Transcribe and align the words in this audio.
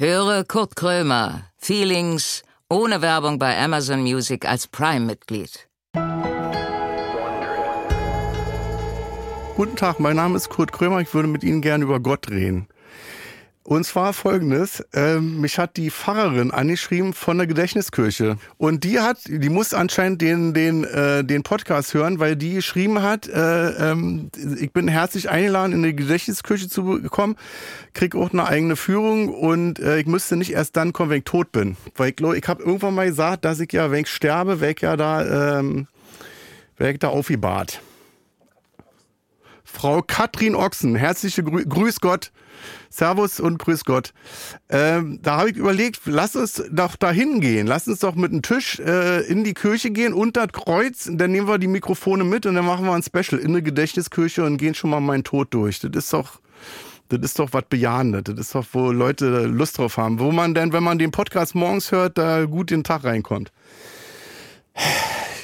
Höre 0.00 0.44
Kurt 0.44 0.76
Krömer, 0.76 1.50
Feelings, 1.56 2.44
ohne 2.70 3.02
Werbung 3.02 3.40
bei 3.40 3.58
Amazon 3.58 4.02
Music 4.02 4.48
als 4.48 4.68
Prime-Mitglied. 4.68 5.68
Guten 9.56 9.74
Tag, 9.74 9.98
mein 9.98 10.14
Name 10.14 10.36
ist 10.36 10.50
Kurt 10.50 10.70
Krömer. 10.70 11.00
Ich 11.00 11.12
würde 11.12 11.26
mit 11.26 11.42
Ihnen 11.42 11.62
gerne 11.62 11.82
über 11.82 11.98
Gott 11.98 12.30
reden. 12.30 12.68
Und 13.68 13.84
zwar 13.84 14.14
folgendes, 14.14 14.80
äh, 14.94 15.20
mich 15.20 15.58
hat 15.58 15.76
die 15.76 15.90
Pfarrerin 15.90 16.52
angeschrieben 16.52 17.12
von 17.12 17.36
der 17.36 17.46
Gedächtniskirche. 17.46 18.38
Und 18.56 18.82
die 18.82 18.98
hat, 18.98 19.18
die 19.26 19.50
muss 19.50 19.74
anscheinend 19.74 20.22
den, 20.22 20.54
den, 20.54 20.84
äh, 20.84 21.22
den 21.22 21.42
Podcast 21.42 21.92
hören, 21.92 22.18
weil 22.18 22.34
die 22.34 22.54
geschrieben 22.54 23.02
hat, 23.02 23.28
äh, 23.28 23.90
ähm, 23.90 24.30
ich 24.58 24.72
bin 24.72 24.88
herzlich 24.88 25.28
eingeladen, 25.28 25.74
in 25.74 25.82
die 25.82 25.94
Gedächtniskirche 25.94 26.70
zu 26.70 27.02
kommen, 27.10 27.36
krieg 27.92 28.14
auch 28.14 28.32
eine 28.32 28.46
eigene 28.46 28.74
Führung 28.74 29.28
und 29.28 29.80
äh, 29.80 29.98
ich 29.98 30.06
müsste 30.06 30.36
nicht 30.36 30.54
erst 30.54 30.74
dann 30.78 30.94
kommen, 30.94 31.10
wenn 31.10 31.18
ich 31.18 31.24
tot 31.24 31.52
bin. 31.52 31.76
Weil 31.94 32.14
ich 32.16 32.20
ich 32.22 32.48
habe 32.48 32.62
irgendwann 32.62 32.94
mal 32.94 33.08
gesagt, 33.08 33.44
dass 33.44 33.60
ich 33.60 33.70
ja, 33.74 33.90
wenn 33.90 34.00
ich 34.00 34.08
sterbe, 34.08 34.66
ich 34.66 34.80
ja 34.80 34.96
da, 34.96 35.58
ähm, 35.58 35.88
ich 36.78 36.98
da 37.00 37.08
aufgebahrt. 37.08 37.82
Frau 39.62 40.00
Katrin 40.00 40.54
Ochsen, 40.54 40.96
herzliche 40.96 41.44
Grü 41.44 41.66
Grüß 41.66 42.00
Gott. 42.00 42.32
Servus 42.90 43.40
und 43.40 43.58
Grüß 43.58 43.84
Gott. 43.84 44.12
Ähm, 44.68 45.20
da 45.22 45.38
habe 45.38 45.50
ich 45.50 45.56
überlegt, 45.56 46.00
lass 46.06 46.36
uns 46.36 46.62
doch 46.70 46.96
da 46.96 47.10
hingehen. 47.10 47.66
Lass 47.66 47.88
uns 47.88 48.00
doch 48.00 48.14
mit 48.14 48.32
einem 48.32 48.42
Tisch 48.42 48.78
äh, 48.80 49.20
in 49.22 49.44
die 49.44 49.54
Kirche 49.54 49.90
gehen, 49.90 50.12
unter 50.12 50.46
das 50.46 50.52
Kreuz. 50.52 51.08
Dann 51.10 51.32
nehmen 51.32 51.48
wir 51.48 51.58
die 51.58 51.68
Mikrofone 51.68 52.24
mit 52.24 52.46
und 52.46 52.54
dann 52.54 52.64
machen 52.64 52.84
wir 52.84 52.92
ein 52.92 53.02
Special 53.02 53.40
in 53.40 53.52
der 53.52 53.62
Gedächtniskirche 53.62 54.44
und 54.44 54.56
gehen 54.56 54.74
schon 54.74 54.90
mal 54.90 55.00
meinen 55.00 55.24
Tod 55.24 55.52
durch. 55.52 55.80
Das 55.80 55.90
ist 55.94 56.12
doch, 56.12 56.40
das 57.08 57.20
ist 57.20 57.38
doch 57.38 57.52
was 57.52 57.64
Bejahendes. 57.68 58.24
Das 58.24 58.38
ist 58.38 58.54
doch, 58.54 58.66
wo 58.72 58.90
Leute 58.92 59.46
Lust 59.46 59.78
drauf 59.78 59.96
haben. 59.96 60.18
Wo 60.18 60.32
man 60.32 60.54
denn, 60.54 60.72
wenn 60.72 60.82
man 60.82 60.98
den 60.98 61.10
Podcast 61.10 61.54
morgens 61.54 61.92
hört, 61.92 62.18
da 62.18 62.44
gut 62.44 62.70
den 62.70 62.84
Tag 62.84 63.04
reinkommt. 63.04 63.52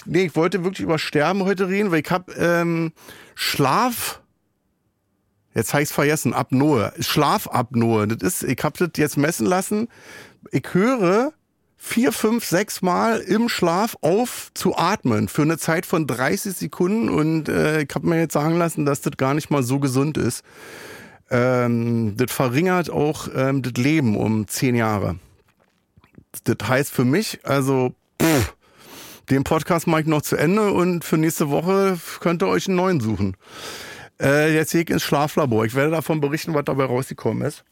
Nee, 0.07 0.27
ich 0.27 0.37
wollte 0.37 0.65
wirklich 0.65 0.85
über 0.85 0.99
Sterben 0.99 1.45
heute 1.45 1.69
reden, 1.69 1.91
weil 1.91 2.01
ich 2.01 2.11
habe 2.11 2.33
ähm, 2.35 2.93
Schlaf 3.35 4.21
Jetzt 5.55 5.73
habe 5.73 5.83
ich 5.85 5.89
vergessen, 5.89 6.35
Apnoe. 6.35 6.93
Schlafapnoe. 6.99 8.09
Das 8.09 8.43
ist, 8.43 8.43
ich 8.43 8.63
habe 8.63 8.77
das 8.79 8.91
jetzt 8.97 9.17
messen 9.17 9.47
lassen. 9.47 9.89
Ich 10.51 10.65
höre 10.73 11.33
vier, 11.77 12.13
fünf, 12.13 12.45
sechs 12.45 12.83
Mal 12.83 13.21
im 13.21 13.49
Schlaf 13.49 13.97
auf 14.01 14.51
zu 14.55 14.77
atmen 14.77 15.29
für 15.29 15.43
eine 15.43 15.59
Zeit 15.59 15.85
von 15.85 16.07
30 16.07 16.57
Sekunden 16.57 17.11
und 17.11 17.49
äh, 17.49 17.83
ich 17.83 17.95
habe 17.95 18.07
mir 18.07 18.19
jetzt 18.19 18.33
sagen 18.33 18.57
lassen, 18.57 18.87
dass 18.87 19.03
das 19.03 19.17
gar 19.19 19.35
nicht 19.35 19.51
mal 19.51 19.63
so 19.63 19.79
gesund 19.79 20.17
ist. 20.17 20.43
Ähm, 21.31 22.17
das 22.17 22.33
verringert 22.33 22.89
auch 22.89 23.29
ähm, 23.35 23.61
das 23.63 23.75
Leben 23.75 24.17
um 24.17 24.49
zehn 24.49 24.75
Jahre. 24.75 25.19
Das 26.45 26.57
heißt 26.67 26.91
für 26.91 27.05
mich, 27.05 27.41
also 27.45 27.95
pff, 28.21 28.55
den 29.31 29.45
Podcast 29.45 29.87
mache 29.87 30.03
ich 30.03 30.07
noch 30.07 30.23
zu 30.23 30.37
Ende 30.37 30.73
und 30.73 31.05
für 31.05 31.19
nächste 31.19 31.51
Woche 31.51 31.99
könnt 32.21 32.43
ihr 32.43 32.49
euch 32.49 32.67
einen 32.67 32.77
neuen 32.77 33.01
suchen. 33.01 33.37
Äh, 34.21 34.55
jetzt 34.55 34.73
gehe 34.73 34.83
ich 34.83 34.91
ins 34.91 35.03
Schlaflabor. 35.03 35.65
Ich 35.65 35.75
werde 35.75 35.91
davon 35.91 36.21
berichten, 36.21 36.55
was 36.55 36.65
dabei 36.65 36.85
rausgekommen 36.85 37.47
ist. 37.47 37.65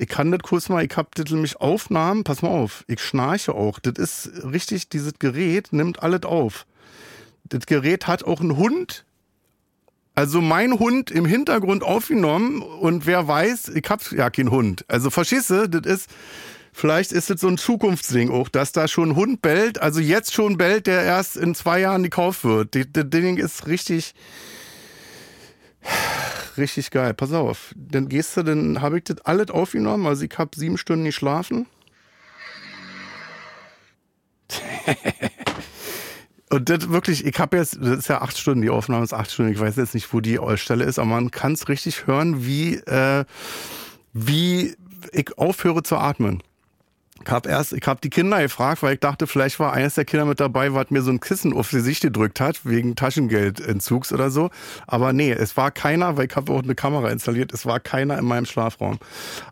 Ich 0.00 0.08
kann 0.08 0.30
das 0.30 0.42
kurz 0.42 0.68
mal, 0.68 0.84
ich 0.84 0.96
habe 0.96 1.08
das 1.14 1.30
nämlich 1.32 1.60
Aufnahmen, 1.60 2.22
pass 2.22 2.40
mal 2.40 2.50
auf, 2.50 2.84
ich 2.86 3.00
schnarche 3.00 3.52
auch. 3.52 3.80
Das 3.80 3.94
ist 3.94 4.44
richtig, 4.44 4.88
dieses 4.88 5.14
Gerät 5.18 5.72
nimmt 5.72 6.04
alles 6.04 6.22
auf. 6.22 6.66
Das 7.42 7.66
Gerät 7.66 8.06
hat 8.06 8.22
auch 8.22 8.40
einen 8.40 8.56
Hund, 8.56 9.04
also 10.14 10.40
mein 10.40 10.78
Hund 10.78 11.10
im 11.10 11.24
Hintergrund 11.24 11.82
aufgenommen 11.82 12.62
und 12.62 13.06
wer 13.06 13.26
weiß, 13.26 13.70
ich 13.70 13.84
hab 13.88 14.12
ja 14.12 14.30
keinen 14.30 14.52
Hund. 14.52 14.84
Also 14.86 15.10
verstehst 15.10 15.50
du, 15.50 15.68
das 15.68 15.92
ist, 15.92 16.10
vielleicht 16.72 17.10
ist 17.10 17.30
das 17.30 17.40
so 17.40 17.48
ein 17.48 17.58
Zukunftsding 17.58 18.30
auch, 18.30 18.48
dass 18.48 18.70
da 18.70 18.86
schon 18.86 19.10
ein 19.10 19.16
Hund 19.16 19.42
bellt, 19.42 19.80
also 19.80 19.98
jetzt 19.98 20.32
schon 20.32 20.58
bellt, 20.58 20.86
der 20.86 21.02
erst 21.02 21.36
in 21.36 21.56
zwei 21.56 21.80
Jahren 21.80 22.04
gekauft 22.04 22.44
wird. 22.44 22.76
Das 22.76 23.10
Ding 23.10 23.36
ist 23.36 23.66
richtig, 23.66 24.14
Richtig 26.56 26.90
geil. 26.90 27.14
Pass 27.14 27.32
auf. 27.32 27.74
Dann 27.76 28.08
gehst 28.08 28.36
du, 28.36 28.42
dann 28.42 28.80
habe 28.80 28.98
ich 28.98 29.04
das 29.04 29.20
alles 29.20 29.50
aufgenommen. 29.50 30.06
Also 30.06 30.24
ich 30.24 30.36
habe 30.36 30.50
sieben 30.56 30.76
Stunden 30.76 31.04
geschlafen. 31.04 31.66
Und 36.50 36.70
das 36.70 36.88
wirklich, 36.88 37.26
ich 37.26 37.38
habe 37.38 37.58
jetzt, 37.58 37.78
das 37.80 37.98
ist 37.98 38.08
ja 38.08 38.22
acht 38.22 38.38
Stunden, 38.38 38.62
die 38.62 38.70
Aufnahme 38.70 39.04
ist 39.04 39.12
acht 39.12 39.30
Stunden. 39.30 39.52
Ich 39.52 39.60
weiß 39.60 39.76
jetzt 39.76 39.94
nicht, 39.94 40.12
wo 40.12 40.20
die 40.20 40.40
Stelle 40.56 40.84
ist, 40.84 40.98
aber 40.98 41.08
man 41.08 41.30
kann 41.30 41.52
es 41.52 41.68
richtig 41.68 42.06
hören, 42.06 42.44
wie, 42.46 42.76
äh, 42.76 43.24
wie 44.14 44.74
ich 45.12 45.36
aufhöre 45.36 45.82
zu 45.82 45.96
atmen. 45.96 46.42
Ich 47.28 47.32
habe 47.32 47.50
erst, 47.50 47.74
die 47.74 48.08
Kinder 48.08 48.40
gefragt, 48.40 48.82
weil 48.82 48.94
ich 48.94 49.00
dachte, 49.00 49.26
vielleicht 49.26 49.60
war 49.60 49.74
eines 49.74 49.96
der 49.96 50.06
Kinder 50.06 50.24
mit 50.24 50.40
dabei, 50.40 50.72
was 50.72 50.88
mir 50.88 51.02
so 51.02 51.10
ein 51.10 51.20
Kissen 51.20 51.52
auf 51.52 51.68
die 51.68 51.80
Sicht 51.80 52.00
gedrückt 52.00 52.40
hat, 52.40 52.64
wegen 52.64 52.96
Taschengeldentzugs 52.96 54.14
oder 54.14 54.30
so. 54.30 54.48
Aber 54.86 55.12
nee, 55.12 55.30
es 55.32 55.54
war 55.54 55.70
keiner, 55.70 56.16
weil 56.16 56.28
ich 56.28 56.36
habe 56.36 56.50
auch 56.50 56.62
eine 56.62 56.74
Kamera 56.74 57.10
installiert, 57.10 57.52
es 57.52 57.66
war 57.66 57.80
keiner 57.80 58.16
in 58.16 58.24
meinem 58.24 58.46
Schlafraum. 58.46 58.98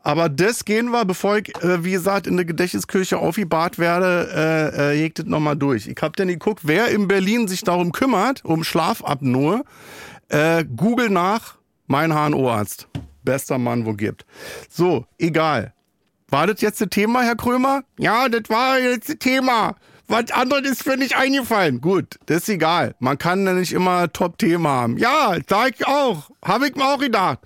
Aber 0.03 0.31
das 0.31 0.64
gehen 0.64 0.88
wir, 0.88 1.04
bevor 1.04 1.37
ich, 1.37 1.54
äh, 1.62 1.84
wie 1.84 1.91
gesagt, 1.91 2.26
in 2.26 2.37
der 2.37 2.47
Gedächtniskirche 2.47 3.19
aufgebahrt 3.19 3.78
werde, 3.78 4.72
äh, 4.75 5.04
äh, 5.04 5.10
das 5.10 5.26
nochmal 5.26 5.58
durch. 5.58 5.87
Ich 5.87 6.00
habe 6.00 6.16
dann 6.16 6.28
geguckt, 6.28 6.60
wer 6.62 6.88
in 6.88 7.08
Berlin 7.08 7.47
sich 7.47 7.62
darum 7.62 7.93
kümmert, 7.93 8.43
um 8.43 8.64
Schlafapnoe. 8.64 9.64
Äh, 10.31 10.64
Google 10.64 11.10
nach, 11.10 11.56
mein 11.87 12.10
HNO-Arzt. 12.10 12.88
Bester 13.22 13.58
Mann, 13.58 13.84
wo 13.84 13.93
gibt. 13.93 14.25
So, 14.70 15.04
egal. 15.19 15.75
War 16.28 16.47
das 16.47 16.60
jetzt 16.60 16.81
das 16.81 16.88
Thema, 16.91 17.22
Herr 17.22 17.37
Krömer? 17.37 17.82
Ja, 17.98 18.28
das 18.28 18.48
war 18.48 18.78
jetzt 18.78 19.09
das 19.09 19.19
Thema. 19.19 19.76
Was 20.09 20.31
anderes 20.31 20.70
ist 20.70 20.87
mir 20.87 20.97
nicht 20.97 21.16
eingefallen. 21.16 21.81
Gut, 21.81 22.14
das 22.26 22.42
ist 22.42 22.48
egal. 22.48 22.94
Man 23.00 23.19
kann 23.19 23.44
ja 23.44 23.53
nicht 23.53 23.72
immer 23.72 24.12
Top-Thema 24.12 24.69
haben. 24.69 24.98
Ja, 24.98 25.37
sag 25.48 25.75
ich 25.75 25.87
auch. 25.87 26.31
Habe 26.44 26.69
ich 26.69 26.76
mir 26.76 26.84
auch 26.84 26.98
gedacht. 26.98 27.41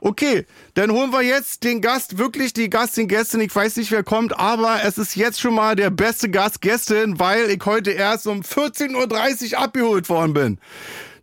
Okay, 0.00 0.46
dann 0.74 0.90
holen 0.90 1.12
wir 1.12 1.20
jetzt 1.20 1.62
den 1.64 1.82
Gast, 1.82 2.16
wirklich 2.16 2.54
die 2.54 2.70
Gastin, 2.70 3.08
Gästin. 3.08 3.42
Ich 3.42 3.54
weiß 3.54 3.76
nicht, 3.76 3.90
wer 3.90 4.02
kommt, 4.02 4.38
aber 4.38 4.82
es 4.84 4.96
ist 4.96 5.14
jetzt 5.14 5.40
schon 5.40 5.54
mal 5.54 5.76
der 5.76 5.90
beste 5.90 6.30
Gast, 6.30 6.62
Gästin, 6.62 7.18
weil 7.18 7.50
ich 7.50 7.62
heute 7.66 7.90
erst 7.90 8.26
um 8.26 8.40
14.30 8.40 9.52
Uhr 9.52 9.58
abgeholt 9.58 10.08
worden 10.08 10.32
bin. 10.32 10.58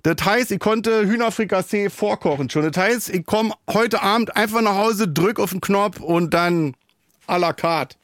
Das 0.03 0.17
heißt, 0.23 0.51
ich 0.51 0.59
konnte 0.59 1.07
Hühnerfrikassee 1.07 1.89
vorkochen 1.89 2.49
schon. 2.49 2.69
Das 2.69 2.83
heißt, 2.83 3.09
ich 3.09 3.25
komme 3.25 3.53
heute 3.71 4.03
Abend 4.03 4.35
einfach 4.35 4.61
nach 4.61 4.75
Hause, 4.75 5.07
drück 5.07 5.39
auf 5.39 5.51
den 5.51 5.61
Knopf 5.61 6.01
und 6.01 6.33
dann 6.33 6.75
à 7.27 7.37
la 7.37 7.53
carte. 7.53 7.95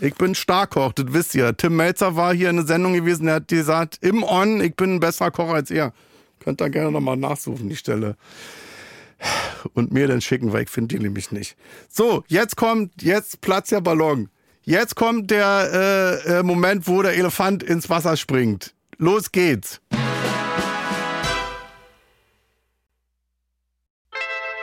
Ich 0.00 0.14
bin 0.14 0.34
Starkoch, 0.34 0.92
das 0.92 1.06
wisst 1.12 1.34
ihr. 1.34 1.56
Tim 1.56 1.76
Melzer 1.76 2.14
war 2.14 2.32
hier 2.32 2.50
in 2.50 2.56
der 2.56 2.66
Sendung 2.66 2.92
gewesen, 2.92 3.26
der 3.26 3.36
hat 3.36 3.48
gesagt, 3.48 3.98
im 4.00 4.22
On, 4.22 4.60
ich 4.60 4.76
bin 4.76 4.94
ein 4.94 5.00
besserer 5.00 5.32
Koch 5.32 5.48
als 5.48 5.70
ihr. 5.70 5.92
Könnt 6.38 6.60
ihr 6.60 6.70
gerne 6.70 6.92
nochmal 6.92 7.16
nachsuchen, 7.16 7.68
die 7.68 7.76
Stelle. 7.76 8.16
Und 9.74 9.92
mir 9.92 10.06
dann 10.06 10.20
schicken, 10.20 10.52
weil 10.52 10.62
ich 10.62 10.70
finde 10.70 10.96
die 10.96 11.02
nämlich 11.02 11.32
nicht. 11.32 11.56
So, 11.88 12.22
jetzt 12.28 12.56
kommt, 12.56 13.02
jetzt 13.02 13.40
platzt 13.40 13.72
der 13.72 13.80
Ballon. 13.80 14.28
Jetzt 14.62 14.94
kommt 14.94 15.32
der 15.32 16.22
äh, 16.26 16.38
äh, 16.38 16.42
Moment, 16.44 16.86
wo 16.86 17.02
der 17.02 17.16
Elefant 17.16 17.64
ins 17.64 17.90
Wasser 17.90 18.16
springt. 18.16 18.74
Los 18.98 19.32
geht's. 19.32 19.80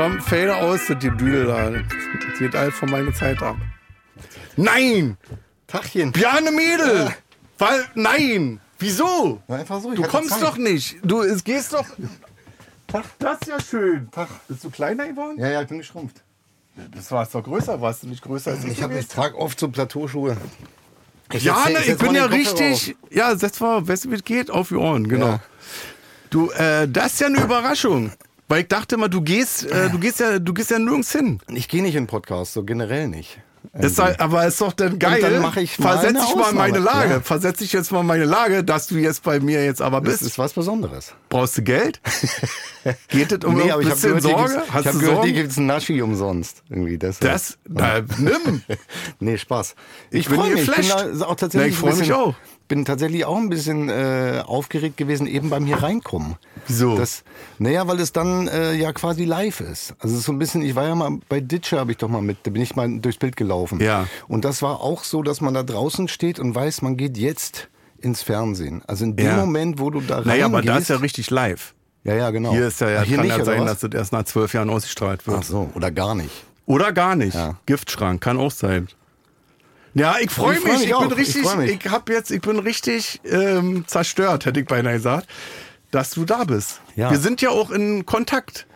Komm, 0.00 0.18
fade 0.22 0.56
aus, 0.56 0.80
das 0.88 0.98
Düdel 0.98 1.44
da. 1.44 1.68
Das 1.72 2.38
geht 2.38 2.56
alles 2.56 2.74
von 2.74 2.90
meiner 2.90 3.12
Zeit 3.12 3.42
ab. 3.42 3.56
Nein! 4.56 5.18
Tachchen. 5.66 6.10
Bjane 6.10 6.50
Mädel! 6.52 7.04
Ja. 7.04 7.14
Weil, 7.58 7.84
nein! 7.94 8.60
Wieso? 8.78 9.42
Na, 9.46 9.56
einfach 9.56 9.78
so. 9.82 9.92
Du 9.92 10.02
kommst 10.04 10.30
Zeit. 10.30 10.42
doch 10.42 10.56
nicht. 10.56 10.96
Du 11.02 11.20
es 11.20 11.44
gehst 11.44 11.74
doch. 11.74 11.84
Tag. 12.86 13.04
Das 13.18 13.42
ist 13.42 13.48
ja 13.48 13.60
schön. 13.60 14.10
Tag. 14.10 14.28
Bist 14.48 14.64
du 14.64 14.70
kleiner 14.70 15.06
geworden? 15.06 15.38
Ja, 15.38 15.50
ja, 15.50 15.60
ich 15.60 15.68
bin 15.68 15.76
geschrumpft. 15.76 16.22
Das 16.94 17.12
warst 17.12 17.34
doch 17.34 17.44
größer, 17.44 17.78
warst 17.82 18.02
du 18.02 18.06
nicht 18.06 18.22
größer 18.22 18.52
als 18.52 18.64
ich? 18.64 18.80
Ich, 18.80 18.82
ich 18.82 19.06
trage 19.06 19.36
oft 19.36 19.60
so 19.60 19.68
Plateauschuhe. 19.68 20.34
Ich 21.30 21.44
ja, 21.44 21.56
setz- 21.56 21.72
ne, 21.74 21.78
ich 21.80 21.88
ich 21.88 21.98
bin 21.98 22.14
ja 22.14 22.24
richtig. 22.24 22.96
Ja, 23.10 23.36
setz 23.36 23.60
mal, 23.60 23.86
weißt 23.86 24.06
du, 24.06 24.12
wie 24.12 24.14
es 24.14 24.24
geht? 24.24 24.50
Auf 24.50 24.68
die 24.68 24.76
Ohren, 24.76 25.06
genau. 25.06 25.26
Ja. 25.26 25.40
Du, 26.30 26.50
äh, 26.52 26.88
das 26.88 27.12
ist 27.12 27.20
ja 27.20 27.26
eine 27.26 27.42
Überraschung. 27.42 28.12
Weil 28.50 28.62
ich 28.62 28.68
dachte 28.68 28.96
mal, 28.96 29.08
du 29.08 29.20
gehst, 29.22 29.64
äh, 29.70 29.88
du 29.90 29.98
gehst 29.98 30.18
ja, 30.20 30.38
du 30.40 30.52
gehst 30.52 30.70
ja 30.70 30.78
nirgends 30.78 31.12
hin. 31.12 31.38
Ich 31.48 31.68
gehe 31.68 31.82
nicht 31.82 31.94
in 31.94 32.06
Podcast, 32.08 32.52
so 32.52 32.64
generell 32.64 33.06
nicht. 33.08 33.38
Ist 33.74 33.98
halt, 33.98 34.18
aber 34.20 34.46
ist 34.46 34.60
doch 34.60 34.72
dann 34.72 34.98
geil. 34.98 35.20
dann 35.20 35.40
mach 35.42 35.56
ich 35.56 35.78
mal 35.78 35.98
Versetz 35.98 36.26
dich 36.26 36.34
mal 36.34 36.50
in 36.50 36.56
meine. 36.56 36.78
Lage. 36.78 37.10
Ja. 37.12 37.20
Versetz 37.20 37.58
dich 37.58 37.72
jetzt 37.72 37.92
mal 37.92 38.00
in 38.00 38.06
meine 38.06 38.24
Lage, 38.24 38.64
dass 38.64 38.86
du 38.88 38.96
jetzt 38.96 39.22
bei 39.22 39.38
mir 39.38 39.62
jetzt 39.64 39.80
aber 39.82 40.00
Das 40.00 40.14
bist. 40.14 40.22
ist 40.22 40.38
was 40.38 40.54
Besonderes. 40.54 41.14
Brauchst 41.28 41.58
du 41.58 41.62
Geld? 41.62 42.00
Geht 43.08 43.30
es 43.32 43.44
um 43.44 43.54
nee, 43.54 43.64
ein 43.64 43.70
aber 43.72 43.82
ich 43.82 43.90
habe 43.90 44.00
bisschen 44.00 44.16
gehört, 44.18 44.24
hier 44.24 44.30
Sorge? 44.48 44.54
gibt's- 44.54 44.72
Hast 44.72 44.80
ich 44.80 44.86
hab 44.86 44.92
du 44.94 44.98
gehört, 44.98 45.00
hier 45.00 45.14
Sorgen? 45.22 45.34
gibt 45.34 45.50
es 45.52 45.58
einen 45.58 45.66
Naschi 45.66 46.02
umsonst. 46.02 46.62
Irgendwie 46.70 46.98
deshalb. 46.98 47.32
Das, 47.32 47.58
na, 47.68 48.00
nimm. 48.18 48.62
nee, 49.20 49.36
Spaß. 49.38 49.74
Ich 50.10 50.20
Ich, 50.20 50.28
bin 50.28 50.40
freue. 50.40 50.54
Ich 50.54 50.66
geflasht. 50.66 50.90
da 51.20 51.26
auch 51.26 51.36
tatsächlich 51.36 51.52
Na, 51.54 51.66
ich 51.66 51.76
freu 51.76 51.90
ein 51.90 51.98
mich 51.98 52.12
auch. 52.12 52.34
Bin 52.70 52.84
tatsächlich 52.84 53.24
auch 53.26 53.36
ein 53.36 53.50
bisschen 53.50 53.88
äh, 53.88 54.42
aufgeregt 54.46 54.96
gewesen, 54.96 55.26
eben 55.26 55.50
beim 55.50 55.66
hier 55.66 55.82
reinkommen. 55.82 56.36
Wieso? 56.68 56.96
Das, 56.96 57.24
naja, 57.58 57.86
weil 57.88 57.98
es 57.98 58.12
dann 58.12 58.46
äh, 58.46 58.74
ja 58.74 58.92
quasi 58.92 59.24
live 59.24 59.60
ist. 59.60 59.94
Also 59.98 60.14
es 60.14 60.20
ist 60.20 60.26
so 60.26 60.32
ein 60.32 60.38
bisschen, 60.38 60.62
ich 60.62 60.76
war 60.76 60.86
ja 60.86 60.94
mal 60.94 61.18
bei 61.28 61.40
Ditcher, 61.40 61.80
habe 61.80 61.90
ich 61.90 61.98
doch 61.98 62.08
mal 62.08 62.22
mit, 62.22 62.38
da 62.44 62.50
bin 62.50 62.62
ich 62.62 62.76
mal 62.76 62.88
durchs 63.00 63.18
Bild 63.18 63.36
gelaufen. 63.36 63.80
Ja. 63.80 64.06
Und 64.28 64.44
das 64.44 64.62
war 64.62 64.80
auch 64.80 65.02
so, 65.02 65.22
dass 65.24 65.40
man 65.40 65.52
da 65.52 65.64
draußen 65.64 66.06
steht 66.06 66.38
und 66.38 66.54
weiß, 66.54 66.82
man 66.82 66.96
geht 66.96 67.18
jetzt 67.18 67.68
ins 67.98 68.22
Fernsehen. 68.22 68.82
Also 68.86 69.04
in 69.04 69.16
dem 69.16 69.26
Ja. 69.26 69.36
Moment, 69.36 69.80
wo 69.80 69.90
du 69.90 70.00
da 70.00 70.14
reingehst. 70.14 70.26
Naja, 70.28 70.46
aber 70.46 70.62
da 70.62 70.78
ist 70.78 70.88
ja 70.88 70.96
richtig 70.96 71.28
live. 71.28 71.74
ja, 72.04 72.14
ja, 72.14 72.30
genau. 72.30 72.52
Hier 72.52 72.68
ist 72.68 72.80
ja, 72.80 72.88
ja 72.88 73.00
Ach, 73.00 73.04
hier 73.04 73.16
kann 73.16 73.26
nicht, 73.26 73.36
ja 73.36 73.44
sein, 73.44 73.66
dass 73.66 73.80
das 73.80 73.90
erst 73.92 74.12
nach 74.12 74.24
zwölf 74.24 74.54
Jahren 74.54 74.70
ausgestrahlt 74.70 75.26
wird. 75.26 75.38
Ach 75.40 75.42
so, 75.42 75.68
oder 75.74 75.90
gar 75.90 76.14
nicht. 76.14 76.44
Oder 76.66 76.92
gar 76.92 77.16
nicht. 77.16 77.34
Ja. 77.34 77.56
Giftschrank, 77.66 78.20
kann 78.20 78.38
auch 78.38 78.52
sein. 78.52 78.86
Ja, 79.94 80.16
ich 80.20 80.30
freue 80.30 80.56
Ich 80.56 80.64
mich. 80.64 80.72
freu 80.72 80.78
mich 80.78 80.86
Ich, 80.88 80.94
auch. 80.94 81.00
bin 81.02 81.10
Ich 81.10 81.16
richtig, 81.18 81.56
mich. 81.56 81.84
ich, 81.84 81.90
hab 81.90 82.08
jetzt, 82.08 82.30
ich 82.30 82.40
bin 82.40 82.58
richtig 82.58 83.20
ähm, 83.24 83.84
zerstört, 83.86 84.46
hätte 84.46 84.60
ich 84.60 84.66
beinahe 84.66 84.94
gesagt, 84.94 85.26
dass 85.90 86.10
du 86.10 86.24
da 86.24 86.44
bist. 86.44 86.80
Ja. 86.96 87.10
Wir 87.10 87.18
sind 87.18 87.42
ja 87.42 87.50
auch 87.50 87.70
in 87.70 88.06
Kontakt. 88.06 88.66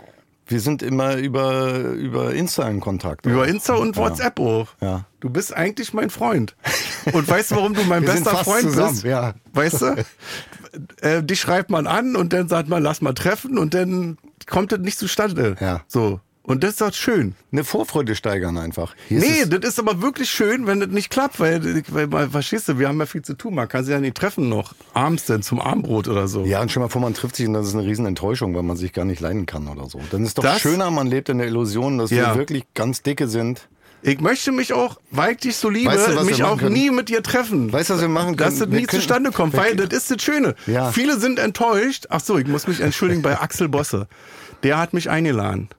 Wir 0.46 0.60
sind 0.60 0.82
immer 0.82 1.16
über, 1.16 1.72
über 1.92 2.34
Insta 2.34 2.68
in 2.68 2.80
Kontakt. 2.80 3.24
Über. 3.24 3.46
Insta 3.48 3.74
und 3.74 3.96
WhatsApp 3.96 4.38
auch. 4.40 4.68
Ja. 4.82 5.04
Du 5.20 5.30
bist 5.30 5.54
eigentlich 5.54 5.94
mein 5.94 6.10
Freund. 6.10 6.54
Und 7.12 7.26
weißt 7.28 7.50
du, 7.52 7.56
warum 7.56 7.72
du 7.74 7.82
mein 7.84 8.02
Wir 8.02 8.12
sind 8.12 8.24
bester 8.24 8.38
fast 8.38 8.50
Freund 8.50 8.62
zusammen, 8.62 8.92
bist? 8.92 9.04
ja. 9.04 9.34
Weißt 9.54 9.80
du? 9.82 10.04
äh, 11.00 11.22
dich 11.22 11.40
schreibt 11.40 11.70
man 11.70 11.86
an 11.86 12.16
und 12.16 12.32
dann 12.32 12.48
sagt 12.48 12.68
man, 12.68 12.82
lass 12.82 13.00
mal 13.02 13.12
treffen 13.14 13.56
und 13.58 13.72
dann 13.74 14.16
kommt 14.46 14.72
das 14.72 14.80
nicht 14.80 14.98
zustande. 14.98 15.56
Ja. 15.60 15.82
So. 15.86 16.20
Und 16.46 16.62
das 16.62 16.72
ist 16.72 16.80
doch 16.82 16.92
schön. 16.92 17.34
Eine 17.52 17.64
Vorfreude 17.64 18.14
steigern 18.14 18.58
einfach. 18.58 18.94
Hier 19.08 19.18
Nee, 19.20 19.46
das 19.46 19.66
ist 19.70 19.78
aber 19.78 20.02
wirklich 20.02 20.28
schön, 20.28 20.66
wenn 20.66 20.78
das 20.80 20.90
nicht 20.90 21.08
klappt, 21.08 21.40
weil, 21.40 21.82
weil, 21.88 22.12
weil 22.12 22.28
verstehst 22.28 22.68
du, 22.68 22.78
wir 22.78 22.86
haben 22.88 22.98
ja 23.00 23.06
viel 23.06 23.22
zu 23.22 23.32
tun. 23.32 23.54
Man 23.54 23.66
kann 23.66 23.82
sich 23.82 23.92
ja 23.92 23.98
nicht 23.98 24.14
treffen 24.14 24.50
noch. 24.50 24.74
Abends 24.92 25.24
denn 25.24 25.42
zum 25.42 25.58
Armbrot 25.58 26.06
oder 26.06 26.28
so. 26.28 26.44
Ja, 26.44 26.60
und 26.60 26.70
stell 26.70 26.82
mal 26.82 26.90
vor, 26.90 27.00
man 27.00 27.14
trifft 27.14 27.36
sich 27.36 27.46
und 27.48 27.54
das 27.54 27.66
ist 27.68 27.74
eine 27.74 27.84
riesen 27.86 28.04
Enttäuschung, 28.04 28.54
weil 28.54 28.62
man 28.62 28.76
sich 28.76 28.92
gar 28.92 29.06
nicht 29.06 29.20
leiden 29.22 29.46
kann 29.46 29.66
oder 29.68 29.88
so. 29.88 29.98
Dann 30.10 30.22
ist 30.22 30.36
doch 30.36 30.42
Das- 30.42 30.60
schöner, 30.60 30.90
man 30.90 31.06
lebt 31.06 31.30
in 31.30 31.38
der 31.38 31.46
Illusion, 31.46 31.96
dass 31.96 32.10
Ja. 32.10 32.32
wir 32.34 32.38
wirklich 32.40 32.64
ganz 32.74 33.00
dicke 33.02 33.26
sind. 33.26 33.68
Ich 34.02 34.20
möchte 34.20 34.52
mich 34.52 34.74
auch, 34.74 35.00
weil 35.10 35.32
ich 35.32 35.38
dich 35.38 35.56
so 35.56 35.70
liebe, 35.70 35.90
Weißt 35.90 36.08
du, 36.08 36.24
mich 36.24 36.44
auch 36.44 36.58
können? 36.58 36.74
nie 36.74 36.90
mit 36.90 37.08
dir 37.08 37.22
treffen. 37.22 37.72
Weißt 37.72 37.88
du, 37.88 37.94
was 37.94 38.02
wir 38.02 38.08
machen 38.10 38.36
Dass 38.36 38.48
können? 38.48 38.58
das 38.60 38.70
Wir 38.70 38.80
nie 38.80 38.86
können- 38.86 39.00
zustande 39.00 39.30
kommt, 39.32 39.56
weil 39.56 39.76
das 39.76 39.96
ist 39.96 40.10
das 40.10 40.22
Schöne. 40.22 40.54
Ja. 40.66 40.92
Viele 40.92 41.18
sind 41.18 41.38
enttäuscht. 41.38 42.04
Ach 42.10 42.20
so, 42.20 42.36
ich 42.36 42.46
muss 42.46 42.66
mich 42.66 42.80
entschuldigen 42.80 43.22
bei 43.22 43.40
Axel 43.40 43.70
Bosse. 43.70 44.08
Der 44.62 44.76
hat 44.76 44.92
mich 44.92 45.08
eingeladen. 45.08 45.70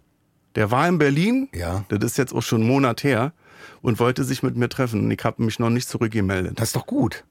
Der 0.55 0.71
war 0.71 0.87
in 0.87 0.97
Berlin. 0.97 1.49
Ja. 1.53 1.85
Das 1.89 2.03
ist 2.03 2.17
jetzt 2.17 2.33
auch 2.33 2.41
schon 2.41 2.61
einen 2.61 2.69
Monat 2.69 3.03
her. 3.03 3.33
Und 3.81 3.99
wollte 3.99 4.23
sich 4.23 4.41
mit 4.41 4.55
mir 4.57 4.69
treffen. 4.69 5.01
Und 5.01 5.11
ich 5.11 5.23
habe 5.23 5.43
mich 5.43 5.59
noch 5.59 5.69
nicht 5.69 5.87
zurückgemeldet. 5.87 6.59
Das 6.59 6.69
ist 6.69 6.75
doch 6.75 6.85
gut. 6.87 7.23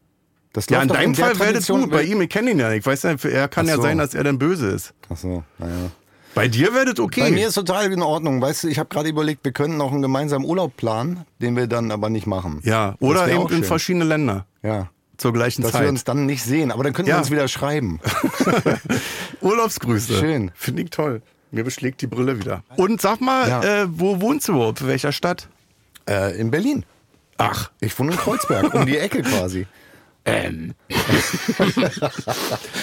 Das 0.52 0.66
Ja, 0.68 0.82
in 0.82 0.88
deinem 0.88 1.14
der 1.14 1.26
Fall 1.26 1.38
wäre 1.40 1.52
das 1.54 1.66
gut. 1.66 1.90
Bei 1.90 2.02
ihm, 2.04 2.20
ich 2.20 2.28
kenne 2.30 2.52
ihn 2.52 2.58
ja 2.60 2.68
nicht. 2.68 2.80
Ich 2.80 2.86
weiß 2.86 3.02
ja, 3.02 3.10
er 3.24 3.48
kann 3.48 3.66
Ach 3.66 3.70
ja 3.70 3.76
so. 3.76 3.82
sein, 3.82 3.98
dass 3.98 4.14
er 4.14 4.22
dann 4.22 4.38
böse 4.38 4.68
ist. 4.68 4.94
Ach 5.08 5.16
so, 5.16 5.42
naja. 5.58 5.90
Bei 6.34 6.46
dir 6.48 6.72
wäre 6.74 6.86
das 6.86 7.00
okay. 7.00 7.20
Bei 7.22 7.30
mir 7.32 7.48
ist 7.48 7.54
total 7.54 7.92
in 7.92 8.02
Ordnung. 8.02 8.40
Weißt 8.40 8.64
du, 8.64 8.68
ich 8.68 8.78
habe 8.78 8.88
gerade 8.88 9.08
überlegt, 9.08 9.44
wir 9.44 9.52
könnten 9.52 9.76
noch 9.76 9.90
einen 9.92 10.02
gemeinsamen 10.02 10.44
Urlaub 10.44 10.76
planen, 10.76 11.24
den 11.40 11.56
wir 11.56 11.66
dann 11.66 11.90
aber 11.90 12.08
nicht 12.10 12.26
machen. 12.26 12.60
ja, 12.64 12.94
oder 13.00 13.28
eben 13.28 13.48
in 13.50 13.64
verschiedene 13.64 14.04
Länder 14.04 14.46
Ja. 14.62 14.90
zur 15.16 15.32
gleichen 15.32 15.62
Dass 15.62 15.72
wir 15.74 15.80
Zeit. 15.80 15.88
uns 15.88 16.04
dann 16.04 16.26
nicht 16.26 16.42
sehen, 16.44 16.70
aber 16.72 16.84
dann 16.84 16.92
könnten 16.92 17.10
Ja. 17.10 17.16
wir 17.16 17.20
uns 17.20 17.30
wieder 17.32 17.48
schreiben. 17.48 18.00
Urlaubsgrüße. 19.40 20.14
Schön. 20.14 20.50
Finde 20.54 20.82
ich 20.82 20.90
toll. 20.90 21.22
Mir 21.54 21.64
beschlägt 21.64 22.00
die 22.02 22.06
Brille 22.08 22.38
wieder. 22.40 22.62
Und 22.76 23.00
sag 23.00 23.20
mal, 23.20 23.48
Ja. 23.48 23.82
äh, 23.82 23.86
wo 23.88 24.20
wohnst 24.20 24.48
du 24.48 24.52
überhaupt? 24.54 24.80
In 24.80 24.88
welcher 24.88 25.12
Stadt? 25.12 25.48
äh, 26.08 26.36
in 26.38 26.50
Berlin. 26.50 26.84
Ach, 27.38 27.70
Ich 27.80 27.98
wohne 27.98 28.12
in 28.12 28.18
Kreuzberg, 28.18 28.74
um 28.74 28.84
die 28.86 28.98
Ecke 28.98 29.22
quasi. 29.22 29.66
ähm. 30.26 30.74
Ist 30.88 31.56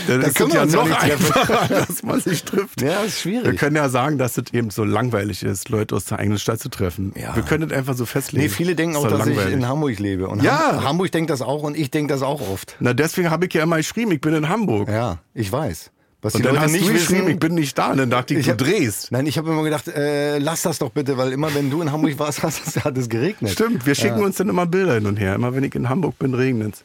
können 0.06 0.24
es 0.24 0.40
wir 0.40 0.48
ja 0.48 0.66
ja 0.66 0.66
noch 0.66 0.86
nicht 0.88 1.00
treffen. 1.00 1.26
einfacher, 1.34 1.68
dass 1.88 2.04
man 2.04 2.20
sich 2.22 2.44
trifft. 2.44 2.82
Ja, 2.82 3.02
ist 3.02 3.20
schwierig. 3.22 3.46
Wir 3.46 3.56
können 3.56 3.76
ja 3.76 3.90
sagen, 3.90 4.18
dass 4.18 4.38
es 4.38 4.52
eben 4.54 4.70
so 4.70 4.84
langweilig 4.84 5.44
ist, 5.44 5.70
Leute 5.70 5.96
aus 5.96 6.06
der 6.06 6.20
eigenen 6.20 6.40
Stadt 6.40 6.60
zu 6.60 6.70
treffen. 6.70 7.14
Ja. 7.16 7.36
Wir 7.36 7.44
können 7.44 7.70
es 7.70 7.76
einfach 7.78 7.96
so 7.96 8.06
festlegen. 8.06 8.44
Nee, 8.44 8.50
viele 8.50 8.76
denken 8.76 8.96
Ist 8.96 9.02
auch, 9.04 9.08
dass 9.10 9.22
ich 9.28 9.36
langweilig. 9.36 9.54
in 9.54 9.68
Hamburg 9.68 10.00
lebe. 10.00 10.28
Und 10.28 10.44
Ja. 10.44 10.74
Ham 10.78 10.84
Hamburg 10.84 11.12
denkt 11.12 11.30
das 11.30 11.42
auch 11.42 11.64
und 11.64 11.78
ich 11.78 11.92
denke 11.92 12.14
das 12.14 12.22
auch 12.22 12.42
oft. 12.42 12.76
Na, 12.80 12.94
deswegen 12.94 13.30
habe 13.32 13.46
ich 13.46 13.54
ja 13.54 13.64
immer 13.64 13.78
geschrieben, 13.78 14.12
ich 14.12 14.22
bin 14.22 14.34
in 14.34 14.50
Hamburg. 14.50 14.90
Ja, 14.90 15.20
ich 15.34 15.52
weiß. 15.52 15.92
Was 16.22 16.36
Und 16.36 16.42
die 16.42 16.44
dann 16.44 16.54
Leute 16.54 16.66
hast 16.66 16.72
nicht 16.74 16.88
du 16.88 16.94
geschrieben, 16.94 17.22
wissen, 17.22 17.32
ich 17.32 17.40
bin 17.40 17.56
nicht 17.56 17.78
da. 17.78 17.92
Und 17.92 17.98
dann 17.98 18.10
dachte 18.12 18.34
ich, 18.36 18.42
Ich 18.42 18.46
du 18.46 18.52
hab- 18.52 18.58
drehst. 18.60 19.12
Nein, 19.12 19.26
ich 19.26 19.38
habe 19.40 19.50
immer 19.50 19.64
gedacht, 19.64 19.88
äh, 19.88 20.38
lass 20.38 20.62
das 20.62 20.78
doch 20.78 20.92
bitte, 20.92 21.18
weil 21.18 21.32
immer 21.34 21.54
wenn 21.56 21.70
du 21.72 21.82
in 21.82 21.92
Hamburg 21.92 22.20
warst, 22.20 22.44
hat 22.86 22.98
es, 22.98 23.10
geregnet. 23.10 23.52
Stimmt, 23.52 23.86
wir 23.86 23.96
schicken 23.96 24.24
uns 24.24 24.36
dann 24.38 24.50
immer 24.50 24.66
Bilder 24.68 24.96
hin 24.96 25.08
und 25.08 25.18
her. 25.18 25.34
Immer 25.36 25.56
wenn 25.56 25.64
ich 25.64 25.74
in 25.74 25.90
Hamburg 25.90 26.20
bin, 26.20 26.34
regnet 26.36 26.76
es. 26.76 26.84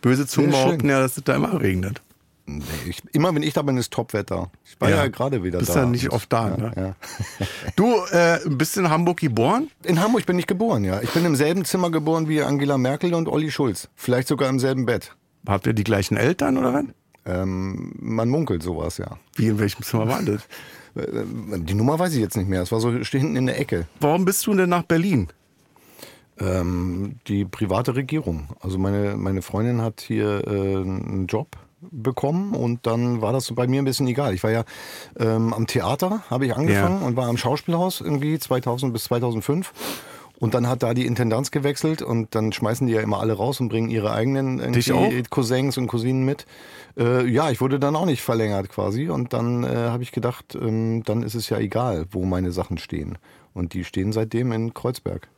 Böse 0.00 0.26
Zungen 0.28 0.50
behaupten 0.50 0.88
ja, 0.88 1.00
dass 1.00 1.16
es 1.16 1.24
da 1.24 1.34
immer 1.34 1.60
regnet. 1.60 2.00
Nee, 2.46 2.62
ich, 2.88 3.02
immer 3.12 3.34
wenn 3.34 3.42
ich 3.42 3.52
da 3.52 3.60
bin, 3.60 3.76
ist 3.76 3.92
Topwetter. 3.92 4.50
Ich 4.64 4.80
war 4.80 4.88
ja, 4.88 5.06
gerade 5.08 5.42
wieder 5.42 5.58
bist 5.58 5.74
da. 5.74 5.80
ja 5.80 5.86
nicht 5.86 6.10
oft 6.10 6.32
da. 6.32 6.48
Ja, 6.48 6.56
ne? 6.56 6.72
ja. 6.76 7.46
Du 7.76 7.94
äh, 8.10 8.38
bist 8.46 8.76
in 8.78 8.88
Hamburg 8.88 9.18
geboren? 9.18 9.70
In 9.84 10.00
Hamburg 10.00 10.24
bin 10.24 10.38
ich 10.38 10.46
geboren, 10.46 10.82
ja. 10.84 11.00
Ich 11.02 11.10
bin 11.10 11.26
im 11.26 11.36
selben 11.36 11.66
Zimmer 11.66 11.90
geboren 11.90 12.26
wie 12.28 12.40
Angela 12.42 12.78
Merkel 12.78 13.12
und 13.12 13.28
Olli 13.28 13.50
Schulz. 13.50 13.88
Vielleicht 13.96 14.28
sogar 14.28 14.48
im 14.48 14.60
selben 14.60 14.86
Bett. 14.86 15.14
Habt 15.46 15.66
ihr 15.66 15.74
die 15.74 15.84
gleichen 15.84 16.16
Eltern 16.16 16.56
oder 16.56 16.72
was? 16.72 16.84
Ähm, 17.28 17.92
man 18.00 18.28
munkelt 18.30 18.62
sowas, 18.62 18.96
ja. 18.98 19.18
Wie 19.36 19.48
in 19.48 19.58
welchem 19.58 19.82
Zimmer 19.82 20.08
war 20.08 20.22
das? 20.22 20.42
Äh, 20.94 21.24
Die 21.60 21.74
Nummer 21.74 21.98
weiß 21.98 22.14
ich 22.14 22.20
jetzt 22.20 22.36
nicht 22.36 22.48
mehr. 22.48 22.62
Es 22.62 22.72
war 22.72 22.80
so 22.80 23.04
steht 23.04 23.20
hinten 23.20 23.36
in 23.36 23.46
der 23.46 23.60
Ecke. 23.60 23.86
Warum 24.00 24.24
bist 24.24 24.46
du 24.46 24.54
denn 24.54 24.70
nach 24.70 24.82
Berlin? 24.84 25.28
Ähm, 26.40 27.16
die 27.26 27.44
private 27.44 27.96
Regierung. 27.96 28.48
Also 28.60 28.78
meine, 28.78 29.16
meine 29.16 29.42
Freundin 29.42 29.82
hat 29.82 30.00
hier 30.00 30.46
äh, 30.46 30.76
einen 30.76 31.26
Job 31.28 31.48
bekommen 31.80 32.54
und 32.54 32.86
dann 32.86 33.20
war 33.20 33.32
das 33.32 33.52
bei 33.52 33.66
mir 33.66 33.82
ein 33.82 33.84
bisschen 33.84 34.06
egal. 34.08 34.34
Ich 34.34 34.42
war 34.44 34.50
ja 34.52 34.64
ähm, 35.18 35.52
am 35.52 35.66
Theater, 35.66 36.22
habe 36.30 36.46
ich 36.46 36.56
angefangen 36.56 37.00
Ja. 37.00 37.06
und 37.06 37.16
war 37.16 37.28
am 37.28 37.36
Schauspielhaus 37.36 38.00
irgendwie 38.00 38.38
2000 38.38 38.92
bis 38.92 39.04
2005. 39.04 39.72
Und 40.40 40.54
dann 40.54 40.68
hat 40.68 40.84
da 40.84 40.94
die 40.94 41.04
Intendanz 41.04 41.50
gewechselt 41.50 42.00
und 42.00 42.34
dann 42.36 42.52
schmeißen 42.52 42.86
die 42.86 42.92
ja 42.92 43.00
immer 43.00 43.18
alle 43.20 43.32
raus 43.32 43.58
und 43.60 43.68
bringen 43.70 43.90
ihre 43.90 44.12
eigenen? 44.12 44.60
Cousins 45.30 45.76
und 45.78 45.88
Cousinen 45.88 46.24
mit. 46.24 46.46
Äh, 46.96 47.26
ja, 47.26 47.50
ich 47.50 47.60
wurde 47.60 47.80
dann 47.80 47.96
auch 47.96 48.06
nicht 48.06 48.22
verlängert 48.22 48.68
quasi 48.68 49.08
und 49.08 49.32
dann 49.32 49.64
äh, 49.64 49.66
habe 49.68 50.04
ich 50.04 50.12
gedacht, 50.12 50.56
ähm, 50.60 51.02
dann 51.04 51.24
ist 51.24 51.34
es 51.34 51.48
ja 51.48 51.58
egal, 51.58 52.06
wo 52.12 52.24
meine 52.24 52.52
Sachen 52.52 52.78
stehen. 52.78 53.18
Und 53.52 53.72
die 53.74 53.82
stehen 53.84 54.12
seitdem 54.12 54.52
in 54.52 54.74
Kreuzberg. 54.74 55.28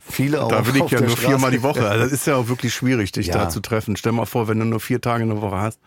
Viele 0.00 0.42
auch 0.42 0.48
Da 0.48 0.60
bin 0.62 0.84
ich 0.84 0.90
ja 0.90 1.00
nur 1.00 1.16
viermal 1.16 1.38
Straße. 1.38 1.56
die 1.56 1.62
Woche. 1.62 1.88
Also 1.88 2.04
das 2.04 2.12
ist 2.12 2.26
ja 2.26 2.36
auch 2.36 2.48
wirklich 2.48 2.72
schwierig, 2.74 3.12
dich 3.12 3.26
Ja. 3.28 3.34
da 3.38 3.48
zu 3.48 3.60
treffen. 3.60 3.96
Stell 3.96 4.12
mal 4.12 4.26
vor, 4.26 4.48
wenn 4.48 4.58
du 4.58 4.64
nur 4.64 4.80
vier 4.80 5.00
Tage 5.00 5.22
in 5.24 5.28
der 5.30 5.40
Woche 5.40 5.56
hast. 5.56 5.80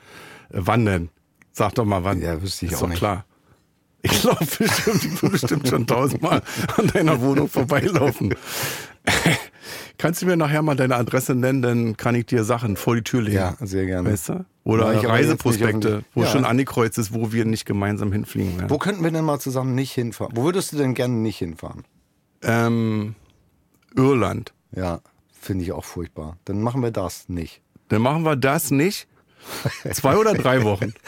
Äh, 0.49 0.59
wann 0.61 0.85
denn? 0.85 1.09
Sag 1.51 1.75
doch 1.75 1.85
mal 1.85 2.03
wann. 2.03 2.21
Ja, 2.21 2.41
wüsste 2.41 2.65
ich 2.65 2.71
ist 2.71 2.77
auch 2.77 2.81
doch 2.81 2.89
nicht. 2.89 2.99
klar. 2.99 3.25
Ich 4.01 4.23
laufe 4.23 4.63
bestimmt, 4.63 5.31
bestimmt 5.31 5.67
schon 5.67 5.85
tausendmal 5.87 6.41
an 6.77 6.87
deiner 6.87 7.19
Wohnung 7.21 7.49
vorbeilaufen. 7.49 8.33
Kannst 9.97 10.21
du 10.21 10.25
mir 10.25 10.37
nachher 10.37 10.61
mal 10.61 10.75
deine 10.75 10.95
Adresse 10.95 11.35
nennen, 11.35 11.61
dann 11.61 11.97
kann 11.97 12.15
ich 12.15 12.25
dir 12.25 12.43
Sachen 12.45 12.77
vor 12.77 12.95
die 12.95 13.01
Tür 13.03 13.21
legen. 13.21 13.35
Ja, 13.35 13.57
sehr 13.59 13.85
gerne. 13.85 14.09
Weißt 14.09 14.29
du? 14.29 14.45
Oder 14.63 14.93
nicht 14.93 15.05
Reiseprospekte, 15.07 16.03
wo 16.13 16.21
Ja. 16.23 16.27
schon 16.29 16.45
angekreuzt 16.45 16.97
ist, 16.97 17.13
wo 17.13 17.31
wir 17.33 17.43
nicht 17.43 17.65
gemeinsam 17.65 18.11
hinfliegen 18.13 18.57
werden. 18.57 18.69
Wo 18.69 18.77
könnten 18.77 19.03
wir 19.03 19.11
denn 19.11 19.25
mal 19.25 19.39
zusammen 19.39 19.75
nicht 19.75 19.91
hinfahren? 19.91 20.35
Wo 20.37 20.43
würdest 20.43 20.71
du 20.71 20.77
denn 20.77 20.93
gerne 20.93 21.15
nicht 21.15 21.37
hinfahren? 21.39 21.83
Ähm, 22.43 23.15
Irland. 23.95 24.53
Ja, 24.73 25.01
finde 25.41 25.65
ich 25.65 25.71
auch 25.73 25.83
furchtbar. 25.83 26.37
Dann 26.45 26.61
machen 26.61 26.81
wir 26.81 26.91
das 26.91 27.27
nicht. 27.27 27.61
Dann 27.89 28.01
machen 28.01 28.23
wir 28.23 28.35
das 28.37 28.71
nicht. 28.71 29.07
Zwei 29.93 30.17
oder 30.17 30.33
drei 30.33 30.63
Wochen. 30.63 30.93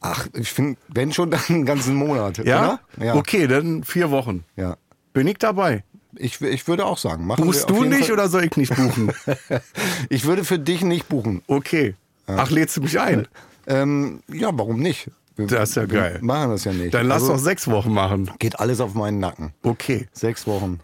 Ach, 0.00 0.26
ich 0.34 0.52
finde, 0.52 0.78
wenn 0.88 1.12
schon, 1.12 1.30
dann 1.32 1.40
einen 1.48 1.66
ganzen 1.66 1.94
Monat. 1.94 2.38
Ja? 2.38 2.80
Ja. 3.00 3.14
Okay, 3.14 3.46
dann 3.46 3.84
vier 3.84 4.10
Wochen. 4.10 4.44
ja. 4.56 4.76
Bin 5.14 5.26
ich 5.26 5.38
dabei. 5.38 5.82
Ich, 6.16 6.40
ich 6.40 6.68
würde 6.68 6.84
auch 6.86 6.98
sagen, 6.98 7.26
machen 7.26 7.44
Buchst 7.44 7.68
du 7.68 7.82
nicht 7.84 8.04
Fall. 8.04 8.12
oder 8.12 8.28
soll 8.28 8.44
ich 8.44 8.56
nicht 8.56 8.74
buchen? 8.76 9.12
Ich 10.10 10.24
würde 10.26 10.44
für 10.44 10.58
dich 10.58 10.82
nicht 10.82 11.08
buchen. 11.08 11.42
Okay. 11.48 11.94
Ach, 12.26 12.50
lädst 12.50 12.76
du 12.76 12.82
mich 12.82 13.00
ein? 13.00 13.26
Ähm, 13.66 14.22
ja, 14.28 14.50
warum 14.52 14.78
nicht? 14.80 15.10
Wir, 15.36 15.46
Das 15.46 15.70
ist 15.70 15.74
ja 15.76 15.90
wir 15.90 15.98
geil. 16.00 16.18
Machen 16.20 16.50
das 16.50 16.64
ja 16.64 16.72
nicht. 16.72 16.94
Dann 16.94 17.06
lass 17.08 17.22
Also, 17.22 17.32
doch 17.34 17.40
sechs 17.40 17.68
Wochen 17.68 17.92
machen. 17.92 18.30
Geht 18.38 18.60
alles 18.60 18.80
auf 18.80 18.94
meinen 18.94 19.18
Nacken. 19.18 19.52
Okay. 19.62 20.08
Sechs 20.12 20.46
Wochen. 20.46 20.80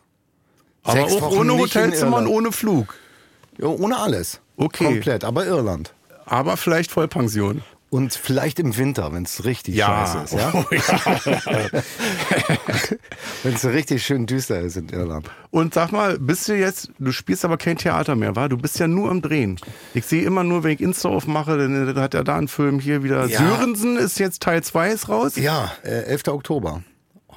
Aber 0.83 0.93
Sechs 1.01 1.13
auch 1.15 1.23
Wochen 1.23 1.39
ohne 1.41 1.59
Hotelzimmer 1.59 2.17
und 2.19 2.27
ohne 2.27 2.51
Flug. 2.51 2.95
Ja, 3.59 3.67
ohne 3.69 3.99
alles. 3.99 4.41
Okay. 4.57 4.85
Komplett, 4.85 5.23
aber 5.25 5.47
Irland. 5.47 5.93
Aber 6.27 6.57
vielleicht 6.57 6.91
Vollpension. 6.91 7.63
Und 7.95 8.13
vielleicht 8.15 8.59
im 8.59 8.77
Winter, 8.77 9.13
wenn 9.13 9.23
es 9.23 9.45
richtig 9.45 9.77
Ja. 9.77 10.05
scheiße 10.05 10.25
ist. 10.25 10.33
Ja? 10.35 10.53
Oh, 10.53 10.65
ja. 10.75 11.81
Wenn 13.45 13.55
es 13.55 13.65
richtig 13.65 14.05
schön 14.05 14.27
düster 14.27 14.61
ist 14.61 14.77
in 14.77 14.89
Irland. 14.89 15.31
Und 15.51 15.75
sag 15.75 15.93
mal, 15.93 16.19
bist 16.19 16.49
du 16.49 16.55
jetzt, 16.57 16.91
du 16.99 17.13
spielst 17.13 17.45
aber 17.45 17.57
kein 17.57 17.77
Theater 17.77 18.17
mehr, 18.17 18.35
wa? 18.35 18.49
Du 18.49 18.57
bist 18.57 18.79
ja 18.81 18.89
nur 18.89 19.11
am 19.11 19.23
Drehen. 19.23 19.61
Ich 19.93 20.07
sehe 20.07 20.25
immer 20.25 20.43
nur, 20.43 20.65
wenn 20.65 20.73
ich 20.73 20.81
Insta 20.81 21.09
aufmache, 21.09 21.57
dann 21.57 21.95
hat 21.95 22.15
er 22.15 22.25
da 22.25 22.37
einen 22.37 22.49
Film 22.49 22.81
hier 22.81 23.05
wieder. 23.05 23.27
Ja. 23.27 23.39
Sörensen 23.39 23.97
ist 23.97 24.19
jetzt 24.19 24.43
Teil 24.43 24.65
2 24.65 24.91
ist 24.91 25.09
raus. 25.09 25.37
Ja, 25.37 25.71
äh, 25.85 25.91
11. 26.05 26.29
Oktober. 26.33 26.83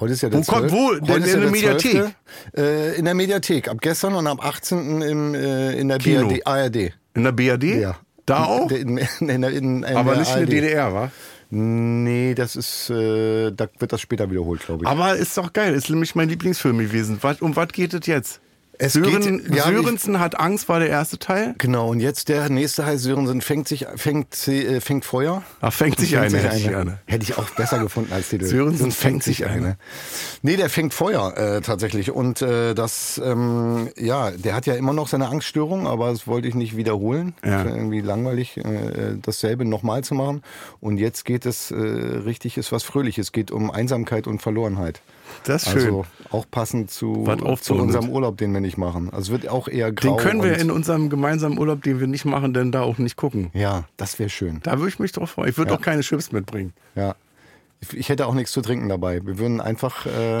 Heute 0.00 0.12
ist 0.14 0.22
ja 0.22 0.28
der 0.28 0.40
Wo 0.40 0.42
kommt- 0.52 0.70
12. 0.70 0.72
wo? 0.72 0.88
Heute 1.12 1.24
in 1.28 1.34
ja 1.34 1.36
der 1.40 1.50
Mediathek? 1.50 1.92
12.. 1.92 2.14
Äh, 2.56 2.96
in 2.98 3.04
der 3.04 3.14
Mediathek. 3.14 3.68
Ab 3.68 3.78
gestern 3.80 4.14
und 4.14 4.26
am 4.26 4.40
18. 4.40 5.02
Im, 5.02 5.34
äh, 5.34 5.72
in 5.78 5.86
der 5.88 5.98
Kino. 5.98 6.26
BRD, 6.28 6.46
ARD. 6.46 6.76
In 7.14 7.22
der 7.24 7.32
BRD? 7.32 7.64
Ja. 7.80 7.96
Da 8.28 8.44
auch? 8.44 8.70
In, 8.70 8.98
in, 8.98 9.42
in, 9.42 9.84
aber 9.84 10.16
nicht 10.16 10.30
in 10.34 10.46
der. 10.46 10.46
DDR, 10.46 10.94
wa? 10.94 11.10
Nee, 11.50 12.34
das 12.34 12.56
ist, 12.56 12.90
äh, 12.90 13.50
da 13.52 13.68
wird 13.78 13.92
das 13.92 14.02
später 14.02 14.30
wiederholt, 14.30 14.60
glaube 14.66 14.84
ich. 14.84 14.88
Aber 14.88 15.16
ist 15.16 15.36
doch 15.38 15.52
geil, 15.52 15.72
ist 15.74 15.88
nämlich 15.88 16.14
mein 16.14 16.28
Lieblingsfilm 16.28 16.78
gewesen. 16.78 17.18
Was, 17.22 17.40
um 17.40 17.56
was 17.56 17.68
geht 17.68 17.94
es 17.94 18.06
jetzt? 18.06 18.40
Es 18.80 18.92
Sören, 18.92 19.42
geht- 19.44 19.54
ja, 19.56 19.64
Sörensen 19.64 20.20
hat 20.20 20.38
Angst, 20.38 20.68
war 20.68 20.78
der 20.78 20.88
erste 20.88 21.18
Teil. 21.18 21.54
Genau, 21.58 21.90
und 21.90 21.98
jetzt 22.00 22.28
der 22.28 22.48
nächste 22.48 22.86
heißt 22.86 23.02
Sörensen 23.02 23.40
fängt 23.40 23.66
sich, 23.66 23.86
fängt, 23.96 24.46
äh, 24.46 24.80
fängt 24.80 25.04
Feuer. 25.04 25.42
Ach, 25.60 25.72
fängt 25.72 25.98
sich 25.98 26.16
eine, 26.16 26.36
hätte 26.38 26.56
ich 26.56 26.64
eine. 26.66 26.72
gerne. 26.74 26.98
Hätte 27.06 27.24
ich 27.24 27.36
auch 27.38 27.50
besser 27.50 27.80
gefunden 27.80 28.12
als 28.12 28.28
Titel. 28.28 28.44
Sörensen 28.46 28.92
fängt 28.92 29.24
sich 29.24 29.46
eine. 29.46 29.76
Nee, 30.42 30.56
der 30.56 30.70
fängt 30.70 30.94
Feuer 30.94 31.36
äh, 31.36 31.60
tatsächlich. 31.60 32.12
Und 32.12 32.40
äh, 32.40 32.74
das, 32.74 33.20
ähm, 33.24 33.88
ja, 33.96 34.30
der 34.30 34.54
hat 34.54 34.66
ja 34.66 34.74
immer 34.74 34.92
noch 34.92 35.08
seine 35.08 35.28
Angststörung, 35.28 35.88
aber 35.88 36.10
das 36.10 36.28
wollte 36.28 36.46
ich 36.46 36.54
nicht 36.54 36.76
wiederholen. 36.76 37.34
Ja. 37.44 37.64
Irgendwie 37.64 38.00
langweilig, 38.00 38.58
äh, 38.58 39.16
dasselbe 39.20 39.64
nochmal 39.64 40.04
zu 40.04 40.14
machen. 40.14 40.42
Und 40.80 40.98
jetzt 40.98 41.24
geht 41.24 41.46
es 41.46 41.72
äh, 41.72 41.74
richtig, 41.74 42.56
ist 42.56 42.70
was 42.70 42.84
Fröhliches. 42.84 43.26
Es 43.28 43.32
geht 43.32 43.50
um 43.50 43.70
Einsamkeit 43.72 44.26
und 44.28 44.40
Verlorenheit. 44.40 45.00
Das 45.44 45.64
ist 45.64 45.72
schön. 45.72 45.84
Also 45.86 46.06
auch 46.30 46.46
passend 46.50 46.90
zu, 46.90 47.24
zu 47.60 47.74
unserem. 47.74 48.08
Urlaub, 48.10 48.36
den 48.36 48.52
wir 48.52 48.60
nicht 48.60 48.76
machen. 48.78 49.10
Also 49.10 49.32
es 49.34 49.40
wird 49.42 49.50
auch 49.50 49.68
eher 49.68 49.92
grau. 49.92 50.16
Den 50.16 50.22
können 50.22 50.42
wir 50.42 50.58
in 50.58 50.70
unserem 50.70 51.10
gemeinsamen 51.10 51.58
Urlaub, 51.58 51.82
den 51.82 52.00
wir 52.00 52.06
nicht 52.06 52.24
machen, 52.24 52.52
denn 52.54 52.72
da 52.72 52.82
auch 52.82 52.98
nicht 52.98 53.16
gucken. 53.16 53.50
Ja, 53.54 53.84
das 53.96 54.18
wäre 54.18 54.28
schön. 54.30 54.60
Da 54.62 54.78
würde 54.78 54.88
ich 54.88 54.98
mich 54.98 55.12
drauf 55.12 55.30
freuen. 55.30 55.50
Ich 55.50 55.58
würde 55.58 55.72
Ja. 55.72 55.78
auch 55.78 55.82
keine 55.82 56.02
Chips 56.02 56.32
mitbringen. 56.32 56.72
Ja. 56.94 57.14
Ich, 57.80 57.96
ich 57.96 58.08
hätte 58.08 58.26
auch 58.26 58.34
nichts 58.34 58.50
zu 58.52 58.60
trinken 58.60 58.88
dabei. 58.88 59.24
Wir 59.24 59.38
würden 59.38 59.60
einfach. 59.60 60.04
Äh, 60.06 60.40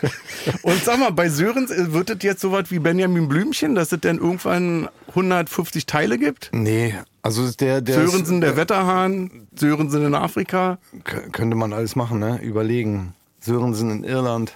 Und 0.62 0.82
sag 0.84 0.98
mal, 0.98 1.10
bei 1.10 1.28
Sörens 1.28 1.70
äh, 1.70 1.92
wird 1.92 2.10
es 2.10 2.18
jetzt 2.22 2.40
so 2.40 2.52
was 2.52 2.70
wie 2.70 2.78
Benjamin 2.78 3.28
Blümchen, 3.28 3.74
dass 3.74 3.92
es 3.92 4.00
dann 4.00 4.18
irgendwann 4.18 4.88
150 5.08 5.86
Teile 5.86 6.18
gibt? 6.18 6.50
nee, 6.52 6.94
also 7.22 7.50
der. 7.50 7.82
der 7.82 8.06
Sörensen, 8.06 8.40
der 8.40 8.52
äh, 8.52 8.56
Wetterhahn, 8.56 9.46
Sörensen 9.54 10.06
in 10.06 10.14
Afrika. 10.14 10.78
Könnte 11.04 11.54
man 11.56 11.72
alles 11.74 11.94
machen, 11.96 12.18
ne? 12.18 12.40
Überlegen. 12.42 13.14
Sörensen 13.40 13.90
in 13.90 14.04
Irland. 14.04 14.52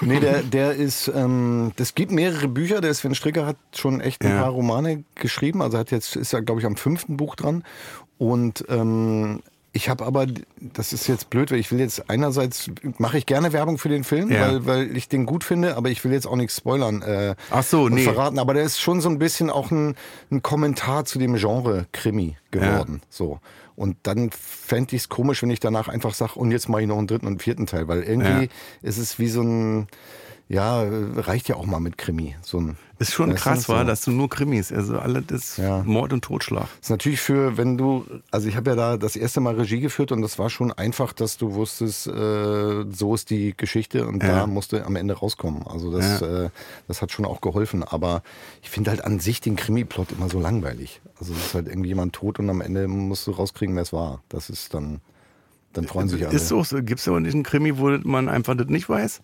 Nee, 0.00 0.20
der, 0.20 0.42
der 0.42 0.74
ist, 0.74 1.08
ähm, 1.14 1.72
das 1.76 1.94
gibt 1.94 2.12
mehrere 2.12 2.48
Bücher. 2.48 2.80
Der 2.80 2.92
Sven 2.94 3.14
Stricker 3.14 3.46
hat 3.46 3.56
schon 3.74 4.00
echt 4.00 4.22
ein 4.22 4.30
Ja. 4.30 4.42
paar 4.42 4.50
Romane 4.50 5.04
geschrieben. 5.14 5.62
Also 5.62 5.78
hat 5.78 5.90
jetzt, 5.90 6.16
ist 6.16 6.32
er, 6.32 6.42
glaube 6.42 6.60
ich, 6.60 6.66
am 6.66 6.76
fünften 6.76 7.16
Buch 7.16 7.34
dran. 7.34 7.64
Und 8.18 8.64
ähm, 8.68 9.40
ich 9.72 9.88
habe 9.88 10.04
aber, 10.06 10.26
das 10.60 10.92
ist 10.92 11.08
jetzt 11.08 11.30
blöd, 11.30 11.50
weil 11.50 11.58
ich 11.58 11.72
will 11.72 11.80
jetzt 11.80 12.08
einerseits, 12.08 12.70
mache 12.98 13.18
ich 13.18 13.26
gerne 13.26 13.52
Werbung 13.52 13.76
für 13.78 13.88
den 13.88 14.04
Film, 14.04 14.30
Ja. 14.30 14.42
weil, 14.42 14.66
weil 14.66 14.96
ich 14.96 15.08
den 15.08 15.26
gut 15.26 15.42
finde, 15.42 15.76
aber 15.76 15.88
ich 15.90 16.04
will 16.04 16.12
jetzt 16.12 16.26
auch 16.28 16.36
nichts 16.36 16.56
spoilern. 16.58 17.02
Äh, 17.02 17.34
Ach 17.50 17.64
so, 17.64 17.84
und 17.84 17.94
nee. 17.94 18.04
verraten. 18.04 18.38
Aber 18.38 18.54
der 18.54 18.62
ist 18.62 18.80
schon 18.80 19.00
so 19.00 19.08
ein 19.08 19.18
bisschen 19.18 19.50
auch 19.50 19.72
ein, 19.72 19.96
ein 20.30 20.42
Kommentar 20.42 21.06
zu 21.06 21.18
dem 21.18 21.34
Genre 21.34 21.86
Krimi 21.90 22.36
geworden. 22.52 23.02
So. 23.10 23.40
Und 23.76 23.96
dann 24.04 24.30
fände 24.30 24.94
ich 24.94 25.02
es 25.02 25.08
komisch, 25.08 25.42
wenn 25.42 25.50
ich 25.50 25.60
danach 25.60 25.88
einfach 25.88 26.14
sage, 26.14 26.34
und 26.34 26.50
jetzt 26.52 26.68
mache 26.68 26.82
ich 26.82 26.88
noch 26.88 26.98
einen 26.98 27.06
dritten 27.06 27.26
und 27.26 27.42
vierten 27.42 27.66
Teil, 27.66 27.88
weil 27.88 28.02
irgendwie 28.02 28.44
Ja. 28.44 28.50
ist 28.82 28.98
es 28.98 29.18
wie 29.18 29.28
so 29.28 29.42
ein, 29.42 29.88
ja, 30.48 30.84
reicht 31.16 31.48
ja 31.48 31.56
auch 31.56 31.66
mal 31.66 31.80
mit 31.80 31.98
Krimi. 31.98 32.36
So 32.42 32.60
ein, 32.60 32.76
Ist 32.98 33.12
schon 33.12 33.30
Weißt 33.32 33.42
krass, 33.42 33.68
war, 33.68 33.80
so. 33.80 33.86
dass 33.86 34.02
du 34.04 34.12
nur 34.12 34.28
Krimis, 34.28 34.72
also 34.72 34.98
alles 34.98 35.24
ist 35.30 35.58
Ja. 35.58 35.82
Mord 35.84 36.12
und 36.12 36.22
Totschlag. 36.22 36.68
ist 36.80 36.90
natürlich 36.90 37.20
für, 37.20 37.56
wenn 37.56 37.76
du, 37.76 38.04
also 38.30 38.48
ich 38.48 38.56
habe 38.56 38.70
ja 38.70 38.76
da 38.76 38.96
das 38.96 39.16
erste 39.16 39.40
Mal 39.40 39.54
Regie 39.56 39.80
geführt 39.80 40.12
und 40.12 40.22
das 40.22 40.38
war 40.38 40.48
schon 40.48 40.72
einfach, 40.72 41.12
dass 41.12 41.36
du 41.36 41.54
wusstest, 41.54 42.06
äh, 42.06 42.84
so 42.90 43.14
ist 43.14 43.30
die 43.30 43.54
Geschichte 43.56 44.06
und 44.06 44.22
Ja. 44.22 44.40
da 44.40 44.46
musste 44.46 44.84
am 44.86 44.94
Ende 44.96 45.14
rauskommen. 45.14 45.66
Also 45.66 45.90
das, 45.90 46.22
äh, 46.22 46.50
das 46.86 47.02
hat 47.02 47.10
schon 47.10 47.24
auch 47.24 47.40
geholfen. 47.40 47.82
Aber 47.82 48.22
ich 48.62 48.70
finde 48.70 48.90
halt 48.90 49.04
an 49.04 49.18
sich 49.18 49.40
den 49.40 49.56
Krimi-Plot 49.56 50.12
immer 50.12 50.28
so 50.28 50.38
langweilig. 50.38 51.00
Also 51.18 51.32
es 51.32 51.46
ist 51.46 51.54
halt 51.54 51.66
irgendwie 51.68 51.88
jemand 51.88 52.12
tot 52.14 52.38
und 52.38 52.48
am 52.48 52.60
Ende 52.60 52.86
musst 52.86 53.26
du 53.26 53.32
rauskriegen, 53.32 53.74
wer 53.74 53.82
es 53.82 53.92
war. 53.92 54.22
Das 54.28 54.50
ist 54.50 54.72
dann, 54.74 55.00
dann 55.72 55.86
freuen 55.86 56.08
sich 56.08 56.24
alle. 56.26 56.34
Ist 56.36 56.48
so, 56.48 56.62
so 56.62 56.82
gibt 56.82 57.00
es 57.00 57.08
aber 57.08 57.18
nicht 57.20 57.34
einen 57.34 57.42
Krimi, 57.42 57.76
wo 57.78 57.90
man 58.04 58.28
einfach 58.28 58.56
das 58.56 58.68
nicht 58.68 58.88
weiß? 58.88 59.20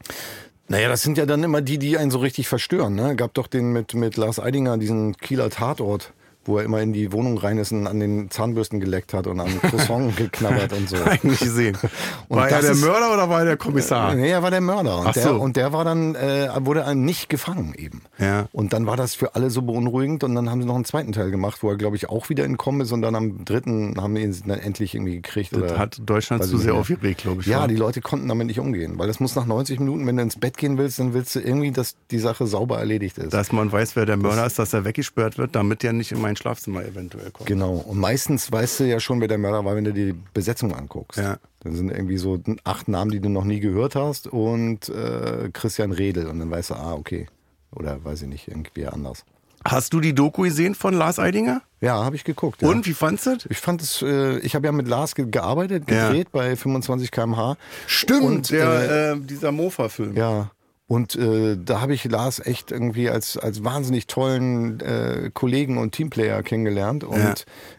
Naja, 0.71 0.89
das 0.89 1.03
sind 1.03 1.19
ja 1.19 1.27
dann 1.27 1.43
immer 1.43 1.63
die, 1.63 1.79
die 1.79 1.99
einen 1.99 2.13
so 2.13 2.21
richtig 2.21 2.47
verstören. 2.47 2.95
Ne? 2.95 3.17
Gab 3.17 3.35
doch 3.35 3.49
den 3.49 3.73
mit, 3.73 3.95
mit 3.95 4.17
Lars 4.17 4.39
Eidinger, 4.39 4.79
diesen 4.79 5.17
Kieler 5.17 5.51
Tatort, 5.51 6.13
wo 6.45 6.59
er 6.59 6.65
immer 6.65 6.81
in 6.81 6.93
die 6.93 7.13
Wohnung 7.13 7.37
rein 7.39 7.59
ist 7.59 7.71
und 7.73 7.87
an 7.87 8.01
den 8.01 8.31
Zahnbürsten 8.31 8.81
geleckt 8.81 9.13
hat 9.15 9.27
und 9.27 9.41
am 9.41 9.61
Croissant 9.61 10.17
geknabbert 10.17 10.73
und 10.73 10.89
so. 10.89 10.97
Eigentlich 11.05 11.39
gesehen. 11.41 11.77
Und 12.29 12.37
war 12.37 12.45
er 12.49 12.51
das 12.59 12.61
der 12.63 12.71
ist- 12.73 12.81
Mörder 12.85 13.13
oder 13.13 13.29
war 13.29 13.41
er 13.41 13.45
der 13.45 13.57
Kommissar? 13.57 14.15
Nee, 14.15 14.31
er 14.31 14.43
war 14.43 14.51
der 14.53 14.61
Mörder. 14.61 14.99
Und, 15.01 15.07
Ach 15.09 15.13
der, 15.13 15.23
so. 15.25 15.35
und 15.35 15.57
der 15.57 15.73
war 15.73 15.85
dann, 15.85 16.15
äh, 16.15 16.49
wurde 16.61 16.81
er 16.81 16.95
nicht 16.95 17.29
gefangen 17.29 17.75
eben. 17.77 18.03
Ja. 18.19 18.47
Und 18.53 18.73
dann 18.73 18.87
war 18.87 18.97
das 18.97 19.15
für 19.17 19.35
alle 19.35 19.51
so 19.51 19.63
beunruhigend 19.63 20.23
und 20.25 20.35
dann 20.37 20.49
haben 20.49 20.61
sie 20.63 20.67
noch 20.69 20.77
einen 20.77 20.85
zweiten 20.85 21.11
Teil 21.13 21.31
gemacht, 21.33 21.63
wo 21.63 21.71
er, 21.71 21.77
glaube 21.77 21.97
ich, 21.97 22.09
auch 22.09 22.29
wieder 22.29 22.45
entkommen 22.45 22.81
ist 22.83 22.93
und 22.93 23.03
dann 23.03 23.15
am 23.17 23.45
dritten 23.45 24.01
haben 24.01 24.15
wir 24.15 24.23
ihn 24.23 24.37
dann 24.47 24.61
endlich 24.61 24.95
irgendwie 24.95 25.17
gekriegt. 25.17 25.51
Das 25.57 25.77
hat 25.77 26.01
Deutschland 26.05 26.45
zu 26.45 26.57
sehr 26.59 26.75
aufgeregt, 26.75 27.23
glaube 27.23 27.41
ich. 27.43 27.49
Ja, 27.49 27.61
war. 27.61 27.69
die 27.69 27.75
Leute 27.77 28.01
konnten 28.01 28.29
damit 28.29 28.47
nicht 28.47 28.61
umgehen, 28.61 28.95
weil 28.99 29.09
das 29.09 29.19
muss 29.19 29.35
nach 29.35 29.47
90 29.47 29.81
Minuten, 29.81 30.07
wenn 30.07 30.17
du 30.17 30.23
ins 30.23 30.39
Bett 30.39 30.57
gehen 30.57 30.79
willst, 30.79 30.99
dann 31.01 31.13
willst 31.15 31.35
du 31.35 31.41
irgendwie, 31.41 31.73
dass 31.73 31.97
die 32.13 32.19
Sache 32.19 32.47
sauber 32.47 32.79
erledigt 32.79 33.19
ist. 33.19 33.33
dass 33.35 33.51
man 33.53 33.73
weiß, 33.73 33.97
wer 33.97 34.07
der 34.07 34.17
Mörder 34.17 34.47
ist, 34.47 34.59
dass 34.59 34.73
er 34.73 34.85
weggesperrt 34.85 35.37
wird, 35.39 35.55
damit 35.57 35.83
er 35.83 35.93
nicht 35.93 36.13
in 36.13 36.21
mein 36.31 36.37
Schlafzimmer 36.37 36.85
eventuell 36.85 37.31
kommt. 37.33 37.47
Genau. 37.49 37.75
Und 37.75 37.99
meistens 37.99 38.51
weißt 38.53 38.81
du 38.81 38.85
ja 38.85 39.01
schon, 39.01 39.21
wer 39.21 39.27
der 39.29 39.39
Mörder 39.39 39.65
war, 39.65 39.75
wenn 39.75 39.85
du 39.85 39.93
dir 39.93 40.13
die 40.13 40.19
Besetzung 40.33 40.73
anguckst. 40.75 41.19
Ja. 41.19 41.39
Dann 41.61 41.75
sind 41.75 41.91
irgendwie 41.91 42.17
so 42.19 42.39
acht 42.65 42.87
Namen, 42.89 43.11
die 43.11 43.21
du 43.21 43.29
noch 43.29 43.45
nie 43.45 43.59
gehört 43.61 43.97
hast 43.97 44.29
und 44.29 44.89
äh, 44.89 45.51
Christian 45.53 45.91
Redel. 45.93 46.27
Und 46.29 46.39
dann 46.39 46.51
weißt 46.51 46.71
du, 46.71 46.75
ah, 46.75 46.95
okay. 46.95 47.27
Oder 47.75 48.03
weiß 48.05 48.23
ich 48.23 48.29
nicht, 48.29 48.49
irgendwie 48.49 48.87
anders. 48.87 49.25
Hast 49.65 49.93
du 49.93 50.01
die 50.01 50.15
Doku 50.15 50.43
gesehen 50.43 50.75
von 50.75 50.95
Lars 50.95 51.19
Eidinger? 51.19 51.61
Ja, 51.81 52.03
habe 52.03 52.17
ich 52.17 52.25
geguckt. 52.25 52.63
Ja. 52.63 52.69
Und 52.69 52.87
wie 52.87 52.95
fandst 52.95 53.27
du 53.27 53.35
das? 53.35 53.47
Ich 53.51 53.59
fand 53.59 53.83
es, 53.83 54.01
äh, 54.01 54.39
ich 54.39 54.55
habe 54.55 54.67
ja 54.67 54.73
mit 54.73 54.89
Lars 54.89 55.15
ge 55.15 55.27
gearbeitet, 55.31 55.91
Ja. 55.91 56.09
gedreht 56.09 56.33
bei 56.33 56.57
25 56.57 57.11
km/h. 57.11 57.57
Stimmt, 57.87 58.23
Und, 58.23 58.51
der, 58.51 59.13
äh, 59.13 59.21
dieser 59.21 59.53
Mofa-Film. 59.53 60.17
Ja. 60.17 60.51
Und 60.91 61.15
äh, 61.15 61.57
da 61.57 61.81
habe 61.81 61.95
ich 61.95 62.05
Lars 62.07 62.45
echt 62.45 62.73
irgendwie 62.73 63.09
als, 63.09 63.37
als 63.37 63.63
wahnsinnig 63.63 64.09
tollen 64.09 64.81
äh, 64.81 65.31
Kollegen 65.33 65.79
und 65.79 65.93
Teamplayer 65.93 66.43
kennengelernt. 66.43 67.05
Und 67.05 67.17
Ja. 67.21 67.35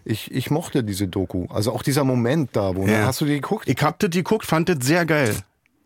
ich, 0.06 0.32
ich 0.32 0.50
mochte 0.50 0.82
diese 0.82 1.10
Doku. 1.10 1.46
Also 1.50 1.74
auch 1.74 1.84
dieser 1.84 2.06
Moment 2.06 2.52
da, 2.54 2.74
wo, 2.74 2.86
ne? 2.86 2.94
Ja. 2.94 3.06
hast 3.08 3.20
du 3.20 3.26
die 3.26 3.34
geguckt? 3.34 3.68
Ich 3.68 3.84
hab 3.84 4.00
das 4.00 4.12
geguckt, 4.12 4.46
fand 4.46 4.70
das 4.70 4.78
sehr 4.80 5.06
geil. 5.06 5.36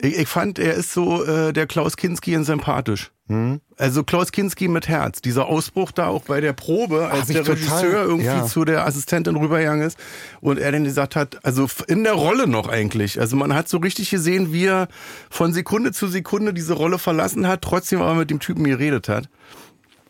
Ich, 0.01 0.17
ich 0.17 0.27
fand, 0.27 0.59
er 0.59 0.73
ist 0.73 0.91
so 0.93 1.23
äh, 1.23 1.53
der 1.53 1.67
Klaus 1.67 1.95
Kinski 1.97 2.33
in 2.33 2.43
sympathisch. 2.43 3.11
Hm? 3.27 3.59
Also 3.77 4.03
Klaus 4.03 4.31
Kinski 4.31 4.67
mit 4.67 4.87
Herz. 4.87 5.21
Dieser 5.21 5.47
Ausbruch 5.47 5.91
da 5.91 6.07
auch 6.07 6.23
bei 6.23 6.41
der 6.41 6.53
Probe, 6.53 7.07
als 7.09 7.27
der 7.27 7.43
total- 7.43 7.53
Regisseur 7.55 8.03
irgendwie 8.03 8.25
ja. 8.25 8.45
zu 8.45 8.65
der 8.65 8.85
Assistentin 8.85 9.35
rübergegangen 9.35 9.85
ist 9.87 9.97
und 10.41 10.59
er 10.59 10.71
dann 10.71 10.83
gesagt 10.83 11.15
hat, 11.15 11.43
also 11.43 11.67
in 11.87 12.03
der 12.03 12.13
Rolle 12.13 12.45
noch 12.45 12.67
eigentlich. 12.67 13.19
Also 13.19 13.35
man 13.35 13.55
hat 13.55 13.67
so 13.67 13.77
richtig 13.77 14.11
gesehen, 14.11 14.53
wie 14.53 14.65
er 14.65 14.89
von 15.29 15.53
Sekunde 15.53 15.91
zu 15.91 16.07
Sekunde 16.07 16.53
diese 16.53 16.73
Rolle 16.73 16.99
verlassen 16.99 17.47
hat, 17.47 17.61
trotzdem 17.63 18.01
aber 18.01 18.13
mit 18.15 18.29
dem 18.29 18.39
Typen 18.39 18.63
geredet 18.65 19.09
hat. 19.09 19.27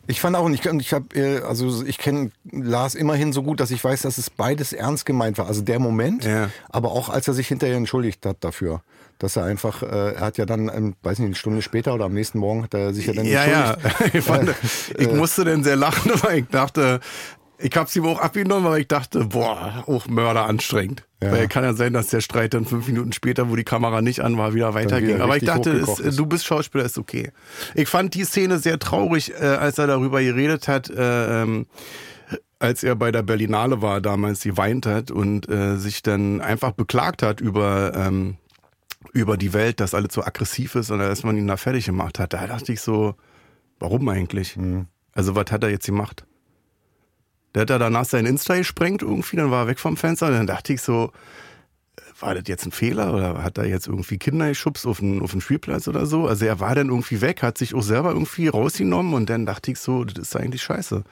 Ich 0.08 0.20
fand 0.20 0.36
auch, 0.36 0.48
ich, 0.50 0.64
ich 0.64 0.92
habe, 0.92 1.14
äh, 1.18 1.40
also 1.42 1.84
ich 1.84 1.98
kenne 1.98 2.30
Lars 2.52 2.94
immerhin 2.94 3.32
so 3.32 3.42
gut, 3.42 3.60
dass 3.60 3.70
ich 3.70 3.82
weiß, 3.82 4.02
dass 4.02 4.18
es 4.18 4.30
beides 4.30 4.72
ernst 4.72 5.06
gemeint 5.06 5.38
war. 5.38 5.46
Also 5.46 5.62
der 5.62 5.78
Moment, 5.80 6.24
Ja. 6.24 6.50
aber 6.68 6.92
auch 6.92 7.08
als 7.08 7.26
er 7.26 7.34
sich 7.34 7.48
hinterher 7.48 7.76
entschuldigt 7.76 8.24
hat 8.26 8.36
dafür. 8.44 8.82
Dass 9.18 9.36
er 9.36 9.44
einfach, 9.44 9.82
äh, 9.82 10.14
er 10.14 10.20
hat 10.20 10.36
ja 10.38 10.44
dann, 10.44 10.68
ähm, 10.68 10.94
weiß 11.02 11.18
nicht, 11.20 11.26
eine 11.26 11.34
Stunde 11.34 11.62
später 11.62 11.94
oder 11.94 12.04
am 12.04 12.12
nächsten 12.12 12.38
Morgen 12.38 12.62
hat 12.64 12.74
er 12.74 12.92
sich 12.92 13.06
ja 13.06 13.14
dann 13.14 13.24
Ja, 13.24 13.46
ja. 13.46 13.72
entschuldigt. 13.72 14.14
Ich, 14.14 14.24
fand, 14.24 14.48
Äh, 14.98 15.02
ich 15.04 15.12
musste 15.12 15.44
dann 15.44 15.64
sehr 15.64 15.76
lachen, 15.76 16.12
weil 16.22 16.40
ich 16.40 16.48
dachte, 16.48 17.00
ich 17.58 17.74
hab's 17.74 17.96
ihm 17.96 18.04
auch 18.06 18.20
abgenommen, 18.20 18.66
aber 18.66 18.78
ich 18.78 18.88
dachte, 18.88 19.24
boah, 19.24 19.84
auch 19.86 20.06
Mörder 20.08 20.44
anstrengend. 20.46 21.04
Ja. 21.22 21.32
Weil 21.32 21.48
kann 21.48 21.64
ja 21.64 21.72
sein, 21.72 21.94
dass 21.94 22.08
der 22.08 22.20
Streit 22.20 22.52
dann 22.52 22.66
fünf 22.66 22.86
Minuten 22.86 23.12
später, 23.12 23.48
wo 23.48 23.56
die 23.56 23.64
Kamera 23.64 24.02
nicht 24.02 24.20
an 24.20 24.36
war, 24.36 24.52
wieder 24.52 24.74
weiterging. 24.74 25.22
aber 25.22 25.38
ich 25.38 25.44
dachte, 25.44 25.70
ist, 25.70 26.18
du 26.18 26.26
bist 26.26 26.44
Schauspieler, 26.44 26.84
ist 26.84 26.98
okay. 26.98 27.32
Ich 27.74 27.88
fand 27.88 28.12
die 28.12 28.24
Szene 28.24 28.58
sehr 28.58 28.78
traurig, 28.78 29.32
äh, 29.40 29.44
als 29.44 29.78
er 29.78 29.86
darüber 29.86 30.22
geredet 30.22 30.68
hat, 30.68 30.90
äh, 30.90 31.42
ähm, 31.42 31.66
als 32.58 32.82
er 32.82 32.94
bei 32.96 33.10
der 33.12 33.22
Berlinale 33.22 33.80
war, 33.80 34.02
damals 34.02 34.42
geweint 34.42 34.84
hat 34.84 35.10
und 35.10 35.48
äh, 35.48 35.76
sich 35.76 36.02
dann 36.02 36.42
einfach 36.42 36.72
beklagt 36.72 37.22
hat 37.22 37.40
über 37.40 37.92
ähm, 37.94 38.36
über 39.12 39.36
die 39.36 39.52
Welt, 39.52 39.80
dass 39.80 39.94
alles 39.94 40.12
so 40.12 40.22
aggressiv 40.22 40.74
ist 40.74 40.90
und 40.90 40.98
dass 40.98 41.24
man 41.24 41.36
ihn 41.36 41.46
da 41.46 41.56
fertig 41.56 41.86
gemacht 41.86 42.18
hat. 42.18 42.32
Da 42.32 42.46
dachte 42.46 42.72
ich 42.72 42.80
so, 42.80 43.14
Warum 43.78 44.08
eigentlich? 44.08 44.56
Mhm. 44.56 44.86
Also, 45.12 45.34
was 45.34 45.50
hat 45.50 45.62
er 45.62 45.70
jetzt 45.70 45.86
gemacht? 45.86 46.26
Der 47.54 47.62
hat 47.62 47.70
da 47.70 47.78
danach 47.78 48.04
sein 48.04 48.26
Insta 48.26 48.56
gesprengt 48.56 49.02
irgendwie, 49.02 49.36
dann 49.36 49.50
war 49.50 49.64
er 49.64 49.66
weg 49.68 49.78
vom 49.78 49.96
Fenster. 49.96 50.26
Und 50.26 50.34
dann 50.34 50.46
dachte 50.46 50.72
ich 50.72 50.82
so, 50.82 51.12
äh, 51.96 52.00
war 52.20 52.34
das 52.34 52.44
jetzt 52.46 52.66
ein 52.66 52.72
Fehler 52.72 53.14
oder 53.14 53.42
hat 53.42 53.58
er 53.58 53.66
jetzt 53.66 53.86
irgendwie 53.86 54.18
Kinder 54.18 54.48
geschubst 54.48 54.86
auf 54.86 54.98
den, 54.98 55.22
auf 55.22 55.32
den 55.32 55.40
Spielplatz 55.40 55.88
oder 55.88 56.06
so? 56.06 56.26
Also 56.26 56.44
er 56.44 56.60
war 56.60 56.74
dann 56.74 56.88
irgendwie 56.88 57.20
weg, 57.20 57.42
hat 57.42 57.56
sich 57.58 57.74
auch 57.74 57.82
selber 57.82 58.10
irgendwie 58.10 58.48
rausgenommen 58.48 59.14
und 59.14 59.30
dann 59.30 59.46
dachte 59.46 59.70
ich 59.70 59.78
so, 59.78 60.04
das 60.04 60.28
ist 60.28 60.36
eigentlich 60.36 60.62
scheiße. 60.62 61.04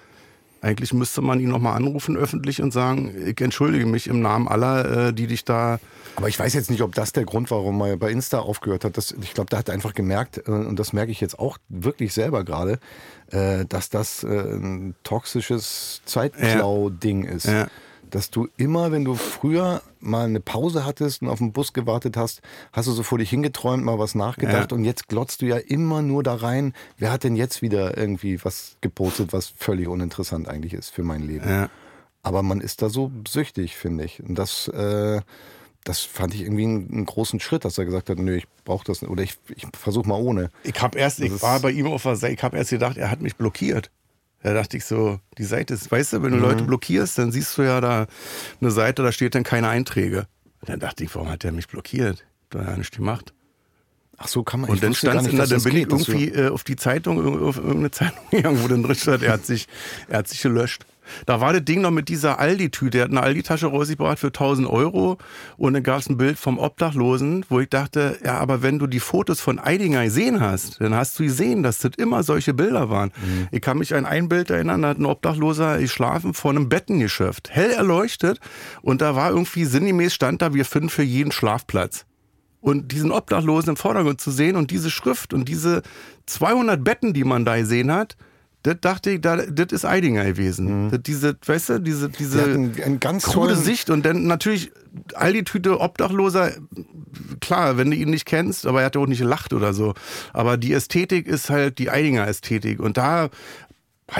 Eigentlich 0.64 0.94
müsste 0.94 1.20
man 1.20 1.40
ihn 1.40 1.50
nochmal 1.50 1.76
anrufen 1.76 2.16
öffentlich 2.16 2.62
und 2.62 2.72
sagen, 2.72 3.14
ich 3.26 3.38
entschuldige 3.42 3.84
mich 3.84 4.06
im 4.06 4.22
Namen 4.22 4.48
aller, 4.48 5.08
äh, 5.08 5.12
die 5.12 5.26
dich 5.26 5.44
da. 5.44 5.78
Aber 6.16 6.28
ich 6.28 6.38
weiß 6.38 6.54
jetzt 6.54 6.70
nicht, 6.70 6.80
ob 6.80 6.94
das 6.94 7.12
der 7.12 7.26
Grund 7.26 7.50
war, 7.50 7.58
warum 7.58 7.78
er 7.82 7.98
bei 7.98 8.10
Insta 8.10 8.38
aufgehört 8.38 8.82
hat. 8.84 8.96
Das, 8.96 9.14
ich 9.20 9.34
glaube, 9.34 9.50
da 9.50 9.58
hat 9.58 9.68
er 9.68 9.74
einfach 9.74 9.92
gemerkt, 9.92 10.38
äh, 10.48 10.50
und 10.50 10.78
das 10.78 10.94
merke 10.94 11.12
ich 11.12 11.20
jetzt 11.20 11.38
auch 11.38 11.58
wirklich 11.68 12.14
selber 12.14 12.44
gerade, 12.44 12.78
äh, 13.30 13.66
dass 13.66 13.90
das 13.90 14.24
ein 14.24 14.94
toxisches 15.02 16.00
Zeitklau-Ding 16.06 17.24
ist. 17.24 17.46
Ja. 17.46 17.66
Dass 18.14 18.30
du 18.30 18.46
immer, 18.56 18.92
wenn 18.92 19.04
du 19.04 19.14
früher 19.16 19.82
mal 19.98 20.26
eine 20.26 20.38
Pause 20.38 20.84
hattest 20.84 21.20
und 21.22 21.28
auf 21.28 21.38
den 21.38 21.50
Bus 21.52 21.72
gewartet 21.72 22.16
hast, 22.16 22.42
hast 22.72 22.86
du 22.86 22.92
so 22.92 23.02
vor 23.02 23.18
dich 23.18 23.28
hingeträumt, 23.30 23.82
mal 23.84 23.98
was 23.98 24.14
nachgedacht 24.14 24.70
Ja. 24.70 24.76
und 24.76 24.84
jetzt 24.84 25.08
glotzt 25.08 25.42
du 25.42 25.46
ja 25.46 25.56
immer 25.56 26.00
nur 26.00 26.22
da 26.22 26.34
rein, 26.36 26.74
wer 26.96 27.10
hat 27.10 27.24
denn 27.24 27.34
jetzt 27.34 27.60
wieder 27.60 27.96
irgendwie 27.96 28.38
was 28.44 28.76
gepostet, 28.80 29.32
was 29.32 29.48
völlig 29.56 29.88
uninteressant 29.88 30.46
eigentlich 30.48 30.74
ist 30.74 30.90
für 30.90 31.02
mein 31.02 31.22
Leben. 31.26 31.48
Ja. 31.48 31.70
Aber 32.22 32.44
man 32.44 32.60
ist 32.60 32.82
da 32.82 32.88
so 32.88 33.10
süchtig, 33.26 33.74
finde 33.76 34.04
ich. 34.04 34.22
Und 34.22 34.36
das, 34.36 34.68
äh, 34.68 35.20
das 35.82 36.00
fand 36.00 36.34
ich 36.34 36.42
irgendwie 36.42 36.64
einen, 36.64 36.90
einen 36.92 37.04
großen 37.06 37.40
Schritt, 37.40 37.64
dass 37.64 37.78
er 37.78 37.84
gesagt 37.84 38.10
hat, 38.10 38.18
nö, 38.18 38.36
ich 38.36 38.46
brauche 38.64 38.84
das 38.84 39.02
nicht. 39.02 39.10
Oder 39.10 39.24
ich, 39.24 39.36
ich 39.56 39.66
versuche 39.76 40.08
mal 40.08 40.20
ohne. 40.22 40.50
Ich 40.62 40.80
habe 40.80 40.96
erst, 40.98 41.18
ich 41.20 41.32
ist- 41.32 41.42
war 41.42 41.58
bei 41.58 41.72
ihm 41.72 41.88
auf 41.88 42.04
der 42.04 42.14
Seite, 42.16 42.34
ich 42.34 42.42
habe 42.44 42.56
erst 42.56 42.70
gedacht, 42.70 42.96
er 42.96 43.10
hat 43.10 43.20
mich 43.20 43.34
blockiert. 43.36 43.90
Da 44.44 44.52
dachte 44.52 44.76
ich 44.76 44.84
so, 44.84 45.18
die 45.38 45.44
Seite 45.44 45.72
ist, 45.72 45.90
weißt 45.90 46.12
du, 46.12 46.22
wenn 46.22 46.30
Mhm. 46.32 46.36
du 46.36 46.42
Leute 46.42 46.64
blockierst, 46.64 47.16
dann 47.16 47.32
siehst 47.32 47.56
du 47.56 47.62
ja 47.62 47.80
da 47.80 48.06
eine 48.60 48.70
Seite, 48.70 49.02
da 49.02 49.10
steht 49.10 49.34
dann 49.34 49.42
keine 49.42 49.68
Einträge. 49.68 50.26
Und 50.60 50.68
dann 50.68 50.80
dachte 50.80 51.02
ich, 51.02 51.14
warum 51.14 51.30
hat 51.30 51.44
der 51.44 51.52
mich 51.52 51.66
blockiert? 51.66 52.24
Da 52.50 52.60
hat 52.60 52.68
er 52.68 52.76
nicht 52.76 52.94
gemacht. 52.94 53.32
Ach 54.18 54.28
so, 54.28 54.42
kann 54.44 54.60
man 54.60 54.68
Und 54.70 54.76
ich 54.76 54.80
dann 54.82 54.94
stand 54.94 55.22
nicht, 55.22 55.38
da, 55.38 55.46
dann 55.46 55.62
bin 55.62 55.72
ich 55.76 55.88
geht, 55.88 55.92
du- 55.92 55.96
irgendwie 55.96 56.28
äh, 56.28 56.48
auf 56.50 56.62
die 56.62 56.76
Zeitung, 56.76 57.42
auf 57.42 57.56
irgendeine 57.56 57.90
Zeitung 57.90 58.18
gegangen, 58.30 58.62
wo 58.62 58.68
dann 58.68 58.82
drin 58.82 58.94
stand, 58.94 59.22
er 59.22 59.32
hat 59.32 59.46
sich, 59.46 59.66
er 60.08 60.18
hat 60.18 60.28
sich 60.28 60.40
gelöscht. 60.42 60.84
Da 61.26 61.40
war 61.40 61.52
das 61.52 61.64
Ding 61.64 61.80
noch 61.80 61.90
mit 61.90 62.08
dieser 62.08 62.38
Aldi-Tüte. 62.38 62.98
Er 62.98 63.04
hat 63.04 63.10
eine 63.10 63.22
Aldi-Tasche 63.22 63.66
rausgebracht 63.66 64.18
für 64.18 64.28
1000 64.28 64.68
Euro 64.68 65.18
und 65.56 65.74
dann 65.74 65.82
gab 65.82 66.00
es 66.00 66.08
ein 66.08 66.16
Bild 66.16 66.38
vom 66.38 66.58
Obdachlosen, 66.58 67.44
wo 67.48 67.60
ich 67.60 67.68
dachte, 67.68 68.18
ja, 68.24 68.38
aber 68.38 68.62
wenn 68.62 68.78
du 68.78 68.86
die 68.86 69.00
Fotos 69.00 69.40
von 69.40 69.58
Eidinger 69.58 70.04
gesehen 70.04 70.40
hast, 70.40 70.80
dann 70.80 70.94
hast 70.94 71.18
du 71.18 71.24
gesehen, 71.24 71.62
dass 71.62 71.78
das 71.78 71.92
immer 71.96 72.22
solche 72.22 72.54
Bilder 72.54 72.90
waren. 72.90 73.12
Mhm. 73.16 73.48
Ich 73.50 73.60
kann 73.60 73.78
mich 73.78 73.94
an 73.94 74.06
ein 74.06 74.28
Bild 74.28 74.50
erinnern, 74.50 74.82
da 74.82 74.88
hat 74.88 74.98
ein 74.98 75.06
Obdachloser 75.06 75.78
geschlafen 75.78 76.34
vor 76.34 76.50
einem 76.50 76.68
Bettengeschäft, 76.68 77.50
hell 77.50 77.70
erleuchtet 77.70 78.40
und 78.82 79.00
da 79.00 79.14
war 79.14 79.30
irgendwie 79.30 79.64
sinngemäß 79.64 80.14
stand 80.14 80.42
da, 80.42 80.54
wir 80.54 80.64
finden 80.64 80.88
für 80.88 81.02
jeden 81.02 81.32
Schlafplatz 81.32 82.06
und 82.64 82.92
diesen 82.92 83.12
Obdachlosen 83.12 83.70
im 83.70 83.76
Vordergrund 83.76 84.22
zu 84.22 84.30
sehen 84.30 84.56
und 84.56 84.70
diese 84.70 84.90
Schrift 84.90 85.34
und 85.34 85.50
diese 85.50 85.82
200 86.24 86.82
Betten, 86.82 87.12
die 87.12 87.24
man 87.24 87.44
da 87.44 87.58
gesehen 87.58 87.92
hat, 87.92 88.16
das 88.64 88.76
dachte 88.80 89.10
ich, 89.12 89.20
da- 89.20 89.46
das 89.46 89.66
ist 89.70 89.84
Eidinger 89.84 90.24
gewesen. 90.24 90.90
Das, 90.90 91.00
diese, 91.02 91.36
weißt 91.46 91.68
du, 91.68 91.78
diese, 91.80 92.08
diese 92.08 92.42
einen, 92.42 92.82
einen 92.82 92.98
ganz 93.00 93.24
krude 93.24 93.54
Sicht 93.64 93.88
und 93.90 94.04
dann 94.04 94.26
natürlich 94.26 94.72
all 95.14 95.32
die 95.32 95.44
Tüte 95.44 95.80
Obdachloser, 95.80 96.52
klar, 97.40 97.76
wenn 97.76 97.90
du 97.90 97.96
ihn 97.96 98.10
nicht 98.10 98.26
kennst, 98.26 98.66
aber 98.66 98.80
er 98.80 98.86
hat 98.86 98.94
ja 98.94 99.00
auch 99.00 99.06
nicht 99.06 99.18
gelacht 99.20 99.52
oder 99.52 99.72
so. 99.74 99.94
Aber 100.32 100.56
die 100.56 100.72
Ästhetik 100.72 101.26
ist 101.26 101.50
halt 101.50 101.78
die 101.78 101.90
Eidinger 101.90 102.26
Ästhetik 102.26 102.80
und 102.80 102.96
da 102.96 103.28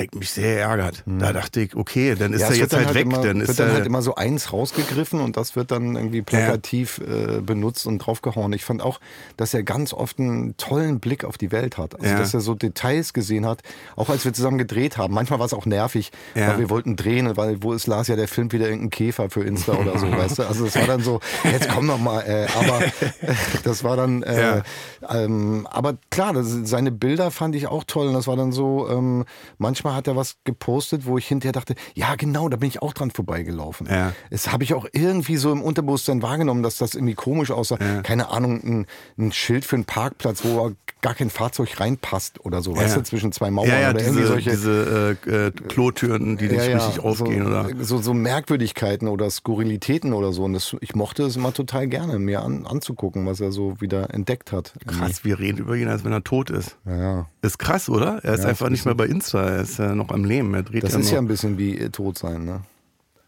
ich 0.02 0.12
mich 0.14 0.30
sehr 0.30 0.60
ärgert. 0.60 1.02
Da 1.06 1.32
dachte 1.32 1.60
ich, 1.60 1.76
okay, 1.76 2.14
dann 2.14 2.32
ist 2.32 2.40
Ja, 2.40 2.48
er 2.48 2.54
jetzt 2.56 2.72
wird 2.72 2.86
halt 2.86 2.94
weg. 2.94 3.02
Immer, 3.04 3.18
dann 3.22 3.40
wird 3.40 3.50
ist 3.50 3.60
dann 3.60 3.68
er, 3.68 3.74
halt 3.74 3.86
immer 3.86 4.00
so 4.00 4.14
eins 4.14 4.50
rausgegriffen 4.52 5.20
und 5.20 5.36
das 5.36 5.56
wird 5.56 5.70
dann 5.70 5.94
irgendwie 5.94 6.22
plakativ 6.22 6.98
äh, 7.06 7.40
benutzt 7.42 7.86
und 7.86 7.98
draufgehauen. 7.98 8.52
Ich 8.54 8.64
fand 8.64 8.80
auch, 8.82 8.98
dass 9.36 9.52
er 9.52 9.62
ganz 9.62 9.92
oft 9.92 10.18
einen 10.18 10.56
tollen 10.56 11.00
Blick 11.00 11.24
auf 11.24 11.36
die 11.36 11.52
Welt 11.52 11.76
hat. 11.76 11.94
Also, 11.96 12.06
Ja. 12.06 12.18
dass 12.18 12.32
er 12.32 12.40
so 12.40 12.54
Details 12.54 13.12
gesehen 13.12 13.44
hat, 13.46 13.60
auch 13.94 14.08
als 14.08 14.24
wir 14.24 14.32
zusammen 14.32 14.56
gedreht 14.56 14.96
haben. 14.96 15.12
Manchmal 15.12 15.38
war 15.38 15.46
es 15.46 15.52
auch 15.52 15.66
nervig, 15.66 16.12
Ja. 16.34 16.48
weil 16.48 16.60
wir 16.60 16.70
wollten 16.70 16.96
drehen, 16.96 17.36
weil 17.36 17.62
wo 17.62 17.74
ist 17.74 17.86
Lars 17.86 18.08
ja, 18.08 18.16
der 18.16 18.26
filmt 18.26 18.54
wieder 18.54 18.64
irgendeinen 18.64 18.90
Käfer 18.90 19.28
für 19.28 19.44
Insta 19.44 19.74
oder 19.74 19.98
so, 19.98 20.10
weißt 20.16 20.38
du? 20.38 20.42
Also, 20.48 20.64
es 20.64 20.76
war 20.76 20.86
dann 20.86 21.02
so, 21.02 21.20
jetzt 21.44 21.68
komm 21.68 21.86
noch 21.86 21.98
mal, 21.98 22.20
äh, 22.22 22.46
aber 22.56 22.80
das 23.64 23.84
war 23.84 23.96
dann, 23.98 24.22
äh, 24.22 24.40
Ja. 24.40 24.62
ähm, 25.10 25.68
aber 25.70 25.98
klar, 26.10 26.32
das, 26.32 26.46
seine 26.64 26.90
Bilder 26.90 27.30
fand 27.30 27.54
ich 27.54 27.66
auch 27.66 27.84
toll 27.84 28.08
und 28.08 28.14
das 28.14 28.26
war 28.26 28.36
dann 28.36 28.50
so, 28.50 28.88
ähm, 28.88 29.26
manchmal 29.58 29.73
hat 29.84 30.06
er 30.06 30.16
was 30.16 30.36
gepostet, 30.44 31.06
wo 31.06 31.18
ich 31.18 31.26
hinterher 31.26 31.52
dachte, 31.52 31.74
ja 31.94 32.14
genau, 32.16 32.48
da 32.48 32.56
bin 32.56 32.68
ich 32.68 32.82
auch 32.82 32.92
dran 32.92 33.10
vorbeigelaufen. 33.10 33.86
Ja. 33.90 34.12
Das 34.30 34.52
habe 34.52 34.64
ich 34.64 34.74
auch 34.74 34.86
irgendwie 34.92 35.36
so 35.36 35.50
im 35.52 35.62
Unterbewusstsein 35.62 36.22
wahrgenommen, 36.22 36.62
dass 36.62 36.78
das 36.78 36.94
irgendwie 36.94 37.14
komisch 37.14 37.50
aussah. 37.50 37.76
Keine 38.02 38.28
Ahnung, 38.30 38.60
ein, 38.62 38.86
ein 39.18 39.32
Schild 39.32 39.64
für 39.64 39.76
einen 39.76 39.84
Parkplatz, 39.84 40.44
wo 40.44 40.72
gar 41.00 41.14
kein 41.14 41.28
Fahrzeug 41.30 41.78
reinpasst 41.80 42.44
oder 42.46 42.62
so, 42.62 42.74
weißt 42.76 42.94
Ja. 42.96 43.02
du, 43.02 43.04
zwischen 43.04 43.30
zwei 43.32 43.50
Mauern 43.50 43.68
ja, 43.68 43.80
ja, 43.80 43.90
oder 43.90 44.00
irgendwie 44.00 44.20
diese, 44.20 44.28
solche. 44.32 44.50
diese 44.50 45.16
äh, 45.26 45.46
äh, 45.46 45.50
Klotüren, 45.50 46.36
die 46.38 46.48
nicht 46.48 46.60
richtig 46.60 47.00
aufgehen. 47.00 47.42
so, 47.44 47.48
oder? 47.50 47.68
So, 47.80 47.98
so 48.00 48.14
Merkwürdigkeiten 48.14 49.08
oder 49.08 49.28
Skurrilitäten 49.30 50.12
oder 50.14 50.32
so. 50.32 50.44
Und 50.44 50.54
das, 50.54 50.74
ich 50.80 50.94
mochte 50.94 51.24
es 51.24 51.36
immer 51.36 51.52
total 51.52 51.88
gerne, 51.88 52.18
mir 52.18 52.42
an, 52.42 52.66
anzugucken, 52.66 53.26
was 53.26 53.40
er 53.40 53.52
so 53.52 53.80
wieder 53.80 54.14
entdeckt 54.14 54.52
hat. 54.52 54.72
Krass, 54.86 55.24
wir 55.24 55.38
reden 55.38 55.58
über 55.58 55.76
ihn, 55.76 55.88
als 55.88 56.04
wenn 56.04 56.12
er 56.12 56.24
tot 56.24 56.48
ist. 56.50 56.76
Ja, 56.86 56.96
ja. 56.96 57.26
Ist 57.42 57.58
krass, 57.58 57.88
oder? 57.90 58.20
Er 58.24 58.34
ist 58.34 58.44
Ja, 58.44 58.48
einfach 58.50 58.70
nicht 58.70 58.86
mehr 58.86 58.94
bei 58.94 59.06
Insta, 59.06 59.46
ist 59.70 59.78
ja 59.78 59.94
noch 59.94 60.10
am 60.10 60.24
Leben. 60.24 60.54
Er 60.54 60.62
dreht 60.62 60.82
Das 60.84 60.92
ja 60.94 60.98
ist 61.00 61.06
noch. 61.06 61.12
ja 61.14 61.18
ein 61.18 61.28
bisschen 61.28 61.58
wie 61.58 61.78
äh, 61.78 61.90
tot 61.90 62.18
sein, 62.18 62.44
ne? 62.44 62.62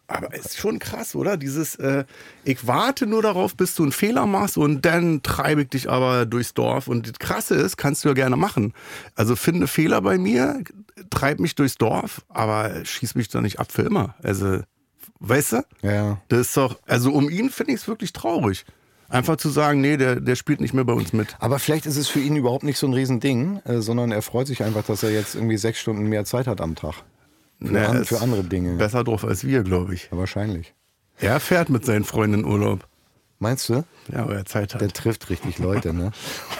Aber 0.09 0.33
ist 0.35 0.57
schon 0.57 0.79
krass, 0.79 1.16
oder? 1.16 1.37
Dieses, 1.37 1.75
äh, 1.77 2.05
ich 2.44 2.64
warte 2.68 3.07
nur 3.09 3.22
darauf, 3.22 3.57
bis 3.57 3.75
du 3.75 3.83
einen 3.83 3.90
Fehler 3.90 4.25
machst 4.27 4.57
und 4.57 4.85
dann 4.87 5.20
treibe 5.25 5.62
ich 5.62 5.68
dich 5.70 5.90
aber 5.90 6.27
durchs 6.27 6.55
Dorf. 6.55 6.87
Und 6.87 7.09
das 7.09 7.18
Krasse 7.18 7.57
ist, 7.57 7.77
kannst 7.77 8.05
du 8.05 8.09
ja 8.11 8.14
gerne 8.14 8.37
machen. 8.37 8.72
Also 9.16 9.35
finde 9.35 9.66
Fehler 9.66 10.01
bei 10.03 10.16
mir, 10.16 10.62
treib 11.11 11.40
mich 11.40 11.57
durchs 11.57 11.75
Dorf, 11.77 12.25
aber 12.29 12.85
schieß 12.85 13.16
mich 13.16 13.29
doch 13.31 13.40
nicht 13.40 13.59
ab 13.59 13.72
für 13.72 13.83
immer. 13.83 14.14
Also, 14.22 14.61
weißt 15.18 15.53
du? 15.55 15.62
Ja, 15.83 15.92
ja. 15.92 16.20
Das 16.29 16.38
ist 16.40 16.57
doch, 16.57 16.79
also 16.87 17.11
um 17.12 17.29
ihn 17.29 17.51
finde 17.51 17.72
ich 17.72 17.81
es 17.81 17.88
wirklich 17.88 18.12
traurig. 18.12 18.64
Einfach 19.09 19.37
zu 19.37 19.49
sagen, 19.49 19.81
nee, 19.81 19.97
der, 19.97 20.21
der 20.21 20.35
spielt 20.35 20.61
nicht 20.61 20.75
mehr 20.75 20.85
bei 20.85 20.92
uns 20.92 21.12
mit. 21.12 21.37
Aber 21.38 21.59
vielleicht 21.59 21.87
ist 21.87 21.97
es 21.97 22.09
für 22.09 22.21
ihn 22.21 22.37
überhaupt 22.37 22.64
nicht 22.64 22.79
so 22.79 22.87
ein 22.87 22.95
Riesending, 22.95 23.61
äh, 23.64 23.81
sondern 23.81 24.11
er 24.12 24.23
freut 24.23 24.47
sich 24.47 24.62
einfach, 24.62 24.85
dass 24.85 25.03
er 25.03 25.11
jetzt 25.11 25.35
irgendwie 25.35 25.57
sechs 25.57 25.79
Stunden 25.79 26.05
mehr 26.09 26.25
Zeit 26.25 26.47
hat 26.47 26.61
am 26.61 26.75
Tag. 26.75 26.95
Für, 27.62 27.73
Na, 27.73 27.87
an, 27.87 28.05
für 28.05 28.21
andere 28.21 28.45
Dinge. 28.45 28.77
Besser 28.77 29.05
drauf 29.05 29.25
als 29.25 29.45
wir, 29.45 29.62
glaube 29.62 29.95
ich. 29.95 30.09
Ja, 30.11 30.19
wahrscheinlich. 30.19 30.75
Er 31.19 31.40
fährt 31.40 31.71
mit 31.71 31.85
seinen 31.85 32.05
Freunden 32.05 32.40
in 32.40 32.45
Urlaub. 32.45 32.87
Meinst 33.38 33.69
du? 33.69 33.85
Ja, 34.11 34.27
weil 34.27 34.37
er 34.38 34.45
Zeit 34.47 34.73
hat. 34.73 34.81
Der 34.81 34.88
trifft 34.88 35.29
richtig 35.29 35.59
Leute, 35.59 35.92
ne? 35.92 36.11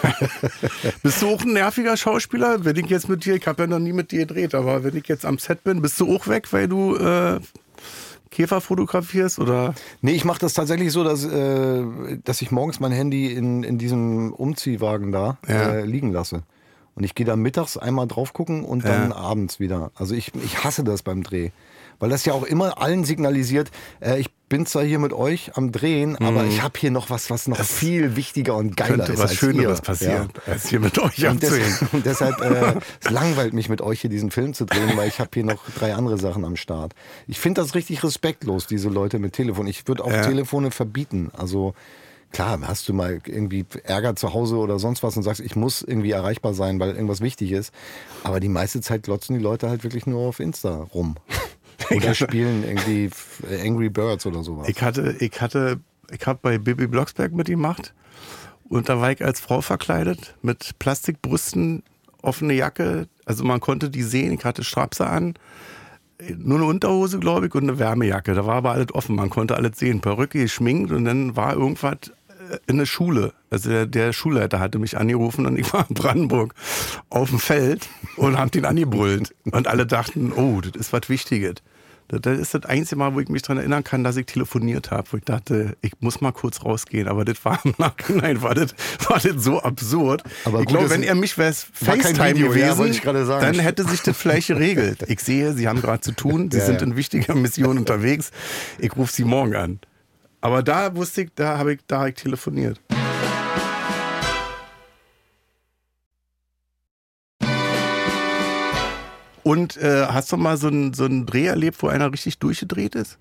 Bist 1.03 1.23
du 1.23 1.29
auch 1.29 1.41
ein 1.41 1.55
nerviger 1.55 1.97
Schauspieler? 1.97 2.65
Wenn 2.67 2.77
ich 2.77 2.87
jetzt 2.87 3.09
mit 3.09 3.25
dir, 3.25 3.35
ich 3.35 3.47
habe 3.47 3.63
ja 3.63 3.67
noch 3.67 3.79
nie 3.79 3.95
mit 3.95 4.13
dir 4.13 4.21
gedreht, 4.21 4.55
aber 4.55 4.85
wenn 4.85 4.95
ich 4.95 5.09
jetzt 5.09 5.25
am 5.25 5.39
Set 5.39 5.65
bin, 5.65 5.81
bist 5.81 5.99
du 6.01 6.15
auch 6.15 6.29
weg, 6.29 6.53
weil 6.53 6.69
du 6.69 6.97
äh, 6.97 7.41
Käfer 8.31 8.61
fotografierst 8.61 9.39
oder? 9.39 9.75
Nee, 10.03 10.13
ich 10.13 10.25
mache 10.25 10.39
das 10.41 10.55
tatsächlich 10.55 10.93
so, 10.93 11.05
dass, 11.05 11.25
äh, 11.25 11.85
dass 12.25 12.43
ich 12.43 12.51
morgens 12.51 12.81
mein 12.81 12.93
Handy 12.93 13.33
in, 13.33 13.63
in 13.63 13.79
diesem 13.79 14.33
Umziehwagen 14.33 15.13
da 15.13 15.39
Ja. 15.49 15.71
äh, 15.73 15.85
liegen 15.85 16.13
lasse. 16.13 16.43
Und 16.95 17.05
ich 17.05 17.15
gehe 17.15 17.27
da 17.27 17.37
mittags 17.37 17.77
einmal 17.77 18.07
drauf 18.07 18.33
gucken 18.33 18.65
und 18.65 18.85
dann 18.85 19.11
Ja. 19.11 19.17
abends 19.17 19.61
wieder. 19.61 19.91
Also 19.95 20.15
ich, 20.15 20.33
ich 20.45 20.65
hasse 20.65 20.83
das 20.83 21.03
beim 21.03 21.23
Dreh. 21.23 21.51
Weil 21.99 22.11
das 22.11 22.25
ja 22.25 22.33
auch 22.33 22.43
immer 22.45 22.81
allen 22.81 23.05
signalisiert, 23.05 23.71
äh, 24.01 24.19
ich 24.19 24.31
bin 24.49 24.65
zwar 24.67 24.85
hier 24.85 24.99
mit 25.01 25.13
euch 25.13 25.57
am 25.57 25.73
Drehen, 25.73 26.17
aber 26.17 26.45
ich 26.45 26.63
habe 26.63 26.79
hier 26.79 26.91
noch 26.93 27.11
was, 27.11 27.31
was 27.31 27.49
noch 27.49 27.59
viel 27.59 28.15
wichtiger 28.17 28.55
und 28.57 28.77
geiler 28.77 28.93
Mhm. 28.93 28.97
Könnte 28.99 29.13
ist 29.15 29.19
was 29.19 29.31
als 29.31 29.39
Schöneres 29.39 29.81
passieren, 29.81 30.29
Ja. 30.47 30.53
als 30.53 30.69
hier 30.69 30.79
mit 30.81 30.99
euch 30.99 31.27
Und, 31.29 31.43
des, 31.43 31.53
abzuhängen. 31.53 31.89
und 31.93 32.07
deshalb, 32.07 32.41
äh, 32.41 32.75
es 33.05 33.11
langweilt 33.11 33.55
mich 33.55 33.69
mit 33.69 33.81
euch 33.83 34.03
hier 34.03 34.11
diesen 34.11 34.31
Film 34.31 34.55
zu 34.55 34.65
drehen, 34.65 34.97
weil 34.97 35.09
ich 35.09 35.19
habe 35.19 35.31
hier 35.35 35.45
noch 35.45 35.63
drei 35.79 35.95
andere 35.95 36.19
Sachen 36.19 36.45
am 36.45 36.55
Start. 36.57 36.95
Ich 37.27 37.41
finde 37.41 37.61
das 37.61 37.75
richtig 37.75 38.05
respektlos, 38.05 38.67
diese 38.69 38.89
Leute 38.89 39.19
mit 39.19 39.33
Telefon. 39.33 39.67
Ich 39.67 39.87
würde 39.89 40.05
auch 40.05 40.11
Ja. 40.13 40.23
Telefone 40.23 40.71
verbieten. 40.71 41.31
Also 41.37 41.75
klar, 42.33 42.59
hast 42.63 42.89
du 42.89 42.93
mal 42.93 43.21
irgendwie 43.27 43.65
Ärger 43.85 44.15
zu 44.15 44.33
Hause 44.33 44.57
oder 44.59 44.79
sonst 44.79 45.03
was 45.03 45.17
und 45.17 45.23
sagst, 45.25 45.41
ich 45.41 45.57
muss 45.57 45.83
irgendwie 45.83 46.13
erreichbar 46.13 46.55
sein, 46.55 46.79
weil 46.79 46.91
irgendwas 46.91 47.21
wichtig 47.21 47.51
ist. 47.51 47.73
Aber 48.23 48.39
die 48.41 48.49
meiste 48.49 48.81
Zeit 48.81 49.03
glotzen 49.05 49.37
die 49.37 49.43
Leute 49.43 49.69
halt 49.69 49.83
wirklich 49.85 50.07
nur 50.07 50.21
auf 50.29 50.39
Insta 50.39 50.87
rum. 50.95 51.17
Oder 51.91 52.15
spielen 52.15 52.65
irgendwie 52.65 53.11
Angry 53.63 53.89
Birds 53.89 54.27
oder 54.27 54.43
sowas. 54.43 54.69
Ich 54.69 54.83
hatte, 54.83 55.17
ich 55.21 55.41
hatte, 55.41 55.81
ich 56.11 56.27
habe 56.27 56.39
bei 56.43 56.59
Bibi 56.59 56.87
Blocksberg 56.87 57.33
mitgemacht 57.33 57.95
und 58.69 58.89
da 58.89 59.01
war 59.01 59.13
ich 59.13 59.25
als 59.25 59.41
Frau 59.41 59.61
verkleidet 59.61 60.35
mit 60.43 60.79
Plastikbrüsten, 60.79 61.83
offene 62.23 62.55
Jacke. 62.55 63.09
Also 63.25 63.45
man 63.45 63.61
konnte 63.61 63.91
die 63.91 64.03
sehen. 64.03 64.33
Ich 64.33 64.45
hatte 64.45 64.65
Strapse 64.65 65.07
an, 65.07 65.35
nur 66.37 66.59
eine 66.59 66.67
Unterhose, 66.67 67.19
glaube 67.19 67.47
ich, 67.47 67.55
und 67.55 67.65
eine 67.65 67.79
Wärmejacke. 67.79 68.35
Da 68.35 68.47
war 68.47 68.57
aber 68.57 68.73
alles 68.73 68.95
offen. 68.95 69.17
Man 69.17 69.31
konnte 69.31 69.55
alles 69.55 69.79
sehen. 69.79 70.01
Perücke 70.01 70.41
geschminkt 70.41 70.91
und 70.91 71.05
dann 71.05 71.37
war 71.37 71.55
irgendwas 71.55 72.13
in 72.67 72.77
eine 72.77 72.87
Schule. 72.87 73.33
Also 73.51 73.71
der, 73.71 73.87
der 73.87 74.13
Schulleiter 74.13 74.61
hatte 74.61 74.79
mich 74.79 74.97
angerufen 74.97 75.47
und 75.47 75.59
ich 75.59 75.73
war 75.73 75.87
in 75.89 75.95
Brandenburg 75.95 76.55
auf 77.11 77.31
dem 77.31 77.39
Feld 77.39 77.89
und 78.17 78.39
hab 78.39 78.51
den 78.53 78.65
angebrüllt. 78.65 79.35
Und 79.51 79.67
alle 79.69 79.87
dachten, 79.87 80.33
oh, 80.33 80.61
das 80.61 80.73
ist 80.81 80.93
was 80.93 81.09
Wichtiges. 81.09 81.55
Das 82.09 82.39
ist 82.39 82.55
das 82.55 82.65
einzige 82.67 82.97
Mal, 83.01 83.15
wo 83.15 83.21
ich 83.21 83.29
mich 83.29 83.43
daran 83.43 83.59
erinnern 83.59 83.83
kann, 83.83 84.05
dass 84.05 84.17
ich 84.17 84.27
telefoniert 84.27 84.93
habe, 84.93 85.09
wo 85.11 85.17
ich 85.17 85.25
dachte, 85.25 85.77
ich 85.81 85.91
muss 85.99 86.21
mal 86.21 86.31
kurz 86.31 86.65
rausgehen. 86.65 87.09
Aber 87.09 87.25
das 87.25 87.45
war 87.45 87.59
im 87.65 87.75
Nachhinein, 87.79 88.43
war 88.43 88.55
das, 88.55 88.77
war 89.09 89.19
das 89.19 89.43
so 89.43 89.61
absurd. 89.61 90.23
Aber 90.45 90.61
ich 90.61 90.67
glaube, 90.67 90.89
wenn 90.91 91.03
er 91.03 91.17
mich 91.17 91.37
wäre 91.37 91.53
FaceTime 91.53 92.37
Video, 92.37 92.53
ja, 92.55 92.75
gewesen, 92.75 93.27
sagen. 93.27 93.41
dann 93.47 93.59
hätte 93.59 93.83
sich 93.89 94.03
das 94.03 94.17
vielleicht 94.17 94.47
geregelt. 94.47 95.05
Ich 95.09 95.19
sehe, 95.19 95.53
Sie 95.55 95.67
haben 95.67 95.81
gerade 95.83 96.01
zu 96.01 96.13
tun, 96.13 96.49
Sie 96.53 96.59
Ja, 96.59 96.67
sind 96.67 96.81
ja. 96.81 96.87
in 96.87 96.95
wichtiger 96.97 97.35
Mission 97.35 97.77
unterwegs. 97.79 98.31
Ich 98.79 98.95
rufe 98.95 99.13
Sie 99.13 99.25
morgen 99.25 99.57
an. 99.57 99.81
Aber 100.41 100.63
da 100.63 100.95
wusste 100.95 101.23
ich, 101.23 101.31
da 101.35 101.59
habe 101.59 101.75
ich, 101.75 101.81
ich 101.91 102.15
telefoniert. 102.15 102.81
Und 109.43 109.77
äh, 109.77 110.07
hast 110.07 110.33
du 110.33 110.37
mal 110.37 110.57
so 110.57 110.67
einen 110.67 110.93
so 110.93 111.05
einen 111.05 111.25
Dreh 111.25 111.47
erlebt, 111.47 111.81
wo 111.81 111.87
einer 111.87 112.13
richtig 112.13 112.41
durchgedreht 112.41 112.97
ist? 112.97 113.17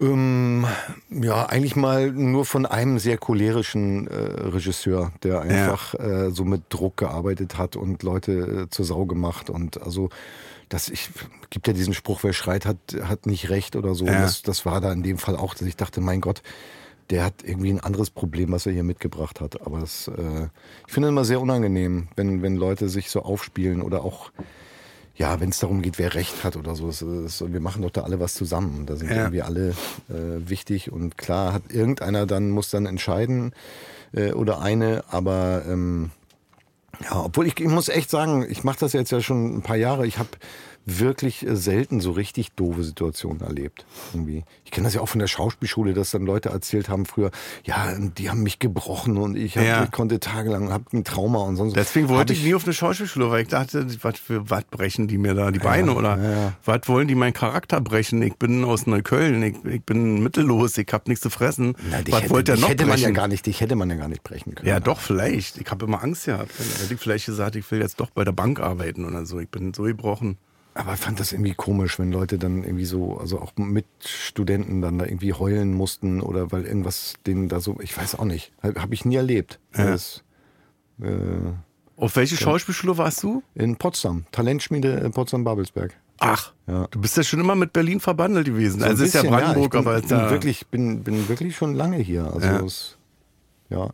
Ähm, 0.00 0.64
ja, 1.10 1.46
eigentlich 1.46 1.74
mal 1.74 2.12
nur 2.12 2.44
von 2.44 2.64
einem 2.64 3.00
sehr 3.00 3.18
cholerischen 3.18 4.06
äh, 4.06 4.14
Regisseur, 4.14 5.10
der 5.24 5.40
einfach 5.40 5.94
äh, 5.94 6.30
so 6.30 6.44
mit 6.44 6.62
Druck 6.68 6.96
gearbeitet 6.98 7.58
hat 7.58 7.74
und 7.74 8.04
Leute 8.04 8.32
äh, 8.32 8.70
zur 8.70 8.84
Sau 8.84 9.06
gemacht 9.06 9.50
und 9.50 9.82
also 9.82 10.10
das 10.68 10.88
ich 10.88 11.10
gibt 11.50 11.66
ja 11.66 11.72
diesen 11.72 11.94
Spruch, 11.94 12.22
wer 12.22 12.32
schreit, 12.32 12.66
hat 12.66 12.78
hat 13.02 13.26
nicht 13.26 13.48
recht 13.48 13.76
oder 13.76 13.94
so. 13.94 14.06
Ja. 14.06 14.20
Das, 14.22 14.42
das 14.42 14.66
war 14.66 14.80
da 14.80 14.92
in 14.92 15.02
dem 15.02 15.18
Fall 15.18 15.36
auch, 15.36 15.54
dass 15.54 15.66
ich 15.66 15.76
dachte, 15.76 16.00
mein 16.00 16.20
Gott, 16.20 16.42
der 17.10 17.24
hat 17.24 17.42
irgendwie 17.42 17.70
ein 17.72 17.80
anderes 17.80 18.10
Problem, 18.10 18.52
was 18.52 18.66
er 18.66 18.72
hier 18.72 18.82
mitgebracht 18.84 19.40
hat. 19.40 19.62
Aber 19.66 19.80
das, 19.80 20.08
äh, 20.08 20.48
ich 20.86 20.92
finde 20.92 21.08
es 21.08 21.12
immer 21.12 21.24
sehr 21.24 21.40
unangenehm, 21.40 22.08
wenn 22.16 22.42
wenn 22.42 22.56
Leute 22.56 22.88
sich 22.88 23.10
so 23.10 23.22
aufspielen 23.22 23.82
oder 23.82 24.04
auch 24.04 24.30
ja, 25.16 25.40
wenn 25.40 25.48
es 25.48 25.58
darum 25.58 25.82
geht, 25.82 25.98
wer 25.98 26.14
Recht 26.14 26.44
hat 26.44 26.54
oder 26.56 26.76
so, 26.76 26.86
das, 26.86 27.00
das, 27.00 27.52
wir 27.52 27.58
machen 27.60 27.82
doch 27.82 27.90
da 27.90 28.02
alle 28.02 28.20
was 28.20 28.34
zusammen. 28.34 28.86
Da 28.86 28.94
sind 28.94 29.10
Ja. 29.10 29.16
irgendwie 29.16 29.42
alle 29.42 29.70
äh, 30.08 30.48
wichtig 30.48 30.92
und 30.92 31.18
klar 31.18 31.52
hat 31.52 31.72
irgendeiner 31.72 32.24
dann 32.24 32.50
muss 32.50 32.70
dann 32.70 32.86
entscheiden 32.86 33.52
äh, 34.12 34.30
oder 34.32 34.60
eine, 34.60 35.02
aber 35.10 35.64
ähm, 35.66 36.12
ja, 37.04 37.24
obwohl 37.24 37.46
ich, 37.46 37.58
ich 37.60 37.68
muss 37.68 37.88
echt 37.88 38.10
sagen, 38.10 38.46
ich 38.48 38.64
mache 38.64 38.80
das 38.80 38.92
jetzt 38.92 39.12
ja 39.12 39.20
schon 39.20 39.58
ein 39.58 39.62
paar 39.62 39.76
Jahre. 39.76 40.06
Ich 40.06 40.18
habe 40.18 40.30
wirklich 40.86 41.46
äh, 41.46 41.54
selten 41.56 42.00
so 42.00 42.12
richtig 42.12 42.52
doofe 42.52 42.82
Situationen 42.82 43.42
erlebt. 43.42 43.84
Irgendwie. 44.14 44.44
Ich 44.64 44.70
kenne 44.70 44.86
das 44.86 44.94
ja 44.94 45.00
auch 45.00 45.08
von 45.08 45.18
der 45.18 45.26
Schauspielschule, 45.26 45.92
dass 45.92 46.10
dann 46.10 46.22
Leute 46.24 46.48
erzählt 46.48 46.88
haben 46.88 47.04
früher, 47.06 47.30
ja, 47.64 47.94
die 47.98 48.30
haben 48.30 48.42
mich 48.42 48.58
gebrochen 48.58 49.18
und 49.18 49.36
ich, 49.36 49.56
hab, 49.56 49.64
Ja. 49.64 49.84
ich 49.84 49.90
konnte 49.90 50.18
tagelang, 50.20 50.72
hab 50.72 50.92
ein 50.92 51.04
Trauma 51.04 51.40
und 51.40 51.56
sonst. 51.56 51.76
Deswegen 51.76 52.08
wollte 52.08 52.32
ich 52.32 52.42
nie 52.42 52.54
auf 52.54 52.64
eine 52.64 52.72
Schauspielschule, 52.72 53.30
weil 53.30 53.42
ich 53.42 53.48
dachte, 53.48 53.86
was 54.02 54.18
für 54.18 54.48
was 54.50 54.64
brechen 54.64 55.08
die 55.08 55.18
mir 55.18 55.34
da 55.34 55.50
die 55.50 55.58
Beine 55.58 55.94
oder 55.94 56.18
ja. 56.18 56.52
was 56.64 56.80
wollen 56.86 57.06
die 57.08 57.14
meinen 57.14 57.32
Charakter 57.34 57.80
brechen? 57.80 58.22
Ich 58.22 58.36
bin 58.36 58.64
aus 58.64 58.86
Neukölln, 58.86 59.42
ich, 59.42 59.56
ich 59.64 59.82
bin 59.84 60.22
mittellos, 60.22 60.78
ich 60.78 60.88
hab 60.92 61.06
nichts 61.08 61.22
zu 61.22 61.30
fressen. 61.30 61.74
Na, 61.90 61.98
was 62.08 62.22
hätte, 62.22 62.30
wollt 62.30 62.48
ihr 62.48 62.54
dich 62.54 62.62
noch 62.62 62.68
hätte 62.70 62.86
man 62.86 62.98
ja 62.98 63.04
brechen? 63.08 63.14
gar 63.14 63.28
nicht, 63.28 63.46
dich 63.46 63.60
hätte 63.60 63.76
man 63.76 63.90
ja 63.90 63.96
gar 63.96 64.08
nicht 64.08 64.22
brechen 64.22 64.54
können. 64.54 64.68
ja, 64.68 64.80
doch, 64.80 65.00
vielleicht. 65.00 65.58
Ich 65.58 65.70
habe 65.70 65.84
immer 65.84 66.02
Angst 66.02 66.24
gehabt. 66.26 66.50
Hätte 66.80 66.94
ich 66.94 67.00
vielleicht 67.00 67.26
gesagt, 67.26 67.56
ich 67.56 67.70
will 67.70 67.80
jetzt 67.80 68.00
doch 68.00 68.10
bei 68.10 68.24
der 68.24 68.32
Bank 68.32 68.60
arbeiten 68.60 69.04
oder 69.04 69.26
so. 69.26 69.38
Ich 69.38 69.48
bin 69.48 69.74
so 69.74 69.82
gebrochen. 69.84 70.38
Aber 70.78 70.94
ich 70.94 71.00
fand 71.00 71.18
das 71.18 71.32
irgendwie 71.32 71.54
komisch, 71.54 71.98
wenn 71.98 72.12
Leute 72.12 72.38
dann 72.38 72.62
irgendwie 72.62 72.84
so, 72.84 73.18
also 73.18 73.40
auch 73.40 73.52
Mitstudenten 73.56 74.80
dann 74.80 74.96
da 74.98 75.06
irgendwie 75.06 75.32
heulen 75.32 75.74
mussten 75.74 76.20
oder 76.20 76.52
weil 76.52 76.64
irgendwas 76.66 77.14
denen 77.26 77.48
da 77.48 77.58
so, 77.58 77.78
ich 77.80 77.96
weiß 77.98 78.14
auch 78.16 78.24
nicht, 78.24 78.52
habe 78.62 78.80
hab 78.80 78.92
ich 78.92 79.04
nie 79.04 79.16
erlebt. 79.16 79.58
Ja. 79.76 79.86
Das, 79.90 80.22
äh, 81.02 81.08
Auf 81.96 82.14
welche 82.14 82.36
Schauspielschule 82.36 82.96
warst 82.96 83.24
du? 83.24 83.42
in 83.56 83.74
Potsdam, 83.76 84.26
Talentschmiede 84.30 84.92
in 84.98 85.10
Potsdam-Babelsberg. 85.10 85.94
Ach, 86.20 86.52
Ja. 86.68 86.86
du 86.90 87.00
bist 87.00 87.16
ja 87.16 87.24
schon 87.24 87.40
immer 87.40 87.56
mit 87.56 87.72
Berlin 87.72 87.98
verbandelt 87.98 88.46
gewesen. 88.46 88.78
So 88.80 88.86
also 88.86 89.02
es 89.02 89.08
ist 89.08 89.14
ja 89.14 89.22
bisschen, 89.22 89.36
Brandenburg, 89.36 89.64
ich 89.74 89.80
bin, 89.80 89.80
aber 89.80 90.00
bin 90.00 90.08
da, 90.10 90.30
wirklich, 90.30 90.66
bin, 90.68 91.02
bin 91.02 91.28
wirklich 91.28 91.56
schon 91.56 91.74
lange 91.74 91.96
hier. 91.98 92.32
Also 92.32 92.46
Ja. 92.46 92.60
es, 92.64 92.96
ja. 93.68 93.90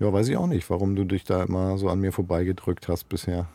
ja, 0.00 0.12
weiß 0.12 0.26
ich 0.28 0.38
auch 0.38 0.46
nicht, 0.46 0.68
warum 0.70 0.96
du 0.96 1.04
dich 1.04 1.24
da 1.24 1.42
immer 1.42 1.76
so 1.76 1.90
an 1.90 2.00
mir 2.00 2.12
vorbeigedrückt 2.12 2.88
hast 2.88 3.10
bisher. 3.10 3.46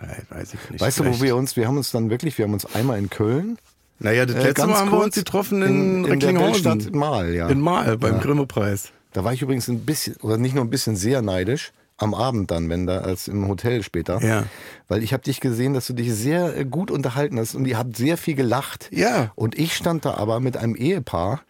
Weiß 0.00 0.54
ich 0.54 0.70
nicht. 0.70 0.80
Weißt 0.80 0.98
du, 0.98 1.02
wo 1.02 1.08
vielleicht. 1.08 1.22
wir 1.22 1.36
uns, 1.36 1.56
wir 1.56 1.66
haben 1.66 1.76
uns 1.76 1.90
dann 1.90 2.10
wirklich, 2.10 2.36
wir 2.38 2.44
haben 2.44 2.54
uns 2.54 2.66
einmal 2.74 2.98
in 2.98 3.10
Köln, 3.10 3.58
Naja, 3.98 4.26
das 4.26 4.36
äh, 4.36 4.42
letzte 4.42 4.66
Mal 4.66 4.76
haben 4.78 4.90
wir 4.90 5.04
uns 5.04 5.14
getroffen 5.14 5.62
in, 5.62 6.04
in, 6.04 6.12
in 6.12 6.20
der. 6.20 6.34
Weltstadt 6.38 6.94
Mal, 6.94 7.32
ja. 7.34 7.48
In 7.48 7.60
Mal 7.60 7.96
beim 7.98 8.14
Ja. 8.14 8.20
Grimme-Preis. 8.20 8.90
Da 9.12 9.22
war 9.24 9.32
ich 9.32 9.42
übrigens 9.42 9.68
ein 9.68 9.80
bisschen, 9.80 10.16
oder 10.16 10.36
nicht 10.38 10.54
nur 10.54 10.64
ein 10.64 10.70
bisschen 10.70 10.96
sehr 10.96 11.22
neidisch, 11.22 11.72
am 12.04 12.14
Abend 12.14 12.50
dann, 12.50 12.68
wenn 12.70 12.86
da, 12.86 12.98
als 12.98 13.26
im 13.26 13.48
Hotel 13.48 13.82
später. 13.82 14.22
Ja. 14.22 14.44
Weil 14.86 15.02
ich 15.02 15.12
habe 15.12 15.22
dich 15.24 15.40
gesehen, 15.40 15.74
dass 15.74 15.86
du 15.88 15.92
dich 15.94 16.12
sehr 16.14 16.56
äh, 16.56 16.64
gut 16.64 16.90
unterhalten 16.90 17.38
hast 17.40 17.54
und 17.56 17.66
ihr 17.66 17.76
habt 17.78 17.96
sehr 17.96 18.16
viel 18.16 18.34
gelacht. 18.34 18.88
Ja. 18.92 19.32
Und 19.34 19.58
ich 19.58 19.74
stand 19.74 20.04
da 20.04 20.14
aber 20.14 20.38
mit 20.40 20.56
einem 20.56 20.76
Ehepaar, 20.76 21.40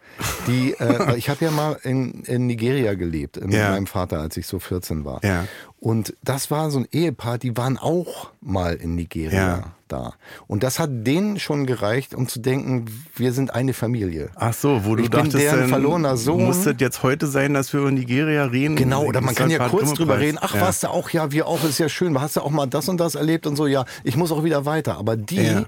die, 0.47 0.73
äh, 0.79 1.15
ich 1.17 1.29
habe 1.29 1.45
ja 1.45 1.51
mal 1.51 1.77
in, 1.83 2.23
in 2.23 2.47
Nigeria 2.47 2.95
gelebt, 2.95 3.39
mit 3.39 3.53
Ja. 3.53 3.69
meinem 3.71 3.85
Vater, 3.87 4.19
als 4.19 4.37
ich 4.37 4.47
so 4.47 4.57
14 4.59 5.05
war. 5.05 5.23
Ja. 5.23 5.45
Und 5.79 6.15
das 6.23 6.49
war 6.49 6.71
so 6.71 6.79
ein 6.79 6.87
Ehepaar, 6.91 7.37
die 7.37 7.55
waren 7.57 7.77
auch 7.77 8.31
mal 8.41 8.73
in 8.75 8.95
Nigeria 8.95 9.37
Ja. 9.57 9.74
Da. 9.87 10.13
Und 10.47 10.63
das 10.63 10.79
hat 10.79 10.89
denen 10.91 11.39
schon 11.39 11.65
gereicht, 11.65 12.13
um 12.15 12.27
zu 12.27 12.39
denken, 12.39 12.85
wir 13.15 13.33
sind 13.33 13.53
eine 13.53 13.73
Familie. 13.73 14.29
Ach 14.35 14.53
so, 14.53 14.85
wo 14.85 14.95
du 14.95 15.03
Ich 15.03 15.09
bin 15.09 15.19
dachtest, 15.21 15.37
deren 15.43 15.59
dann 15.61 15.69
verlorener 15.69 16.17
Sohn. 16.17 16.45
muss 16.45 16.63
das 16.63 16.75
jetzt 16.79 17.03
heute 17.03 17.27
sein, 17.27 17.53
dass 17.53 17.71
wir 17.73 17.81
über 17.81 17.91
Nigeria 17.91 18.45
reden? 18.45 18.75
Genau, 18.75 19.03
oder 19.03 19.21
man 19.21 19.35
kann 19.35 19.49
ja 19.49 19.67
kurz 19.69 19.93
drüber 19.93 20.19
reden. 20.19 20.37
Ach, 20.41 20.55
ja. 20.55 20.61
warst 20.61 20.83
du 20.83 20.87
auch? 20.89 21.09
Ja, 21.11 21.31
wir 21.31 21.47
auch, 21.47 21.63
ist 21.63 21.77
ja 21.79 21.89
schön. 21.89 22.19
Hast 22.19 22.35
du 22.35 22.41
auch 22.41 22.51
mal 22.51 22.65
das 22.65 22.89
und 22.89 22.97
das 22.99 23.15
erlebt 23.15 23.45
und 23.47 23.55
so? 23.55 23.67
Ja, 23.67 23.85
ich 24.03 24.15
muss 24.17 24.31
auch 24.31 24.43
wieder 24.43 24.65
weiter. 24.65 24.97
Aber 24.97 25.15
die 25.17 25.35
Ja. 25.43 25.65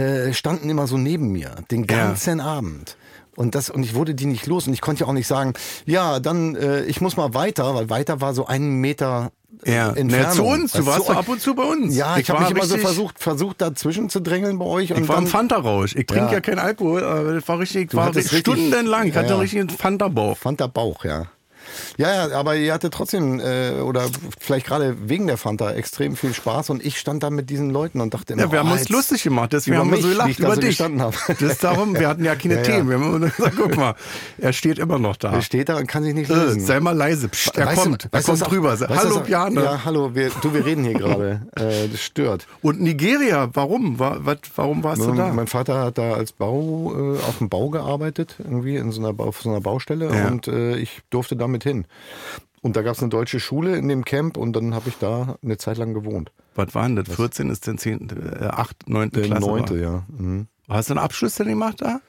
äh, 0.00 0.32
standen 0.32 0.68
immer 0.70 0.86
so 0.86 0.98
neben 0.98 1.28
mir, 1.32 1.54
den 1.70 1.80
Ja. 1.84 1.86
ganzen 2.06 2.40
Abend. 2.40 2.96
Und 3.36 3.56
das 3.56 3.68
und 3.68 3.82
ich 3.82 3.94
wurde 3.94 4.14
die 4.14 4.26
nicht 4.26 4.46
los 4.46 4.68
und 4.68 4.74
ich 4.74 4.80
konnte 4.80 5.00
ja 5.00 5.06
auch 5.08 5.12
nicht 5.12 5.26
sagen, 5.26 5.54
ja, 5.86 6.20
dann 6.20 6.54
äh, 6.54 6.84
ich 6.84 7.00
muss 7.00 7.16
mal 7.16 7.34
weiter, 7.34 7.74
weil 7.74 7.90
weiter 7.90 8.20
war 8.20 8.32
so 8.32 8.46
einen 8.46 8.80
Meter 8.80 9.32
Ja, 9.64 9.88
Entfernung. 9.88 10.10
naja, 10.10 10.30
zu 10.30 10.44
uns. 10.44 10.72
Du 10.72 10.86
warst 10.86 11.08
doch 11.08 11.16
ab 11.16 11.28
und 11.28 11.40
zu 11.40 11.54
bei 11.54 11.62
uns. 11.64 11.94
Ja, 11.96 12.16
ich, 12.18 12.28
habe 12.30 12.40
war 12.40 12.48
mich 12.48 12.56
immer 12.56 12.66
so 12.66 12.74
richtig- 12.74 12.88
versucht, 12.88 13.18
versucht 13.18 13.60
dazwischen 13.60 14.08
zu 14.08 14.20
drängeln 14.20 14.58
bei 14.58 14.64
euch. 14.66 14.92
Und 14.92 15.02
Ich 15.02 15.08
war 15.08 15.18
im 15.18 15.26
Fanta-Rausch. 15.26 15.94
Ich 15.96 16.06
trinke 16.06 16.26
ja. 16.26 16.32
Ja. 16.34 16.40
keinen 16.40 16.58
Alkohol, 16.58 17.04
aber 17.04 17.34
das 17.34 17.46
war 17.48 17.58
richtig, 17.58 17.94
war 17.94 18.08
richtig 18.08 18.24
richtig- 18.32 18.40
stundenlang. 18.40 19.08
Ich 19.08 19.14
Ja, 19.14 19.22
hatte 19.22 19.34
ja. 19.34 19.60
einen 19.60 19.70
Fanta-Bauch. 19.70 20.36
Fand 20.36 20.60
der 20.60 20.68
Bauch, 20.68 21.04
ja. 21.04 21.26
Ja, 21.96 22.28
ja, 22.28 22.36
aber 22.36 22.56
ihr 22.56 22.72
hattet 22.72 22.92
trotzdem, 22.94 23.40
äh, 23.40 23.80
oder 23.80 24.06
vielleicht 24.40 24.66
gerade 24.66 24.96
wegen 25.08 25.26
der 25.26 25.36
Fanta, 25.36 25.72
extrem 25.72 26.16
viel 26.16 26.34
Spaß 26.34 26.70
und 26.70 26.84
ich 26.84 26.98
stand 26.98 27.22
da 27.22 27.30
mit 27.30 27.50
diesen 27.50 27.70
Leuten 27.70 28.00
und 28.00 28.14
dachte 28.14 28.32
immer, 28.32 28.42
Ja, 28.42 28.52
wir 28.52 28.58
haben 28.60 28.70
oh, 28.70 28.74
uns 28.74 28.88
lustig 28.88 29.22
gemacht, 29.22 29.52
deswegen 29.52 29.78
haben 29.78 29.90
wir 29.90 29.98
so 30.02 30.08
gelacht 30.08 30.38
über 30.38 30.56
dich. 30.56 30.76
Das 30.78 31.40
ist 31.40 31.62
darum, 31.64 31.94
wir 31.98 32.08
hatten 32.08 32.24
ja 32.24 32.34
keine 32.44 32.56
Ja. 32.56 32.62
Themen. 32.62 32.88
Wir 32.88 32.98
haben 32.98 33.14
immer 33.16 33.28
gesagt, 33.30 33.54
guck 33.56 33.76
mal, 33.76 33.94
er 34.38 34.52
steht 34.52 34.78
immer 34.78 34.98
noch 34.98 35.16
da. 35.16 35.32
Er 35.32 35.42
steht 35.42 35.68
da 35.68 35.76
und 35.76 35.86
kann 35.86 36.02
sich 36.02 36.14
nicht 36.14 36.30
Äh, 36.30 36.34
lösen. 36.34 36.60
sei 36.60 36.80
mal 36.80 36.96
leise. 36.96 37.28
Psst, 37.28 37.56
er 37.56 37.66
Weißt 37.66 37.82
kommt, 37.82 38.08
er 38.10 38.22
kommt 38.22 38.50
drüber. 38.50 38.76
Hallo, 38.88 39.20
Bjarne. 39.20 39.62
Ja, 39.62 39.84
hallo, 39.84 40.14
wir, 40.14 40.30
du, 40.42 40.52
wir 40.52 40.64
reden 40.64 40.84
hier 40.84 40.94
gerade. 40.94 41.42
Äh, 41.54 41.88
das 41.88 42.00
stört. 42.00 42.46
Und 42.62 42.80
Nigeria, 42.80 43.48
warum? 43.52 43.98
War, 43.98 44.26
wat, 44.26 44.40
warum 44.56 44.82
warst 44.82 45.02
du 45.02 45.12
da? 45.12 45.32
Mein 45.32 45.46
Vater 45.46 45.78
hat 45.84 45.98
da 45.98 46.14
als 46.14 46.32
Bau, 46.32 46.92
äh, 47.14 47.18
auf 47.28 47.38
dem 47.38 47.48
Bau 47.48 47.70
gearbeitet, 47.70 48.36
irgendwie 48.38 48.76
in 48.76 48.90
so 48.90 49.00
einer, 49.06 49.18
auf 49.20 49.40
so 49.42 49.50
einer 49.50 49.60
Baustelle 49.60 50.10
Ja. 50.14 50.28
und 50.28 50.48
äh, 50.48 50.76
ich 50.76 51.00
durfte 51.10 51.36
damit 51.36 51.62
hin. 51.62 51.83
Und 52.62 52.76
da 52.76 52.82
gab 52.82 52.94
es 52.94 53.02
eine 53.02 53.10
deutsche 53.10 53.40
Schule 53.40 53.76
in 53.76 53.88
dem 53.88 54.04
Camp 54.06 54.36
und 54.38 54.54
dann 54.54 54.74
habe 54.74 54.88
ich 54.88 54.96
da 54.96 55.36
eine 55.42 55.58
Zeit 55.58 55.76
lang 55.76 55.92
gewohnt. 55.92 56.32
Was 56.54 56.74
war 56.74 56.84
denn 56.84 56.96
das? 56.96 57.14
14 57.14 57.50
ist 57.50 57.66
denn 57.66 57.76
10., 57.76 58.08
äh, 58.40 58.44
8., 58.46 58.88
9. 58.88 59.10
Der 59.10 59.22
Klasse. 59.24 59.46
neunte, 59.46 59.74
war. 59.74 59.80
ja. 59.80 60.02
Mhm. 60.08 60.46
Hast 60.68 60.88
du 60.88 60.94
einen 60.94 61.00
Abschluss 61.04 61.34
denn 61.34 61.48
gemacht 61.48 61.82
da? 61.82 62.00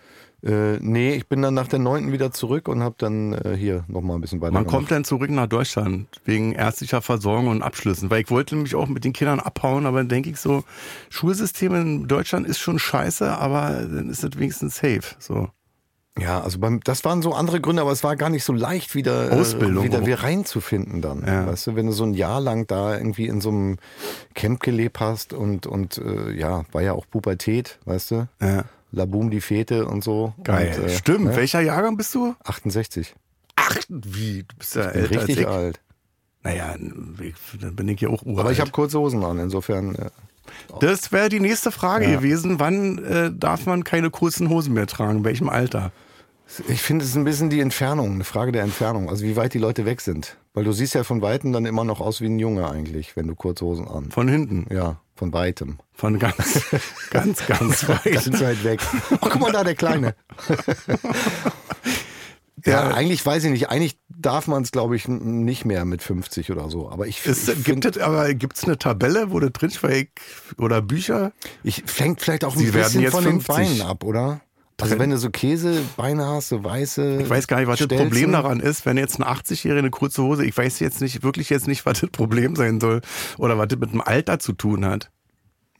Äh, 0.43 0.77
nee, 0.79 1.15
ich 1.15 1.27
bin 1.27 1.41
dann 1.41 1.55
nach 1.55 1.67
der 1.67 1.79
neunten 1.79 2.11
wieder 2.11 2.31
zurück 2.31 2.67
und 2.67 2.83
habe 2.83 2.95
dann 2.97 3.33
äh, 3.33 3.57
hier 3.57 3.83
nochmal 3.87 4.17
ein 4.17 4.21
bisschen 4.21 4.41
weiter 4.41 4.53
Man 4.53 4.63
gemacht. 4.63 4.75
kommt 4.75 4.91
dann 4.91 5.03
zurück 5.03 5.29
nach 5.31 5.47
Deutschland 5.47 6.07
wegen 6.23 6.53
ärztlicher 6.53 7.01
Versorgung 7.01 7.47
und 7.47 7.63
Abschlüssen. 7.63 8.09
Weil 8.11 8.21
ich 8.21 8.29
wollte 8.29 8.55
nämlich 8.55 8.75
auch 8.75 8.87
mit 8.87 9.03
den 9.03 9.11
Kindern 9.11 9.39
abhauen, 9.39 9.85
aber 9.87 9.97
dann 9.97 10.07
denke 10.09 10.29
ich 10.29 10.37
so, 10.37 10.63
Schulsystem 11.09 11.73
in 11.75 12.07
Deutschland 12.07 12.47
ist 12.47 12.59
schon 12.59 12.77
scheiße, 12.79 13.37
aber 13.37 13.71
dann 13.91 14.09
ist 14.09 14.23
es 14.23 14.37
wenigstens 14.37 14.75
safe. 14.77 15.15
So. 15.19 15.49
Ja, 16.17 16.39
also 16.41 16.59
beim, 16.59 16.79
das 16.81 17.03
waren 17.03 17.21
so 17.21 17.33
andere 17.33 17.59
Gründe, 17.59 17.81
aber 17.81 17.91
es 17.91 18.03
war 18.03 18.15
gar 18.15 18.29
nicht 18.29 18.45
so 18.45 18.53
leicht, 18.53 18.95
wieder, 18.95 19.33
Ausbildung 19.33 19.83
äh, 19.83 19.87
wieder, 19.87 19.99
auch. 20.01 20.05
wieder 20.05 20.23
reinzufinden 20.23 21.01
dann. 21.01 21.25
Ja. 21.27 21.45
Weißt 21.47 21.67
du, 21.67 21.75
wenn 21.75 21.87
du 21.87 21.91
so 21.91 22.05
ein 22.05 22.13
Jahr 22.13 22.39
lang 22.39 22.67
da 22.67 22.95
irgendwie 22.97 23.27
in 23.27 23.41
so 23.41 23.49
einem 23.49 23.77
Camp 24.33 24.61
gelebt 24.61 24.99
hast 25.01 25.33
und, 25.33 25.67
und 25.67 25.97
äh, 25.97 26.31
ja, 26.31 26.63
war 26.71 26.81
ja 26.81 26.93
auch 26.93 27.05
Pubertät, 27.09 27.79
weißt 27.83 28.11
du? 28.11 28.27
Ja. 28.41 28.63
Laboom 28.93 29.29
die 29.29 29.41
Fete 29.41 29.87
und 29.87 30.05
so. 30.05 30.33
Geil. 30.43 30.73
Und, 30.77 30.85
äh, 30.85 30.89
Stimmt. 30.89 31.25
Ne? 31.25 31.35
Welcher 31.35 31.59
Jahrgang 31.59 31.97
bist 31.97 32.15
du? 32.15 32.33
68. 32.45 33.13
Ach, 33.57 33.75
wie? 33.89 34.43
Du 34.47 34.55
bist 34.57 34.75
ja 34.75 34.87
Bin 34.87 35.01
älter 35.01 35.19
als 35.19 35.27
richtig 35.27 35.39
ich. 35.43 35.47
alt. 35.47 35.81
Naja, 36.43 36.75
ich, 37.21 37.59
dann 37.59 37.75
bin 37.75 37.89
ich 37.89 37.99
ja 37.99 38.07
auch 38.09 38.21
uralt. 38.23 38.39
Aber 38.39 38.51
ich 38.53 38.61
habe 38.61 38.71
kurze 38.71 38.99
Hosen 38.99 39.21
an, 39.25 39.37
insofern. 39.39 39.95
Äh, 39.95 40.09
Das 40.79 41.11
wäre 41.11 41.27
die 41.27 41.39
nächste 41.41 41.71
Frage 41.71 42.05
Ja. 42.05 42.15
gewesen. 42.17 42.59
Wann 42.59 43.03
äh, 43.03 43.31
darf 43.33 43.65
man 43.65 43.83
keine 43.83 44.11
kurzen 44.11 44.47
Hosen 44.49 44.73
mehr 44.73 44.87
tragen? 44.87 45.17
In 45.19 45.23
welchem 45.25 45.49
Alter? 45.49 45.91
Ich 46.67 46.81
finde 46.81 47.03
es 47.03 47.11
ist 47.11 47.17
ein 47.17 47.23
bisschen 47.23 47.49
die 47.49 47.59
Entfernung, 47.59 48.13
eine 48.13 48.23
Frage 48.23 48.51
der 48.51 48.63
Entfernung, 48.63 49.09
also 49.09 49.25
wie 49.25 49.35
weit 49.35 49.53
die 49.53 49.59
Leute 49.59 49.85
weg 49.85 50.01
sind. 50.01 50.37
Weil 50.53 50.63
du 50.63 50.71
siehst 50.71 50.93
ja 50.93 51.03
von 51.03 51.21
Weitem 51.21 51.51
dann 51.51 51.65
immer 51.65 51.83
noch 51.83 51.99
aus 51.99 52.21
wie 52.21 52.27
ein 52.27 52.39
Junge 52.39 52.69
eigentlich, 52.69 53.15
wenn 53.15 53.27
du 53.27 53.35
Kurzhosen 53.35 53.87
an. 53.87 54.11
Von 54.11 54.27
hinten. 54.27 54.67
Ja, 54.73 55.01
von 55.15 55.33
Weitem. 55.33 55.79
Von 55.93 56.19
ganz, 56.19 56.65
ganz, 57.09 57.45
ganz 57.45 57.89
weit. 57.89 58.03
Ganz 58.03 58.39
weit 58.39 58.63
weg. 58.63 58.79
Ach, 59.21 59.21
guck 59.21 59.39
mal 59.39 59.51
da, 59.51 59.63
der 59.63 59.75
Kleine. 59.75 60.15
ja, 62.65 62.93
eigentlich 62.93 63.25
weiß 63.25 63.43
ich 63.45 63.51
nicht. 63.51 63.69
Eigentlich 63.69 63.97
darf 64.07 64.47
man 64.47 64.63
es, 64.63 64.71
glaube 64.71 64.95
ich, 64.95 65.07
nicht 65.07 65.65
mehr 65.65 65.83
mit 65.83 66.03
50 66.03 66.51
oder 66.51 66.69
so. 66.69 66.89
Aber 66.89 67.07
ich, 67.07 67.25
Ist, 67.25 67.49
ich 67.49 67.63
gibt 67.63 67.85
es 67.85 67.97
aber 67.97 68.33
gibt's 68.33 68.63
eine 68.63 68.77
Tabelle, 68.77 69.31
wo 69.31 69.39
das 69.39 69.51
drin 69.51 69.71
steht, 69.71 70.09
oder 70.57 70.81
Bücher? 70.81 71.33
Ich 71.63 71.83
fängt 71.85 72.21
vielleicht 72.21 72.45
auch 72.45 72.53
ein 72.53 72.59
Sie 72.59 72.73
werden 72.73 73.01
bisschen 73.01 73.11
von 73.11 73.23
50. 73.23 73.55
den 73.55 73.55
Beinen 73.55 73.81
ab, 73.81 74.03
oder? 74.03 74.41
Also 74.81 74.99
wenn 74.99 75.09
du 75.09 75.17
so 75.17 75.29
Käsebeine 75.29 76.25
hast, 76.25 76.49
so 76.49 76.63
weiße. 76.63 77.21
Ich 77.21 77.29
weiß 77.29 77.47
gar 77.47 77.59
nicht, 77.59 77.67
was 77.67 77.79
das 77.79 77.85
Stelzen. 77.85 78.07
Problem 78.07 78.31
daran 78.33 78.59
ist, 78.59 78.85
wenn 78.85 78.97
jetzt 78.97 79.19
ein 79.19 79.23
80-Jähriger 79.23 79.77
eine 79.79 79.89
kurze 79.89 80.21
Hose, 80.23 80.45
ich 80.45 80.55
weiß 80.57 80.79
jetzt 80.79 81.01
nicht, 81.01 81.23
wirklich 81.23 81.49
jetzt 81.49 81.67
nicht, 81.67 81.85
was 81.85 82.01
das 82.01 82.09
Problem 82.09 82.55
sein 82.55 82.81
soll 82.81 83.01
oder 83.37 83.57
was 83.57 83.69
das 83.69 83.79
mit 83.79 83.93
dem 83.93 84.01
Alter 84.01 84.39
zu 84.39 84.51
tun 84.53 84.85
hat. 84.85 85.11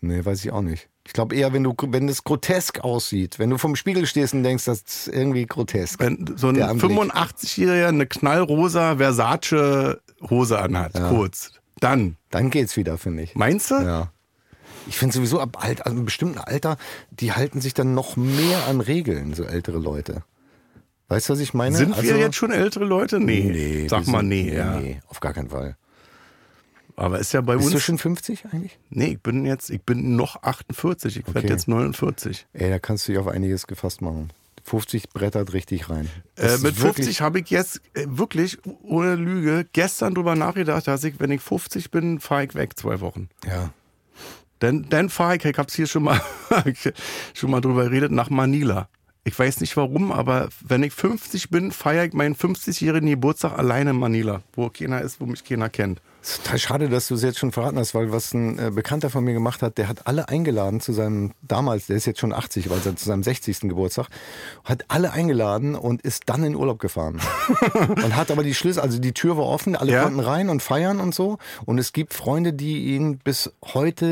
Nee, 0.02 0.24
weiß 0.24 0.46
ich 0.46 0.52
auch 0.52 0.62
nicht. 0.62 0.88
Ich 1.08 1.14
glaube 1.14 1.36
eher, 1.36 1.52
wenn 1.54 1.64
du, 1.64 1.74
wenn 1.88 2.08
es 2.10 2.24
grotesk 2.24 2.80
aussieht, 2.82 3.38
wenn 3.38 3.50
du 3.50 3.58
vom 3.58 3.76
Spiegel 3.76 4.06
stehst 4.06 4.34
und 4.34 4.44
denkst, 4.44 4.66
das 4.66 4.82
ist 4.82 5.08
irgendwie 5.08 5.46
grotesk. 5.46 6.00
Wenn 6.00 6.34
so 6.38 6.48
ein 6.50 6.56
Der 6.56 6.70
Anblick. 6.70 6.92
85-Jähriger 6.92 7.88
eine 7.88 8.06
knallrosa 8.06 8.98
Versace 8.98 10.00
Hose 10.30 10.60
anhat, 10.60 10.94
kurz, 11.10 11.52
dann, 11.80 12.16
Dann 12.32 12.50
geht's 12.50 12.78
wieder, 12.78 12.98
finde 12.98 13.24
ich. 13.24 13.36
meinst 13.36 13.72
du? 13.72 13.76
Ja. 13.76 14.12
Ich 14.88 14.98
finde 14.98 15.16
sowieso 15.16 15.40
ab 15.40 15.64
alt, 15.64 15.86
also 15.86 15.96
einem 15.96 16.06
bestimmten 16.06 16.38
Alter, 16.38 16.78
die 17.12 17.32
halten 17.34 17.62
sich 17.62 17.74
dann 17.74 17.94
noch 17.94 18.16
mehr 18.18 18.68
an 18.68 18.82
Regeln, 18.82 19.34
so 19.34 19.44
ältere 19.44 19.78
Leute. 19.80 20.24
Weißt 21.08 21.30
du, 21.30 21.34
was 21.34 21.40
ich 21.40 21.54
meine? 21.54 21.76
Sind 21.76 21.90
wir 21.90 21.98
Also- 21.98 22.16
jetzt 22.16 22.36
schon 22.36 22.52
ältere 22.52 22.86
Leute? 22.86 23.20
Nee. 23.20 23.44
Nee, 23.52 23.88
Sag 23.88 24.06
wir 24.06 24.12
mal 24.12 24.20
sind- 24.20 24.30
nee, 24.30 24.54
ja. 24.56 24.80
Nee, 24.80 25.02
auf 25.08 25.20
gar 25.20 25.34
keinen 25.34 25.50
Fall. 25.50 25.76
Aber 26.96 27.20
ist 27.20 27.34
ja 27.34 27.42
bei 27.42 27.56
Bist 27.56 27.66
uns. 27.68 27.74
du 27.74 27.80
schon 27.82 27.98
50 27.98 28.46
eigentlich? 28.52 28.80
nee, 28.90 29.08
ich 29.14 29.20
bin 29.22 29.46
jetzt, 29.46 29.70
ich 29.70 29.82
bin 29.82 30.16
noch 30.16 30.42
48, 30.44 31.18
ich 31.18 31.28
werde 31.28 31.40
Okay. 31.40 31.50
jetzt 31.50 31.68
49. 31.68 32.48
Ey, 32.54 32.70
da 32.70 32.80
kannst 32.80 33.08
du 33.08 33.12
dich 33.12 33.20
auf 33.20 33.28
einiges 33.28 33.68
gefasst 33.68 34.02
machen. 34.02 34.30
50 34.64 35.10
brettert 35.10 35.54
richtig 35.54 35.90
rein. 35.90 36.10
Äh, 36.38 36.54
mit 36.54 36.64
wirklich- 36.64 36.80
50 36.80 37.22
habe 37.22 37.40
ich 37.42 37.50
jetzt 37.50 37.82
äh, 37.94 38.06
wirklich, 38.08 38.58
ohne 38.82 39.16
Lüge, 39.16 39.68
gestern 39.74 40.16
drüber 40.16 40.36
nachgedacht, 40.36 40.88
dass 40.88 41.04
ich, 41.04 41.20
wenn 41.20 41.30
ich 41.32 41.42
50 41.42 41.92
bin, 41.92 42.20
fahre 42.20 42.46
ich 42.46 42.56
weg 42.56 42.78
zwei 42.80 43.00
Wochen. 43.02 43.30
Ja. 43.46 43.72
Dann, 44.60 45.10
fahre 45.10 45.36
ich, 45.36 45.46
ich 45.46 45.58
hab's 45.58 45.76
hier 45.76 45.88
schon 45.88 46.04
mal, 46.04 46.22
schon 47.34 47.52
mal 47.52 47.62
drüber 47.62 47.86
geredet, 47.86 48.12
nach 48.12 48.30
Manila. 48.30 48.88
Ich 49.24 49.38
weiß 49.38 49.60
nicht 49.62 49.76
warum, 49.76 50.12
aber 50.12 50.50
wenn 50.62 50.84
ich 50.84 50.94
50 50.94 51.50
bin, 51.50 51.72
feiere 51.72 52.06
ich 52.06 52.14
meinen 52.14 52.36
50-jährigen 52.36 53.10
Geburtstag 53.10 53.58
alleine 53.58 53.90
in 53.90 53.98
Manila, 53.98 54.42
wo 54.54 54.70
keiner 54.70 55.02
ist, 55.02 55.20
wo 55.20 55.26
mich 55.26 55.44
keiner 55.44 55.70
kennt. 55.70 56.00
Ist 56.26 56.44
total 56.44 56.58
schade, 56.58 56.90
dass 56.90 57.08
du 57.08 57.14
es 57.14 57.22
jetzt 57.22 57.38
schon 57.38 57.52
verraten 57.52 57.78
hast, 57.78 57.94
weil 57.94 58.12
was 58.12 58.34
ein 58.34 58.58
äh, 58.58 58.72
Bekannter 58.74 59.12
von 59.12 59.24
mir 59.24 59.34
gemacht 59.34 59.62
hat, 59.62 59.78
der 59.78 59.88
hat 59.88 60.08
alle 60.08 60.28
eingeladen 60.28 60.82
zu 60.82 60.92
seinem, 60.92 61.34
damals, 61.44 61.86
der 61.86 61.98
ist 61.98 62.06
jetzt 62.06 62.20
schon 62.20 62.34
80, 62.34 62.68
weil 62.72 62.80
zu 62.82 62.94
seinem 63.06 63.22
60. 63.22 63.60
Geburtstag, 63.62 64.08
hat 64.64 64.86
alle 64.88 65.12
eingeladen 65.12 65.76
und 65.76 66.02
ist 66.02 66.24
dann 66.26 66.44
in 66.44 66.56
Urlaub 66.56 66.80
gefahren. 66.80 67.22
und 67.90 68.16
hat 68.16 68.32
aber 68.32 68.42
die 68.44 68.56
Schlüssel, 68.56 68.80
also 68.82 68.98
die 68.98 69.14
Tür 69.14 69.38
war 69.38 69.46
offen, 69.46 69.76
alle 69.76 69.92
Ja. 69.92 70.02
konnten 70.04 70.20
rein 70.20 70.50
und 70.50 70.64
feiern 70.64 71.00
und 71.00 71.14
so. 71.14 71.38
Und 71.66 71.78
es 71.78 71.94
gibt 71.94 72.16
Freunde, 72.16 72.54
die 72.54 72.96
ihn 72.96 73.20
bis 73.20 73.52
heute 73.76 74.06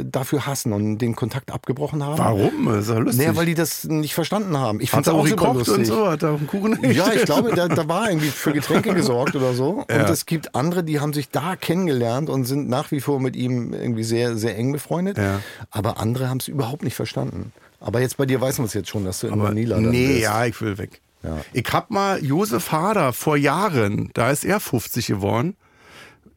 äh, 0.00 0.04
dafür 0.04 0.46
hassen 0.46 0.72
und 0.72 0.98
den 0.98 1.14
Kontakt 1.14 1.52
abgebrochen 1.52 2.02
haben. 2.04 2.18
Warum? 2.18 2.66
Das 2.66 2.86
ist 2.86 2.90
ja 2.90 2.98
lustig. 2.98 3.24
Naja, 3.24 3.36
weil 3.36 3.46
die 3.46 3.54
das 3.54 3.84
nicht 3.84 4.14
verstanden 4.14 4.58
haben. 4.58 4.80
Ich 4.80 4.92
er 4.92 4.98
es 5.00 5.08
auch 5.08 5.24
super 5.24 5.52
gekocht 5.52 5.68
und 5.68 5.78
lustig. 5.78 5.86
so, 5.86 6.08
hat 6.08 6.24
er 6.24 6.30
einen 6.30 6.48
Kuchen 6.48 6.78
Ja, 6.90 7.12
ich 7.12 7.22
glaube, 7.24 7.54
da, 7.54 7.68
da 7.68 7.86
war 7.88 8.08
irgendwie 8.08 8.30
für 8.30 8.52
Getränke 8.52 8.92
gesorgt 8.94 9.36
oder 9.36 9.54
so. 9.54 9.84
Ja. 9.88 10.00
Und 10.00 10.10
es 10.10 10.26
gibt 10.26 10.56
andere, 10.56 10.82
die 10.82 10.98
haben 10.98 11.12
sich 11.12 11.30
da 11.36 11.54
kennengelernt 11.56 12.28
und 12.30 12.44
sind 12.44 12.68
nach 12.68 12.90
wie 12.90 13.00
vor 13.00 13.20
mit 13.20 13.36
ihm 13.36 13.72
irgendwie 13.72 14.02
sehr, 14.04 14.36
sehr 14.36 14.56
eng 14.56 14.72
befreundet. 14.72 15.18
Ja. 15.18 15.40
Aber 15.70 15.98
andere 16.00 16.28
haben 16.28 16.38
es 16.38 16.48
überhaupt 16.48 16.82
nicht 16.82 16.94
verstanden. 16.96 17.52
Aber 17.80 18.00
jetzt 18.00 18.16
bei 18.16 18.24
dir 18.26 18.40
weiß 18.40 18.58
man 18.58 18.66
es 18.66 18.74
jetzt 18.74 18.88
schon, 18.88 19.04
dass 19.04 19.20
du 19.20 19.26
in 19.26 19.34
Aber 19.34 19.44
Manila 19.44 19.76
dann 19.76 19.90
Nee, 19.90 20.06
bist. 20.08 20.20
ja, 20.22 20.44
ich 20.46 20.60
will 20.60 20.78
weg. 20.78 21.00
Ja. 21.22 21.38
Ich 21.52 21.66
hab 21.72 21.90
mal 21.90 22.24
Josef 22.24 22.72
Hader 22.72 23.12
vor 23.12 23.36
Jahren, 23.36 24.10
da 24.14 24.30
ist 24.30 24.44
er 24.44 24.60
50 24.60 25.06
geworden, 25.06 25.56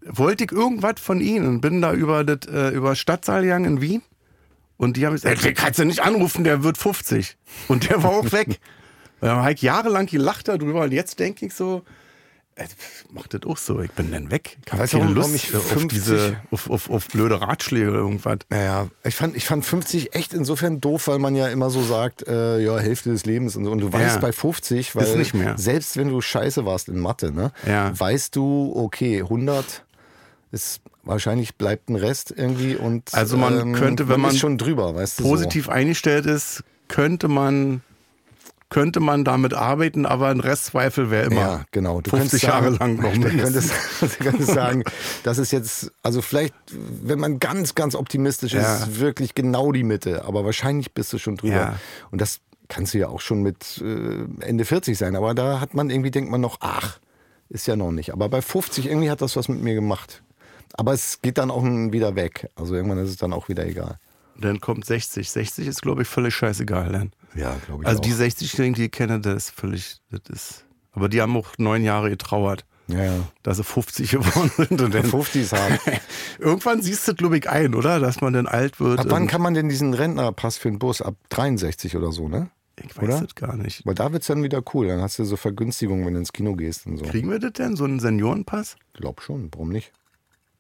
wollte 0.02 0.44
ich 0.46 0.52
irgendwas 0.52 0.96
von 1.00 1.22
ihnen 1.22 1.48
und 1.48 1.62
bin 1.62 1.82
da 1.82 1.94
über 1.94 2.24
das 2.24 2.52
äh, 2.52 2.70
über 2.70 2.96
Stadtsaal 2.96 3.44
gegangen 3.44 3.66
in 3.78 3.82
Wien 3.82 4.02
und 4.78 4.98
die 4.98 5.06
haben 5.06 5.14
gesagt, 5.14 5.44
den 5.44 5.54
kannst 5.54 5.80
du 5.80 5.86
nicht 5.86 6.02
anrufen, 6.02 6.44
der 6.44 6.64
wird 6.64 6.78
50 6.78 7.38
und 7.68 7.90
der 7.90 8.04
war 8.04 8.12
auch 8.12 8.32
weg. 8.32 8.60
Da 9.22 9.36
habe 9.42 9.52
ich 9.52 9.62
jahrelang 9.62 10.06
gelacht 10.06 10.48
darüber 10.48 10.84
und 10.84 10.94
jetzt 10.94 11.20
denke 11.20 11.46
ich 11.46 11.54
so, 11.54 11.84
äh, 12.60 12.68
mach 13.12 13.28
das 13.28 13.42
auch 13.46 13.58
so, 13.58 13.80
ich 13.82 13.92
bin 13.92 14.12
dann 14.12 14.32
weg. 14.32 14.58
Ich 14.66 14.72
habe 14.72 14.88
keine 14.88 15.04
warum 15.04 15.16
Lust 15.16 15.36
ich 15.36 15.56
auf 15.56 15.68
50 15.68 15.88
diese 16.00 16.42
auf, 16.52 16.70
auf, 16.70 16.90
auf 16.90 17.08
blöde 17.08 17.42
Ratschläge 17.42 17.90
oder 17.90 18.00
irgendwas. 18.00 18.40
Naja, 18.50 18.88
ich 19.04 19.16
fand, 19.16 19.36
ich 19.36 19.46
fand 19.46 19.66
50 19.66 20.14
echt 20.16 20.34
insofern 20.34 20.82
doof, 20.82 21.08
weil 21.08 21.20
man 21.20 21.36
ja 21.36 21.48
immer 21.48 21.70
so 21.70 21.82
sagt, 21.84 22.28
äh, 22.28 22.60
ja, 22.60 22.78
Hälfte 22.78 23.10
des 23.12 23.26
Lebens 23.26 23.56
und 23.56 23.66
so. 23.66 23.72
Und 23.72 23.80
du 23.80 23.92
weißt 23.92 24.16
Ja. 24.16 24.22
bei 24.22 24.32
50, 24.32 24.96
weil 24.96 25.04
Ist 25.06 25.16
nicht 25.16 25.34
mehr. 25.34 25.58
selbst 25.58 25.98
wenn 25.98 26.10
du 26.10 26.22
scheiße 26.22 26.66
warst 26.66 26.90
in 26.90 27.00
Mathe, 27.00 27.32
ne, 27.32 27.52
Ja. 27.66 27.98
weißt 27.98 28.36
du, 28.36 28.74
okay, 28.76 29.22
100 29.22 29.86
ist 30.52 30.82
wahrscheinlich 31.04 31.56
bleibt 31.56 31.90
ein 31.90 31.96
Rest 31.96 32.34
irgendwie 32.36 32.76
und 32.76 33.14
Also 33.14 33.38
man 33.38 33.74
könnte, 33.74 34.10
wenn 34.10 34.20
man 34.20 34.32
ist 34.32 34.40
schon 34.40 34.58
drüber, 34.58 34.96
weißt 34.96 35.20
du, 35.20 35.24
positiv 35.24 35.70
eingestellt 35.70 36.26
ist, 36.26 36.64
könnte 36.88 37.28
man 37.28 37.82
könnte 38.70 39.00
man 39.00 39.24
damit 39.24 39.54
arbeiten, 39.54 40.06
aber 40.06 40.28
ein 40.28 40.40
Restzweifel 40.40 41.10
wäre 41.10 41.26
immer 41.26 41.42
Ja, 41.42 41.66
genau. 41.72 42.02
Du 42.02 42.12
50 42.12 42.42
könntest 42.42 42.44
Jahre 42.44 42.72
sagen, 42.76 42.98
lang 42.98 43.02
noch 43.02 43.14
Du 43.32 43.38
könntest, 43.38 43.72
du 44.02 44.08
könntest 44.24 44.54
sagen, 44.54 44.84
das 45.24 45.38
ist 45.40 45.52
jetzt, 45.52 45.92
also 46.04 46.22
vielleicht, 46.22 46.54
wenn 46.72 47.20
man 47.20 47.40
ganz, 47.40 47.74
ganz 47.76 47.96
optimistisch 47.96 48.54
ist, 48.54 48.62
Ja. 48.64 48.76
ist 48.78 49.00
wirklich 49.00 49.34
genau 49.34 49.72
die 49.72 49.84
Mitte, 49.84 50.26
aber 50.26 50.46
wahrscheinlich 50.46 50.94
bist 50.94 51.12
du 51.14 51.18
schon 51.18 51.38
drüber. 51.38 51.56
Ja. 51.56 51.80
Und 52.12 52.22
das 52.22 52.42
kannst 52.68 52.94
du 52.94 53.00
ja 53.00 53.08
auch 53.08 53.22
schon 53.22 53.42
mit 53.42 53.82
äh, 53.84 54.26
Ende 54.46 54.66
40 54.66 54.98
sein, 54.98 55.16
aber 55.16 55.34
da 55.34 55.60
hat 55.60 55.74
man 55.74 55.90
irgendwie, 55.90 56.12
denkt 56.12 56.30
man 56.30 56.42
noch, 56.42 56.58
ach, 56.62 57.00
ist 57.50 57.66
ja 57.66 57.76
noch 57.76 57.92
nicht. 57.92 58.14
Aber 58.14 58.30
bei 58.30 58.44
50 58.44 58.86
irgendwie 58.86 59.10
hat 59.10 59.22
das 59.24 59.36
was 59.36 59.48
mit 59.50 59.62
mir 59.64 59.74
gemacht. 59.74 60.22
Aber 60.74 60.94
es 60.94 61.24
geht 61.24 61.40
dann 61.40 61.50
auch 61.50 61.64
wieder 61.66 62.16
weg. 62.16 62.48
Also 62.56 62.76
irgendwann 62.76 63.00
ist 63.00 63.10
es 63.10 63.18
dann 63.18 63.34
auch 63.34 63.50
wieder 63.50 63.66
egal. 63.66 63.98
Dann 64.40 64.62
kommt 64.62 64.86
60. 64.86 65.28
60 65.30 65.66
ist, 65.68 65.82
glaube 65.82 66.04
ich, 66.04 66.08
völlig 66.08 66.36
scheißegal 66.36 66.92
dann. 66.92 67.12
Ja, 67.36 67.56
glaube 67.66 67.84
ich. 67.84 67.88
Also 67.88 68.00
auch. 68.00 68.06
die 68.06 68.14
60-Jährigen, 68.14 68.74
die 68.74 68.86
ich 68.86 68.92
kenne, 68.92 69.20
das 69.20 69.36
ist 69.36 69.52
völlig, 69.52 70.02
das 70.12 70.22
ist. 70.30 70.66
Aber 70.92 71.10
die 71.10 71.22
haben 71.22 71.36
auch 71.38 71.50
neun 71.58 71.84
Jahre 71.84 72.10
getrauert, 72.10 72.66
ja, 72.88 73.04
ja. 73.04 73.14
dass 73.44 73.58
sie 73.58 73.64
50 73.64 74.12
geworden 74.12 74.52
sind. 74.58 74.82
Und 74.82 74.94
dann, 74.94 75.06
50s 75.12 75.56
haben. 75.56 75.78
irgendwann 76.40 76.82
siehst 76.82 77.08
du, 77.08 77.14
glaube 77.14 77.38
ich, 77.38 77.50
ein, 77.50 77.76
oder? 77.76 78.00
Dass 78.00 78.22
man 78.22 78.34
dann 78.34 78.48
alt 78.48 78.80
wird. 78.80 79.00
Ab 79.00 79.08
wann 79.10 79.28
kann 79.28 79.42
man 79.42 79.54
denn 79.54 79.70
diesen 79.70 79.94
Rentnerpass 79.94 80.58
für 80.58 80.70
den 80.70 80.80
Bus? 80.80 81.02
Ab 81.02 81.16
63 81.30 81.96
oder 81.96 82.12
so, 82.12 82.28
ne? 82.28 82.50
ich 82.86 82.98
weiß 82.98 83.04
oder? 83.04 83.22
das 83.22 83.36
gar 83.36 83.56
nicht. 83.56 83.86
Weil 83.86 83.96
da 83.96 84.12
wird's 84.12 84.28
dann 84.28 84.44
wieder 84.44 84.62
cool. 84.74 84.88
Dann 84.88 85.02
hast 85.02 85.20
du 85.20 85.26
so 85.26 85.36
Vergünstigungen, 85.36 86.06
wenn 86.06 86.14
du 86.14 86.20
ins 86.20 86.34
Kino 86.34 86.56
gehst 86.56 86.86
und 86.86 86.98
so. 86.98 87.06
Kriegen 87.06 87.30
wir 87.30 87.40
das 87.40 87.54
denn, 87.54 87.76
so 87.76 87.84
einen 87.84 88.00
Seniorenpass? 88.00 88.78
Glaub 88.94 89.22
schon, 89.22 89.50
warum 89.52 89.70
nicht? 89.70 89.92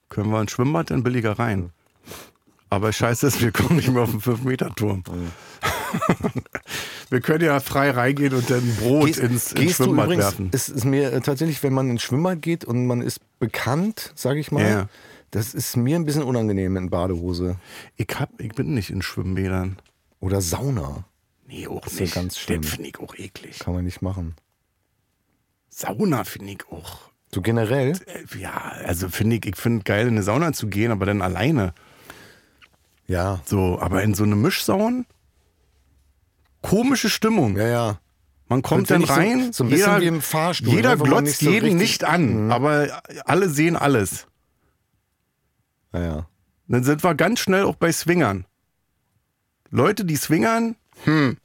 Können 0.09 0.31
wir 0.31 0.39
ein 0.39 0.47
Schwimmbad 0.47 0.91
dann 0.91 1.03
billiger 1.03 1.37
rein? 1.37 1.71
Aber 2.69 2.91
scheiße 2.93 3.27
ist, 3.27 3.41
wir 3.41 3.51
kommen 3.51 3.77
nicht 3.77 3.89
mehr 3.89 4.03
auf 4.03 4.11
den 4.11 4.21
5-Meter-Turm. 4.21 5.03
wir 7.09 7.21
können 7.21 7.43
ja 7.43 7.59
frei 7.59 7.91
reingehen 7.91 8.33
und 8.33 8.49
dann 8.49 8.75
Brot 8.77 9.07
Gehst, 9.07 9.19
ins, 9.19 9.51
ins 9.51 9.53
gehst 9.55 9.79
du 9.79 9.83
Schwimmbad 9.85 10.05
übrigens, 10.05 10.23
werfen. 10.25 10.49
es 10.53 10.69
ist 10.69 10.85
mir 10.85 11.11
äh, 11.13 11.21
tatsächlich, 11.21 11.61
wenn 11.63 11.73
man 11.73 11.89
ins 11.89 12.03
Schwimmbad 12.03 12.41
geht 12.41 12.65
und 12.65 12.85
man 12.87 13.01
ist 13.01 13.19
bekannt, 13.39 14.11
sage 14.15 14.39
ich 14.39 14.51
mal, 14.51 14.63
Ja. 14.69 14.89
das 15.31 15.53
ist 15.53 15.75
mir 15.77 15.95
ein 15.95 16.05
bisschen 16.05 16.23
unangenehm 16.23 16.75
in 16.77 16.89
Badehose. 16.89 17.57
Ich, 17.97 18.07
hab, 18.19 18.29
ich 18.39 18.53
bin 18.53 18.73
nicht 18.73 18.89
in 18.89 19.01
Schwimmbädern. 19.01 19.77
Oder 20.19 20.41
Sauna. 20.41 21.05
Nee, 21.47 21.67
auch 21.67 21.85
ist 21.87 21.95
ja 21.99 22.01
nicht. 22.01 22.15
ganz 22.15 22.37
schlimm. 22.37 22.61
Das 22.61 22.71
finde 22.71 22.89
ich 22.89 22.99
auch 22.99 23.15
eklig. 23.15 23.59
Kann 23.59 23.73
man 23.73 23.85
nicht 23.85 24.01
machen. 24.01 24.35
Sauna 25.69 26.23
finde 26.23 26.51
ich 26.53 26.67
auch. 26.71 26.99
So 27.33 27.41
generell? 27.41 27.91
Äh, 28.05 28.39
Ja, 28.39 28.73
also 28.85 29.07
finde 29.09 29.37
ich, 29.37 29.45
ich 29.45 29.55
finde 29.55 29.83
geil, 29.83 30.07
in 30.07 30.13
eine 30.13 30.23
Sauna 30.23 30.51
zu 30.53 30.67
gehen, 30.67 30.91
aber 30.91 31.05
dann 31.05 31.21
alleine. 31.21 31.73
Ja. 33.07 33.41
So, 33.45 33.79
aber 33.79 34.03
in 34.03 34.13
so 34.13 34.23
eine 34.23 34.35
Mischsauna? 34.35 35.03
Komische 36.61 37.09
Stimmung. 37.09 37.57
Ja, 37.57 37.67
ja. 37.67 37.99
Man 38.47 38.61
kommt 38.63 38.89
dann 38.89 39.01
so- 39.05 39.13
rein, 39.13 39.53
so 39.53 39.63
bisschen 39.65 40.01
jeder, 40.01 40.21
Fahrstuhl, 40.21 40.69
jeder 40.73 40.95
ne, 40.95 41.03
glotzt 41.03 41.23
nicht 41.25 41.39
so 41.39 41.49
jeden 41.51 41.73
Mhm. 41.73 41.77
nicht 41.77 42.03
an, 42.03 42.51
aber 42.51 43.01
alle 43.25 43.47
sehen 43.49 43.75
alles. 43.75 44.25
Ja, 45.93 45.99
ja. 46.01 46.29
Dann 46.67 46.83
sind 46.83 47.03
wir 47.03 47.15
ganz 47.15 47.39
schnell 47.39 47.63
auch 47.63 47.75
bei 47.75 47.91
Swingern. 47.91 48.45
Leute, 49.71 50.03
die 50.05 50.15
swingern, 50.15 50.75
hm. 51.03 51.37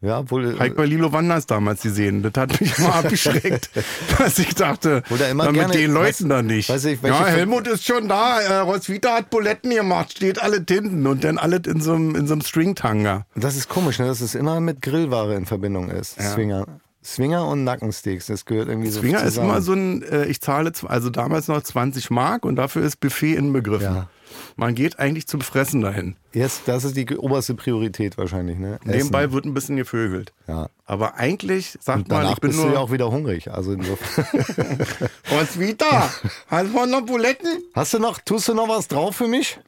Ja, 0.00 0.20
obwohl. 0.20 0.56
Ich 0.64 0.74
bei 0.74 0.84
Lilo 0.86 1.12
Wanders 1.12 1.46
damals 1.46 1.82
gesehen. 1.82 2.22
Das 2.22 2.32
hat 2.36 2.60
mich 2.60 2.78
immer 2.78 2.94
abgeschreckt, 2.94 3.70
dass 4.18 4.38
ich 4.38 4.54
dachte, 4.54 5.02
Wo 5.08 5.16
der 5.16 5.30
immer 5.30 5.44
na, 5.46 5.50
mit 5.50 5.60
gerne- 5.60 5.72
den 5.74 5.92
Leuten 5.92 6.26
weiß- 6.26 6.28
da 6.28 6.42
nicht. 6.42 6.68
weiß 6.68 6.84
ich, 6.84 7.02
ja, 7.02 7.26
Helmut 7.26 7.66
ist 7.66 7.84
schon 7.84 8.06
da. 8.08 8.40
Äh, 8.40 8.58
Roswitha 8.58 9.16
hat 9.16 9.30
Buletten 9.30 9.70
gemacht, 9.70 10.12
steht 10.12 10.40
alle 10.40 10.64
Tinten 10.64 11.04
und 11.06 11.24
dann 11.24 11.36
alles 11.38 11.62
in 11.66 11.80
so 11.80 11.94
einem 11.94 12.14
in 12.14 12.28
so 12.28 12.38
Stringtanga. 12.40 13.26
Das 13.34 13.56
ist 13.56 13.68
komisch, 13.68 13.98
ne? 13.98 14.06
dass 14.06 14.20
es 14.20 14.36
immer 14.36 14.60
mit 14.60 14.82
Grillware 14.82 15.34
in 15.34 15.46
Verbindung 15.46 15.90
ist. 15.90 16.20
Swinger. 16.20 16.66
Swinger 17.04 17.46
und 17.48 17.64
Nackensteaks, 17.64 18.26
das 18.26 18.44
gehört 18.44 18.68
irgendwie 18.68 18.90
so 18.90 19.00
Swinger 19.00 19.18
ist 19.22 19.34
zusammen. 19.34 19.50
immer 19.50 19.62
so 19.62 19.72
ein, 19.72 20.02
äh, 20.02 20.26
ich 20.26 20.40
zahle 20.40 20.72
also 20.86 21.10
damals 21.10 21.48
noch 21.48 21.62
20 21.62 22.10
Mark 22.10 22.44
und 22.44 22.56
dafür 22.56 22.82
ist 22.84 23.00
Buffet 23.00 23.34
inbegriffen. 23.34 23.94
Ja. 23.94 24.08
Man 24.56 24.74
geht 24.74 24.98
eigentlich 24.98 25.26
zum 25.26 25.40
Fressen 25.40 25.80
dahin. 25.80 26.16
Jetzt, 26.32 26.62
das 26.66 26.84
ist 26.84 26.96
die 26.96 27.16
oberste 27.16 27.54
Priorität 27.54 28.18
wahrscheinlich, 28.18 28.58
ne? 28.58 28.78
Nebenbei 28.84 29.32
wird 29.32 29.44
ein 29.44 29.54
bisschen 29.54 29.76
gevögelt. 29.76 30.32
Ja. 30.46 30.68
Aber 30.84 31.14
eigentlich 31.14 31.78
sagt 31.80 32.02
Und 32.02 32.08
man, 32.08 32.32
ich 32.32 32.40
bin 32.40 32.50
bist 32.50 32.60
du 32.60 32.64
ja 32.64 32.70
nur 32.70 32.80
auch 32.80 32.90
wieder 32.90 33.10
hungrig. 33.10 33.50
Also 33.50 33.72
insofern. 33.72 34.26
Roswitha, 35.30 36.10
hast 36.48 36.74
du 36.74 36.86
noch 36.86 37.02
Buletten? 37.02 37.62
Hast 37.74 37.94
du 37.94 37.98
noch, 37.98 38.18
tust 38.18 38.48
du 38.48 38.54
noch 38.54 38.68
was 38.68 38.88
drauf 38.88 39.16
für 39.16 39.28
mich? 39.28 39.58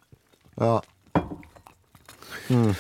Ja. 0.59 0.83
Hm. 2.49 2.75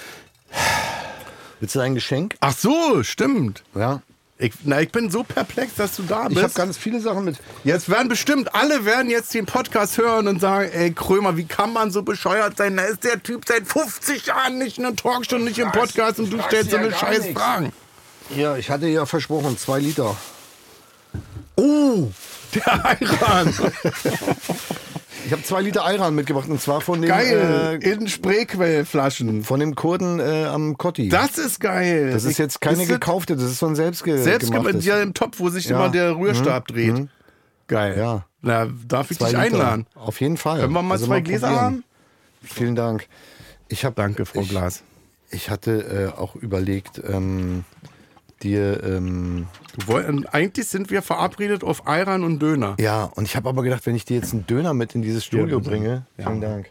Willst 1.60 1.74
du 1.74 1.80
ein 1.80 1.94
Geschenk? 1.94 2.36
Ach 2.40 2.56
so, 2.56 3.02
stimmt. 3.02 3.62
Ja. 3.74 4.02
Ich, 4.42 4.54
na, 4.64 4.80
ich 4.80 4.90
bin 4.90 5.10
so 5.10 5.22
perplex, 5.22 5.74
dass 5.74 5.96
du 5.96 6.02
da 6.02 6.20
Ich 6.30 6.36
habe 6.36 6.46
bist. 6.46 6.54
ganz 6.54 6.78
viele 6.78 6.98
Sachen 7.00 7.24
mit. 7.26 7.36
Jetzt 7.62 7.90
werden 7.90 8.08
bestimmt, 8.08 8.54
alle 8.54 8.86
werden 8.86 9.10
jetzt 9.10 9.34
den 9.34 9.44
Podcast 9.44 9.98
hören 9.98 10.28
und 10.28 10.40
sagen, 10.40 10.70
ey 10.72 10.92
Krömer, 10.92 11.36
wie 11.36 11.44
kann 11.44 11.74
man 11.74 11.90
so 11.90 12.02
bescheuert 12.02 12.56
sein? 12.56 12.76
Da 12.78 12.84
ist 12.84 13.04
der 13.04 13.22
Typ 13.22 13.44
seit 13.46 13.66
50 13.66 14.26
Jahren 14.26 14.56
nicht 14.56 14.78
in 14.78 14.86
einer 14.86 14.96
Talkstunde, 14.96 15.44
nicht 15.44 15.58
im 15.58 15.70
Podcast 15.72 16.18
und 16.20 16.32
du 16.32 16.40
stellst 16.42 16.70
so 16.70 16.76
ja 16.76 16.82
eine 16.82 16.90
gar 16.90 16.98
scheiß 17.00 17.20
nichts. 17.24 17.38
Fragen. 17.38 17.72
Ja, 18.34 18.56
ich 18.56 18.70
hatte 18.70 18.86
ja 18.86 19.04
versprochen, 19.04 19.58
zwei 19.58 19.78
Liter. 19.80 20.16
Oh, 21.56 22.08
der 22.54 22.84
Ayran. 22.86 23.54
Ich 25.30 25.32
habe 25.32 25.44
zwei 25.44 25.62
Liter 25.62 25.84
Ayran 25.84 26.16
mitgebracht 26.16 26.48
und 26.48 26.60
zwar 26.60 26.80
von 26.80 27.00
dem, 27.00 27.08
Geil. 27.08 27.78
Äh, 27.80 27.88
in 27.92 28.08
Spreequellflaschen. 28.08 29.44
von 29.44 29.60
dem 29.60 29.76
Kurden 29.76 30.18
äh, 30.18 30.46
am 30.46 30.76
Kotti. 30.76 31.08
Das 31.08 31.38
ist 31.38 31.60
geil. 31.60 32.10
Das 32.10 32.24
ist 32.24 32.36
jetzt 32.38 32.60
keine 32.60 32.82
Ist 32.82 32.88
gekaufte, 32.88 33.36
das 33.36 33.44
ist 33.44 33.60
so 33.60 33.66
ein 33.66 33.76
selbstge 33.76 34.18
Selbst 34.18 34.50
gemacht, 34.50 34.66
gemachtes. 34.66 34.86
ja, 34.86 35.00
im 35.00 35.14
Topf, 35.14 35.38
wo 35.38 35.48
sich 35.48 35.66
Ja. 35.66 35.76
immer 35.76 35.88
der 35.88 36.16
Rührstab 36.16 36.66
dreht. 36.66 37.06
Geil. 37.68 37.94
Ja. 37.96 38.26
Na, 38.42 38.66
darf 38.88 39.12
ich 39.12 39.18
Zwei 39.18 39.26
dich 39.26 39.34
Liter. 39.34 39.44
einladen? 39.54 39.86
Auf 39.94 40.20
jeden 40.20 40.36
Fall. 40.36 40.62
Können 40.62 40.72
wir 40.72 40.82
mal 40.82 40.94
Also 40.94 41.06
zwei 41.06 41.20
Gläser 41.20 41.46
probieren. 41.46 41.64
haben? 41.64 41.84
Vielen 42.42 42.74
Dank. 42.74 43.06
Ich 43.68 43.84
hab, 43.84 43.94
Danke, 43.94 44.26
Frau 44.26 44.40
ich, 44.40 44.48
Glas. 44.48 44.82
Ich 45.30 45.48
hatte 45.48 46.10
äh, 46.12 46.18
auch 46.20 46.34
überlegt, 46.34 47.00
ähm, 47.08 47.64
dir, 48.42 48.82
ähm, 48.82 49.46
Du 49.78 49.86
woll- 49.88 50.26
eigentlich 50.32 50.66
sind 50.68 50.90
wir 50.90 51.02
verabredet 51.02 51.62
auf 51.64 51.86
Ayran 51.86 52.24
und 52.24 52.40
Döner. 52.40 52.76
ja, 52.80 53.04
und 53.04 53.24
ich 53.24 53.36
habe 53.36 53.48
aber 53.48 53.62
gedacht, 53.62 53.86
wenn 53.86 53.94
ich 53.94 54.04
dir 54.04 54.16
jetzt 54.16 54.32
einen 54.32 54.46
Döner 54.46 54.74
mit 54.74 54.94
in 54.94 55.02
dieses 55.02 55.24
Studio 55.24 55.58
bitte. 55.58 55.70
bringe, 55.70 56.06
vielen 56.16 56.40
Dank, 56.40 56.70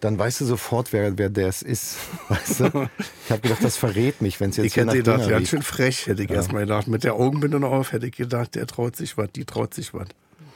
dann 0.00 0.18
weißt 0.18 0.42
du 0.42 0.44
sofort, 0.44 0.92
wer, 0.92 1.16
wer 1.16 1.30
das 1.30 1.62
ist. 1.62 1.96
Weißt 2.28 2.60
du? 2.60 2.88
Ich 3.24 3.30
habe 3.30 3.40
gedacht, 3.40 3.64
das 3.64 3.78
verrät 3.78 4.20
mich, 4.20 4.38
wenn 4.40 4.50
es 4.50 4.56
jetzt 4.58 4.66
Ich 4.66 4.76
hätte 4.76 4.92
gedacht, 4.94 5.20
Döner 5.20 5.30
ganz 5.30 5.48
schön 5.48 5.62
frech, 5.62 6.06
hätte 6.06 6.22
ich 6.22 6.30
erstmal 6.30 6.62
gedacht. 6.62 6.86
Mit 6.86 7.02
der 7.02 7.14
Augenbinde 7.14 7.58
noch 7.58 7.72
auf, 7.72 7.92
hätte 7.92 8.06
ich 8.06 8.12
gedacht, 8.12 8.54
der 8.54 8.66
traut 8.66 8.94
sich 8.94 9.16
was, 9.16 9.30
die 9.32 9.46
traut 9.46 9.72
sich 9.72 9.94
was. 9.94 10.08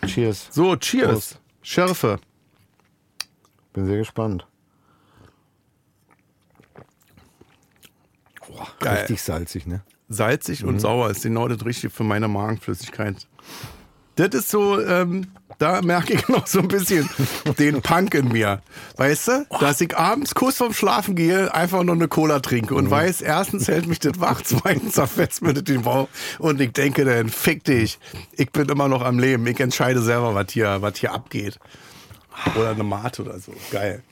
Cheers. 0.05 0.49
So, 0.51 0.77
cheers. 0.77 1.11
Prost. 1.11 1.41
Schärfe. 1.63 2.19
Bin 3.73 3.87
sehr 3.87 3.97
gespannt. 3.99 4.47
Geil. 8.81 8.99
Richtig 8.99 9.23
salzig, 9.23 9.67
ne? 9.67 9.83
Salzig 10.11 10.63
Mhm. 10.63 10.69
und 10.69 10.81
sauer 10.81 11.09
ist 11.11 11.23
genau 11.23 11.49
das 11.49 11.65
Richtige 11.65 11.91
für 11.91 12.05
meine 12.05 12.29
Magenflüssigkeit. 12.29 13.27
Das 14.17 14.29
ist 14.35 14.51
so, 14.51 14.79
ähm, 14.85 15.29
da 15.59 15.81
merke 15.83 16.13
ich 16.15 16.29
noch 16.29 16.47
so 16.47 16.59
ein 16.59 16.69
bisschen 16.69 17.09
den 17.59 17.81
Punk 17.81 18.13
in 18.15 18.29
mir. 18.29 18.61
Weißt 18.97 19.29
du, 19.29 19.47
dass 19.61 19.81
ich 19.81 19.97
abends 19.97 20.35
kurz 20.35 20.57
vorm 20.59 20.75
Schlafen 20.75 21.15
gehe, 21.15 21.55
einfach 21.55 21.83
nur 21.85 21.95
eine 21.95 22.09
Cola 22.09 22.41
trinke 22.41 22.75
Mhm. 22.75 22.81
und 22.81 22.91
weiß, 22.91 23.21
erstens 23.23 23.69
hält 23.69 23.87
mich 23.87 24.01
das 24.01 24.21
wach, 24.21 24.43
zweitens 24.45 24.95
zerfetzt 24.95 25.43
mir 25.43 25.55
das 25.55 25.65
den 25.65 25.83
Bauch 25.83 26.09
und 26.41 26.61
ich 26.61 26.73
denke 26.73 27.05
dann, 27.05 27.29
fick 27.29 27.65
dich, 27.65 27.99
ich 28.33 28.51
bin 28.51 28.69
immer 28.69 28.89
noch 28.89 29.03
am 29.03 29.19
Leben, 29.21 29.47
ich 29.47 29.61
entscheide 29.61 30.03
selber, 30.03 30.35
was 30.35 30.47
hier, 30.51 30.83
was 30.83 30.99
hier 30.99 31.13
abgeht. 31.13 31.59
Oder 32.57 32.71
eine 32.71 32.83
Mate 32.85 33.23
oder 33.23 33.39
so. 33.39 33.53
Geil. 33.71 34.03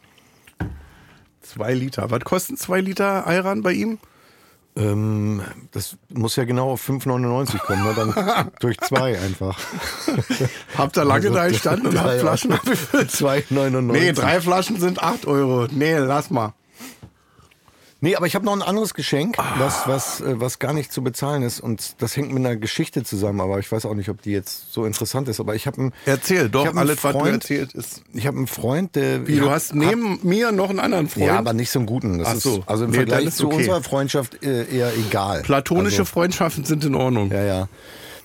Zwei 1.43 1.73
Liter. 1.75 2.11
Was 2.11 2.21
kosten 2.21 2.57
zwei 2.57 2.81
Liter 2.81 3.27
Ayran 3.27 3.63
bei 3.63 3.73
ihm? 3.73 3.99
Ähm, 4.79 5.43
das 5.73 5.97
muss 6.09 6.37
ja 6.37 6.45
genau 6.45 6.71
auf 6.71 6.89
5,99 6.89 7.59
kommen, 7.59 7.83
ne? 7.83 7.95
dann 7.95 8.51
durch 8.61 8.79
zwei 8.79 9.19
einfach. 9.19 9.59
Habt 10.77 10.97
ihr 10.97 11.05
lange 11.05 11.27
Also, 11.27 11.35
da 11.35 11.49
gestanden 11.49 11.89
und 11.89 12.01
habt 12.01 12.21
Flaschen 12.21 12.53
abgefüllt? 12.53 13.11
2,99. 13.11 13.81
Nee, 13.81 14.13
drei 14.13 14.41
Flaschen 14.41 14.79
sind 14.79 15.03
8 15.03 15.27
Euro. 15.27 15.67
Nee, 15.71 15.97
lass 15.99 16.31
mal. 16.31 16.55
Nee, 18.01 18.15
aber 18.15 18.27
ich 18.27 18.37
habe 18.37 18.45
noch 18.45 18.53
ein 18.53 18.63
anderes 18.63 18.95
Geschenk, 18.95 19.37
was, 19.59 19.89
was, 19.89 20.21
äh, 20.21 20.41
was 20.41 20.61
gar 20.61 20.73
nicht 20.73 20.93
zu 20.93 21.03
bezahlen 21.03 21.43
ist. 21.43 21.59
Und 21.59 22.01
das 22.01 22.17
hängt 22.17 22.29
mit 22.33 22.39
einer 22.47 22.55
Geschichte 22.55 23.03
zusammen, 23.03 23.41
aber 23.41 23.59
ich 23.59 23.71
weiß 23.73 23.85
auch 23.87 23.95
nicht, 23.95 24.09
ob 24.09 24.23
die 24.23 24.31
jetzt 24.31 24.73
so 24.73 24.85
interessant 24.85 25.27
ist. 25.29 25.41
Aber 25.41 25.57
ich 25.57 25.67
habe 25.67 25.79
einen, 25.81 25.93
Erzähl 26.07 26.49
doch, 26.49 26.65
hab 26.67 26.77
alles, 26.77 27.03
was 27.03 27.13
du 27.13 27.19
Freund- 27.19 27.35
erzählt 27.35 27.73
ist. 27.75 28.03
ich 28.15 28.25
hab 28.29 28.37
einen 28.37 28.47
Freund, 28.47 28.95
der. 28.95 29.27
Wie, 29.27 29.37
du 29.39 29.47
hab- 29.47 29.51
hast 29.57 29.75
neben 29.75 30.21
mir 30.23 30.53
noch 30.53 30.71
einen 30.71 30.79
anderen 30.79 31.09
Freund? 31.09 31.27
Ja, 31.27 31.39
aber 31.39 31.53
nicht 31.55 31.71
so 31.73 31.81
einen 31.81 31.87
guten. 31.87 32.19
Das 32.21 32.29
Ach 32.29 32.37
so. 32.37 32.59
ist 32.59 32.69
also 32.69 32.85
im 32.85 32.91
Nee, 32.93 32.97
Vergleich 32.99 33.35
zu 33.35 33.47
okay. 33.47 33.57
unserer 33.57 33.83
Freundschaft 33.83 34.45
äh, 34.45 34.65
eher 34.73 34.93
egal. 34.97 35.43
Platonische 35.43 36.03
Also, 36.03 36.05
Freundschaften 36.05 36.65
sind 36.65 36.85
in 36.85 36.95
Ordnung. 36.95 37.33
ja, 37.33 37.43
ja. 37.43 37.69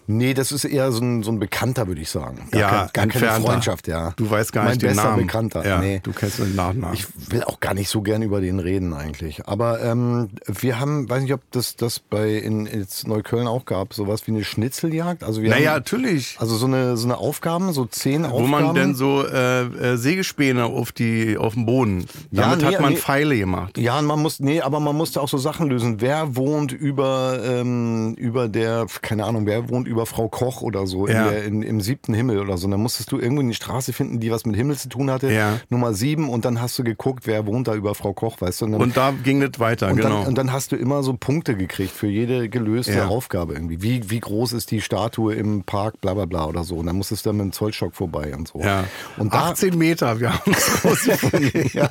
Nee, 0.08 0.34
das 0.34 0.52
ist 0.52 0.66
eher 0.66 0.92
so 0.92 1.02
ein, 1.04 1.24
so 1.24 1.32
ein 1.32 1.40
Bekannter, 1.40 1.88
würde 1.88 2.02
ich 2.02 2.10
sagen. 2.10 2.48
Gar, 2.52 2.62
Ja, 2.62 2.68
kein, 2.70 2.78
gar 2.78 2.88
keine 2.94 3.04
entfernter. 3.14 3.42
Freundschaft, 3.48 3.88
ja. 3.88 4.14
Du 4.16 4.30
weißt 4.30 4.52
gar 4.52 4.64
mein 4.66 4.72
nicht 4.74 4.82
den 4.82 4.90
bester 4.90 5.04
Namen. 5.04 5.22
Bekannter. 5.28 5.66
Ja, 5.66 5.80
nee. 5.80 6.00
du 6.04 6.12
kennst 6.12 6.40
den 6.40 6.56
Nachnamen. 6.56 6.94
Ich 6.94 7.08
will 7.32 7.44
auch 7.44 7.60
gar 7.60 7.74
nicht 7.74 7.90
so 7.90 8.02
gern 8.02 8.22
über 8.22 8.42
den 8.42 8.60
reden 8.60 8.94
eigentlich. 8.94 9.48
Aber 9.48 9.82
ähm, 9.82 10.30
wir 10.48 10.80
haben, 10.80 11.10
weiß 11.10 11.22
nicht, 11.24 11.34
ob 11.34 11.42
das 11.52 11.76
das 11.76 12.00
bei 12.00 12.34
in, 12.34 12.66
jetzt 12.66 13.08
Neukölln 13.08 13.48
auch 13.48 13.66
gab, 13.66 13.94
sowas 13.94 14.28
wie 14.28 14.32
eine 14.32 14.44
Schnitzeljagd. 14.44 15.24
Also 15.24 15.42
wir 15.42 15.50
naja, 15.50 15.70
haben, 15.72 15.76
natürlich. 15.78 16.36
also 16.40 16.56
so 16.58 16.66
eine 16.66 16.98
so 16.98 17.08
eine 17.08 17.18
Aufgaben, 17.18 17.72
so 17.74 17.86
zehn 17.86 18.24
Wo 18.24 18.28
Aufgaben. 18.28 18.50
man 18.50 18.76
denn 18.76 18.96
so 18.96 19.26
äh, 19.26 19.62
äh, 19.64 19.98
Sägespäne 19.98 20.66
auf, 20.66 20.92
die, 20.92 21.38
auf 21.38 21.54
dem 21.54 21.66
Boden. 21.66 22.06
Ja, 22.32 22.44
Damit 22.44 22.60
nee, 22.62 22.74
hat 22.74 22.82
man 22.82 22.94
nee. 22.94 23.00
Pfeile 23.00 23.38
gemacht. 23.38 23.78
ja, 23.78 24.02
man 24.02 24.20
muss, 24.22 24.40
nee, 24.40 24.60
aber 24.62 24.80
man 24.80 24.96
musste 24.96 25.22
auch 25.22 25.30
so 25.30 25.38
Sachen 25.38 25.70
lösen. 25.70 26.02
Wer 26.02 26.36
wohnt 26.36 26.72
über, 26.74 27.40
ähm, 27.44 28.16
über 28.16 28.50
der, 28.50 28.86
keine 29.02 29.26
Ahnung, 29.26 29.46
wer 29.46 29.70
wohnt 29.70 29.88
über 29.88 29.93
Frau 30.06 30.28
Koch 30.28 30.62
oder 30.62 30.86
so 30.88 31.08
Ja. 31.08 31.26
in 31.28 31.30
der, 31.32 31.44
in, 31.46 31.62
im 31.64 31.82
siebten 31.82 32.14
Himmel 32.14 32.40
oder 32.40 32.58
so. 32.58 32.66
Und 32.66 32.72
dann 32.72 32.82
musstest 32.82 33.12
du 33.12 33.20
irgendwo 33.20 33.42
eine 33.42 33.54
Straße 33.54 33.94
finden, 33.94 34.20
die 34.20 34.32
was 34.32 34.46
mit 34.46 34.56
Himmel 34.56 34.78
zu 34.78 34.90
tun 34.90 35.10
hatte. 35.12 35.32
Ja. 35.32 35.60
Nummer 35.70 35.94
sieben 35.94 36.30
und 36.30 36.46
dann 36.46 36.62
hast 36.62 36.78
du 36.80 36.84
geguckt, 36.84 37.28
wer 37.28 37.46
wohnt 37.46 37.68
da 37.68 37.76
über 37.76 37.96
Frau 37.96 38.14
Koch, 38.14 38.42
weißt 38.42 38.62
du. 38.62 38.66
Und 38.66 38.72
dann, 38.74 38.82
Und 38.82 38.98
da 38.98 39.12
ging 39.24 39.40
das 39.42 39.60
weiter, 39.60 39.90
Und, 39.90 39.98
genau. 39.98 40.10
dann, 40.20 40.28
und 40.28 40.38
dann 40.38 40.52
hast 40.52 40.72
du 40.72 40.76
immer 40.76 41.04
so 41.04 41.14
Punkte 41.14 41.56
gekriegt 41.56 41.92
für 41.96 42.08
jede 42.08 42.50
gelöste 42.50 42.94
Ja. 42.94 43.08
Aufgabe 43.08 43.54
irgendwie. 43.54 43.82
Wie, 43.82 44.10
wie 44.10 44.20
groß 44.20 44.54
ist 44.54 44.72
die 44.72 44.82
Statue 44.82 45.34
im 45.36 45.64
Park, 45.64 46.02
bla 46.02 46.14
bla 46.14 46.26
bla 46.26 46.46
oder 46.46 46.64
so. 46.64 46.76
Und 46.78 46.88
dann 46.88 46.96
musstest 46.98 47.26
du 47.26 47.30
dann 47.30 47.38
mit 47.38 47.46
dem 47.46 47.52
Zollstock 47.52 47.96
vorbei 47.96 48.34
und 48.36 48.48
so. 48.48 48.60
ja. 48.60 48.84
Und 49.18 49.34
da, 49.34 49.50
18 49.52 49.78
Meter, 49.78 50.20
wir 50.20 50.34
haben 50.34 50.54
ja, 51.74 51.90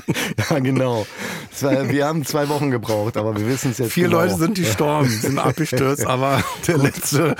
ja, 0.50 0.58
genau. 0.58 1.06
Wir 1.60 2.06
haben 2.06 2.24
zwei 2.24 2.48
Wochen 2.48 2.70
gebraucht, 2.70 3.16
aber 3.16 3.36
wir 3.36 3.46
wissen 3.46 3.70
es 3.72 3.78
jetzt 3.78 3.92
Vier 3.92 4.04
genau. 4.08 4.20
Leute 4.22 4.34
sind 4.36 4.54
gestorben, 4.56 5.08
sind 5.08 5.38
abgestürzt, 5.38 6.06
aber 6.06 6.42
der 6.66 6.78
letzte. 6.78 7.36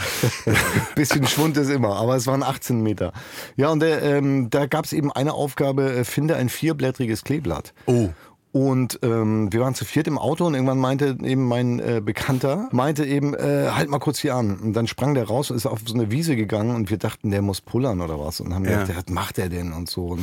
Bisschen 0.95 1.27
Schwund 1.27 1.57
ist 1.57 1.71
immer, 1.71 1.97
aber 1.97 2.17
es 2.17 2.27
waren 2.27 2.43
18 2.43 2.83
Meter. 2.83 3.13
Ja, 3.57 3.71
und 3.71 3.81
der, 3.81 4.03
ähm, 4.03 4.51
da 4.51 4.67
gab 4.67 4.85
es 4.85 4.93
eben 4.93 5.13
eine 5.13 5.35
Aufgabe, 5.35 5.93
äh, 5.93 6.05
finde 6.05 6.37
ein 6.37 6.49
vierblättriges 6.49 7.25
Kleeblatt. 7.25 7.73
Oh. 7.87 8.11
Und 8.55 8.99
ähm, 9.03 9.51
wir 9.51 9.61
waren 9.61 9.75
zu 9.75 9.87
viert 9.87 10.07
im 10.07 10.19
Auto 10.19 10.45
und 10.45 10.53
irgendwann 10.53 10.77
meinte 10.79 11.17
eben 11.25 11.47
mein 11.49 11.81
äh, 11.81 12.03
Bekannter, 12.05 12.69
meinte 12.71 13.07
eben, 13.07 13.33
äh, 13.33 13.71
halt 13.73 13.89
mal 13.89 13.99
kurz 13.99 14.19
hier 14.19 14.35
an. 14.35 14.57
Und 14.59 14.75
dann 14.75 14.87
sprang 14.87 15.15
der 15.15 15.25
raus 15.27 15.51
und 15.51 15.57
ist 15.57 15.65
auf 15.65 15.81
so 15.87 15.95
eine 15.95 16.11
Wiese 16.11 16.37
gegangen 16.37 16.77
und 16.77 16.91
wir 16.91 16.99
dachten, 16.99 17.31
der 17.31 17.41
muss 17.41 17.63
pullern 17.63 18.03
oder 18.03 18.21
was. 18.21 18.41
Und 18.41 18.53
haben 18.55 18.67
Ja. 18.67 18.83
gedacht, 18.83 19.05
was 19.07 19.15
macht 19.15 19.39
er 19.39 19.49
denn 19.49 19.73
und 19.73 19.89
so. 19.89 20.09
Und 20.09 20.21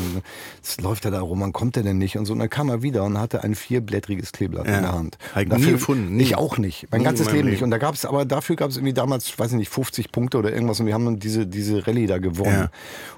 jetzt 0.58 0.80
läuft 0.80 1.06
er 1.06 1.12
da 1.12 1.22
rum, 1.22 1.42
wann 1.42 1.54
kommt 1.54 1.76
er 1.76 1.82
denn 1.82 1.98
nicht? 1.98 2.18
Und 2.20 2.26
so. 2.28 2.34
Und 2.34 2.40
dann 2.40 2.52
kam 2.52 2.70
er 2.70 2.84
wieder 2.84 3.04
und 3.04 3.18
hatte 3.18 3.44
ein 3.44 3.56
vierblättriges 3.56 4.32
Kleeblatt 4.32 4.68
Ja. 4.68 4.76
in 4.78 4.84
der 4.84 4.94
Hand. 4.94 5.18
Ich 5.36 5.50
Dafür- 5.50 5.66
nie 5.66 5.72
gefunden, 5.72 6.16
nie. 6.16 6.22
Ich 6.24 6.38
auch 6.38 6.60
nicht. 6.60 6.86
Mein 6.92 7.00
Nie 7.02 7.06
ganzes 7.06 7.26
meinem 7.26 7.36
Leben 7.38 7.48
nicht. 7.48 7.56
Leben. 7.62 7.64
Und 7.66 7.72
da 7.72 7.80
gab 7.80 7.96
es, 7.96 8.06
aber 8.06 8.26
dafür 8.26 8.56
gab 8.56 8.70
es 8.70 8.78
irgendwie 8.78 8.94
damals, 8.94 9.26
ich 9.26 9.40
weiß 9.40 9.54
nicht, 9.54 9.70
50 9.70 10.12
Punkte 10.12 10.38
oder 10.38 10.54
irgendwas 10.54 10.80
und 10.80 10.86
wir 10.86 10.94
haben 10.94 11.06
dann 11.06 11.18
diese, 11.18 11.48
diese 11.48 11.88
Rallye 11.88 12.06
da 12.06 12.20
gewonnen. 12.20 12.52
Ja. 12.54 12.72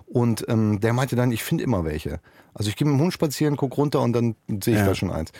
Und 0.08 0.46
ähm, 0.48 0.80
der 0.80 0.94
meinte 0.94 1.18
dann, 1.18 1.34
ich 1.34 1.44
finde 1.44 1.66
immer 1.66 1.84
welche. 1.84 2.22
Also 2.54 2.70
ich 2.70 2.76
gehe 2.76 2.86
mit 2.88 2.98
dem 2.98 3.02
Hund 3.02 3.14
spazieren, 3.14 3.56
guck 3.56 3.78
runter 3.78 4.02
und 4.02 4.14
dann 4.14 4.36
sehe 4.62 4.74
ich 4.74 4.80
Ja. 4.82 4.86
da 4.88 4.96
schon 4.96 5.10
eins. 5.12 5.32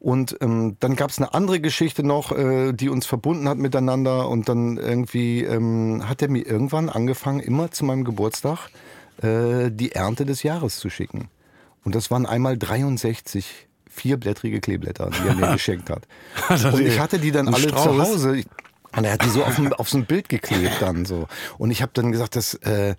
Und 0.00 0.36
ähm, 0.40 0.76
dann 0.80 0.96
gab 0.96 1.10
es 1.10 1.18
eine 1.18 1.32
andere 1.32 1.60
Geschichte 1.60 2.02
noch, 2.02 2.32
äh, 2.32 2.72
die 2.72 2.88
uns 2.88 3.06
verbunden 3.06 3.48
hat 3.48 3.58
miteinander. 3.58 4.28
Und 4.28 4.48
dann 4.48 4.76
irgendwie 4.76 5.42
ähm, 5.44 6.08
hat 6.08 6.22
er 6.22 6.28
mir 6.28 6.44
irgendwann 6.46 6.88
angefangen, 6.88 7.40
immer 7.40 7.70
zu 7.70 7.84
meinem 7.84 8.04
Geburtstag 8.04 8.68
äh, 9.22 9.70
die 9.70 9.92
Ernte 9.92 10.26
des 10.26 10.42
Jahres 10.42 10.78
zu 10.78 10.90
schicken. 10.90 11.28
Und 11.84 11.94
das 11.94 12.10
waren 12.10 12.26
einmal 12.26 12.58
63 12.58 13.68
vierblättrige 13.88 14.60
Kleeblätter, 14.60 15.10
die 15.10 15.28
er 15.28 15.34
mir 15.34 15.52
geschenkt 15.52 15.88
hat. 15.88 16.06
Und 16.74 16.80
ich 16.80 16.98
hatte 16.98 17.18
die 17.18 17.30
dann 17.30 17.46
alle 17.48 17.62
zu 17.62 17.68
Strauß. 17.68 18.08
Hause. 18.08 18.42
Und 18.96 19.04
er 19.04 19.12
hat 19.12 19.24
die 19.24 19.28
so 19.28 19.44
auf, 19.44 19.58
ein- 19.58 19.72
auf 19.72 19.88
so 19.88 19.98
ein 19.98 20.06
Bild 20.06 20.28
geklebt 20.28 20.76
dann 20.80 21.04
so. 21.04 21.28
Und 21.58 21.70
ich 21.70 21.82
habe 21.82 21.92
dann 21.94 22.12
gesagt, 22.12 22.34
dass 22.34 22.54
äh, 22.54 22.94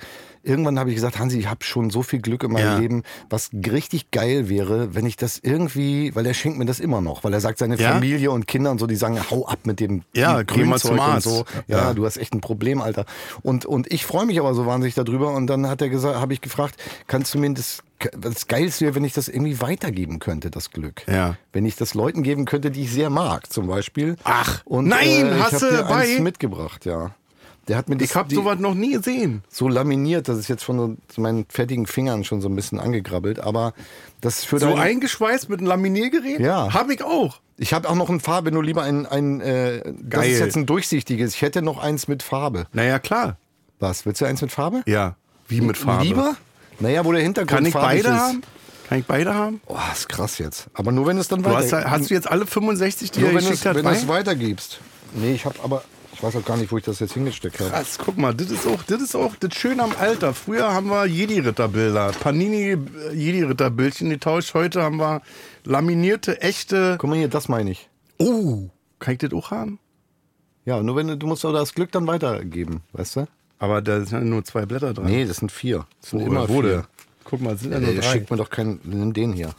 irgendwann 0.48 0.80
habe 0.80 0.90
ich 0.90 0.96
gesagt, 0.96 1.20
Hansi, 1.20 1.38
ich 1.40 1.50
habe 1.50 1.64
schon 1.64 1.90
so 1.90 2.02
viel 2.02 2.20
Glück 2.20 2.44
in 2.44 2.52
meinem 2.54 2.64
Ja. 2.66 2.78
Leben, 2.80 3.04
was 3.30 3.50
richtig 3.54 4.12
geil 4.12 4.50
wäre, 4.50 4.96
wenn 4.96 5.06
ich 5.06 5.18
das 5.18 5.40
irgendwie, 5.42 6.16
weil 6.16 6.26
er 6.26 6.34
schenkt 6.34 6.58
mir 6.58 6.66
das 6.66 6.80
immer 6.80 7.02
noch, 7.02 7.24
weil 7.24 7.34
er 7.34 7.42
sagt, 7.42 7.60
seine 7.60 7.76
Ja? 7.76 7.92
Familie 7.94 8.32
und 8.32 8.48
Kinder 8.48 8.72
und 8.72 8.80
so, 8.80 8.88
die 8.88 8.96
sagen, 8.96 9.20
hau 9.30 9.46
ab 9.46 9.60
mit 9.66 9.80
dem 9.80 10.04
Ja, 10.16 10.42
Grünzeug 10.44 11.00
und 11.00 11.22
so. 11.22 11.46
Ja, 11.68 11.78
Ja. 11.90 11.94
du 11.94 12.06
hast 12.06 12.18
echt 12.18 12.34
ein 12.34 12.42
Problem, 12.42 12.82
Alter. 12.82 13.06
Und, 13.44 13.66
und 13.66 13.92
ich 13.92 14.06
freue 14.06 14.26
mich 14.26 14.40
aber 14.40 14.54
so 14.54 14.66
wahnsinnig 14.66 14.96
darüber. 14.96 15.34
Und 15.34 15.48
dann 15.48 15.68
hat 15.68 15.82
er 15.82 15.90
gesagt, 15.90 16.20
habe 16.20 16.34
ich 16.34 16.42
gefragt, 16.42 16.76
kannst 17.08 17.34
du 17.34 17.40
mir 17.40 17.54
das, 17.54 17.84
das 18.18 18.48
Geilste 18.48 18.86
wäre, 18.86 18.96
wenn 18.96 19.04
ich 19.04 19.14
das 19.14 19.28
irgendwie 19.28 19.60
weitergeben 19.62 20.20
könnte, 20.20 20.50
das 20.52 20.72
Glück. 20.72 21.02
Ja. 21.08 21.36
Wenn 21.52 21.66
ich 21.66 21.76
das 21.76 21.94
Leuten 21.94 22.24
geben 22.24 22.46
könnte, 22.46 22.72
die 22.72 22.84
ich 22.84 22.92
sehr 22.92 23.10
mag, 23.10 23.52
zum 23.52 23.68
Beispiel. 23.68 24.16
Ach, 24.24 24.62
und, 24.66 24.88
nein, 24.88 25.08
äh, 25.08 25.38
ich 25.38 25.44
hast 25.44 25.62
du 25.62 25.84
bei? 25.90 26.20
mitgebracht, 26.20 26.86
ja. 26.86 27.12
Der 27.68 27.78
hat 27.78 27.90
mir 27.90 27.98
das 27.98 28.10
Ich 28.10 28.16
habe 28.16 28.34
sowas 28.34 28.60
noch 28.60 28.74
nie 28.74 28.94
gesehen. 28.94 29.44
so 29.50 29.68
laminiert, 29.68 30.28
das 30.28 30.38
ist 30.38 30.48
jetzt 30.48 30.64
von 30.64 30.98
so, 31.14 31.22
meinen 31.22 31.46
fertigen 31.50 31.86
Fingern 31.86 32.24
schon 32.24 32.42
so 32.42 32.48
ein 32.48 32.56
bisschen 32.56 32.80
angegrabbelt, 32.80 33.40
aber 33.40 33.74
das 34.22 34.44
für 34.46 34.60
So 34.60 34.76
eingeschweißt 34.76 35.50
mit 35.50 35.60
einem 35.60 35.68
Laminiergerät? 35.68 36.40
Ja. 36.40 36.74
Habe 36.74 36.94
ich 36.94 37.04
auch. 37.04 37.40
Ich 37.58 37.74
habe 37.74 37.90
auch 37.90 37.96
noch 37.96 38.10
ein 38.10 38.20
Farbe, 38.20 38.52
du 38.52 38.62
lieber 38.62 38.84
ein, 38.84 39.06
ein 39.06 39.42
äh, 39.42 39.82
das 39.84 40.22
Geil. 40.22 40.32
ist 40.32 40.40
jetzt 40.40 40.56
ein 40.56 40.66
durchsichtiges. 40.66 41.36
Ich 41.36 41.42
hätte 41.42 41.62
noch 41.62 41.80
eins 41.80 42.08
mit 42.08 42.24
Farbe. 42.24 42.68
Naja, 42.72 43.00
klar. 43.00 43.38
Was, 43.80 44.06
willst 44.06 44.22
du 44.22 44.26
eins 44.26 44.42
mit 44.42 44.52
Farbe? 44.52 44.84
Ja. 44.86 45.16
Wie 45.48 45.62
mit 45.62 45.78
Farbe. 45.78 46.04
Lieber? 46.04 46.36
Naja, 46.80 47.04
wo 47.04 47.12
der 47.12 47.22
Hintergrund 47.22 47.50
Kann 47.58 47.66
ich 47.66 47.74
farbig 47.74 48.04
beide 48.04 48.16
ist. 48.16 48.22
haben? 48.22 48.42
Kann 48.88 49.00
ich 49.00 49.06
beide 49.06 49.34
haben? 49.34 49.62
Oh, 49.66 49.78
ist 49.92 50.08
krass 50.08 50.38
jetzt. 50.38 50.68
Aber 50.74 50.92
nur 50.92 51.08
wenn 51.08 51.18
es 51.18 51.28
dann 51.28 51.44
Du 51.44 51.50
hast, 51.50 51.72
weiter... 51.72 51.90
hast 51.92 52.10
du 52.10 52.14
jetzt 52.14 52.30
alle 52.30 52.46
65, 52.46 53.12
die 53.12 53.20
nur 53.20 53.30
er 53.30 53.36
wenn 53.36 53.44
du 53.44 53.50
geschickt 53.50 53.60
es 53.60 53.66
hat, 53.66 53.76
wenn 53.76 53.84
du 53.84 53.92
es 53.92 54.08
weitergibst. 54.08 54.80
Nee, 55.14 55.34
ich 55.34 55.46
habe 55.46 55.56
aber... 55.64 55.84
Ich 56.18 56.24
weiß 56.24 56.36
auch 56.36 56.46
gar 56.46 56.58
nicht, 56.58 56.72
wo 56.72 56.80
ich 56.80 56.84
das 56.84 57.00
jetzt 57.00 57.14
hingesteckt 57.14 57.60
habe. 57.60 57.70
Krass, 57.70 58.00
guck 58.04 58.18
mal, 58.18 58.34
das 58.34 58.50
ist 58.50 58.66
auch 58.66 58.82
das 58.82 59.04
ist 59.04 59.16
auch 59.16 59.36
das 59.36 59.54
Schöne 59.54 59.84
am 59.84 59.92
Alter. 60.00 60.34
Früher 60.34 60.74
haben 60.74 60.90
wir 60.90 61.06
Jedi-Ritterbilder, 61.06 62.12
Panini 62.20 62.76
äh, 63.14 64.10
getauscht. 64.10 64.56
Heute 64.56 64.82
haben 64.82 64.98
wir 64.98 65.22
laminierte, 65.64 66.42
echte. 66.42 66.96
Guck 67.00 67.12
mal 67.12 67.20
hier, 67.20 67.28
das 67.28 67.50
meine 67.50 67.70
ich. 67.70 67.88
Oh, 68.18 68.68
kann 68.98 69.14
ich 69.14 69.20
das 69.20 69.32
auch 69.32 69.52
haben? 69.52 69.78
Ja, 70.66 70.82
nur 70.82 70.96
wenn 70.96 71.08
du... 71.08 71.18
Du 71.18 71.28
musst 71.28 71.46
aber 71.46 71.60
das 71.60 71.76
Glück 71.76 71.92
dann 71.92 72.08
weitergeben, 72.08 72.82
weißt 72.94 73.18
du? 73.18 73.28
Aber 73.60 73.84
da 73.84 74.00
sind 74.00 74.12
ja 74.12 74.20
nur 74.22 74.44
zwei 74.44 74.66
Blätter 74.66 74.96
dran. 74.96 75.06
Nee, 75.06 75.24
das 75.26 75.38
sind 75.38 75.52
vier. 75.52 75.86
Das 76.02 76.10
sind 76.10 76.22
Wo- 76.22 76.26
immer 76.26 76.50
wo 76.50 76.64
vier. 76.64 76.88
Guck 77.26 77.42
mal, 77.42 77.54
es 77.54 77.62
sind 77.62 77.74
ja 77.74 77.80
nur 77.80 77.94
drei. 77.94 78.02
schickt 78.02 78.32
mir 78.32 78.38
doch 78.38 78.50
keinen... 78.50 78.80
Nimm 78.84 79.14
den 79.14 79.34
hier. 79.34 79.52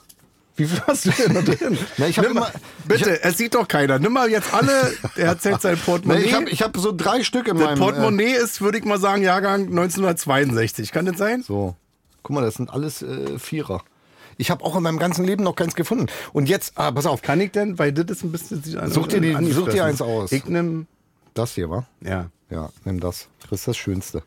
Wie 0.58 0.66
viel 0.66 0.80
hast 0.86 1.06
du 1.06 1.10
denn 1.10 1.34
da 1.34 1.40
drin? 1.54 1.78
Na, 1.96 2.06
ich 2.08 2.18
hab 2.18 2.26
Nimm 2.26 2.34
mal- 2.34 2.48
immer- 2.50 2.60
bitte, 2.86 3.22
es 3.24 3.38
sieht 3.38 3.54
doch 3.54 3.66
keiner. 3.66 3.98
Nimm 3.98 4.12
mal 4.12 4.28
jetzt 4.28 4.52
alle. 4.52 4.92
Er 5.16 5.26
erzählt 5.28 5.62
sein 5.62 5.78
Portemonnaie. 5.86 6.24
ich 6.24 6.34
habe 6.34 6.50
ich 6.50 6.62
hab 6.62 6.76
so 6.76 6.92
drei 6.94 7.22
Stück 7.24 7.48
in 7.48 7.56
das 7.56 7.64
meinem... 7.64 7.76
Äh, 7.76 7.80
Portemonnaie 7.80 8.32
ist, 8.34 8.60
würde 8.60 8.76
ich 8.78 8.84
mal 8.84 8.98
sagen, 8.98 9.22
Jahrgang 9.22 9.62
1962. 9.68 10.92
Kann 10.92 11.06
das 11.06 11.16
sein? 11.16 11.42
So. 11.42 11.74
Guck 12.22 12.34
mal, 12.34 12.42
das 12.42 12.54
sind 12.56 12.70
alles 12.70 13.00
äh, 13.02 13.38
Vierer. 13.38 13.82
Ich 14.36 14.50
habe 14.50 14.64
auch 14.64 14.76
in 14.76 14.82
meinem 14.82 14.98
ganzen 14.98 15.24
Leben 15.24 15.42
noch 15.42 15.56
keins 15.56 15.74
gefunden. 15.74 16.06
Und 16.32 16.48
jetzt, 16.48 16.72
ah, 16.76 16.90
pass 16.92 17.06
auf, 17.06 17.22
Kann 17.22 17.40
ich 17.40 17.50
denn? 17.52 17.78
Weil 17.78 17.92
das 17.92 18.04
ist 18.18 18.24
ein 18.24 18.30
bisschen. 18.32 18.62
Such 18.90 19.06
dir 19.08 19.20
die- 19.20 19.52
such 19.52 19.68
dir 19.70 19.84
eins 19.84 20.02
aus. 20.02 20.30
Ich 20.32 20.44
nimm. 20.44 20.86
das 21.34 21.54
hier, 21.54 21.70
wa? 21.70 21.86
Ja. 22.00 22.30
Ja, 22.50 22.70
nimm 22.84 22.98
das. 23.00 23.28
Das 23.42 23.60
ist 23.60 23.68
das 23.68 23.76
Schönste. 23.76 24.22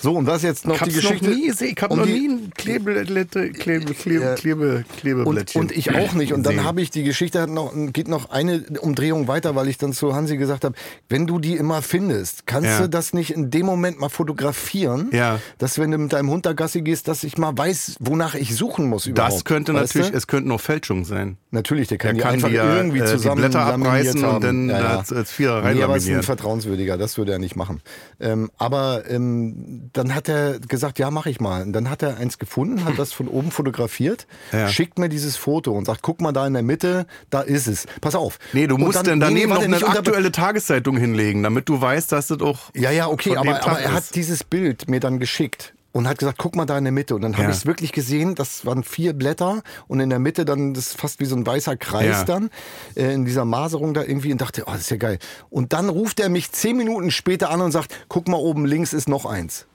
So, 0.00 0.14
und 0.14 0.24
das 0.26 0.42
jetzt 0.42 0.66
noch 0.66 0.76
Ich 0.76 0.82
die 0.82 0.92
Geschichte. 0.94 1.28
noch 1.28 1.36
nie. 1.36 1.50
Ich 1.50 1.82
habe 1.82 1.96
noch 1.96 2.06
nie 2.06 2.28
ein 2.28 2.50
Klebeblätter, 2.56 3.48
Klebe, 3.50 3.92
Klebe, 3.94 4.24
Ja. 4.24 4.34
Klebe, 4.34 4.76
Und, 4.78 4.96
Klebeblättchen. 4.96 5.60
und 5.60 5.72
ich 5.72 5.94
auch 5.94 6.12
nicht. 6.14 6.32
Und 6.32 6.44
dann 6.44 6.64
habe 6.64 6.80
ich 6.80 6.90
die 6.90 7.02
Geschichte 7.04 7.40
hat 7.40 7.50
noch, 7.50 7.72
geht 7.92 8.08
noch 8.08 8.30
eine 8.30 8.64
Umdrehung 8.80 9.28
weiter, 9.28 9.54
weil 9.54 9.68
ich 9.68 9.78
dann 9.78 9.92
zu 9.92 10.14
Hansi 10.14 10.36
gesagt 10.36 10.64
habe, 10.64 10.74
wenn 11.08 11.26
du 11.26 11.38
die 11.38 11.56
immer 11.56 11.82
findest, 11.82 12.46
kannst 12.46 12.68
Ja. 12.70 12.80
du 12.82 12.88
das 12.88 13.12
nicht 13.12 13.30
in 13.32 13.50
dem 13.50 13.66
Moment 13.66 14.00
mal 14.00 14.08
fotografieren, 14.08 15.10
Ja. 15.12 15.38
dass 15.58 15.78
wenn 15.78 15.90
du 15.90 15.98
mit 15.98 16.12
deinem 16.12 16.30
Hund 16.30 16.46
da 16.46 16.52
Gassi 16.54 16.82
gehst, 16.82 17.06
dass 17.08 17.22
ich 17.24 17.36
mal 17.38 17.56
weiß, 17.56 17.96
wonach 18.00 18.34
ich 18.34 18.54
suchen 18.56 18.88
muss 18.88 19.06
überhaupt. 19.06 19.34
Das 19.34 19.44
könnte 19.44 19.74
weißt 19.74 19.94
natürlich, 19.94 20.12
Du? 20.12 20.16
es 20.16 20.26
könnten 20.26 20.50
auch 20.52 20.60
Fälschungen 20.60 21.04
sein. 21.04 21.36
Natürlich, 21.50 21.88
der 21.88 21.98
kann, 21.98 22.08
Der 22.08 22.14
die 22.14 22.20
kann 22.22 22.34
einfach 22.34 22.48
die 22.48 22.54
ja, 22.54 22.76
irgendwie 22.76 22.98
äh, 23.00 23.04
die 23.04 23.10
zusammen 23.10 23.40
Blätter 23.42 23.60
abreißen 23.60 24.24
und 24.24 24.44
dann 24.44 24.70
als- 24.70 25.12
als 25.12 25.30
Vierer 25.30 25.72
Nee, 25.74 25.82
aber 25.82 25.96
es 25.96 26.04
ist 26.04 26.10
ein 26.14 26.22
vertrauenswürdiger, 26.22 26.96
das 26.96 27.18
würde 27.18 27.32
er 27.32 27.38
nicht 27.38 27.56
machen. 27.56 27.80
Ähm, 28.20 28.50
aber 28.56 29.02
ähm, 29.08 29.89
dann 29.92 30.14
hat 30.14 30.28
er 30.28 30.58
gesagt, 30.60 30.98
ja, 30.98 31.10
mache 31.10 31.30
ich 31.30 31.40
mal. 31.40 31.62
Und 31.62 31.72
dann 31.72 31.90
hat 31.90 32.02
er 32.02 32.16
eins 32.18 32.38
gefunden, 32.38 32.84
hat 32.84 32.94
das 32.98 33.12
von 33.12 33.28
oben 33.28 33.50
fotografiert, 33.50 34.26
Ja. 34.52 34.68
schickt 34.68 34.98
mir 34.98 35.08
dieses 35.08 35.36
Foto 35.36 35.72
und 35.72 35.84
sagt, 35.86 36.02
guck 36.02 36.20
mal 36.20 36.32
da 36.32 36.46
in 36.46 36.52
der 36.54 36.62
Mitte, 36.62 37.06
da 37.30 37.40
ist 37.40 37.66
es. 37.66 37.86
Pass 38.00 38.14
auf. 38.14 38.38
Nee, 38.52 38.66
du 38.66 38.74
Und 38.76 38.82
musst 38.82 38.96
dann- 38.98 39.04
dann 39.06 39.20
daneben 39.20 39.48
nee, 39.52 39.54
noch 39.54 39.62
eine 39.64 39.86
aktuelle 39.86 40.32
Tageszeitung 40.32 40.96
hinlegen, 40.96 41.42
damit 41.42 41.68
du 41.68 41.80
weißt, 41.80 42.12
dass 42.12 42.28
das 42.28 42.40
auch. 42.40 42.58
Ja, 42.74 42.90
ja, 42.90 43.08
okay, 43.08 43.36
aber, 43.36 43.62
aber 43.64 43.80
er 43.80 43.92
hat 43.92 44.14
dieses 44.14 44.44
Bild 44.44 44.88
mir 44.88 45.00
dann 45.00 45.18
geschickt 45.18 45.74
und 45.92 46.06
hat 46.06 46.18
gesagt, 46.18 46.38
guck 46.38 46.54
mal 46.54 46.66
da 46.66 46.78
in 46.78 46.84
der 46.84 46.92
Mitte. 46.92 47.16
Und 47.16 47.22
dann 47.22 47.32
habe 47.34 47.44
Ja. 47.44 47.50
ich 47.50 47.56
es 47.56 47.66
wirklich 47.66 47.90
gesehen, 47.90 48.36
das 48.36 48.64
waren 48.64 48.84
vier 48.84 49.12
Blätter 49.12 49.62
und 49.88 49.98
in 49.98 50.08
der 50.08 50.20
Mitte 50.20 50.44
dann 50.44 50.72
das 50.72 50.88
ist 50.90 51.00
fast 51.00 51.18
wie 51.18 51.24
so 51.24 51.34
ein 51.34 51.44
weißer 51.44 51.76
Kreis 51.76 52.18
Ja. 52.18 52.24
dann 52.24 52.50
äh, 52.94 53.12
in 53.12 53.24
dieser 53.24 53.44
Maserung 53.44 53.92
da 53.92 54.02
irgendwie 54.02 54.30
und 54.30 54.40
dachte, 54.40 54.62
oh, 54.66 54.70
das 54.70 54.82
ist 54.82 54.90
ja 54.90 54.98
geil. 54.98 55.18
Und 55.48 55.72
dann 55.72 55.88
ruft 55.88 56.20
er 56.20 56.28
mich 56.28 56.52
zehn 56.52 56.76
Minuten 56.76 57.10
später 57.10 57.50
an 57.50 57.60
und 57.60 57.72
sagt, 57.72 57.92
guck 58.08 58.28
mal 58.28 58.36
oben 58.36 58.66
links 58.66 58.92
ist 58.92 59.08
noch 59.08 59.26
eins. 59.26 59.66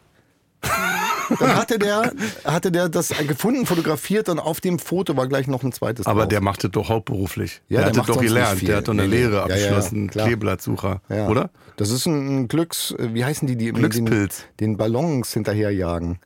Dann 1.39 1.55
hatte 1.55 1.79
der, 1.79 2.11
hatte 2.43 2.71
der 2.71 2.87
das 2.89 3.09
gefunden, 3.27 3.65
fotografiert 3.65 4.29
und 4.29 4.39
auf 4.39 4.61
dem 4.61 4.77
Foto 4.79 5.17
war 5.17 5.27
gleich 5.27 5.47
noch 5.47 5.63
ein 5.63 5.71
zweites 5.71 6.05
Aber 6.05 6.21
drauf. 6.21 6.29
der 6.29 6.41
macht 6.41 6.63
das 6.63 6.71
doch 6.71 6.89
hauptberuflich. 6.89 7.61
Ja, 7.67 7.79
der, 7.79 7.79
der 7.79 7.85
hat 7.85 7.89
das 7.89 7.97
macht 7.97 8.09
doch 8.09 8.21
gelernt. 8.21 8.67
Der 8.67 8.77
hat 8.77 8.87
doch 8.87 8.93
eine 8.93 9.07
Nee. 9.07 9.15
Lehre 9.15 9.31
Ja, 9.33 9.47
ja, 9.47 9.55
ja, 9.55 9.55
abgeschlossen. 9.55 10.09
Kleeblattsucher. 10.09 11.01
Ja. 11.09 11.27
Oder? 11.27 11.49
Das 11.77 11.89
ist 11.89 12.05
ein, 12.05 12.47
Glücks, 12.47 12.93
wie 12.99 13.25
heißen 13.25 13.47
die, 13.47 13.55
die 13.55 13.71
Glückspilz. 13.71 14.45
Den, 14.59 14.71
den 14.71 14.77
Ballons 14.77 15.33
hinterherjagen. 15.33 16.19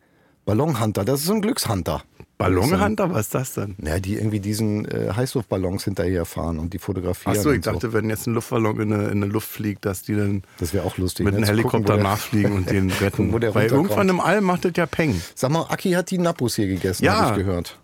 Ballonhunter, 0.49 1.05
das 1.05 1.19
ist 1.19 1.27
so 1.27 1.33
ein 1.33 1.41
Glückshunter. 1.41 2.01
Ballonhunter, 2.39 3.13
was 3.13 3.27
ist 3.27 3.35
das 3.35 3.53
denn? 3.53 3.75
Ja, 3.85 3.99
die 3.99 4.15
irgendwie 4.15 4.39
diesen 4.39 4.85
äh, 4.85 5.11
Heißluftballons 5.15 5.83
hinterherfahren 5.83 6.57
und 6.57 6.73
die 6.73 6.79
fotografieren. 6.79 7.37
Achso, 7.37 7.51
ich 7.51 7.57
und 7.57 7.65
so. 7.65 7.71
dachte, 7.73 7.93
wenn 7.93 8.09
jetzt 8.09 8.25
ein 8.25 8.33
Luftballon 8.33 8.79
in 8.79 8.91
eine, 8.93 9.07
in 9.09 9.21
Luft 9.21 9.47
fliegt, 9.47 9.85
dass 9.85 10.01
die 10.01 10.15
dann 10.15 10.41
Das 10.57 10.73
wäre 10.73 10.85
auch 10.85 10.97
lustig. 10.97 11.25
mit 11.25 11.33
ne? 11.35 11.39
einem 11.39 11.45
gucken, 11.47 11.57
Helikopter 11.83 11.93
der- 11.95 12.03
nachfliegen 12.03 12.53
und 12.53 12.69
den 12.71 12.89
retten. 13.01 13.31
wo 13.31 13.37
der 13.37 13.53
Weil 13.53 13.67
irgendwann 13.69 14.09
im 14.09 14.19
All 14.19 14.41
macht 14.41 14.65
das 14.65 14.71
ja 14.75 14.87
Peng. 14.87 15.21
Sag 15.35 15.51
mal, 15.51 15.67
Aki 15.69 15.91
hat 15.91 16.09
die 16.09 16.17
Nappos 16.17 16.55
hier 16.55 16.65
gegessen, 16.67 17.03
Ja. 17.05 17.19
habe 17.19 17.39
ich 17.39 17.45
gehört. 17.45 17.77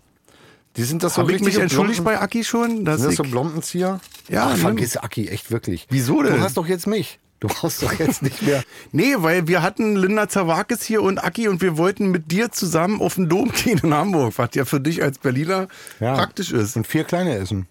Die 0.77 0.83
sind 0.83 1.03
das 1.03 1.13
so 1.13 1.21
Habe 1.21 1.33
ich 1.33 1.41
mich 1.43 1.59
entschuldigt 1.59 1.99
Blompen- 2.03 2.17
bei 2.19 2.21
Aki 2.21 2.43
schon? 2.43 2.83
Dass 2.83 3.01
Sind 3.01 3.09
das 3.11 3.17
so 3.17 3.23
Blompenzieher? 3.23 3.99
Ja, 4.27 4.49
Ach, 4.53 4.57
vergiss 4.57 4.97
Aki, 4.97 5.27
echt 5.27 5.51
wirklich. 5.51 5.85
Wieso 5.91 6.23
denn? 6.23 6.37
Du 6.37 6.41
hast 6.41 6.57
doch 6.57 6.65
jetzt 6.67 6.87
mich. 6.87 7.19
Du 7.39 7.47
brauchst 7.47 7.83
doch 7.83 7.93
jetzt 7.93 8.21
nicht 8.21 8.41
mehr. 8.41 8.63
nee, 8.91 9.15
weil 9.17 9.47
wir 9.47 9.61
hatten 9.61 9.95
Linda 9.95 10.29
Zawakis 10.29 10.83
hier 10.83 11.01
und 11.01 11.23
Aki 11.23 11.47
und 11.47 11.61
wir 11.61 11.77
wollten 11.77 12.09
mit 12.09 12.31
dir 12.31 12.51
zusammen 12.51 13.01
auf 13.01 13.15
den 13.15 13.29
Dom 13.29 13.51
gehen 13.51 13.79
in 13.83 13.93
Hamburg, 13.93 14.33
was 14.37 14.49
ja 14.55 14.65
für 14.65 14.79
dich 14.79 15.03
als 15.03 15.19
Berliner 15.19 15.67
praktisch 16.15 16.51
ist. 16.51 16.75
Und 16.75 16.87
vier 16.87 17.03
kleine 17.03 17.35
essen. 17.35 17.67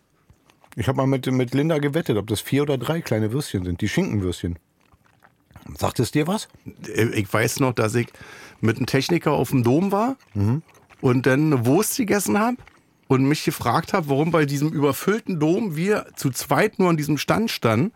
Ich 0.77 0.89
habe 0.89 0.97
mal 0.99 1.07
mit, 1.07 1.27
mit 1.27 1.55
Linda 1.55 1.79
gewettet, 1.79 2.17
ob 2.17 2.27
das 2.27 2.41
vier 2.41 2.63
oder 2.63 2.77
drei 2.79 3.01
kleine 3.01 3.33
Würstchen 3.33 3.65
sind, 3.65 3.81
die 3.81 3.89
Schinkenwürstchen. 3.89 4.59
Sagt 5.79 5.99
es 6.01 6.11
dir 6.11 6.27
was? 6.27 6.49
Ich 7.15 7.33
weiß 7.33 7.61
noch, 7.61 7.73
dass 7.73 7.95
ich 7.95 8.09
mit 8.61 8.77
einem 8.77 8.87
Techniker 8.87 9.33
auf 9.33 9.51
dem 9.51 9.63
Dom 9.63 9.93
war 9.93 10.17
und 11.01 11.27
dann 11.27 11.53
eine 11.53 11.67
Wurst 11.67 11.97
gegessen 11.97 12.39
habe 12.39 12.57
und 13.15 13.25
mich 13.25 13.45
gefragt 13.45 13.93
habe, 13.93 14.09
warum 14.09 14.31
bei 14.31 14.45
diesem 14.45 14.71
überfüllten 14.71 15.41
Dom 15.41 15.77
wir 15.77 16.07
zu 16.17 16.31
zweit 16.31 16.79
nur 16.79 16.91
an 16.91 16.97
diesem 16.97 17.19
Stand 17.19 17.51
standen 17.51 17.93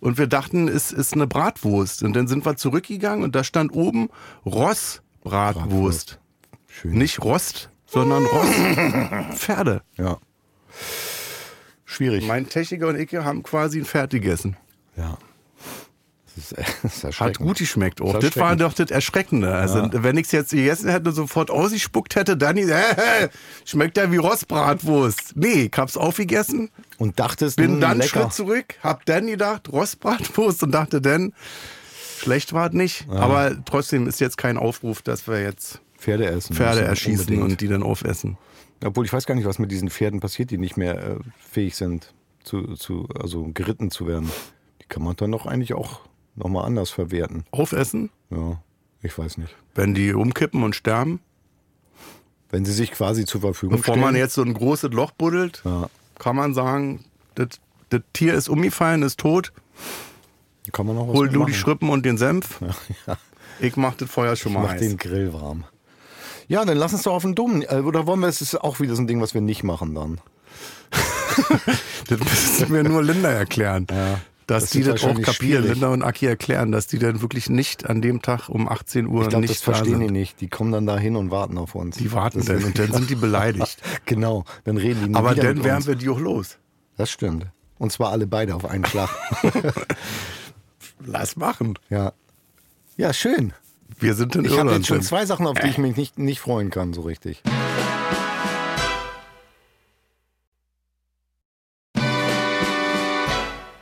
und 0.00 0.18
wir 0.18 0.26
dachten, 0.26 0.68
es 0.68 0.92
ist 0.92 1.14
eine 1.14 1.26
Bratwurst. 1.26 2.02
Und 2.02 2.14
dann 2.14 2.28
sind 2.28 2.44
wir 2.44 2.56
zurückgegangen 2.56 3.24
und 3.24 3.34
da 3.34 3.44
stand 3.44 3.72
oben 3.72 4.08
Ross 4.44 5.02
Bratwurst. 5.22 6.18
Schön. 6.68 6.92
Nicht 6.92 7.22
Rost, 7.22 7.70
sondern 7.86 8.24
Ross 8.26 8.48
Pferde. 9.38 9.82
Ja. 9.96 10.18
Schwierig. 11.84 12.26
Mein 12.26 12.48
Techniker 12.48 12.88
und 12.88 12.96
ich 12.96 13.14
haben 13.14 13.42
quasi 13.42 13.78
ein 13.78 13.84
Pferd 13.84 14.10
gegessen. 14.10 14.56
Ja. 14.96 15.16
Das 16.36 16.52
ist, 16.82 17.20
Hat 17.20 17.38
gut 17.38 17.58
geschmeckt 17.58 18.00
auch. 18.00 18.12
Das 18.14 18.24
Das 18.30 18.36
war 18.36 18.56
doch 18.56 18.72
das 18.72 18.90
Erschreckende. 18.90 19.54
Also, 19.54 19.88
wenn 19.92 20.16
ich 20.16 20.26
es 20.26 20.32
jetzt 20.32 20.50
gegessen 20.50 20.90
hätte 20.90 21.10
und 21.10 21.14
sofort 21.14 21.50
ausgespuckt 21.50 22.16
hätte, 22.16 22.36
dann 22.36 22.56
äh, 22.58 23.28
schmeckt 23.64 23.96
ja 23.96 24.10
wie 24.10 24.16
Rostbratwurst. 24.16 25.36
Nee, 25.36 25.70
ich 25.72 25.78
hab's 25.78 25.96
aufgegessen, 25.96 26.70
Und 26.98 27.18
dachtest, 27.20 27.56
bin 27.56 27.74
mh, 27.74 27.80
dann 27.80 27.90
einen 27.92 28.00
lecker. 28.00 28.22
Schritt 28.22 28.32
zurück, 28.32 28.74
hab 28.82 29.04
dann 29.06 29.26
gedacht, 29.26 29.70
Rostbratwurst 29.72 30.62
und 30.64 30.72
dachte 30.72 31.00
dann, 31.00 31.32
schlecht 32.18 32.52
war 32.52 32.68
es 32.68 32.72
nicht. 32.74 33.06
Aber 33.10 33.52
trotzdem 33.64 34.06
ist 34.06 34.20
jetzt 34.20 34.36
kein 34.38 34.56
Aufruf, 34.56 35.02
dass 35.02 35.28
wir 35.28 35.40
jetzt 35.42 35.80
Pferde 35.98 36.26
essen. 36.26 36.54
Pferde 36.54 36.82
erschießen 36.82 37.20
unbedingt. 37.20 37.42
und 37.42 37.60
die 37.60 37.68
dann 37.68 37.82
aufessen. 37.82 38.36
Obwohl 38.84 39.06
ich 39.06 39.12
weiß 39.12 39.24
gar 39.26 39.34
nicht, 39.34 39.46
was 39.46 39.58
mit 39.58 39.70
diesen 39.70 39.88
Pferden 39.88 40.20
passiert, 40.20 40.50
die 40.50 40.58
nicht 40.58 40.76
mehr 40.76 40.96
äh, 40.98 41.16
fähig 41.50 41.76
sind, 41.76 42.12
zu, 42.42 42.74
zu, 42.74 43.08
also 43.18 43.50
geritten 43.54 43.90
zu 43.90 44.06
werden. 44.06 44.30
Die 44.82 44.86
kann 44.86 45.02
man 45.02 45.16
dann 45.16 45.32
doch 45.32 45.46
eigentlich 45.46 45.72
auch 45.72 46.00
nochmal 46.36 46.64
anders 46.66 46.90
verwerten. 46.90 47.44
Aufessen, 47.50 48.10
Ja, 48.30 48.60
ich 49.02 49.16
weiß 49.16 49.38
nicht. 49.38 49.54
wenn 49.74 49.94
die 49.94 50.12
umkippen 50.14 50.62
und 50.62 50.74
sterben, 50.74 51.20
Wenn 52.50 52.64
sie 52.64 52.72
sich 52.72 52.92
quasi 52.92 53.24
zur 53.24 53.40
Verfügung 53.40 53.78
bevor 53.78 53.94
stellen. 53.94 54.04
man 54.04 54.16
jetzt 54.16 54.34
so 54.34 54.42
ein 54.42 54.54
großes 54.54 54.92
Loch 54.92 55.10
buddelt. 55.12 55.62
ja. 55.64 55.88
kann 56.18 56.36
man 56.36 56.54
sagen, 56.54 57.04
das, 57.34 57.48
das 57.90 58.00
Tier 58.12 58.34
ist 58.34 58.48
umgefallen, 58.48 59.02
ist 59.02 59.18
tot. 59.20 59.52
Kann 60.72 60.86
man 60.86 60.96
noch 60.96 61.08
was 61.08 61.14
Hol 61.14 61.28
du 61.28 61.40
machen. 61.40 61.52
die 61.52 61.58
Schrippen 61.58 61.88
und 61.90 62.04
den 62.06 62.16
Senf. 62.18 62.60
Ja. 63.06 63.16
Ich 63.60 63.76
mach 63.76 63.94
das 63.94 64.10
Feuer 64.10 64.34
schon 64.34 64.50
Ich 64.52 64.58
mal 64.58 64.62
mach 64.64 64.70
heiß. 64.72 64.80
den 64.80 64.96
Grill 64.96 65.32
warm. 65.32 65.64
Ja, 66.48 66.64
dann 66.64 66.76
lass 66.76 66.92
uns 66.92 67.02
doch 67.04 67.12
auf 67.14 67.22
den 67.22 67.34
Dummen. 67.34 67.62
Äh, 67.62 67.82
Oder 67.84 68.06
wollen 68.06 68.20
wir, 68.20 68.26
es 68.28 68.40
ist 68.42 68.54
auch 68.56 68.80
wieder 68.80 68.94
so 68.96 69.02
ein 69.02 69.06
Ding, 69.06 69.20
was 69.20 69.32
wir 69.34 69.40
nicht 69.40 69.62
machen 69.64 69.94
dann. 69.94 70.20
Das 72.08 72.18
müssen 72.20 72.72
mir 72.72 72.84
nur 72.84 73.02
Linda 73.02 73.30
erklären. 73.30 73.86
Ja, 73.90 74.20
Dass 74.46 74.64
das 74.64 74.70
die 74.70 74.82
das 74.82 75.02
auch 75.04 75.14
kapieren, 75.20 75.62
schwierig. 75.62 75.70
Linda 75.70 75.88
und 75.88 76.02
Aki 76.02 76.26
erklären, 76.26 76.70
dass 76.70 76.86
die 76.86 76.98
dann 76.98 77.22
wirklich 77.22 77.48
nicht 77.48 77.88
an 77.88 78.02
dem 78.02 78.20
Tag 78.20 78.48
um 78.48 78.68
18 78.68 79.06
Uhr 79.06 79.22
Ich 79.22 79.28
glaube, 79.28 79.40
nicht 79.42 79.54
das 79.54 79.62
verstehen 79.62 80.00
da 80.00 80.06
die 80.06 80.12
nicht. 80.12 80.40
Die 80.40 80.48
kommen 80.48 80.70
dann 80.72 80.86
da 80.86 80.98
hin 80.98 81.16
und 81.16 81.30
warten 81.30 81.56
auf 81.56 81.74
uns. 81.74 81.96
Die 81.96 82.12
warten 82.12 82.38
Das 82.38 82.46
dann 82.46 82.64
und 82.64 82.78
dann 82.78 82.92
sind 82.92 83.08
die 83.08 83.14
beleidigt. 83.26 83.82
Genau, 84.04 84.44
dann 84.64 84.76
reden 84.76 85.00
die 85.02 85.08
nie 85.10 85.14
Aber 85.14 85.34
dann 85.34 85.64
wären 85.64 85.86
wir 85.86 85.94
die 85.94 86.08
auch 86.08 86.20
los. 86.20 86.58
Das 86.96 87.10
stimmt. 87.10 87.46
Und 87.78 87.90
zwar 87.90 88.10
alle 88.10 88.26
beide 88.26 88.54
auf 88.54 88.64
einen 88.64 88.84
Schlag. 88.84 89.10
Lass 91.06 91.36
machen. 91.36 91.78
ja. 91.88 92.12
Ja, 92.96 93.12
schön. 93.12 93.52
Wir 93.98 94.14
sind 94.14 94.36
in 94.36 94.44
Ich 94.44 94.56
habe 94.56 94.72
jetzt 94.72 94.86
schon 94.86 95.02
zwei 95.02 95.26
Sachen, 95.26 95.46
auf 95.46 95.58
die 95.58 95.68
ich 95.68 95.78
mich 95.78 95.96
nicht, 95.96 96.18
nicht 96.18 96.40
freuen 96.40 96.70
kann, 96.70 96.92
so 96.92 97.00
richtig. 97.02 97.42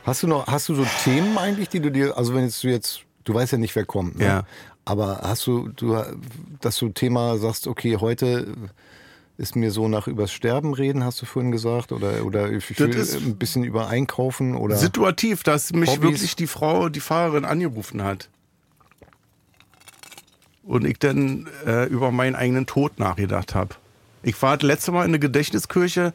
Hast 0.05 0.23
du 0.23 0.27
noch, 0.27 0.47
hast 0.47 0.69
du 0.69 0.75
so 0.75 0.85
Themen 1.03 1.37
eigentlich, 1.37 1.69
die 1.69 1.79
du 1.79 1.89
dir, 1.89 2.17
also 2.17 2.33
wenn 2.33 2.43
jetzt 2.43 2.63
du 2.63 2.67
jetzt, 2.67 3.01
du 3.23 3.33
weißt 3.33 3.53
ja 3.53 3.57
nicht, 3.57 3.75
wer 3.75 3.85
kommt, 3.85 4.17
ne? 4.17 4.25
Ja. 4.25 4.43
Aber 4.85 5.21
hast 5.23 5.47
du, 5.47 5.69
du, 5.69 5.97
dass 6.59 6.77
du 6.77 6.89
Thema 6.89 7.37
sagst, 7.37 7.67
okay, 7.67 7.97
heute 7.97 8.53
ist 9.37 9.55
mir 9.55 9.71
so 9.71 9.87
nach 9.87 10.07
übers 10.07 10.31
Sterben 10.31 10.73
reden, 10.73 11.03
hast 11.03 11.21
du 11.21 11.25
vorhin 11.25 11.51
gesagt, 11.51 11.91
oder 11.91 12.25
oder 12.25 12.51
ich 12.51 12.79
will 12.79 12.89
ein 12.91 13.37
bisschen 13.37 13.63
über 13.63 13.87
Einkaufen 13.87 14.55
oder 14.55 14.75
Situativ, 14.75 15.43
dass 15.43 15.71
mich 15.73 15.89
Hobbys. 15.89 16.01
wirklich 16.03 16.35
die 16.35 16.47
Frau, 16.47 16.89
die 16.89 16.99
Fahrerin 16.99 17.45
angerufen 17.45 18.03
hat. 18.03 18.29
Und 20.63 20.85
ich 20.85 20.99
dann 20.99 21.49
äh, 21.65 21.85
über 21.87 22.11
meinen 22.11 22.35
eigenen 22.35 22.65
Tod 22.65 22.99
nachgedacht 22.99 23.55
habe. 23.55 23.75
Ich 24.21 24.41
war 24.41 24.55
das 24.57 24.65
letzte 24.65 24.91
Mal 24.91 25.03
in 25.03 25.11
eine 25.11 25.19
Gedächtniskirche. 25.19 26.13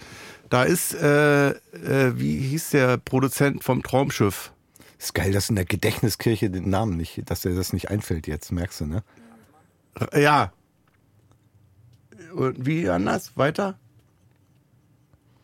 Da 0.48 0.62
ist, 0.62 0.94
äh, 0.94 1.50
äh, 1.50 2.12
wie 2.18 2.38
hieß 2.38 2.70
der 2.70 2.96
Produzent 2.98 3.64
vom 3.64 3.82
Traumschiff? 3.82 4.52
ist 5.00 5.14
geil, 5.14 5.30
dass 5.30 5.48
in 5.48 5.54
der 5.54 5.64
Gedächtniskirche 5.64 6.50
den 6.50 6.70
Namen 6.70 6.96
nicht, 6.96 7.22
dass 7.30 7.42
dir 7.42 7.54
das 7.54 7.72
nicht 7.72 7.88
einfällt 7.88 8.26
jetzt, 8.26 8.50
merkst 8.50 8.80
du, 8.80 8.86
ne? 8.86 9.04
R- 9.94 10.18
Ja. 10.20 10.52
Und 12.34 12.66
wie 12.66 12.88
anders? 12.88 13.36
Weiter? 13.36 13.78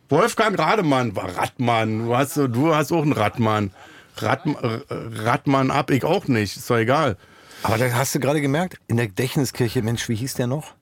Wolfgang 0.09 0.59
Rademann 0.59 1.15
war 1.17 1.37
Radmann. 1.37 2.07
Du 2.07 2.17
hast, 2.17 2.37
du 2.37 2.75
hast 2.75 2.91
auch 2.93 3.03
einen 3.03 3.13
Radmann. 3.13 3.71
Radm 4.17 4.57
äh, 4.61 4.81
Radmann 4.91 5.71
ab, 5.71 5.91
ich 5.91 6.05
auch 6.05 6.27
nicht. 6.29 6.57
Ist 6.57 6.69
doch 6.69 6.77
egal. 6.77 7.17
Aber 7.63 7.79
da 7.79 7.91
hast 7.93 8.15
du 8.15 8.21
gerade 8.21 8.41
gemerkt, 8.41 8.79
in 8.87 8.97
der 8.97 9.07
Gedächtniskirche, 9.09 9.83
Mensch, 9.83 10.09
wie 10.09 10.15
hieß 10.17 10.35
der 10.35 10.47
noch? 10.47 10.75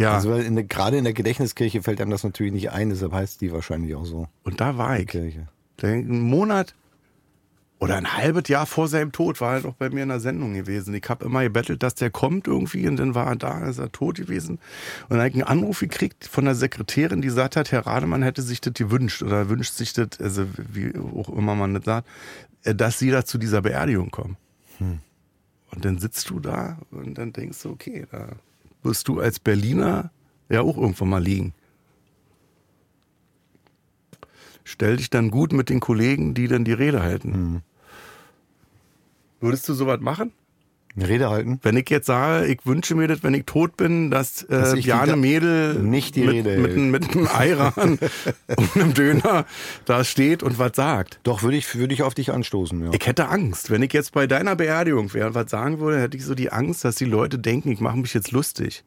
Ja. 0.00 0.14
Also 0.14 0.34
in 0.34 0.54
der, 0.54 0.64
gerade 0.64 0.96
in 0.96 1.04
der 1.04 1.12
Gedächtniskirche 1.12 1.82
fällt 1.82 2.00
einem 2.00 2.10
das 2.10 2.24
natürlich 2.24 2.54
nicht 2.54 2.70
ein, 2.70 2.88
deshalb 2.88 3.12
heißt 3.12 3.42
die 3.42 3.52
wahrscheinlich 3.52 3.94
auch 3.94 4.06
so. 4.06 4.28
Und 4.44 4.60
da 4.60 4.78
war 4.78 4.98
ich. 4.98 5.08
Kirche. 5.08 5.48
Einen 5.82 6.20
Monat 6.20 6.74
oder 7.78 7.96
ein 7.96 8.16
halbes 8.16 8.48
Jahr 8.48 8.64
vor 8.64 8.88
seinem 8.88 9.12
Tod 9.12 9.42
war 9.42 9.56
er 9.56 9.60
doch 9.60 9.74
bei 9.74 9.90
mir 9.90 10.02
in 10.02 10.08
der 10.08 10.20
Sendung 10.20 10.54
gewesen. 10.54 10.94
Ich 10.94 11.06
habe 11.08 11.26
immer 11.26 11.42
gebettelt, 11.42 11.82
dass 11.82 11.94
der 11.96 12.10
kommt 12.10 12.46
irgendwie 12.46 12.88
und 12.88 12.96
dann 12.96 13.14
war 13.14 13.26
er 13.26 13.36
da, 13.36 13.66
ist 13.66 13.78
er 13.78 13.92
tot 13.92 14.16
gewesen. 14.16 14.58
Und 15.08 15.10
dann 15.10 15.18
habe 15.18 15.28
ich 15.28 15.34
einen 15.34 15.44
Anruf 15.44 15.80
gekriegt 15.80 16.26
von 16.26 16.46
der 16.46 16.54
Sekretärin, 16.54 17.20
die 17.20 17.28
gesagt 17.28 17.56
hat, 17.56 17.70
Herr 17.70 17.86
Rademann 17.86 18.22
hätte 18.22 18.40
sich 18.40 18.62
das 18.62 18.72
gewünscht 18.74 19.22
oder 19.22 19.50
wünscht 19.50 19.74
sich 19.74 19.92
das, 19.92 20.18
also 20.18 20.46
wie 20.56 20.94
auch 20.96 21.28
immer 21.28 21.54
man 21.54 21.74
das 21.74 21.84
sagt, 21.84 22.08
äh, 22.64 22.74
dass 22.74 22.98
Sie 22.98 23.10
da 23.10 23.26
zu 23.26 23.36
dieser 23.36 23.60
Beerdigung 23.60 24.10
kommen. 24.10 24.36
Und 24.78 25.84
dann 25.84 25.98
sitzt 25.98 26.30
du 26.30 26.40
da 26.40 26.78
und 26.90 27.18
dann 27.18 27.34
denkst 27.34 27.62
du, 27.62 27.70
okay, 27.70 28.06
da 28.10 28.28
wirst 28.82 29.08
du 29.08 29.20
als 29.20 29.38
Berliner 29.38 30.10
ja 30.48 30.62
auch 30.62 30.76
irgendwann 30.76 31.08
mal 31.08 31.22
liegen. 31.22 31.54
Stell 34.64 34.96
dich 34.96 35.10
dann 35.10 35.30
gut 35.30 35.52
mit 35.52 35.68
den 35.68 35.80
Kollegen, 35.80 36.34
die 36.34 36.46
dann 36.46 36.64
die 36.64 36.72
Rede 36.72 37.02
halten. 37.02 37.62
Würdest 39.40 39.68
du 39.68 39.74
sowas 39.74 40.00
machen? 40.00 40.32
Eine 40.96 41.08
Rede 41.08 41.30
halten? 41.30 41.60
Wenn 41.62 41.76
ich 41.76 41.88
jetzt 41.88 42.06
sage, 42.06 42.46
ich 42.46 42.66
wünsche 42.66 42.96
mir 42.96 43.06
das, 43.06 43.22
wenn 43.22 43.32
ich 43.32 43.46
tot 43.46 43.76
bin, 43.76 44.10
dass, 44.10 44.46
Dass 44.48 44.72
äh, 44.72 44.78
ich 44.78 44.84
die 44.84 44.90
Bjarne 44.90 45.16
Mädel 45.16 45.74
nicht 45.74 46.16
die 46.16 46.22
mit, 46.22 46.34
Rede 46.34 46.58
mit, 46.58 46.76
mit 46.76 47.10
einem 47.10 47.28
Eiran 47.28 47.98
und 48.56 48.76
einem 48.76 48.94
Döner 48.94 49.46
da 49.84 50.02
steht 50.02 50.42
und 50.42 50.58
was 50.58 50.72
sagt. 50.74 51.20
Doch, 51.22 51.42
würde 51.42 51.56
ich, 51.56 51.76
würde 51.76 51.94
ich 51.94 52.02
auf 52.02 52.14
dich 52.14 52.32
anstoßen, 52.32 52.82
ja. 52.82 52.90
Ich 52.92 53.06
hätte 53.06 53.28
Angst. 53.28 53.70
Wenn 53.70 53.82
ich 53.82 53.92
jetzt 53.92 54.12
bei 54.12 54.26
deiner 54.26 54.56
Beerdigung 54.56 55.14
wäre 55.14 55.28
und 55.28 55.34
was 55.34 55.50
sagen 55.50 55.78
würde, 55.78 56.00
hätte 56.00 56.16
ich 56.16 56.24
so 56.24 56.34
die 56.34 56.50
Angst, 56.50 56.84
dass 56.84 56.96
die 56.96 57.04
Leute 57.04 57.38
denken, 57.38 57.70
ich 57.70 57.80
mache 57.80 57.96
mich 57.96 58.12
jetzt 58.12 58.32
lustig. 58.32 58.82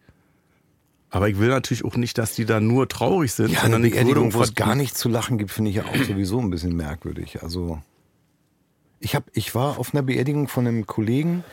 Aber 1.09 1.29
ich 1.29 1.39
will 1.39 1.49
natürlich 1.49 1.85
auch 1.85 1.95
nicht, 1.95 2.17
dass 2.17 2.33
die 2.33 2.43
da 2.43 2.59
nur 2.59 2.89
traurig 2.89 3.31
sind, 3.31 3.51
Ja, 3.51 3.59
eine 3.59 3.73
sondern 3.73 3.83
würde 3.83 3.95
Beerdigung, 3.95 4.33
wo 4.33 4.41
es 4.41 4.55
gar 4.55 4.75
nichts 4.75 4.99
zu 4.99 5.09
lachen 5.09 5.37
gibt, 5.37 5.51
finde 5.51 5.69
ich 5.69 5.77
ja 5.77 5.83
auch 5.85 5.95
sowieso 5.95 6.39
ein 6.39 6.49
bisschen 6.49 6.75
merkwürdig. 6.75 7.43
Also 7.43 7.79
ich 8.99 9.15
hab, 9.15 9.25
ich 9.33 9.53
war 9.53 9.77
auf 9.77 9.93
einer 9.93 10.01
Beerdigung 10.01 10.47
von 10.47 10.65
einem 10.67 10.87
Kollegen 10.87 11.43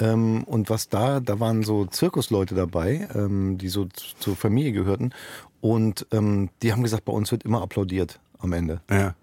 ähm, 0.00 0.44
und 0.44 0.70
was 0.70 0.88
da, 0.88 1.20
da 1.20 1.40
waren 1.40 1.62
so 1.62 1.86
Zirkusleute 1.86 2.54
dabei, 2.54 3.08
ähm, 3.14 3.58
die 3.58 3.68
so 3.68 3.86
zur 4.18 4.36
Familie 4.36 4.72
gehörten 4.72 5.12
und 5.60 6.06
ähm, 6.12 6.50
die 6.62 6.72
haben 6.72 6.82
gesagt, 6.82 7.04
bei 7.04 7.12
uns 7.12 7.30
wird 7.30 7.44
immer 7.44 7.62
applaudiert 7.62 8.20
am 8.38 8.52
Ende. 8.52 8.80
Ja. 8.90 9.14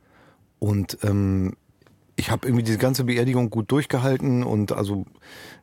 Und 0.59 0.97
ähm, 1.03 1.53
ich 2.19 2.29
habe 2.29 2.45
irgendwie 2.47 2.63
diese 2.63 2.77
ganze 2.77 3.05
Beerdigung 3.05 3.49
gut 3.49 3.71
durchgehalten 3.71 4.43
und 4.43 4.73
also 4.73 5.05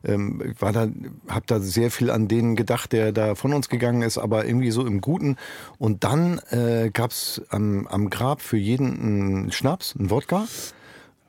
ähm, 0.03 0.53
war 0.59 0.71
da, 0.71 0.87
habe 1.27 1.45
da 1.45 1.59
sehr 1.59 1.91
viel 1.91 2.09
an 2.09 2.27
den 2.27 2.55
gedacht, 2.55 2.91
der 2.93 3.11
da 3.11 3.35
von 3.35 3.53
uns 3.53 3.69
gegangen 3.69 4.01
ist, 4.01 4.17
aber 4.17 4.45
irgendwie 4.45 4.71
so 4.71 4.85
im 4.85 4.99
Guten. 4.99 5.37
Und 5.77 6.03
dann 6.03 6.39
äh, 6.49 6.89
gab 6.91 7.11
es 7.11 7.43
am, 7.49 7.85
am 7.87 8.09
Grab 8.09 8.41
für 8.41 8.57
jeden 8.57 8.99
einen 8.99 9.51
Schnaps, 9.51 9.95
einen 9.97 10.09
Wodka. 10.09 10.47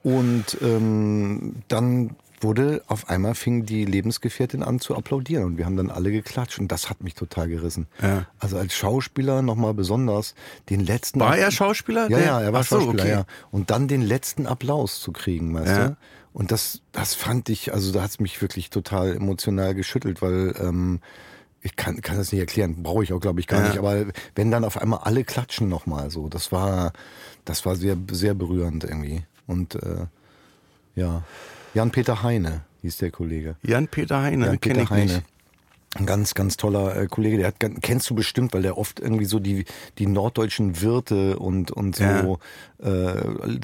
Und 0.02 0.56
ähm, 0.62 1.56
dann 1.68 2.16
wurde 2.40 2.82
auf 2.86 3.08
einmal 3.08 3.34
fing 3.34 3.66
die 3.66 3.84
Lebensgefährtin 3.84 4.62
an 4.62 4.78
zu 4.80 4.96
applaudieren 4.96 5.44
und 5.44 5.58
wir 5.58 5.64
haben 5.66 5.76
dann 5.76 5.90
alle 5.90 6.10
geklatscht 6.12 6.58
und 6.58 6.68
das 6.68 6.88
hat 6.90 7.02
mich 7.02 7.14
total 7.14 7.48
gerissen. 7.48 7.86
Ja. 8.00 8.26
Also 8.38 8.58
als 8.58 8.74
Schauspieler 8.74 9.42
nochmal 9.42 9.74
besonders 9.74 10.34
den 10.70 10.80
letzten 10.80 11.20
War 11.20 11.36
er 11.36 11.50
Schauspieler? 11.50 12.08
ja, 12.10 12.18
ja, 12.18 12.40
er 12.40 12.52
war 12.52 12.62
so, 12.64 12.80
Schauspieler, 12.80 13.02
okay. 13.02 13.12
ja. 13.12 13.24
Und 13.50 13.70
dann 13.70 13.88
den 13.88 14.02
letzten 14.02 14.46
Applaus 14.46 15.00
zu 15.00 15.12
kriegen, 15.12 15.52
weißt 15.54 15.76
Ja. 15.76 15.88
du? 15.88 15.96
Und 16.32 16.52
das, 16.52 16.82
das 16.92 17.14
fand 17.14 17.48
ich, 17.48 17.72
also 17.72 17.90
da 17.92 18.02
hat's 18.02 18.20
mich 18.20 18.40
wirklich 18.40 18.70
total 18.70 19.16
emotional 19.16 19.74
geschüttelt, 19.74 20.22
weil 20.22 20.54
ähm, 20.60 21.00
ich 21.62 21.74
kann, 21.74 22.00
kann 22.02 22.16
das 22.18 22.30
nicht 22.30 22.40
erklären, 22.40 22.82
brauche 22.84 23.02
ich 23.02 23.12
auch, 23.12 23.18
glaube 23.18 23.40
ich, 23.40 23.48
gar 23.48 23.60
Ja. 23.62 23.68
nicht. 23.68 23.78
Aber 23.78 24.04
wenn 24.36 24.50
dann 24.52 24.64
auf 24.64 24.80
einmal 24.80 25.00
alle 25.02 25.24
klatschen 25.24 25.68
nochmal 25.68 26.10
so, 26.12 26.28
das 26.28 26.52
war, 26.52 26.92
das 27.44 27.66
war 27.66 27.74
sehr, 27.74 27.96
sehr 28.12 28.34
berührend 28.34 28.84
irgendwie. 28.84 29.24
Und 29.48 29.74
äh, 29.76 30.06
ja, 30.94 31.24
Jan-Peter 31.74 32.22
Heine 32.22 32.62
hieß 32.82 32.98
der 32.98 33.10
Kollege. 33.10 33.56
Jan-Peter 33.62 34.22
Heine, 34.22 34.46
Jan 34.46 34.60
kenne 34.60 34.82
ich 34.82 34.90
Heine. 34.90 35.04
nicht. 35.04 35.24
Ein 35.94 36.04
ganz, 36.04 36.34
ganz 36.34 36.58
toller 36.58 36.96
äh, 36.96 37.06
Kollege, 37.06 37.38
der 37.38 37.46
hat, 37.48 37.54
kennst 37.80 38.10
du 38.10 38.14
bestimmt, 38.14 38.52
weil 38.52 38.62
der 38.62 38.76
oft 38.76 39.00
irgendwie 39.00 39.24
so 39.24 39.38
die, 39.38 39.64
die 39.98 40.06
norddeutschen 40.06 40.82
Wirte 40.82 41.38
und, 41.38 41.70
und 41.70 41.96
so 41.96 42.38
äh, 42.82 43.12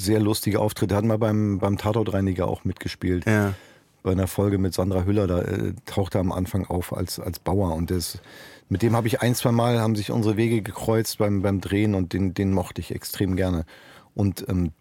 sehr 0.01 0.21
lustige 0.21 0.59
Auftritte 0.59 0.97
hat 0.97 1.05
mal 1.05 1.19
beim, 1.19 1.59
beim 1.59 1.77
Tatortreiniger 1.77 2.49
auch 2.49 2.65
mitgespielt. 2.65 3.27
Ja. 3.27 3.53
Bei 4.03 4.13
einer 4.13 4.27
Folge 4.27 4.57
mit 4.57 4.73
Sandra 4.73 5.05
Hüller, 5.05 5.27
da 5.27 5.43
äh, 5.43 5.75
taucht 5.85 6.15
er 6.15 6.23
am 6.23 6.33
Anfang 6.33 6.67
auf 6.67 6.97
als, 6.97 7.21
als 7.21 7.39
Bauer 7.39 7.75
und 7.75 7.91
das, 7.91 8.19
mit 8.71 8.81
dem 8.83 8.97
habe 8.97 9.07
ich 9.07 9.21
ein, 9.21 9.35
zwei 9.35 9.53
Mal, 9.53 9.79
haben 9.81 9.95
sich 9.95 10.11
unsere 10.11 10.39
Wege 10.39 10.63
gekreuzt 10.63 11.19
beim, 11.19 11.43
beim 11.43 11.61
Drehen 11.61 11.95
und 11.95 12.15
den, 12.15 12.33
den 12.33 12.53
mochte 12.53 12.81
ich 12.81 12.95
extrem 12.95 13.37
gerne. 13.37 13.67
Und 14.15 14.47
ähm, 14.49 14.73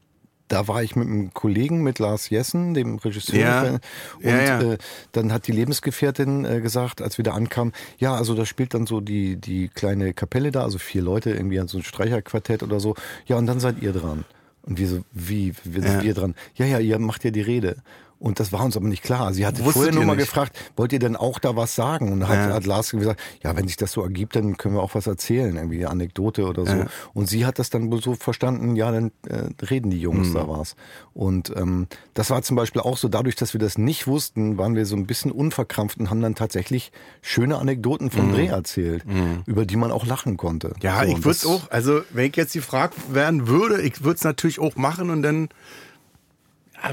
da 0.54 0.68
war 0.68 0.84
ich 0.84 0.96
mit 0.96 1.08
einem 1.08 1.34
Kollegen, 1.34 1.82
mit 1.82 1.98
Lars 1.98 2.30
Jessen, 2.30 2.76
dem 2.76 2.98
Regisseur. 2.98 3.40
Ja. 3.40 3.62
Und 3.64 3.80
Ja, 4.22 4.42
ja. 4.42 4.62
Äh, 4.62 4.78
dann 5.12 5.34
hat 5.34 5.48
die 5.48 5.52
Lebensgefährtin 5.52 6.46
äh, 6.46 6.62
gesagt, 6.62 7.02
als 7.02 7.18
wir 7.18 7.24
da 7.24 7.32
ankamen, 7.34 7.74
ja, 7.98 8.14
also 8.14 8.36
da 8.36 8.46
spielt 8.46 8.76
dann 8.76 8.86
so 8.86 9.02
die, 9.02 9.36
die 9.36 9.68
kleine 9.70 10.14
Kapelle 10.14 10.52
da, 10.52 10.62
also 10.62 10.78
vier 10.78 11.02
Leute, 11.02 11.32
irgendwie 11.32 11.60
so 11.68 11.80
ein 11.80 11.84
Streicherquartett 11.84 12.62
oder 12.62 12.80
so. 12.80 12.94
Ja, 13.26 13.38
und 13.38 13.48
dann 13.48 13.60
seid 13.60 13.82
ihr 13.82 13.94
dran. 13.94 14.26
Und 14.62 14.78
wir 14.78 14.88
so, 14.88 15.00
wie, 15.12 15.54
wir 15.64 15.82
sind 15.82 16.04
wir 16.04 16.14
dran? 16.14 16.36
Ja, 16.54 16.68
ja, 16.68 16.78
ihr 16.78 17.00
macht 17.00 17.24
ja 17.24 17.32
die 17.32 17.42
Rede. 17.42 17.78
Und 18.24 18.40
das 18.40 18.54
war 18.54 18.64
uns 18.64 18.78
aber 18.78 18.88
nicht 18.88 19.04
klar. 19.04 19.34
Sie 19.34 19.46
hatte 19.46 19.60
Wusstet 19.66 19.74
vorher 19.74 19.92
nur 19.94 20.06
mal 20.06 20.16
nicht? 20.16 20.28
gefragt, 20.28 20.58
wollt 20.78 20.94
ihr 20.94 21.00
denn 21.00 21.18
auch 21.18 21.40
da 21.40 21.58
was 21.58 21.76
sagen? 21.76 22.10
Und 22.14 22.22
dann 22.22 22.30
hat, 22.30 22.38
Ja. 22.50 22.54
hat 22.54 22.66
Lars 22.66 22.92
gesagt, 22.92 23.20
ja, 23.44 23.54
wenn 23.58 23.68
sich 23.68 23.76
das 23.76 23.92
so 23.92 24.02
ergibt, 24.02 24.38
dann 24.38 24.56
können 24.56 24.76
wir 24.76 24.82
auch 24.82 24.96
was 24.96 25.08
erzählen, 25.08 25.54
irgendwie 25.58 25.80
eine 25.80 25.90
Anekdote 25.90 26.46
oder 26.48 26.66
so. 26.66 26.72
Ja. 26.78 26.86
Und 27.14 27.28
sie 27.30 27.46
hat 27.46 27.60
das 27.60 27.70
dann 27.70 27.92
wohl 27.92 28.02
so 28.02 28.14
verstanden, 28.16 28.78
ja, 28.78 28.92
dann 28.94 29.12
äh, 29.28 29.50
reden 29.70 29.92
die 29.92 30.00
Jungs 30.00 30.30
Mhm. 30.30 30.34
da 30.36 30.48
was. 30.48 30.78
Und 31.14 31.52
ähm, 31.58 31.88
das 32.14 32.30
war 32.30 32.42
zum 32.44 32.56
Beispiel 32.56 32.82
auch 32.82 32.96
so, 32.96 33.10
dadurch, 33.10 33.36
dass 33.36 33.52
wir 33.52 33.60
das 33.60 33.78
nicht 33.78 34.08
wussten, 34.08 34.58
waren 34.58 34.76
wir 34.78 34.86
so 34.86 34.96
ein 34.96 35.06
bisschen 35.06 35.30
unverkrampft 35.30 36.00
und 36.00 36.10
haben 36.10 36.22
dann 36.22 36.36
tatsächlich 36.36 36.94
schöne 37.22 37.58
Anekdoten 37.58 38.10
vom 38.10 38.32
Dreh 38.32 38.48
erzählt, 38.48 39.04
über 39.46 39.66
die 39.66 39.76
man 39.76 39.92
auch 39.92 40.06
lachen 40.06 40.38
konnte. 40.38 40.70
Mhm. 40.70 40.74
Ja, 40.82 41.04
so, 41.04 41.10
ich 41.12 41.18
würde 41.18 41.30
es 41.32 41.46
auch, 41.46 41.70
also 41.72 42.00
wenn 42.12 42.30
ich 42.30 42.38
jetzt 42.38 42.54
gefragt 42.54 42.96
werden 43.14 43.50
würde, 43.50 43.82
ich 43.82 44.02
würde 44.02 44.16
es 44.16 44.24
natürlich 44.24 44.60
auch 44.60 44.78
machen 44.78 45.10
und 45.10 45.24
dann 45.24 45.50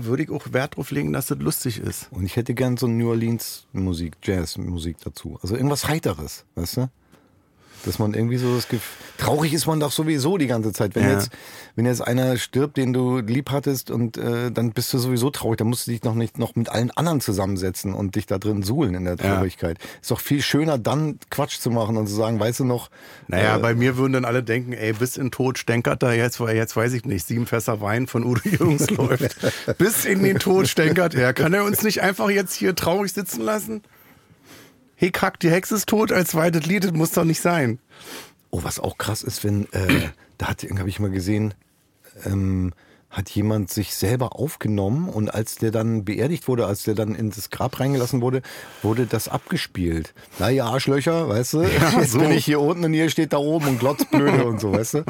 würde 0.01 0.23
ich 0.23 0.31
auch 0.31 0.53
Wert 0.53 0.77
drauf 0.77 0.91
legen, 0.91 1.13
dass 1.13 1.27
das 1.27 1.39
lustig 1.39 1.79
ist. 1.79 2.09
Und 2.13 2.25
ich 2.25 2.37
hätte 2.37 2.55
gern 2.55 2.77
so 2.77 2.87
New 2.87 3.09
Orleans 3.09 3.67
Musik, 3.73 4.17
Jazz 4.23 4.57
Musik 4.57 4.97
dazu. 5.03 5.39
Also 5.43 5.57
irgendwas 5.57 5.89
Heiteres, 5.89 6.45
weißt 6.55 6.77
du? 6.79 6.91
Dass 7.85 7.99
man 7.99 8.15
irgendwie 8.15 8.37
so 8.37 8.55
das 8.55 8.69
Gefühl, 8.69 8.97
traurig 9.17 9.53
ist 9.53 9.67
man 9.67 9.81
doch 9.81 9.93
sowieso 9.93 10.37
die 10.39 10.47
ganze 10.47 10.73
Zeit. 10.73 10.95
Wenn 10.95 11.05
Ja. 11.05 11.13
jetzt, 11.13 11.31
wenn 11.77 11.87
jetzt 11.87 12.01
einer 12.01 12.37
stirbt, 12.37 12.77
den 12.77 12.93
du 12.93 13.19
lieb 13.19 13.51
hattest 13.51 13.91
und 13.91 14.17
äh, 14.19 14.51
dann 14.51 14.73
bist 14.73 14.93
du 14.93 14.99
sowieso 14.99 15.31
traurig, 15.31 15.59
dann 15.59 15.69
musst 15.69 15.87
du 15.87 15.91
dich 15.91 16.03
noch 16.05 16.15
nicht 16.15 16.39
noch 16.39 16.55
mit 16.57 16.69
allen 16.69 16.91
anderen 16.91 17.21
zusammensetzen 17.21 17.95
und 17.95 18.17
dich 18.17 18.27
da 18.27 18.39
drin 18.39 18.63
suhlen 18.63 18.95
in 18.95 19.05
der 19.05 19.17
Ja. 19.17 19.35
Traurigkeit. 19.37 19.79
Ist 20.01 20.11
doch 20.11 20.21
viel 20.21 20.43
schöner, 20.43 20.79
dann 20.79 21.19
Quatsch 21.31 21.59
zu 21.59 21.71
machen 21.71 21.97
und 21.97 22.07
zu 22.07 22.15
sagen, 22.15 22.39
weißt 22.41 22.61
du 22.61 22.65
noch, 22.65 22.91
Naja, 23.29 23.57
äh, 23.57 23.61
bei 23.61 23.75
mir 23.75 23.97
würden 23.97 24.13
dann 24.15 24.25
alle 24.25 24.43
denken, 24.43 24.73
ey, 24.73 24.93
bis 24.93 25.17
in 25.17 25.31
Tod 25.31 25.59
stänkert 25.59 26.03
er 26.03 26.15
jetzt, 26.15 26.41
weil 26.41 26.57
jetzt 26.57 26.77
weiß 26.77 26.93
ich 26.93 27.05
nicht, 27.05 27.27
sieben 27.27 27.47
Fässer 27.47 27.81
Wein 27.81 28.07
von 28.07 28.25
Udo 28.25 28.41
Jürgens 28.49 28.91
läuft. 28.91 29.37
Bis 29.79 30.05
in 30.05 30.23
den 30.23 30.39
Tod 30.39 30.69
stänkert 30.69 31.15
er. 31.15 31.33
Kann 31.33 31.55
er 31.55 31.65
uns 31.65 31.83
nicht 31.83 32.03
einfach 32.03 32.31
jetzt 32.31 32.55
hier 32.55 32.75
traurig 32.75 33.13
sitzen 33.13 33.43
lassen? 33.43 33.83
Hey, 35.01 35.11
kack, 35.11 35.41
die 35.41 35.51
Hexe 35.51 35.77
ist 35.77 35.89
tot 35.89 36.13
als 36.13 36.33
zweites 36.33 36.67
Lied, 36.67 36.85
das 36.85 36.93
muss 36.93 37.13
doch 37.13 37.25
nicht 37.25 37.41
sein. 37.41 37.79
Oh, 38.51 38.65
was 38.65 38.79
auch 38.79 38.99
krass 38.99 39.23
ist, 39.23 39.43
wenn, 39.45 39.65
äh, 39.73 40.11
da 40.37 40.49
hat, 40.49 40.63
habe 40.63 40.91
ich 40.91 41.01
mal 41.01 41.09
gesehen, 41.09 41.55
ähm, 42.27 42.75
hat 43.11 43.29
jemand 43.31 43.71
sich 43.71 43.95
selber 43.97 44.37
aufgenommen 44.37 45.09
und 45.09 45.35
als 45.35 45.57
der 45.57 45.73
dann 45.73 46.05
beerdigt 46.05 46.47
wurde, 46.47 46.67
als 46.67 46.85
der 46.85 46.95
dann 46.95 47.17
ins 47.17 47.51
Grab 47.51 47.81
reingelassen 47.81 48.21
wurde, 48.23 48.41
wurde 48.83 49.07
das 49.07 49.27
abgespielt. 49.29 50.15
Na 50.39 50.49
ihr 50.51 50.65
Arschlöcher, 50.65 51.29
weißt 51.29 51.55
du? 51.55 51.63
Jetzt 51.99 52.13
so. 52.13 52.19
bin 52.21 52.31
ich 52.31 52.45
hier 52.45 52.61
unten 52.61 52.85
und 52.85 52.95
ihr 52.95 53.11
steht 53.11 53.33
da 53.33 53.39
oben 53.39 53.67
und 53.67 53.79
glotzt 53.81 54.09
blöde 54.13 54.45
und 54.45 54.61
so, 54.61 54.73
weißt 54.73 54.95
du? 54.95 55.05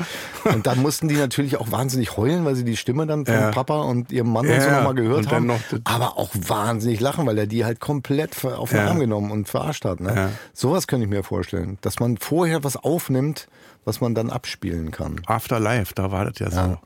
Und 0.44 0.66
dann 0.66 0.80
mussten 0.80 1.08
die 1.08 1.16
natürlich 1.16 1.58
auch 1.58 1.70
wahnsinnig 1.70 2.16
heulen, 2.16 2.46
weil 2.46 2.54
sie 2.56 2.64
die 2.64 2.78
Stimme 2.78 3.06
dann 3.06 3.26
von 3.26 3.34
Ja. 3.34 3.50
Papa 3.50 3.82
und 3.82 4.10
ihrem 4.12 4.32
Mann 4.32 4.46
und 4.46 4.52
Ja, 4.52 4.60
so 4.62 4.70
nochmal 4.70 4.86
und 4.88 4.96
gehört 4.96 5.26
dann 5.26 5.32
haben. 5.34 5.46
noch 5.48 5.60
das- 5.70 5.80
aber 5.84 6.16
auch 6.16 6.30
wahnsinnig 6.34 7.00
lachen, 7.00 7.26
weil 7.26 7.36
er 7.36 7.46
die 7.46 7.66
halt 7.66 7.80
komplett 7.80 8.42
auf 8.46 8.70
den 8.70 8.78
Ja. 8.78 8.86
Arm 8.88 8.98
genommen 8.98 9.30
und 9.30 9.46
verarscht 9.46 9.84
hat. 9.84 10.00
Ne? 10.00 10.12
Ja. 10.16 10.30
Sowas 10.54 10.86
könnte 10.86 11.04
ich 11.04 11.10
mir 11.10 11.22
vorstellen, 11.22 11.76
dass 11.82 12.00
man 12.00 12.16
vorher 12.16 12.64
was 12.64 12.76
aufnimmt, 12.76 13.46
was 13.84 14.00
man 14.00 14.14
dann 14.14 14.30
abspielen 14.30 14.90
kann. 14.90 15.20
Afterlife, 15.26 15.92
da 15.94 16.10
war 16.10 16.24
das 16.24 16.38
ja 16.38 16.50
so. 16.50 16.78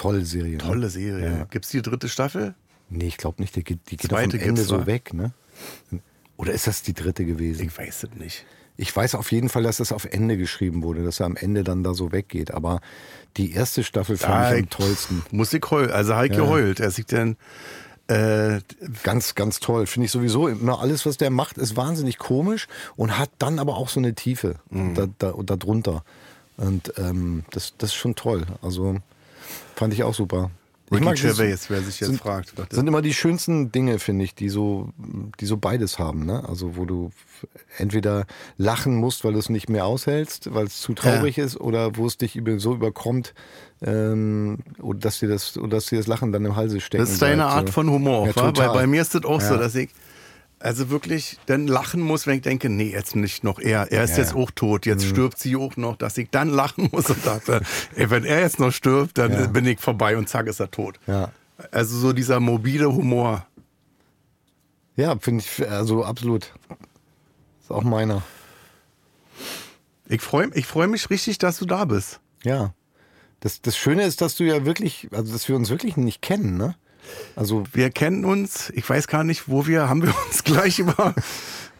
Tolle 0.00 0.24
Serie. 0.24 0.52
Ne? 0.52 0.58
Tolle 0.58 0.88
Serie. 0.90 1.30
Ja. 1.38 1.44
Gibt's 1.44 1.68
die 1.70 1.82
dritte 1.82 2.08
Staffel? 2.08 2.54
Nee, 2.88 3.06
ich 3.06 3.16
glaube 3.18 3.40
nicht, 3.42 3.54
die 3.56 3.62
geht, 3.64 3.78
die 3.90 3.96
geht 3.96 4.12
am 4.12 4.18
Ende 4.30 4.62
so 4.64 4.78
da. 4.78 4.86
weg, 4.86 5.12
ne? 5.14 5.32
Oder 6.36 6.52
ist 6.52 6.66
das 6.66 6.82
die 6.82 6.94
dritte 6.94 7.24
gewesen? 7.24 7.66
Ich 7.66 7.76
weiß 7.76 8.04
es 8.04 8.18
nicht. 8.18 8.46
Ich 8.76 8.96
weiß 8.96 9.14
auf 9.14 9.30
jeden 9.30 9.50
Fall, 9.50 9.62
dass 9.62 9.76
das 9.76 9.92
auf 9.92 10.06
Ende 10.06 10.38
geschrieben 10.38 10.82
wurde, 10.82 11.04
dass 11.04 11.20
er 11.20 11.26
am 11.26 11.36
Ende 11.36 11.64
dann 11.64 11.84
da 11.84 11.92
so 11.92 12.12
weggeht. 12.12 12.50
Aber 12.52 12.80
die 13.36 13.52
erste 13.52 13.84
Staffel 13.84 14.16
fand 14.16 14.32
Ah, 14.34 14.48
ich 14.52 14.58
am 14.58 14.64
ich- 14.64 14.70
tollsten. 14.70 15.22
Musik 15.32 15.70
heult, 15.70 15.90
also 15.90 16.14
halt 16.14 16.32
Ja. 16.34 16.40
geheult. 16.40 16.80
Er 16.80 16.90
sieht 16.90 17.12
dann, 17.12 17.36
äh, 18.08 18.60
Ganz, 19.02 19.34
ganz 19.34 19.60
toll. 19.60 19.86
Finde 19.86 20.06
ich 20.06 20.10
sowieso. 20.12 20.48
Immer 20.48 20.80
alles, 20.80 21.04
was 21.06 21.18
der 21.18 21.30
macht, 21.30 21.58
ist 21.58 21.76
wahnsinnig 21.76 22.16
komisch 22.18 22.66
und 22.96 23.18
hat 23.18 23.30
dann 23.38 23.58
aber 23.58 23.76
auch 23.76 23.88
so 23.90 24.00
eine 24.00 24.14
Tiefe 24.14 24.56
Mhm. 24.70 24.94
da, 24.94 25.06
da, 25.18 25.34
da 25.44 25.56
drunter. 25.56 26.02
Und 26.56 26.92
ähm, 26.96 27.44
das, 27.50 27.74
das 27.78 27.90
ist 27.90 27.94
schon 27.96 28.14
toll. 28.14 28.46
Also 28.62 28.96
fand 29.76 29.92
ich 29.94 30.02
auch 30.04 30.14
super. 30.14 30.50
Ich 30.86 30.96
Ricky 30.96 31.04
mag 31.04 31.14
das- 31.14 31.22
Gervais, 31.36 31.56
wer 31.68 31.80
sich 31.82 32.00
jetzt 32.00 32.08
sind- 32.10 32.18
fragt. 32.20 32.52
das- 32.58 32.66
sind 32.72 32.86
immer 32.88 33.00
die 33.00 33.14
schönsten 33.14 33.70
Dinge, 33.70 34.00
finde 34.00 34.24
ich, 34.24 34.34
die 34.34 34.48
so, 34.48 34.88
die 35.38 35.46
so 35.46 35.56
beides 35.56 36.00
haben. 36.00 36.26
Ne? 36.26 36.42
Also 36.48 36.76
wo 36.76 36.84
du 36.84 37.10
entweder 37.78 38.26
lachen 38.56 38.96
musst, 38.96 39.24
weil 39.24 39.34
du 39.34 39.38
es 39.38 39.48
nicht 39.50 39.68
mehr 39.68 39.86
aushältst, 39.86 40.52
weil 40.52 40.66
es 40.66 40.80
zu 40.80 40.92
traurig 40.94 41.38
ist, 41.38 41.60
oder 41.60 41.96
wo 41.96 42.06
es 42.06 42.16
dich 42.18 42.34
über, 42.34 42.58
so 42.58 42.74
überkommt, 42.74 43.34
ähm, 43.82 44.58
dass 44.96 45.20
dir 45.20 45.28
das, 45.28 45.58
dass 45.68 45.86
dir 45.86 45.98
das 45.98 46.08
Lachen 46.08 46.32
dann 46.32 46.44
im 46.44 46.56
Halse 46.56 46.80
steckt. 46.80 47.00
Das 47.02 47.10
ist 47.10 47.22
deine 47.22 47.46
Art 47.46 47.70
von 47.70 47.88
Humor, 47.88 48.26
Ja, 48.26 48.32
total. 48.32 48.72
bei 48.74 48.86
mir 48.88 49.00
ist 49.00 49.14
das 49.14 49.24
auch 49.24 49.40
so, 49.40 49.54
Ja. 49.54 49.60
dass 49.60 49.76
ich 49.76 49.90
also 50.60 50.90
wirklich 50.90 51.38
dann 51.46 51.66
lachen 51.66 52.00
muss, 52.00 52.26
wenn 52.26 52.36
ich 52.36 52.42
denke, 52.42 52.68
nee, 52.68 52.90
jetzt 52.92 53.16
nicht 53.16 53.42
noch 53.44 53.58
er. 53.58 53.90
Er 53.90 54.04
ist 54.04 54.12
Ja, 54.12 54.18
jetzt 54.18 54.30
ja. 54.32 54.36
Mhm. 54.36 54.42
auch 54.44 54.50
tot, 54.52 54.86
jetzt 54.86 55.04
stirbt 55.06 55.38
sie 55.38 55.56
auch 55.56 55.76
noch, 55.76 55.96
dass 55.96 56.16
ich 56.18 56.28
dann 56.30 56.48
lachen 56.50 56.88
muss 56.92 57.10
und 57.10 57.24
dachte, 57.26 57.62
ey, 57.96 58.10
wenn 58.10 58.24
er 58.24 58.40
jetzt 58.40 58.58
noch 58.60 58.70
stirbt, 58.70 59.18
dann 59.18 59.32
Ja. 59.32 59.46
bin 59.46 59.66
ich 59.66 59.80
vorbei 59.80 60.16
und 60.16 60.28
zack 60.28 60.46
ist 60.46 60.60
er 60.60 60.70
tot. 60.70 61.00
Ja. 61.06 61.32
Also 61.72 61.98
so 61.98 62.12
dieser 62.12 62.40
mobile 62.40 62.92
Humor. 62.92 63.46
Ja, 64.96 65.16
finde 65.18 65.44
ich, 65.44 65.68
also 65.68 66.04
absolut. 66.04 66.52
Ist 67.62 67.70
auch 67.70 67.82
meiner. 67.82 68.22
Ich 70.08 70.20
freue 70.20 70.50
ich 70.54 70.66
freu 70.66 70.88
mich 70.88 71.08
richtig, 71.10 71.38
dass 71.38 71.58
du 71.58 71.66
da 71.66 71.84
bist. 71.84 72.20
Ja. 72.42 72.74
Das, 73.40 73.62
das 73.62 73.76
Schöne 73.76 74.04
ist, 74.04 74.20
dass 74.20 74.36
du 74.36 74.44
ja 74.44 74.66
wirklich, 74.66 75.08
also 75.12 75.32
dass 75.32 75.48
wir 75.48 75.56
uns 75.56 75.70
wirklich 75.70 75.96
nicht 75.96 76.20
kennen, 76.20 76.56
ne? 76.58 76.74
Also 77.36 77.64
Wir 77.72 77.90
kennen 77.90 78.24
uns, 78.24 78.70
ich 78.74 78.88
weiß 78.88 79.06
gar 79.08 79.24
nicht, 79.24 79.48
wo 79.48 79.66
wir, 79.66 79.88
haben 79.88 80.02
wir 80.02 80.12
uns 80.28 80.44
gleich 80.44 80.78
über 80.78 81.14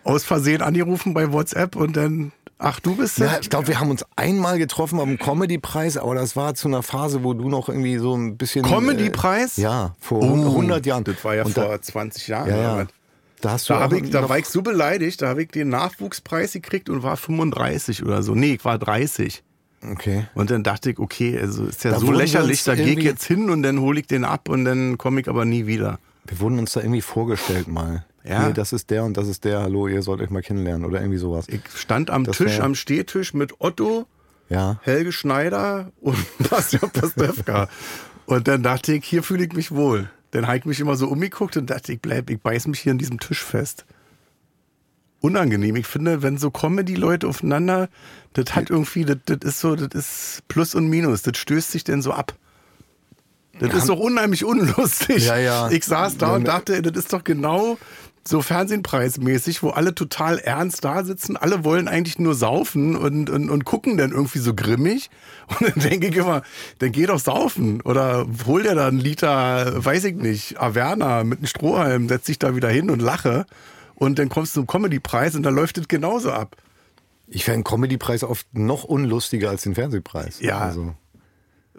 aus 0.04 0.24
Versehen 0.24 0.62
angerufen 0.62 1.12
bei 1.14 1.30
WhatsApp 1.32 1.76
und 1.76 1.96
dann, 1.96 2.32
ach, 2.58 2.80
du 2.80 2.96
bist 2.96 3.18
Ja, 3.18 3.38
ich 3.40 3.50
glaube, 3.50 3.68
wir 3.68 3.80
haben 3.80 3.90
uns 3.90 4.04
einmal 4.16 4.58
getroffen 4.58 4.98
am 4.98 5.18
Comedy-Preis, 5.18 5.96
aber 5.98 6.14
das 6.14 6.36
war 6.36 6.54
zu 6.54 6.68
einer 6.68 6.82
Phase, 6.82 7.22
wo 7.22 7.34
du 7.34 7.48
noch 7.50 7.68
irgendwie 7.68 7.98
so 7.98 8.16
ein 8.16 8.36
bisschen. 8.38 8.64
Comedy-Preis? 8.64 9.58
Äh, 9.58 9.62
ja, 9.62 9.94
vor 10.00 10.22
Oh, 10.22 10.32
100 10.34 10.86
Jahren. 10.86 11.04
Das 11.04 11.22
war 11.24 11.34
ja 11.34 11.44
Und 11.44 11.52
vor 11.52 11.64
da, 11.68 11.80
20 11.82 12.28
Jahren. 12.28 12.48
ja, 12.48 12.78
ja. 12.80 12.86
Da 13.42 13.52
hast 13.52 13.70
du 13.70 13.74
Da, 13.74 13.90
ich, 13.90 14.10
da 14.10 14.28
war 14.28 14.38
ich 14.38 14.46
so 14.46 14.60
beleidigt, 14.60 15.22
da 15.22 15.28
habe 15.28 15.42
ich 15.42 15.48
den 15.48 15.70
Nachwuchspreis 15.70 16.52
gekriegt 16.52 16.90
und 16.90 17.02
war 17.02 17.16
35 17.16 18.02
oder 18.04 18.22
so. 18.22 18.34
Nee, 18.34 18.54
ich 18.54 18.64
war 18.64 18.78
30. 18.78 19.42
Okay. 19.82 20.26
Und 20.34 20.50
dann 20.50 20.62
dachte 20.62 20.90
ich, 20.90 20.98
okay, 20.98 21.38
also 21.38 21.64
ist 21.64 21.84
ja 21.84 21.92
Da 21.92 22.00
so 22.00 22.12
lächerlich, 22.12 22.64
da 22.64 22.74
gehe 22.74 22.98
ich 22.98 23.04
jetzt 23.04 23.24
hin 23.24 23.48
und 23.50 23.62
dann 23.62 23.80
hole 23.80 24.00
ich 24.00 24.06
den 24.06 24.24
ab 24.24 24.48
und 24.48 24.64
dann 24.64 24.98
komme 24.98 25.20
ich 25.20 25.28
aber 25.28 25.44
nie 25.44 25.66
wieder. 25.66 25.98
Wir 26.26 26.38
wurden 26.40 26.58
uns 26.58 26.72
da 26.72 26.80
irgendwie 26.80 27.00
vorgestellt 27.00 27.66
mal. 27.66 28.04
Ja. 28.24 28.44
Hier, 28.44 28.52
das 28.52 28.74
ist 28.74 28.90
der 28.90 29.04
und 29.04 29.16
das 29.16 29.26
ist 29.28 29.44
der. 29.44 29.62
Hallo, 29.62 29.88
ihr 29.88 30.02
sollt 30.02 30.20
euch 30.20 30.28
mal 30.28 30.42
kennenlernen 30.42 30.84
oder 30.84 31.00
irgendwie 31.00 31.18
sowas. 31.18 31.46
Ich 31.48 31.62
stand 31.74 32.10
am 32.10 32.24
Das 32.24 32.36
Tisch, 32.36 32.60
am 32.60 32.74
Stehtisch 32.74 33.32
mit 33.32 33.54
Otto, 33.60 34.06
Ja. 34.50 34.78
Helge 34.82 35.12
Schneider 35.12 35.90
und 36.00 36.18
Bastian 36.50 36.90
Pastewka. 36.90 37.68
Und 38.26 38.46
dann 38.46 38.62
dachte 38.62 38.92
ich, 38.92 39.04
hier 39.04 39.22
fühle 39.22 39.44
ich 39.44 39.54
mich 39.54 39.72
wohl. 39.72 40.10
Dann 40.32 40.46
habe 40.46 40.58
ich 40.58 40.64
mich 40.66 40.78
immer 40.78 40.96
so 40.96 41.08
umgeguckt 41.08 41.56
und 41.56 41.70
dachte, 41.70 41.92
ich 41.94 42.00
bleib, 42.00 42.28
ich 42.30 42.40
beiß 42.40 42.66
mich 42.68 42.80
hier 42.80 42.92
an 42.92 42.98
diesem 42.98 43.18
Tisch 43.18 43.42
fest. 43.42 43.86
Unangenehm. 45.20 45.76
Ich 45.76 45.86
finde, 45.86 46.22
wenn 46.22 46.38
so 46.38 46.50
Comedy-Leute 46.50 47.28
aufeinander, 47.28 47.88
das 48.32 48.54
hat 48.54 48.70
irgendwie, 48.70 49.04
das, 49.04 49.18
das 49.26 49.38
ist 49.42 49.60
so, 49.60 49.76
das 49.76 49.88
ist 49.94 50.42
Plus 50.48 50.74
und 50.74 50.88
Minus. 50.88 51.22
Das 51.22 51.36
stößt 51.36 51.70
sich 51.70 51.84
denn 51.84 52.02
so 52.02 52.12
ab. 52.12 52.34
Das 53.58 53.74
ist 53.74 53.88
doch 53.90 53.98
unheimlich 53.98 54.44
unlustig. 54.44 55.26
Ja, 55.26 55.36
ja. 55.36 55.70
Ich 55.70 55.84
saß 55.84 56.16
da 56.16 56.28
Ja, 56.28 56.34
und 56.36 56.42
ne- 56.42 56.48
dachte, 56.48 56.80
das 56.80 56.96
ist 57.04 57.12
doch 57.12 57.24
genau 57.24 57.76
so 58.26 58.40
Fernsehpreismäßig, 58.42 59.62
wo 59.62 59.70
alle 59.70 59.94
total 59.94 60.38
ernst 60.38 60.84
da 60.84 61.04
sitzen. 61.04 61.36
Alle 61.36 61.64
wollen 61.64 61.88
eigentlich 61.88 62.18
nur 62.18 62.34
saufen 62.34 62.96
und, 62.96 63.28
und, 63.28 63.50
und 63.50 63.64
gucken 63.64 63.96
dann 63.98 64.12
irgendwie 64.12 64.38
so 64.38 64.54
grimmig. 64.54 65.10
Und 65.58 65.62
dann 65.68 65.82
denke 65.90 66.06
ich 66.06 66.16
immer, 66.16 66.42
dann 66.78 66.92
geh 66.92 67.06
doch 67.06 67.18
saufen. 67.18 67.80
Oder 67.80 68.24
hol 68.46 68.62
dir 68.62 68.76
da 68.76 68.86
einen 68.86 69.00
Liter, 69.00 69.84
weiß 69.84 70.04
ich 70.04 70.14
nicht, 70.14 70.60
Averna 70.60 71.24
mit 71.24 71.38
einem 71.38 71.48
Strohhalm, 71.48 72.08
setz 72.08 72.26
dich 72.26 72.38
da 72.38 72.54
wieder 72.54 72.68
hin 72.68 72.88
und 72.88 73.02
lache. 73.02 73.46
Und 74.01 74.18
dann 74.18 74.28
kommst 74.30 74.57
du 74.57 74.61
zum 74.62 74.66
Comedy-Preis 74.66 75.34
und 75.36 75.42
dann 75.44 75.55
läuft 75.55 75.76
es 75.78 75.86
genauso 75.86 76.32
ab. 76.32 76.57
Ich 77.28 77.44
fände 77.44 77.62
Comedy-Preis 77.62 78.24
oft 78.24 78.46
noch 78.53 78.82
unlustiger 78.82 79.51
als 79.51 79.62
den 79.62 79.74
Fernsehpreis. 79.76 80.40
Ja. 80.40 80.59
Also. 80.59 80.94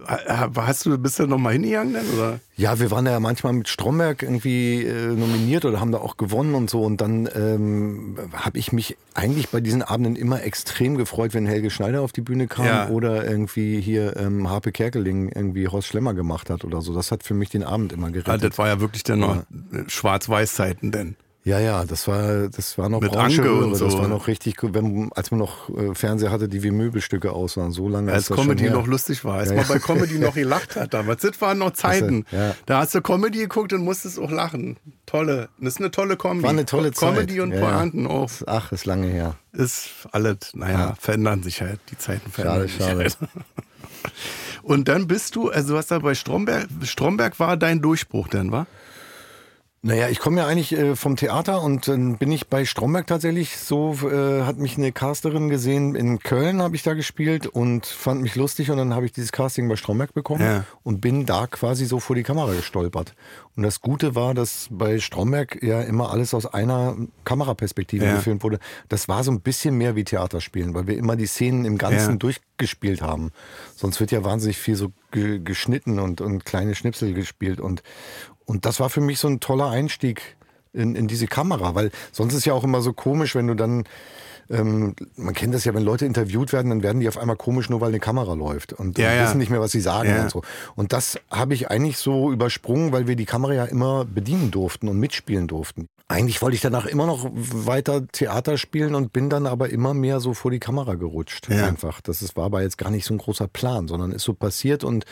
Ha- 0.08 0.50
Hast 0.56 0.86
du, 0.86 0.98
bist 0.98 1.20
du 1.20 1.28
noch 1.28 1.38
mal 1.38 1.54
hingegangen 1.54 1.94
denn, 1.94 2.08
oder? 2.16 2.40
Ja, 2.58 2.80
wir 2.80 2.90
waren 2.92 3.06
ja 3.06 3.20
manchmal 3.20 3.54
mit 3.54 3.68
Stromberg 3.68 4.24
irgendwie 4.24 4.84
äh, 4.84 5.08
nominiert 5.08 5.66
oder 5.66 5.80
haben 5.80 5.92
da 5.92 5.98
auch 6.00 6.16
gewonnen 6.18 6.54
und 6.56 6.70
so. 6.70 6.84
Und 6.84 7.02
dann 7.02 7.28
ähm, 7.36 8.18
habe 8.34 8.58
ich 8.60 8.72
mich 8.72 8.98
eigentlich 9.16 9.50
bei 9.50 9.60
diesen 9.60 9.82
Abenden 9.82 10.16
immer 10.16 10.42
extrem 10.44 10.98
gefreut, 10.98 11.34
wenn 11.34 11.46
Helge 11.48 11.70
Schneider 11.70 12.02
auf 12.02 12.12
die 12.14 12.22
Bühne 12.22 12.48
kam 12.48 12.66
Ja. 12.66 12.90
oder 12.90 13.28
irgendwie 13.28 13.82
hier 13.82 14.16
ähm, 14.18 14.48
Harpe 14.50 14.72
Kerkeling 14.72 15.30
irgendwie 15.30 15.68
Horst 15.68 15.88
Schlemmer 15.90 16.14
gemacht 16.14 16.50
hat 16.52 16.64
oder 16.66 16.82
so. 16.82 16.94
Das 16.96 17.12
hat 17.12 17.24
für 17.24 17.34
mich 17.34 17.50
den 17.50 17.64
Abend 17.64 17.94
immer 17.94 18.10
gerettet. 18.12 18.52
das 18.52 18.58
war 18.60 18.68
ja 18.68 18.80
wirklich 18.80 19.04
dann 19.04 19.20
noch 19.20 19.44
Schwarz-Weiß-Zeiten 19.88 20.92
denn. 20.92 21.16
Ja, 21.44 21.60
ja, 21.60 21.86
das 21.86 22.08
war, 22.08 22.50
das 22.50 22.78
war 22.78 22.88
noch 22.88 23.02
Mit 23.02 23.16
Anke 23.16 23.52
und 23.52 23.74
so. 23.74 23.86
Das 23.86 23.98
war 23.98 24.08
noch 24.08 24.28
richtig 24.28 24.62
cool, 24.62 24.76
wenn, 24.76 25.10
als 25.16 25.32
man 25.32 25.40
noch 25.40 25.70
äh, 25.76 25.96
Fernseher 25.96 26.30
hatte, 26.30 26.48
die 26.48 26.62
wie 26.62 26.70
Möbelstücke 26.70 27.32
aussahen. 27.32 27.72
So 27.72 27.90
lange 27.90 28.12
Als 28.12 28.24
ist 28.24 28.30
das 28.30 28.38
schon 28.38 28.46
Comedy 28.50 28.70
noch 28.70 28.86
lustig 28.86 29.26
war, 29.26 29.40
als 29.40 29.50
Ja, 29.50 29.56
man 29.56 29.66
ja. 29.66 29.74
bei 29.74 29.80
Comedy 29.80 30.20
noch 30.20 30.36
gelacht 30.36 30.76
hat 30.76 30.94
damals. 30.94 31.24
Das 31.24 31.42
waren 31.42 31.58
noch 31.58 31.72
Zeiten. 31.72 32.26
ja. 32.32 32.54
Da 32.68 32.80
hast 32.80 32.94
du 32.94 33.02
Comedy 33.02 33.40
geguckt 33.40 33.74
und 33.74 33.84
musstest 33.84 34.20
auch 34.20 34.30
lachen. 34.30 34.78
Tolle. 35.08 35.50
Das 35.60 35.74
ist 35.74 35.80
eine 35.80 35.90
tolle 35.90 36.16
Kombi. 36.16 36.44
War 36.44 36.52
eine 36.52 36.66
tolle 36.66 36.92
Zeit. 36.92 37.16
Comedy 37.16 37.42
und. 37.42 37.52
Pointen 37.60 38.06
auch. 38.06 38.30
Ach, 38.46 38.72
ist 38.72 38.86
lange 38.86 39.08
her. 39.08 39.36
Ist 39.52 39.90
alles, 40.12 40.38
naja, 40.54 40.94
verändern 41.00 41.42
sich 41.42 41.62
halt. 41.62 41.80
Die 41.90 41.98
Zeiten 41.98 42.30
verändern 42.32 42.70
Schade, 42.70 43.10
sich 43.10 43.18
halt. 43.18 43.18
Und 44.64 44.88
dann 44.88 45.08
bist 45.08 45.36
du, 45.36 45.50
also 45.50 45.74
du 45.74 45.78
hast 45.78 45.90
da 45.92 46.00
bei 46.00 46.14
Stromberg, 46.14 46.68
Stromberg 46.84 47.40
war 47.40 47.58
dein 47.58 47.82
Durchbruch 47.82 48.28
dann, 48.28 48.52
war? 48.52 48.68
Naja, 49.84 50.10
ich 50.10 50.20
komme 50.20 50.38
ja 50.42 50.46
eigentlich 50.46 50.74
äh, 50.74 50.96
vom 50.96 51.16
Theater 51.16 51.64
und 51.64 51.88
dann 51.88 52.18
bin 52.20 52.32
ich 52.32 52.46
bei 52.48 52.66
Stromberg 52.66 53.08
tatsächlich 53.08 53.58
so, 53.58 53.96
äh, 54.08 54.44
hat 54.44 54.58
mich 54.60 54.78
eine 54.78 54.92
Casterin 54.92 55.50
gesehen, 55.50 55.96
in 55.96 56.20
Köln 56.20 56.62
habe 56.62 56.76
ich 56.76 56.84
da 56.84 56.94
gespielt 56.94 57.48
und 57.48 57.88
fand 57.88 58.22
mich 58.22 58.36
lustig 58.36 58.70
und 58.70 58.78
dann 58.78 58.94
habe 58.94 59.08
ich 59.08 59.12
dieses 59.12 59.32
Casting 59.32 59.68
bei 59.68 59.76
Stromberg 59.78 60.14
bekommen 60.14 60.42
Ja. 60.44 60.66
und 60.84 61.02
bin 61.02 61.26
da 61.26 61.48
quasi 61.48 61.86
so 61.86 62.00
vor 62.00 62.16
die 62.16 62.22
Kamera 62.22 62.54
gestolpert. 62.54 63.16
Und 63.56 63.64
das 63.64 63.82
Gute 63.82 64.14
war, 64.14 64.36
dass 64.36 64.68
bei 64.70 65.00
Stromberg 65.00 65.64
ja 65.64 65.82
immer 65.82 66.12
alles 66.12 66.36
aus 66.36 66.46
einer 66.46 66.96
Kameraperspektive 67.26 68.06
Ja. 68.06 68.16
gefilmt 68.18 68.44
wurde. 68.44 68.60
Das 68.88 69.08
war 69.10 69.24
so 69.24 69.32
ein 69.32 69.42
bisschen 69.42 69.76
mehr 69.80 69.96
wie 69.96 70.04
Theaterspielen, 70.04 70.76
weil 70.76 70.86
wir 70.86 70.96
immer 70.96 71.16
die 71.16 71.26
Szenen 71.26 71.66
im 71.66 71.80
Ganzen 71.80 72.12
Ja. 72.12 72.18
durchgespielt 72.18 73.02
haben. 73.02 73.32
Sonst 73.76 74.00
wird 74.00 74.12
ja 74.12 74.24
wahnsinnig 74.24 74.60
viel 74.60 74.76
so 74.76 74.92
ge 75.12 75.40
geschnitten 75.44 76.00
und, 76.00 76.22
und 76.22 76.46
kleine 76.46 76.76
Schnipsel 76.76 77.14
gespielt 77.14 77.60
und, 77.60 77.82
und 78.46 78.66
das 78.66 78.80
war 78.80 78.90
für 78.90 79.02
mich 79.02 79.20
so 79.20 79.28
ein 79.28 79.40
toller 79.40 79.70
Einstieg 79.70 80.38
in, 80.74 80.96
in 80.96 81.08
diese 81.08 81.28
Kamera, 81.28 81.76
weil 81.76 81.92
sonst 82.12 82.34
ist 82.34 82.46
ja 82.46 82.54
auch 82.54 82.64
immer 82.64 82.82
so 82.82 82.94
komisch, 82.94 83.36
wenn 83.36 83.48
du 83.48 83.56
dann, 83.56 83.84
ähm, 84.50 84.96
man 85.18 85.34
kennt 85.34 85.54
das 85.54 85.66
ja, 85.66 85.74
wenn 85.74 85.84
Leute 85.84 86.06
interviewt 86.06 86.54
werden, 86.54 86.70
dann 86.70 86.82
werden 86.84 87.00
die 87.02 87.08
auf 87.10 87.18
einmal 87.18 87.36
komisch, 87.36 87.70
nur 87.70 87.82
weil 87.82 87.90
eine 87.90 88.00
Kamera 88.00 88.34
läuft 88.34 88.74
und, 88.74 88.98
Ja, 88.98 89.10
und 89.12 89.16
ja. 89.18 89.24
wissen 89.24 89.38
nicht 89.38 89.50
mehr, 89.50 89.60
was 89.62 89.72
sie 89.72 89.82
sagen 89.82 90.10
Ja. 90.10 90.22
und 90.24 90.32
so. 90.32 90.42
Und 90.76 90.94
das 90.94 91.20
habe 91.30 91.54
ich 91.54 91.70
eigentlich 91.70 91.98
so 91.98 92.32
übersprungen, 92.32 92.92
weil 92.94 93.08
wir 93.08 93.16
die 93.16 93.26
Kamera 93.26 93.54
ja 93.54 93.66
immer 93.66 94.06
bedienen 94.06 94.50
durften 94.52 94.88
und 94.88 94.98
mitspielen 94.98 95.48
durften. 95.48 95.88
Eigentlich 96.12 96.42
wollte 96.42 96.56
ich 96.56 96.62
danach 96.62 96.86
immer 96.86 97.06
noch 97.06 97.30
weiter 97.32 98.06
Theater 98.08 98.58
spielen 98.58 98.96
und 98.96 99.14
bin 99.14 99.30
dann 99.30 99.48
aber 99.48 99.70
immer 99.70 99.94
mehr 99.94 100.20
so 100.20 100.34
vor 100.34 100.52
die 100.52 100.60
Kamera 100.60 100.96
gerutscht. 100.96 101.50
Ja. 101.50 101.66
Einfach. 101.66 102.02
Das 102.02 102.22
ist, 102.22 102.36
war 102.36 102.46
aber 102.46 102.62
jetzt 102.62 102.78
gar 102.78 102.92
nicht 102.92 103.06
so 103.06 103.14
ein 103.14 103.18
großer 103.18 103.48
Plan, 103.48 103.88
sondern 103.88 104.12
ist 104.12 104.24
so 104.24 104.34
passiert 104.34 104.84
und 104.84 105.06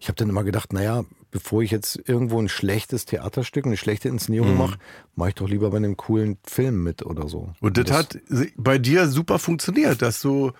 ich 0.00 0.08
habe 0.08 0.16
dann 0.16 0.28
immer 0.28 0.44
gedacht, 0.44 0.72
naja, 0.72 1.04
bevor 1.30 1.62
ich 1.62 1.70
jetzt 1.70 1.98
irgendwo 2.06 2.38
ein 2.38 2.48
schlechtes 2.48 3.06
Theaterstück, 3.06 3.64
eine 3.66 3.76
schlechte 3.78 4.08
Mhm. 4.08 4.14
Inszenierung 4.14 4.56
mache, 4.58 4.78
mache 5.16 5.30
ich 5.30 5.34
doch 5.36 5.48
lieber 5.48 5.70
bei 5.70 5.78
einem 5.78 5.96
coolen 5.96 6.36
Film 6.44 6.82
mit 6.82 7.04
oder 7.04 7.28
so. 7.28 7.52
Und 7.60 7.78
das, 7.78 7.90
hat 7.90 8.18
bei 8.56 8.78
dir 8.78 9.08
super 9.08 9.38
funktioniert, 9.38 10.02
dass 10.02 10.20
du, 10.20 10.52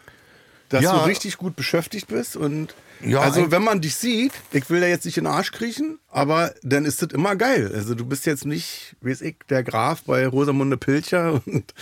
dass 0.71 0.83
Ja. 0.83 0.99
du 0.99 1.05
richtig 1.07 1.37
gut 1.37 1.55
beschäftigt 1.57 2.09
bist 2.09 2.37
und 2.37 2.75
Ja, 3.05 3.21
also 3.21 3.51
wenn 3.51 3.63
man 3.65 3.81
dich 3.81 3.97
sieht, 3.97 4.33
ich 4.53 4.69
will 4.71 4.81
ja 4.83 4.89
jetzt 4.89 5.05
nicht 5.05 5.19
in 5.19 5.25
den 5.25 5.33
Arsch 5.33 5.53
kriechen, 5.53 5.99
aber 6.11 6.53
dann 6.63 6.85
ist 6.85 7.03
das 7.03 7.11
immer 7.13 7.37
geil. 7.37 7.71
Also 7.75 7.95
du 7.95 8.05
bist 8.07 8.27
jetzt 8.27 8.45
nicht, 8.47 8.95
wie 9.01 9.11
weiß 9.11 9.23
ich, 9.23 9.37
der 9.49 9.63
Graf 9.65 10.03
bei 10.05 10.27
Rosamunde 10.27 10.77
Pilcher 10.77 11.41
und 11.47 11.75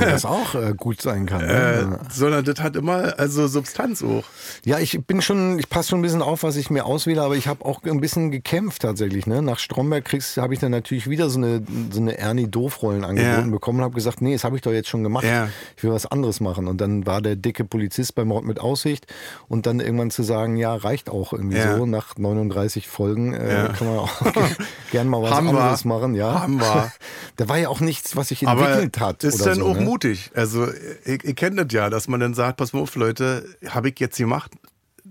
das 0.00 0.24
auch 0.24 0.54
äh, 0.54 0.74
gut 0.76 1.00
sein 1.00 1.26
kann. 1.26 1.40
äh, 1.42 1.46
ne? 1.84 2.00
sondern 2.10 2.44
das 2.44 2.60
hat 2.60 2.76
immer 2.76 3.18
also 3.18 3.46
Substanz 3.46 4.02
auch. 4.02 4.24
Ja, 4.64 4.78
ich 4.78 5.00
bin 5.06 5.22
schon, 5.22 5.58
ich 5.58 5.68
passe 5.68 5.90
schon 5.90 6.00
ein 6.00 6.02
bisschen 6.02 6.22
auf, 6.22 6.42
was 6.42 6.56
ich 6.56 6.70
mir 6.70 6.84
auswähle, 6.84 7.22
aber 7.22 7.36
ich 7.36 7.46
habe 7.46 7.64
auch 7.64 7.82
ein 7.84 8.00
bisschen 8.00 8.30
gekämpft 8.30 8.82
tatsächlich. 8.82 9.26
Ne? 9.26 9.42
Nach 9.42 9.58
Stromberg 9.58 10.04
kriegst 10.04 10.36
habe 10.36 10.54
ich 10.54 10.60
dann 10.60 10.70
natürlich 10.72 11.08
wieder 11.08 11.30
so 11.30 11.38
eine, 11.38 11.62
so 11.90 12.00
eine 12.00 12.18
Ernie 12.18 12.48
Doof-Rollen 12.48 13.04
angeboten 13.04 13.46
Ja. 13.46 13.50
bekommen 13.50 13.78
und 13.78 13.84
habe 13.84 13.94
gesagt, 13.94 14.20
nee, 14.20 14.32
das 14.32 14.44
habe 14.44 14.56
ich 14.56 14.62
doch 14.62 14.72
jetzt 14.72 14.88
schon 14.88 15.02
gemacht. 15.02 15.24
Ja. 15.24 15.48
Ich 15.76 15.82
will 15.84 15.92
was 15.92 16.06
anderes 16.06 16.40
machen. 16.40 16.66
Und 16.68 16.80
dann 16.80 17.06
war 17.06 17.22
der 17.22 17.36
dicke 17.36 17.64
Polizist 17.64 18.14
bei 18.14 18.24
Mord 18.24 18.44
mit 18.44 18.60
Aussicht 18.60 19.06
und 19.48 19.66
dann 19.66 19.80
irgendwann 19.80 20.10
zu 20.10 20.22
sagen, 20.22 20.41
ja, 20.56 20.74
reicht 20.74 21.08
auch 21.10 21.32
irgendwie 21.32 21.56
Ja. 21.58 21.76
so. 21.76 21.86
Nach 21.86 22.16
39 22.16 22.88
Folgen 22.88 23.32
äh, 23.34 23.52
Ja. 23.64 23.68
kann 23.68 23.86
man 23.86 23.98
auch 23.98 24.10
gern 24.90 25.08
mal 25.08 25.22
was 25.22 25.30
Haben 25.30 25.46
wir. 25.52 25.58
anderes 25.60 25.84
machen. 25.84 26.14
Ja. 26.14 26.42
Haben 26.42 26.60
wir. 26.60 26.92
Da 27.36 27.48
war 27.48 27.56
ja 27.56 27.68
auch 27.70 27.80
nichts, 27.80 28.14
was 28.14 28.28
sich 28.28 28.46
Aber 28.46 28.66
entwickelt 28.68 29.00
hat. 29.00 29.24
ist 29.24 29.36
oder 29.40 29.50
dann 29.52 29.60
so, 29.60 29.66
auch 29.68 29.76
ne? 29.78 29.80
mutig. 29.84 30.30
Also 30.34 30.68
ich, 31.04 31.24
ich 31.24 31.34
kenne 31.34 31.64
das 31.64 31.72
ja, 31.72 31.88
dass 31.88 32.06
man 32.08 32.20
dann 32.20 32.34
sagt, 32.34 32.58
pass 32.58 32.72
mal 32.74 32.80
auf, 32.80 32.94
Leute, 32.94 33.44
habe 33.68 33.88
ich 33.88 33.98
jetzt 34.00 34.18
gemacht, 34.18 34.52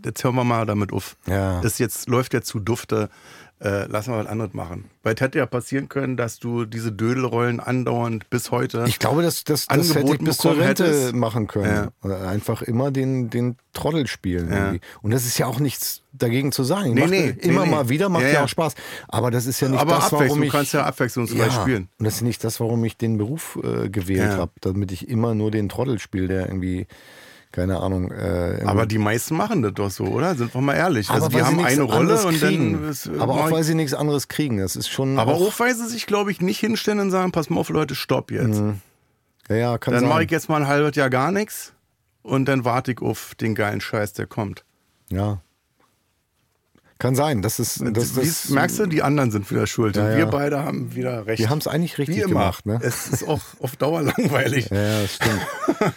jetzt 0.05 0.23
hören 0.23 0.35
wir 0.35 0.43
mal 0.43 0.65
damit 0.67 0.93
auf. 0.93 1.17
Ja. 1.25 1.59
Das 1.61 1.79
jetzt 1.79 2.07
läuft 2.09 2.33
ja 2.35 2.41
zu 2.41 2.59
dufte, 2.59 3.09
äh, 3.63 3.85
lassen 3.85 4.11
wir 4.11 4.17
was 4.19 4.27
anderes 4.27 4.53
machen. 4.53 4.85
Weil 5.03 5.13
es 5.13 5.21
hätte 5.21 5.37
ja 5.37 5.45
passieren 5.45 5.87
können, 5.87 6.17
dass 6.17 6.39
du 6.39 6.65
diese 6.65 6.91
Dödelrollen 6.91 7.59
andauernd 7.59 8.29
bis 8.29 8.49
heute. 8.49 8.85
Ich 8.87 8.97
glaube, 8.97 9.21
das, 9.21 9.43
das, 9.43 9.67
das 9.67 9.93
hätte 9.93 10.13
ich 10.13 10.19
bis 10.19 10.37
zur 10.37 10.57
Rente 10.57 10.85
hättest. 10.85 11.13
machen 11.13 11.45
können. 11.47 11.89
Oder 12.03 12.27
Einfach 12.27 12.63
immer 12.63 12.89
den, 12.91 13.29
den 13.29 13.57
Trottel 13.73 14.07
spielen. 14.07 14.51
Ja. 14.51 14.73
Und 15.03 15.11
das 15.11 15.25
ist 15.25 15.37
ja 15.37 15.45
auch 15.45 15.59
nichts 15.59 16.01
dagegen 16.11 16.51
zu 16.51 16.63
sagen. 16.63 16.93
Nee, 16.93 17.05
nee, 17.07 17.35
immer 17.41 17.65
nee, 17.65 17.71
mal 17.71 17.89
wieder, 17.89 18.09
macht 18.09 18.23
Ja, 18.23 18.27
ja, 18.29 18.33
ja. 18.35 18.43
auch 18.45 18.49
Spaß. 18.49 18.73
Aber 19.07 19.29
das 19.31 19.45
ist 19.45 19.59
ja 19.59 19.69
nicht 19.69 19.79
aber 19.79 19.95
das, 19.95 20.11
warum 20.11 20.39
du 20.39 20.45
ich... 20.45 20.51
kannst 20.51 20.73
ja 20.73 20.85
abwechslungsreich 20.85 21.39
ja, 21.39 21.61
spielen. 21.61 21.87
und 21.99 22.05
das 22.05 22.15
ist 22.15 22.21
nicht 22.21 22.43
das, 22.43 22.59
warum 22.59 22.83
ich 22.83 22.97
den 22.97 23.17
Beruf 23.17 23.59
äh, 23.63 23.89
gewählt 23.89 24.31
Ja. 24.31 24.37
habe, 24.37 24.51
damit 24.61 24.91
ich 24.91 25.07
immer 25.07 25.35
nur 25.35 25.51
den 25.51 25.69
Trottel 25.69 25.99
spiele, 25.99 26.27
der 26.27 26.47
irgendwie, 26.47 26.87
keine 27.51 27.81
Ahnung, 27.81 28.11
äh, 28.11 28.61
Aber 28.65 28.85
die 28.85 28.97
meisten 28.97 29.35
machen 29.35 29.61
das 29.61 29.73
doch 29.73 29.91
so, 29.91 30.05
oder? 30.05 30.35
Sind 30.35 30.53
wir 30.53 30.61
mal 30.61 30.75
ehrlich. 30.75 31.09
Also 31.09 31.27
die 31.27 31.35
weil 31.35 31.41
sie 31.41 31.47
haben 31.47 31.59
eine 31.65 31.81
Rolle 31.81 32.23
und 32.25 32.41
dann. 32.41 32.89
ist, 32.89 33.07
äh, 33.07 33.19
aber 33.19 33.33
auch 33.33 33.51
weil 33.51 33.63
sie 33.63 33.75
nichts 33.75 33.93
anderes 33.93 34.29
kriegen. 34.29 34.57
Das 34.57 34.75
ist 34.75 34.89
schon. 34.89 35.19
aber 35.19 35.33
auch, 35.33 35.47
auch 35.47 35.59
weil 35.59 35.75
sie 35.75 35.87
sich, 35.87 36.05
glaube 36.05 36.31
ich, 36.31 36.39
nicht 36.39 36.59
hinstellen 36.59 36.99
und 36.99 37.11
sagen, 37.11 37.31
pass 37.31 37.49
mal 37.49 37.59
auf, 37.59 37.69
Leute, 37.69 37.95
stopp 37.95 38.31
jetzt. 38.31 38.61
ja, 39.49 39.55
ja, 39.55 39.77
kann 39.77 39.93
Dann 39.93 40.07
mache 40.07 40.23
ich 40.23 40.31
jetzt 40.31 40.47
mal 40.47 40.61
ein 40.61 40.67
halbes 40.67 40.95
Jahr 40.95 41.09
gar 41.09 41.31
nichts 41.31 41.73
und 42.21 42.45
dann 42.45 42.63
warte 42.63 42.93
ich 42.93 43.01
auf 43.01 43.35
den 43.35 43.53
geilen 43.55 43.81
Scheiß, 43.81 44.13
der 44.13 44.27
kommt. 44.27 44.63
Ja. 45.09 45.41
Kann 47.01 47.15
sein. 47.15 47.41
Das 47.41 47.59
ist, 47.59 47.81
das, 47.81 48.13
Dies, 48.13 48.43
das, 48.43 48.49
merkst 48.51 48.77
du, 48.77 48.85
die 48.85 49.01
anderen 49.01 49.31
sind 49.31 49.49
wieder 49.49 49.65
schuld. 49.65 49.95
Ja, 49.95 50.11
ja. 50.11 50.17
wir 50.17 50.27
beide 50.27 50.63
haben 50.63 50.93
wieder 50.93 51.25
recht. 51.25 51.39
Wir 51.39 51.49
haben 51.49 51.57
es 51.57 51.65
eigentlich 51.67 51.97
richtig 51.97 52.25
gemacht, 52.27 52.67
ne? 52.67 52.79
Es 52.83 53.07
ist 53.07 53.27
auch 53.27 53.41
auf 53.59 53.75
Dauer 53.75 54.01
langweilig. 54.03 54.69
Ja, 54.69 54.77
ja, 54.79 55.01
das 55.01 55.15
stimmt. 55.15 55.41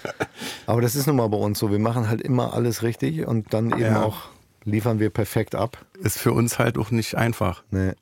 Aber 0.67 0.81
das 0.81 0.97
ist 0.97 1.07
nun 1.07 1.17
mal 1.17 1.29
bei 1.29 1.37
uns 1.37 1.59
so. 1.59 1.71
Wir 1.71 1.79
machen 1.79 2.09
halt 2.09 2.23
immer 2.23 2.55
alles 2.55 2.83
richtig 2.83 3.27
und 3.27 3.53
dann 3.53 3.73
eben 3.73 3.81
Ja. 3.83 4.03
auch 4.03 4.29
liefern 4.65 4.99
wir 4.99 5.11
perfekt 5.11 5.55
ab. 5.55 5.85
Ist 6.03 6.19
für 6.19 6.33
uns 6.33 6.59
halt 6.59 6.79
auch 6.79 6.91
nicht 6.91 7.17
einfach. 7.17 7.65
Nee. 7.71 7.93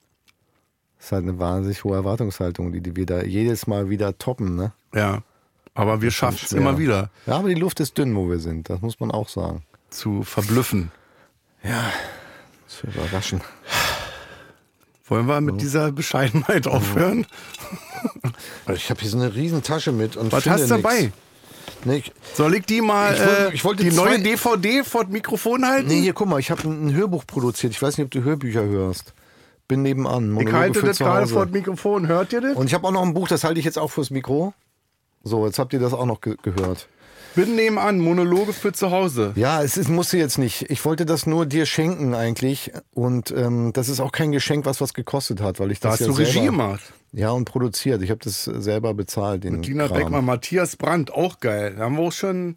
Das 0.99 1.07
ist 1.07 1.13
halt 1.13 1.25
eine 1.25 1.41
wahnsinnig 1.41 1.83
hohe 1.83 1.97
Erwartungshaltung, 1.97 2.71
die, 2.71 2.81
die 2.83 2.95
wir 2.95 3.07
da 3.07 3.25
jedes 3.25 3.67
Mal 3.67 3.91
wieder 3.91 4.17
toppen, 4.17 4.55
ne? 4.55 4.75
Ja. 4.95 5.23
Aber 5.75 6.03
wir 6.03 6.13
schaffen 6.13 6.39
es 6.41 6.53
immer 6.53 6.79
wieder 6.79 7.11
Ja, 7.27 7.39
aber 7.39 7.49
die 7.49 7.57
Luft 7.57 7.81
ist 7.81 7.99
dünn, 7.99 8.15
wo 8.15 8.31
wir 8.31 8.39
sind. 8.39 8.71
Das 8.71 8.81
muss 8.81 9.01
man 9.01 9.11
auch 9.11 9.29
sagen. 9.29 9.65
zu 9.91 10.23
verblüffen. 10.23 10.93
Das 11.65 11.73
ist 12.75 12.85
überraschen. 12.85 13.41
Wollen 15.09 15.27
wir 15.27 15.41
mit 15.41 15.61
dieser 15.61 15.93
Bescheidenheit 15.93 16.67
aufhören? 16.67 17.27
Ich 18.75 18.91
habe 18.91 19.01
hier 19.01 19.11
so 19.11 19.17
eine 19.19 19.33
riesen 19.35 19.63
Tasche 19.63 19.93
mit 19.93 20.17
und 20.17 20.33
Was 20.33 20.47
hast 20.47 20.65
du 20.65 20.69
dabei? 20.69 21.13
Nee, 21.85 21.99
ich, 21.99 22.13
Soll 22.35 22.55
ich 22.57 22.67
die 22.67 22.81
mal 22.81 23.15
Ich 23.15 23.21
wollte- 23.21 23.49
äh, 23.51 23.55
ich 23.55 23.65
wollte 23.65 23.85
die 23.85 23.91
neue 23.93 24.19
DVD 24.21 24.83
vor 24.83 25.05
das 25.05 25.13
Mikrofon 25.13 25.65
halten? 25.67 25.87
nee, 25.89 26.01
hier, 26.01 26.13
guck 26.13 26.29
mal, 26.29 26.41
ich 26.41 26.51
habe 26.51 26.63
ein, 26.69 26.93
Hörbuch 26.93 27.25
produziert. 27.27 27.73
Ich 27.73 27.81
weiß 27.83 27.97
nicht, 27.99 28.05
ob 28.07 28.11
du 28.11 28.23
Hörbücher 28.25 28.65
hörst. 28.65 29.15
Bin 29.69 29.83
nebenan. 29.83 30.25
ich 30.25 30.31
Monologe 30.31 30.53
halte 30.57 30.81
für 30.81 30.87
das 30.87 30.97
zu 30.97 31.05
gerade 31.05 31.27
vor 31.29 31.45
das 31.47 31.53
Mikrofon. 31.55 32.09
Hört 32.09 32.33
ihr 32.33 32.41
das? 32.41 32.57
Und 32.57 32.67
ich 32.67 32.75
habe 32.75 32.87
auch 32.89 32.93
noch 32.93 33.03
ein 33.03 33.15
Buch, 33.15 33.29
das 33.29 33.45
halte 33.45 33.59
ich 33.61 33.65
jetzt 33.65 33.79
auch 33.79 33.91
fürs 33.91 34.11
Mikro. 34.11 34.55
So, 35.23 35.47
jetzt 35.47 35.59
habt 35.61 35.73
ihr 35.73 35.79
das 35.81 35.93
auch 35.93 36.07
noch 36.07 36.21
ge 36.21 36.37
gehört. 36.43 36.89
Bin 37.35 37.57
nebenan, 37.57 37.99
Monologe 37.99 38.53
für 38.53 38.73
zu 38.73 38.91
Hause. 38.91 39.33
Ja, 39.37 39.63
es 39.63 39.77
ist, 39.77 39.89
musste 39.89 40.19
jetzt 40.19 40.39
nicht. 40.39 40.71
Ich 40.71 40.85
wollte 40.85 41.07
das 41.07 41.27
nur 41.27 41.47
dir 41.47 41.67
schenken 41.67 42.15
eigentlich. 42.15 42.73
Und 42.95 43.31
ähm, 43.31 43.73
das 43.73 43.89
ist 43.89 44.01
auch 44.01 44.13
kein 44.13 44.33
Geschenk, 44.33 44.67
was 44.67 44.81
was 44.81 44.93
gekostet 44.95 45.41
hat, 45.41 45.59
weil 45.61 45.71
ich 45.71 45.81
Da 45.81 45.91
das 45.91 46.01
hast 46.01 46.07
ja 46.07 46.13
du 46.13 46.19
Regie 46.19 46.45
gemacht. 46.45 46.93
Ja, 47.13 47.31
und 47.31 47.45
produziert. 47.45 48.03
Ich 48.03 48.11
habe 48.11 48.21
das 48.23 48.45
selber 48.45 48.95
bezahlt. 48.95 49.45
Den 49.45 49.63
Tina 49.63 49.87
Kram. 49.87 49.99
Beckmann, 49.99 50.25
Matthias 50.25 50.77
Brandt, 50.77 51.13
auch 51.13 51.41
geil. 51.41 51.75
Da 51.77 51.85
haben 51.85 51.97
wir 51.97 52.05
auch 52.05 52.13
schon 52.13 52.57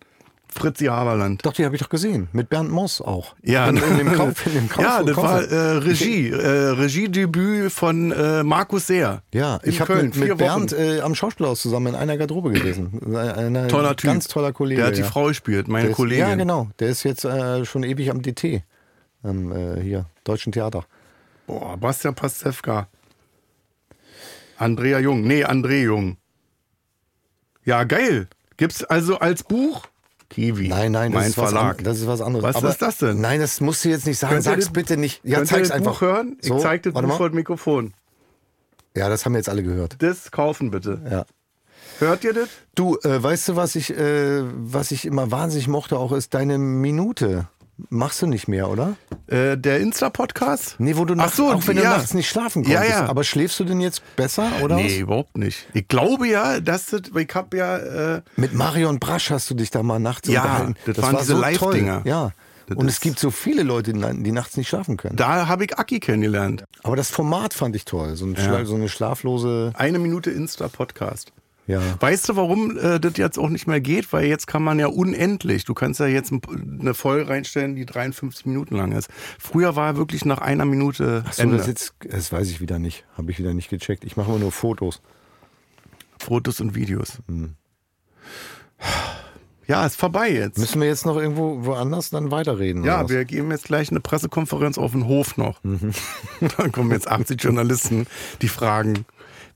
Fritzi 0.55 0.85
Haberland. 0.85 1.45
Doch, 1.45 1.53
die 1.53 1.65
habe 1.65 1.75
ich 1.75 1.81
doch 1.81 1.89
gesehen. 1.89 2.27
Mit 2.31 2.49
Bernd 2.49 2.71
Moss 2.71 3.01
auch. 3.01 3.35
Ja, 3.43 3.67
in, 3.67 3.77
in 3.77 3.97
dem 3.97 4.13
Kauf. 4.17 4.45
In 4.47 4.53
dem 4.53 4.69
Kauf 4.69 4.83
ja, 4.83 5.03
das 5.03 5.15
Kauf- 5.15 5.23
war 5.23 5.43
äh, 5.43 5.77
Regie, 5.77 6.29
äh, 6.29 6.69
Regiedebüt 6.69 7.71
von 7.71 8.11
äh, 8.11 8.43
Markus 8.43 8.87
Seer. 8.87 9.21
Ja, 9.33 9.59
ich 9.63 9.81
habe 9.81 9.95
mit, 10.03 10.15
mit 10.15 10.37
Bernd 10.37 10.73
äh, 10.73 11.01
am 11.01 11.15
Schauspielhaus 11.15 11.61
zusammen 11.61 11.87
in 11.87 11.95
einer 11.95 12.17
Garderobe 12.17 12.51
gewesen. 12.51 13.15
Ein 13.15 13.67
Toller 13.67 13.95
Typ. 13.95 14.09
Ganz 14.09 14.27
toller 14.27 14.53
Kollege. 14.53 14.81
Der 14.81 14.87
hat 14.87 14.97
die 14.97 15.01
ja. 15.01 15.07
Frau 15.07 15.25
gespielt, 15.27 15.67
meine 15.67 15.89
ist, 15.89 15.95
Kollegin. 15.95 16.27
Ja, 16.27 16.35
genau. 16.35 16.69
Der 16.79 16.89
ist 16.89 17.03
jetzt 17.03 17.25
äh, 17.25 17.65
schon 17.65 17.83
ewig 17.83 18.09
am 18.09 18.21
DT. 18.21 18.63
Am 19.23 19.51
äh, 19.51 19.81
hier, 19.81 20.05
Deutschen 20.23 20.51
Theater. 20.51 20.85
Boah, 21.47 21.77
Bastian 21.77 22.15
Pastewka. 22.15 22.87
Andrea 24.57 24.99
Jung. 24.99 25.21
Nee, 25.23 25.43
André 25.43 25.83
Jung. 25.83 26.17
Ja, 27.65 27.83
geil. 27.83 28.27
Gibt's 28.57 28.83
also 28.83 29.19
als 29.19 29.43
Buch? 29.43 29.83
Kiwi. 30.29 30.67
Nein, 30.67 30.91
nein, 30.91 31.11
das, 31.11 31.21
mein 31.21 31.29
ist, 31.29 31.37
was 31.37 31.51
Verlag. 31.51 31.83
das 31.83 31.99
ist 31.99 32.07
was 32.07 32.21
anderes. 32.21 32.55
Was 32.55 32.63
ist 32.63 32.81
das 32.81 32.97
denn? 32.97 33.21
Nein, 33.21 33.39
das 33.39 33.61
musst 33.61 33.85
du 33.85 33.89
jetzt 33.89 34.05
nicht 34.05 34.17
sagen. 34.17 34.41
Sag's 34.41 34.71
bitte 34.71 34.97
nicht. 34.97 35.21
Ja, 35.23 35.43
zeig's 35.45 35.71
einfach. 35.71 35.93
Buch 35.93 36.01
hören? 36.01 36.37
So, 36.41 36.57
ich 36.57 36.63
zeig 36.63 36.83
das 36.83 36.93
Buch 36.93 37.17
vor 37.17 37.29
Mikrofon. 37.29 37.93
Ja, 38.95 39.09
das 39.09 39.25
haben 39.25 39.33
wir 39.33 39.39
jetzt 39.39 39.49
alle 39.49 39.63
gehört. 39.63 39.97
Das 39.99 40.31
kaufen 40.31 40.71
bitte. 40.71 41.01
Ja. 41.09 41.25
Hört 41.99 42.23
ihr 42.23 42.33
das? 42.33 42.49
Du, 42.75 42.97
äh, 43.03 43.21
weißt 43.21 43.49
du, 43.49 43.55
was 43.55 43.75
ich, 43.75 43.95
äh, 43.95 44.43
was 44.43 44.91
ich 44.91 45.05
immer 45.05 45.31
wahnsinnig 45.31 45.67
mochte 45.67 45.97
auch, 45.97 46.11
ist 46.11 46.33
deine 46.33 46.57
Minute. 46.57 47.47
Machst 47.89 48.21
du 48.21 48.27
nicht 48.27 48.47
mehr, 48.47 48.69
oder? 48.69 48.95
Äh, 49.27 49.57
der 49.57 49.79
Insta-Podcast? 49.81 50.75
Nee, 50.79 50.95
wo 50.95 51.03
du 51.03 51.13
Ach 51.13 51.17
nachts, 51.17 51.35
so, 51.35 51.51
auch 51.51 51.67
wenn 51.67 51.75
du 51.75 51.83
ja. 51.83 51.89
nachts 51.97 52.13
nicht 52.13 52.29
schlafen 52.29 52.63
Ja, 52.63 52.79
konntest. 52.79 52.99
ja. 53.01 53.05
Aber 53.09 53.23
schläfst 53.25 53.59
du 53.59 53.65
denn 53.65 53.81
jetzt 53.81 54.01
besser, 54.15 54.49
oder? 54.63 54.75
nee, 54.77 54.85
was? 54.85 54.97
überhaupt 54.99 55.37
nicht. 55.37 55.67
Ich 55.73 55.87
glaube 55.89 56.27
ja, 56.27 56.61
dass 56.61 56.85
das, 56.87 57.01
ich 57.13 57.35
habe 57.35 57.57
ja, 57.57 57.77
äh, 58.15 58.21
Mit 58.37 58.53
Marion 58.53 58.99
Brasch 58.99 59.29
hast 59.29 59.49
du 59.49 59.55
dich 59.55 59.71
da 59.71 59.83
mal 59.83 59.99
nachts 59.99 60.29
Ja, 60.29 60.41
unterhalten. 60.43 60.75
das 60.85 61.01
waren 61.01 61.17
diese 61.19 61.33
Live-Dinger. 61.33 62.03
toll. 62.03 62.09
Ja. 62.09 62.31
Das 62.67 62.77
Und 62.77 62.87
es 62.87 62.99
gibt 62.99 63.19
so 63.19 63.29
viele 63.29 63.61
Leute, 63.61 63.93
die 63.93 64.31
nachts 64.31 64.57
nicht 64.57 64.69
schlafen 64.69 64.97
können. 64.97 65.17
da 65.17 65.47
habe 65.47 65.65
ich 65.65 65.77
Aki 65.77 65.99
kennengelernt. 65.99 66.63
Aber 66.81 66.95
das 66.95 67.11
Format 67.11 67.53
fand 67.53 67.75
ich 67.75 67.85
toll. 67.85 68.15
So, 68.15 68.25
ein 68.25 68.35
so 68.65 68.73
eine 68.75 68.89
schlaflose. 68.89 69.71
Eine 69.75 69.99
Minute 69.99 70.31
Insta-Podcast. 70.31 71.31
Ja. 71.67 71.81
Weißt 71.99 72.29
du, 72.29 72.35
warum 72.35 72.77
äh, 72.77 72.99
das 72.99 73.17
jetzt 73.17 73.39
auch 73.39 73.49
nicht 73.49 73.65
mehr 73.65 73.81
geht? 73.81 74.13
Weil 74.13 74.25
jetzt 74.25 74.45
kann 74.45 74.61
man 74.63 74.77
ja 74.77 74.87
unendlich. 74.87 75.65
Du 75.65 75.73
kannst 75.73 75.99
ja 75.99 76.05
jetzt 76.05 76.31
ein- 76.31 76.41
eine 76.79 76.93
Folge 76.93 77.27
reinstellen, 77.29 77.75
die 77.75 77.85
53 77.87 78.45
Minuten 78.45 78.75
lang 78.75 78.91
ist. 78.91 79.09
Früher 79.39 79.75
war 79.75 79.97
wirklich 79.97 80.25
nach 80.25 80.37
einer 80.39 80.65
Minute 80.65 81.23
Ach 81.27 81.33
so, 81.33 81.41
Ende. 81.41 81.57
das, 81.57 81.67
jetzt, 81.67 81.95
das 82.07 82.31
weiß 82.31 82.49
ich 82.51 82.61
wieder 82.61 82.77
nicht. 82.77 83.03
Habe 83.17 83.31
ich 83.31 83.39
wieder 83.39 83.53
nicht 83.55 83.69
gecheckt. 83.69 84.03
Ich 84.03 84.15
mache 84.15 84.29
immer 84.29 84.39
nur 84.39 84.51
Fotos. 84.51 85.01
Fotos 86.19 86.61
und 86.61 86.75
Videos. 86.75 87.19
Hm. 87.27 87.55
Ja, 89.67 89.83
ist 89.85 89.95
vorbei 89.95 90.29
jetzt. 90.31 90.59
Müssen 90.59 90.79
wir 90.79 90.87
jetzt 90.87 91.07
noch 91.07 91.17
irgendwo 91.17 91.65
woanders 91.65 92.11
dann 92.11 92.29
weiterreden? 92.29 92.83
Ja, 92.83 93.09
wir 93.09 93.25
geben 93.25 93.49
jetzt 93.49 93.65
gleich 93.65 93.89
eine 93.89 93.99
Pressekonferenz 93.99 94.77
auf 94.77 94.91
den 94.91 95.07
Hof 95.07 95.37
noch. 95.37 95.63
Mhm. 95.63 95.91
Dann 96.57 96.71
kommen 96.71 96.91
jetzt 96.91 97.07
80 97.07 97.41
Journalisten, 97.41 98.05
die 98.43 98.47
fragen, 98.47 99.05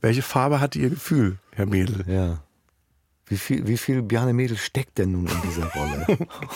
welche 0.00 0.22
Farbe 0.22 0.58
hatte 0.60 0.80
Ihr 0.80 0.90
Gefühl, 0.90 1.38
Herr 1.60 1.66
Mädel? 1.66 2.04
Ja. 2.08 2.42
Wie 3.26 3.36
viel, 3.36 3.66
wie 3.66 3.76
viel 3.76 4.02
Bjarne 4.02 4.32
Mädel 4.32 4.56
steckt 4.56 4.98
denn 4.98 5.12
nun 5.12 5.26
in 5.26 5.42
dieser 5.48 5.66
Rolle? 5.66 6.06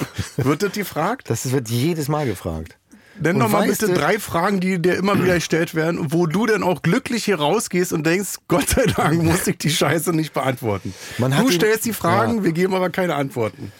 Wird 0.38 0.62
das 0.62 0.72
gefragt? 0.72 1.28
Das 1.30 1.52
wird 1.52 1.68
jedes 1.68 2.08
Mal 2.08 2.26
gefragt. 2.26 2.78
Nenn 3.20 3.38
doch 3.38 3.48
mal 3.48 3.68
bitte 3.68 3.92
drei 3.92 4.18
Fragen, 4.18 4.58
die 4.58 4.80
dir 4.82 4.96
immer 4.96 5.22
wieder 5.22 5.34
gestellt 5.36 5.76
werden 5.76 6.12
wo 6.12 6.26
du 6.26 6.46
dann 6.46 6.64
auch 6.64 6.82
glücklich 6.82 7.26
hier 7.26 7.36
rausgehst 7.38 7.92
und 7.92 8.04
denkst, 8.04 8.38
Gott 8.48 8.70
sei 8.70 8.86
Dank 8.86 9.22
muss 9.22 9.46
ich 9.46 9.58
die 9.58 9.70
Scheiße 9.70 10.12
nicht 10.12 10.32
beantworten. 10.32 10.92
Du 11.18 11.50
stellst 11.50 11.84
die 11.84 11.92
Fragen, 11.92 12.38
Ja. 12.38 12.44
wir 12.44 12.52
geben 12.52 12.74
aber 12.74 12.90
keine 12.90 13.14
Antworten. 13.14 13.70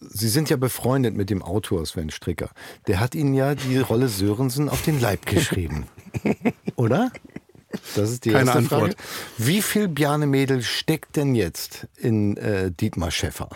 Sie 0.00 0.28
sind 0.28 0.50
ja 0.50 0.56
befreundet 0.56 1.16
mit 1.16 1.30
dem 1.30 1.42
Autor 1.42 1.84
Sven 1.86 2.10
Stricker. 2.10 2.50
Der 2.86 3.00
hat 3.00 3.14
Ihnen 3.14 3.34
ja 3.34 3.54
die 3.54 3.78
Rolle 3.78 4.08
Sörensen 4.08 4.68
auf 4.68 4.82
den 4.82 5.00
Leib 5.00 5.26
geschrieben. 5.26 5.86
Oder? 6.76 7.10
Das 7.94 8.10
ist 8.10 8.24
die 8.24 8.30
Keine 8.30 8.44
erste 8.44 8.58
Antwort. 8.58 8.80
Frage. 8.80 8.96
Wie 9.38 9.62
viel 9.62 9.88
Bjarne 9.88 10.26
Mädel 10.26 10.62
steckt 10.62 11.16
denn 11.16 11.34
jetzt 11.34 11.86
in 11.96 12.36
äh, 12.36 12.70
Dietmar 12.70 13.10
Schäffer? 13.10 13.48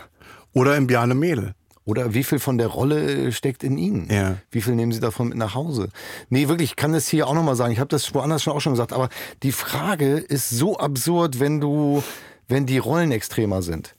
Oder 0.53 0.77
im 0.77 0.87
Bjarne 0.87 1.15
Mädel. 1.15 1.55
Oder 1.85 2.15
wie 2.15 2.25
viel 2.25 2.41
von 2.41 2.59
der 2.59 2.67
Rolle 2.67 3.31
steckt 3.31 3.63
in 3.63 3.79
Ihnen? 3.79 4.09
Ja. 4.11 4.39
Wie 4.51 4.61
viel 4.61 4.75
nehmen 4.75 4.91
Sie 4.91 4.99
davon 4.99 5.29
mit 5.29 5.39
nach 5.39 5.55
Hause? 5.55 5.89
Nee, 6.31 6.49
wirklich, 6.49 6.71
ich 6.71 6.77
kann 6.77 6.93
das 6.93 7.07
hier 7.09 7.29
auch 7.29 7.35
nochmal 7.35 7.55
sagen. 7.55 7.73
Ich 7.73 7.79
habe 7.79 7.89
das 7.89 8.13
woanders 8.13 8.43
schon 8.43 8.53
auch 8.53 8.61
schon 8.61 8.73
gesagt. 8.73 8.93
Aber 8.93 9.09
die 9.45 9.53
Frage 9.53 10.17
ist 10.17 10.51
so 10.51 10.79
absurd, 10.79 11.39
wenn 11.39 11.61
du, 11.61 12.03
wenn 12.49 12.67
die 12.67 12.79
Rollen 12.79 13.13
extremer 13.13 13.63
sind. 13.63 13.95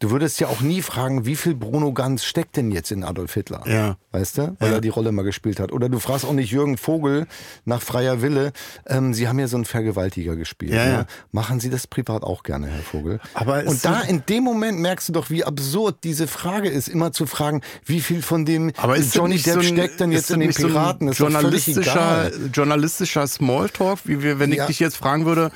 Du 0.00 0.12
würdest 0.12 0.38
ja 0.38 0.46
auch 0.46 0.60
nie 0.60 0.80
fragen, 0.80 1.26
wie 1.26 1.34
viel 1.34 1.56
Bruno 1.56 1.92
Ganz 1.92 2.22
steckt 2.22 2.56
denn 2.56 2.70
jetzt 2.70 2.92
in 2.92 3.02
Adolf 3.02 3.34
Hitler? 3.34 3.62
Ja. 3.66 3.96
Weißt 4.12 4.38
du? 4.38 4.56
Weil 4.60 4.74
er 4.74 4.80
die 4.80 4.90
Rolle 4.90 5.10
mal 5.10 5.22
gespielt 5.24 5.58
hat. 5.58 5.72
Oder 5.72 5.88
du 5.88 5.98
fragst 5.98 6.24
auch 6.24 6.32
nicht 6.32 6.52
Jürgen 6.52 6.76
Vogel 6.78 7.26
nach 7.64 7.82
freier 7.82 8.22
Wille. 8.22 8.52
Ähm, 8.86 9.12
Sie 9.12 9.26
haben 9.26 9.40
ja 9.40 9.48
so 9.48 9.56
einen 9.56 9.64
Vergewaltiger 9.64 10.36
gespielt. 10.36 10.72
Ja, 10.72 10.84
ne? 10.84 10.92
ja. 10.92 11.06
Machen 11.32 11.58
Sie 11.58 11.68
das 11.68 11.88
privat 11.88 12.22
auch 12.22 12.44
gerne, 12.44 12.68
Herr 12.68 12.82
Vogel? 12.82 13.18
Aber 13.34 13.64
Und 13.66 13.84
da 13.84 14.02
in 14.02 14.22
dem 14.28 14.44
Moment 14.44 14.78
merkst 14.78 15.08
du 15.08 15.12
doch, 15.12 15.30
wie 15.30 15.42
absurd 15.44 16.04
diese 16.04 16.28
Frage 16.28 16.68
ist, 16.68 16.86
immer 16.86 17.10
zu 17.10 17.26
fragen, 17.26 17.62
wie 17.84 18.00
viel 18.00 18.22
von 18.22 18.44
dem 18.44 18.70
Aber 18.76 18.96
ist 18.96 19.08
das 19.08 19.14
Johnny 19.14 19.34
nicht 19.34 19.46
Depp 19.46 19.54
so 19.54 19.60
ein, 19.60 19.66
steckt 19.66 19.98
denn 19.98 20.12
jetzt 20.12 20.30
in 20.30 20.38
den 20.38 20.52
so 20.52 20.68
Piraten? 20.68 21.08
Das 21.08 21.14
ist 21.16 21.18
journalistischer, 21.18 22.28
egal. 22.28 22.50
journalistischer 22.54 23.26
Smalltalk, 23.26 23.98
wie 24.04 24.22
wir, 24.22 24.38
wenn 24.38 24.52
Ja. 24.52 24.62
ich 24.62 24.68
dich 24.68 24.78
jetzt 24.78 24.96
fragen 24.96 25.26
würde, 25.26 25.50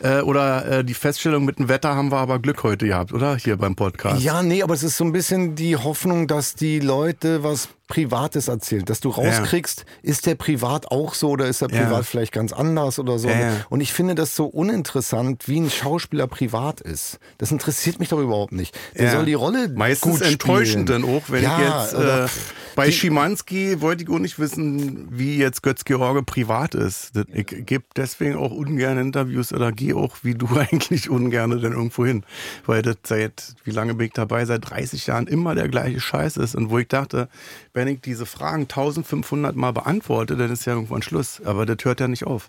äh, 0.00 0.20
oder 0.20 0.66
äh, 0.66 0.84
die 0.84 0.94
Feststellung 0.94 1.44
mit 1.44 1.58
dem 1.58 1.68
Wetter 1.68 1.94
haben 1.94 2.10
wir 2.10 2.18
aber 2.18 2.38
Glück 2.38 2.62
heute 2.62 2.86
gehabt, 2.86 3.12
oder? 3.12 3.36
Hier 3.36 3.56
beim 3.56 3.74
Podcast. 3.76 4.22
Ja, 4.22 4.42
nee, 4.42 4.62
aber 4.62 4.74
es 4.74 4.82
ist 4.82 4.96
so 4.96 5.04
ein 5.04 5.12
bisschen 5.12 5.54
die 5.54 5.76
Hoffnung, 5.76 6.26
dass 6.26 6.54
die 6.54 6.80
Leute 6.80 7.42
was 7.42 7.68
Privates 7.88 8.48
erzählen, 8.48 8.84
dass 8.84 9.00
du 9.00 9.10
rauskriegst, 9.10 9.84
ist 10.02 10.26
der 10.26 10.34
privat 10.34 10.90
auch 10.90 11.14
so 11.14 11.30
oder 11.30 11.46
ist 11.46 11.62
er 11.62 11.70
Ja. 11.70 11.84
privat 11.84 12.04
vielleicht 12.06 12.32
ganz 12.32 12.52
anders 12.52 12.98
oder 12.98 13.18
so. 13.18 13.28
Ja, 13.28 13.38
ja. 13.40 13.52
Und 13.68 13.80
ich 13.80 13.92
finde 13.92 14.14
das 14.14 14.34
so 14.34 14.46
uninteressant, 14.46 15.46
wie 15.48 15.60
ein 15.60 15.70
Schauspieler 15.70 16.26
privat 16.26 16.80
ist. 16.80 17.18
Das 17.38 17.52
interessiert 17.52 17.98
mich 18.00 18.08
doch 18.08 18.18
überhaupt 18.20 18.52
nicht. 18.52 18.76
Der 18.96 19.06
Ja. 19.06 19.10
soll 19.12 19.26
die 19.26 19.34
Rolle 19.34 19.68
Meistens 19.68 20.12
gut 20.20 20.22
enttäuschend 20.22 20.88
spielen. 20.88 21.02
dann 21.04 21.16
auch, 21.16 21.24
wenn 21.28 21.42
ja, 21.42 21.58
ich 21.86 21.92
jetzt 21.92 21.94
äh, 21.94 22.26
bei 22.74 22.86
die- 22.86 22.92
Schimanski 22.92 23.80
wollte 23.80 24.04
ich 24.04 24.10
auch 24.10 24.18
nicht 24.18 24.38
wissen, 24.38 25.08
wie 25.10 25.36
jetzt 25.38 25.62
Götz-George 25.62 26.22
privat 26.24 26.74
ist. 26.74 27.12
Ich 27.32 27.46
gebe 27.46 27.84
deswegen 27.96 28.36
auch 28.36 28.50
ungern 28.50 28.98
Interviews 28.98 29.52
oder 29.52 29.72
gehe 29.72 29.94
auch 29.96 30.16
wie 30.22 30.34
du 30.34 30.46
eigentlich 30.56 31.08
ungern 31.08 31.50
dann 31.50 31.72
irgendwo 31.72 32.04
hin. 32.04 32.24
Weil 32.66 32.82
das 32.82 32.96
seit, 33.04 33.54
wie 33.64 33.70
lange 33.70 33.94
bin 33.94 34.08
ich 34.08 34.12
dabei, 34.12 34.44
seit 34.44 34.68
30 34.68 35.06
Jahren 35.06 35.26
immer 35.26 35.54
der 35.54 35.68
gleiche 35.68 36.00
Scheiß 36.00 36.36
ist. 36.36 36.54
Und 36.54 36.70
wo 36.70 36.78
ich 36.78 36.88
dachte, 36.88 37.28
wenn 37.76 37.88
ich 37.88 38.00
diese 38.00 38.24
Fragen 38.26 38.62
1500 38.62 39.54
Mal 39.54 39.72
beantworte, 39.72 40.36
dann 40.36 40.50
ist 40.50 40.64
ja 40.64 40.72
irgendwann 40.72 41.02
Schluss. 41.02 41.40
Aber 41.44 41.66
das 41.66 41.76
hört 41.84 42.00
ja 42.00 42.08
nicht 42.08 42.24
auf. 42.26 42.48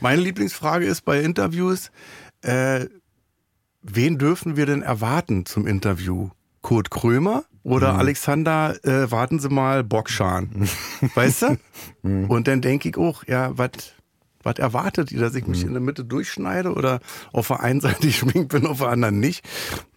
Meine 0.00 0.20
Lieblingsfrage 0.20 0.84
ist 0.84 1.04
bei 1.04 1.20
Interviews, 1.20 1.90
äh, 2.42 2.86
wen 3.82 4.18
dürfen 4.18 4.56
wir 4.56 4.66
denn 4.66 4.82
erwarten 4.82 5.46
zum 5.46 5.66
Interview? 5.66 6.30
Kurt 6.60 6.90
Krömer 6.90 7.44
oder 7.62 7.92
Mhm. 7.92 7.98
Alexander, 8.00 8.84
äh, 8.84 9.10
warten 9.10 9.38
Sie 9.38 9.48
mal, 9.48 9.84
Bockschan. 9.84 10.68
weißt 11.14 11.42
du? 11.42 11.56
Mhm. 12.02 12.28
Und 12.30 12.48
dann 12.48 12.60
denke 12.60 12.88
ich 12.88 12.96
auch, 12.98 13.24
ja, 13.26 13.56
was 13.56 13.70
was 14.44 14.56
erwartet 14.58 15.10
ihr, 15.10 15.20
dass 15.20 15.34
ich 15.34 15.44
Mhm. 15.44 15.50
mich 15.50 15.62
in 15.64 15.72
der 15.72 15.80
Mitte 15.82 16.04
durchschneide 16.04 16.72
oder 16.72 17.00
auf 17.32 17.48
der 17.48 17.60
einen 17.60 17.80
Seite 17.80 18.00
geschminkt 18.06 18.48
bin, 18.50 18.66
auf 18.66 18.78
der 18.78 18.88
anderen 18.88 19.18
nicht? 19.20 19.44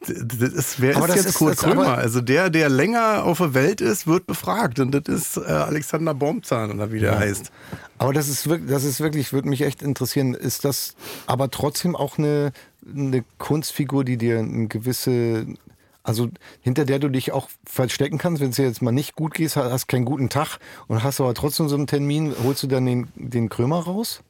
Das 0.07 0.53
ist, 0.53 0.81
wer 0.81 0.95
Aber 0.97 1.09
ist 1.09 1.15
jetzt 1.15 1.25
ist- 1.27 1.35
Kurt 1.35 1.57
Krömer? 1.57 1.97
Also 1.97 2.21
der, 2.21 2.49
der 2.49 2.69
länger 2.69 3.23
auf 3.25 3.37
der 3.39 3.53
Welt 3.53 3.81
ist, 3.81 4.07
wird 4.07 4.25
befragt. 4.25 4.79
Und 4.79 4.91
das 4.91 5.03
ist 5.07 5.37
äh, 5.37 5.41
Alexander 5.41 6.13
Baumzahn 6.13 6.71
oder 6.71 6.91
wie 6.91 6.99
der 6.99 7.19
heißt. 7.19 7.51
Aber 7.97 8.13
das 8.13 8.27
ist 8.29 8.47
wirklich, 8.47 8.69
das 8.71 8.83
ist 8.83 8.99
wirklich, 9.01 9.33
würde 9.33 9.49
mich 9.49 9.61
echt 9.61 9.81
interessieren, 9.81 10.33
ist 10.33 10.63
das 10.65 10.95
aber 11.25 11.51
trotzdem 11.51 11.95
auch 11.95 12.17
eine, 12.17 12.51
eine 12.95 13.23
Kunstfigur, 13.37 14.03
die 14.05 14.17
dir 14.17 14.39
eine 14.39 14.67
gewisse, 14.67 15.45
also 16.03 16.29
hinter 16.61 16.85
der 16.85 16.99
du 16.99 17.09
dich 17.09 17.33
auch 17.33 17.49
verstecken 17.65 18.17
kannst, 18.17 18.41
wenn 18.41 18.51
es 18.51 18.55
dir 18.55 18.65
jetzt 18.65 18.81
mal 18.81 18.91
nicht 18.91 19.15
gut 19.15 19.33
geht, 19.33 19.55
hast 19.57 19.87
keinen 19.87 20.05
guten 20.05 20.29
Tag 20.29 20.59
und 20.87 21.03
hast 21.03 21.19
aber 21.19 21.33
trotzdem 21.33 21.67
so 21.67 21.75
einen 21.75 21.87
Termin, 21.87 22.33
holst 22.43 22.63
du 22.63 22.67
dann 22.67 22.85
den, 22.85 23.07
den 23.15 23.49
Krömer 23.49 23.79
raus? 23.79 24.21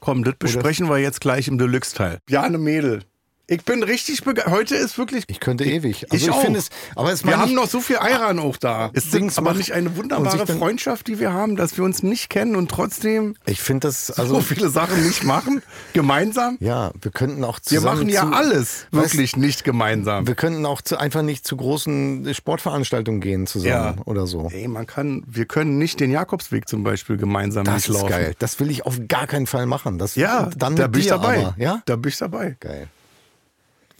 Komm, 0.00 0.24
das 0.24 0.34
besprechen 0.38 0.88
wir 0.88 0.98
jetzt 0.98 1.20
gleich 1.20 1.48
im 1.48 1.58
Deluxe-Teil. 1.58 2.18
Jane 2.28 2.58
Mädel. 2.58 3.02
Ich 3.46 3.62
bin 3.62 3.82
richtig 3.82 4.24
begeistert. 4.24 4.54
Heute 4.54 4.74
ist 4.74 4.96
wirklich. 4.96 5.24
Ich 5.26 5.38
könnte 5.38 5.64
ewig. 5.64 6.06
ich 6.12 6.30
auch. 6.30 6.40
finde 6.40 6.60
es, 6.60 6.70
aber 6.96 7.12
es 7.12 7.26
wir 7.26 7.36
haben 7.38 7.50
ich- 7.50 7.54
noch 7.54 7.68
so 7.68 7.80
viel 7.80 7.98
Eiran 7.98 8.38
auch 8.38 8.56
da. 8.56 8.90
Ist 8.94 9.12
Dings 9.12 9.34
das 9.34 9.38
aber 9.44 9.52
nicht 9.52 9.72
eine 9.72 9.90
und 9.90 9.96
wunderbare 9.98 10.46
Freundschaft, 10.46 11.08
die 11.08 11.18
wir 11.20 11.32
haben, 11.34 11.56
dass 11.56 11.76
wir 11.76 11.84
uns 11.84 12.02
nicht 12.02 12.30
kennen 12.30 12.56
und 12.56 12.70
trotzdem 12.70 13.36
Ich 13.44 13.60
finde 13.60 13.88
das, 13.88 14.06
so 14.06 14.14
also, 14.22 14.40
viele 14.40 14.70
Sachen 14.70 15.04
nicht 15.06 15.24
machen? 15.24 15.62
Gemeinsam? 15.92 16.56
ja, 16.60 16.90
wir 17.02 17.10
könnten 17.10 17.44
auch 17.44 17.58
Wir 17.58 17.62
zusammen 17.78 17.98
machen 17.98 18.08
ja 18.08 18.22
zu, 18.22 18.32
alles 18.32 18.86
Weißt- 18.92 19.02
wirklich 19.12 19.36
nicht 19.36 19.62
gemeinsam. 19.64 20.26
Wir 20.26 20.34
könnten 20.36 20.64
auch 20.64 20.80
zu, 20.80 20.96
einfach 20.98 21.22
nicht 21.22 21.46
zu 21.46 21.56
großen 21.58 22.32
Sportveranstaltungen 22.34 23.20
gehen 23.20 23.46
zusammen 23.46 24.00
oder 24.06 24.26
so. 24.26 24.48
Ey, 24.52 24.68
man 24.68 24.86
kann, 24.86 25.22
wir 25.26 25.44
können 25.44 25.76
nicht 25.76 26.00
den 26.00 26.10
Jakobsweg 26.10 26.66
zum 26.66 26.82
Beispiel 26.82 27.18
gemeinsam 27.18 27.64
Das 27.64 27.74
nicht 27.74 27.88
ist 27.90 27.94
laufen. 27.94 28.08
geil. 28.08 28.34
Das 28.38 28.58
will 28.58 28.70
ich 28.70 28.86
auf 28.86 28.98
gar 29.06 29.26
keinen 29.26 29.46
Fall 29.46 29.66
machen. 29.66 29.98
Das, 29.98 30.14
Ja, 30.14 30.48
dann 30.56 30.76
da 30.76 30.86
bin 30.86 31.02
ich 31.02 31.08
dabei. 31.08 31.38
Aber, 31.46 31.54
ja? 31.58 31.82
Da 31.84 31.96
bin 31.96 32.08
ich 32.08 32.16
dabei. 32.16 32.56
Geil. 32.60 32.88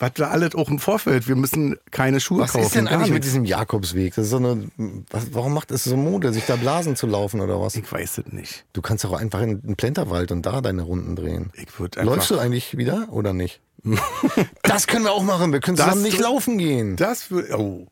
Was 0.05 0.13
wir 0.17 0.31
alles 0.31 0.55
auch 0.55 0.69
im 0.69 0.79
Vorfeld, 0.79 1.29
wir 1.29 1.37
müssen 1.37 1.77
keine 1.91 2.21
Schuhe 2.21 2.41
Was 2.43 2.53
kaufen. 2.53 2.65
ist 2.67 2.75
denn 2.75 2.89
eigentlich 2.89 3.11
mit 3.13 3.25
diesem 3.25 3.45
Jakobsweg? 3.45 4.15
Das 4.15 4.25
ist 4.27 4.31
so 4.31 4.37
eine, 4.37 4.69
was, 5.11 5.33
warum 5.33 5.55
macht 5.55 5.71
es 5.71 5.85
so 5.85 5.97
Mode, 5.97 6.33
sich 6.33 6.45
da 6.47 6.57
Blasen 6.57 6.95
zu 6.97 7.07
laufen 7.07 7.41
oder 7.41 7.61
was? 7.61 7.75
Ich 7.77 7.91
weiß 7.91 8.19
es 8.19 8.33
nicht. 8.33 8.67
Du 8.75 8.83
kannst 8.83 9.05
doch 9.05 9.13
auch 9.13 9.19
einfach 9.19 9.41
in 9.41 9.63
den 9.63 9.77
Plenterwald 9.77 10.31
und 10.33 10.45
da 10.45 10.61
deine 10.61 10.83
Runden 10.83 11.17
drehen. 11.17 11.51
Ich 11.55 11.79
würde. 11.81 12.03
Läufst 12.03 12.31
du 12.31 12.39
eigentlich 12.39 12.77
wieder 12.77 13.09
oder 13.11 13.33
nicht? 13.33 13.61
das 14.63 14.87
können 14.87 15.05
wir 15.05 15.13
auch 15.13 15.23
machen. 15.23 15.53
Wir 15.53 15.61
können 15.61 15.77
Das 15.77 15.87
zusammen 15.87 16.03
nicht 16.03 16.19
laufen 16.21 16.59
gehen. 16.59 16.97
Das 16.97 17.31
würde. 17.31 17.57
Oh. 17.59 17.87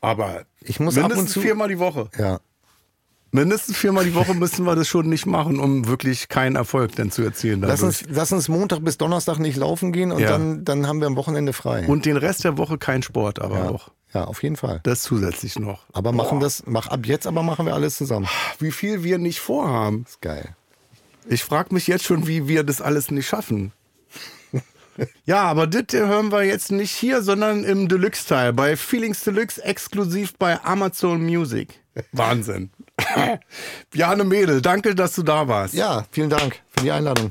Aber 0.00 0.42
Ich 0.60 0.80
muss 0.80 0.96
ab 0.98 1.04
und 1.04 1.08
mindestens 1.10 1.32
zu- 1.32 1.40
viermal 1.40 1.68
die 1.68 1.78
Woche. 1.78 2.10
Ja. 2.18 2.40
Mindestens 3.34 3.76
viermal 3.76 4.04
die 4.04 4.14
Woche 4.14 4.32
müssen 4.32 4.64
wir 4.64 4.76
das 4.76 4.86
schon 4.86 5.08
nicht 5.08 5.26
machen, 5.26 5.58
um 5.58 5.88
wirklich 5.88 6.28
keinen 6.28 6.54
Erfolg 6.54 6.94
dann 6.94 7.10
zu 7.10 7.22
erzielen. 7.22 7.62
Lass 7.62 7.82
uns, 7.82 8.04
lass 8.08 8.30
uns 8.30 8.48
Montag 8.48 8.84
bis 8.84 8.96
Donnerstag 8.96 9.40
nicht 9.40 9.56
laufen 9.56 9.92
gehen 9.92 10.12
und 10.12 10.20
Ja. 10.20 10.28
dann, 10.28 10.64
dann 10.64 10.86
haben 10.86 11.00
wir 11.00 11.08
am 11.08 11.16
Wochenende 11.16 11.52
frei. 11.52 11.84
Und 11.88 12.06
den 12.06 12.16
Rest 12.16 12.44
der 12.44 12.58
Woche 12.58 12.78
kein 12.78 13.02
Sport, 13.02 13.40
aber 13.40 13.56
ja. 13.58 13.68
auch. 13.70 13.90
ja, 14.14 14.22
auf 14.26 14.44
jeden 14.44 14.54
Fall. 14.54 14.78
Das 14.84 15.02
zusätzlich 15.02 15.58
noch. 15.58 15.82
Aber 15.92 16.12
machen 16.12 16.38
Boah, 16.38 16.44
das, 16.44 16.62
mach 16.66 16.86
ab 16.86 17.06
jetzt, 17.06 17.26
aber 17.26 17.42
machen 17.42 17.66
wir 17.66 17.74
alles 17.74 17.96
zusammen. 17.96 18.28
Wie 18.60 18.70
viel 18.70 19.02
wir 19.02 19.18
nicht 19.18 19.40
vorhaben. 19.40 20.04
Ist 20.08 20.20
geil. 20.22 20.54
Ich 21.28 21.42
frage 21.42 21.74
mich 21.74 21.88
jetzt 21.88 22.04
schon, 22.04 22.28
wie 22.28 22.46
wir 22.46 22.62
das 22.62 22.80
alles 22.80 23.10
nicht 23.10 23.26
schaffen. 23.26 23.72
Ja, 25.26 25.42
aber 25.42 25.66
das 25.66 25.86
hören 25.90 26.30
wir 26.30 26.44
jetzt 26.44 26.70
nicht 26.70 26.92
hier, 26.92 27.20
sondern 27.22 27.64
im 27.64 27.88
Deluxe-Teil 27.88 28.52
bei 28.52 28.76
Feelings 28.76 29.24
Deluxe 29.24 29.60
exklusiv 29.64 30.34
bei 30.38 30.62
Amazon 30.62 31.20
Music. 31.24 31.80
Wahnsinn. 32.12 32.70
Bjane 33.90 34.24
Mädel, 34.24 34.60
danke, 34.60 34.94
dass 34.94 35.14
du 35.14 35.22
da 35.22 35.46
warst. 35.48 35.74
Ja, 35.74 36.04
vielen 36.10 36.30
Dank 36.30 36.60
für 36.76 36.84
die 36.84 36.90
Einladung. 36.90 37.30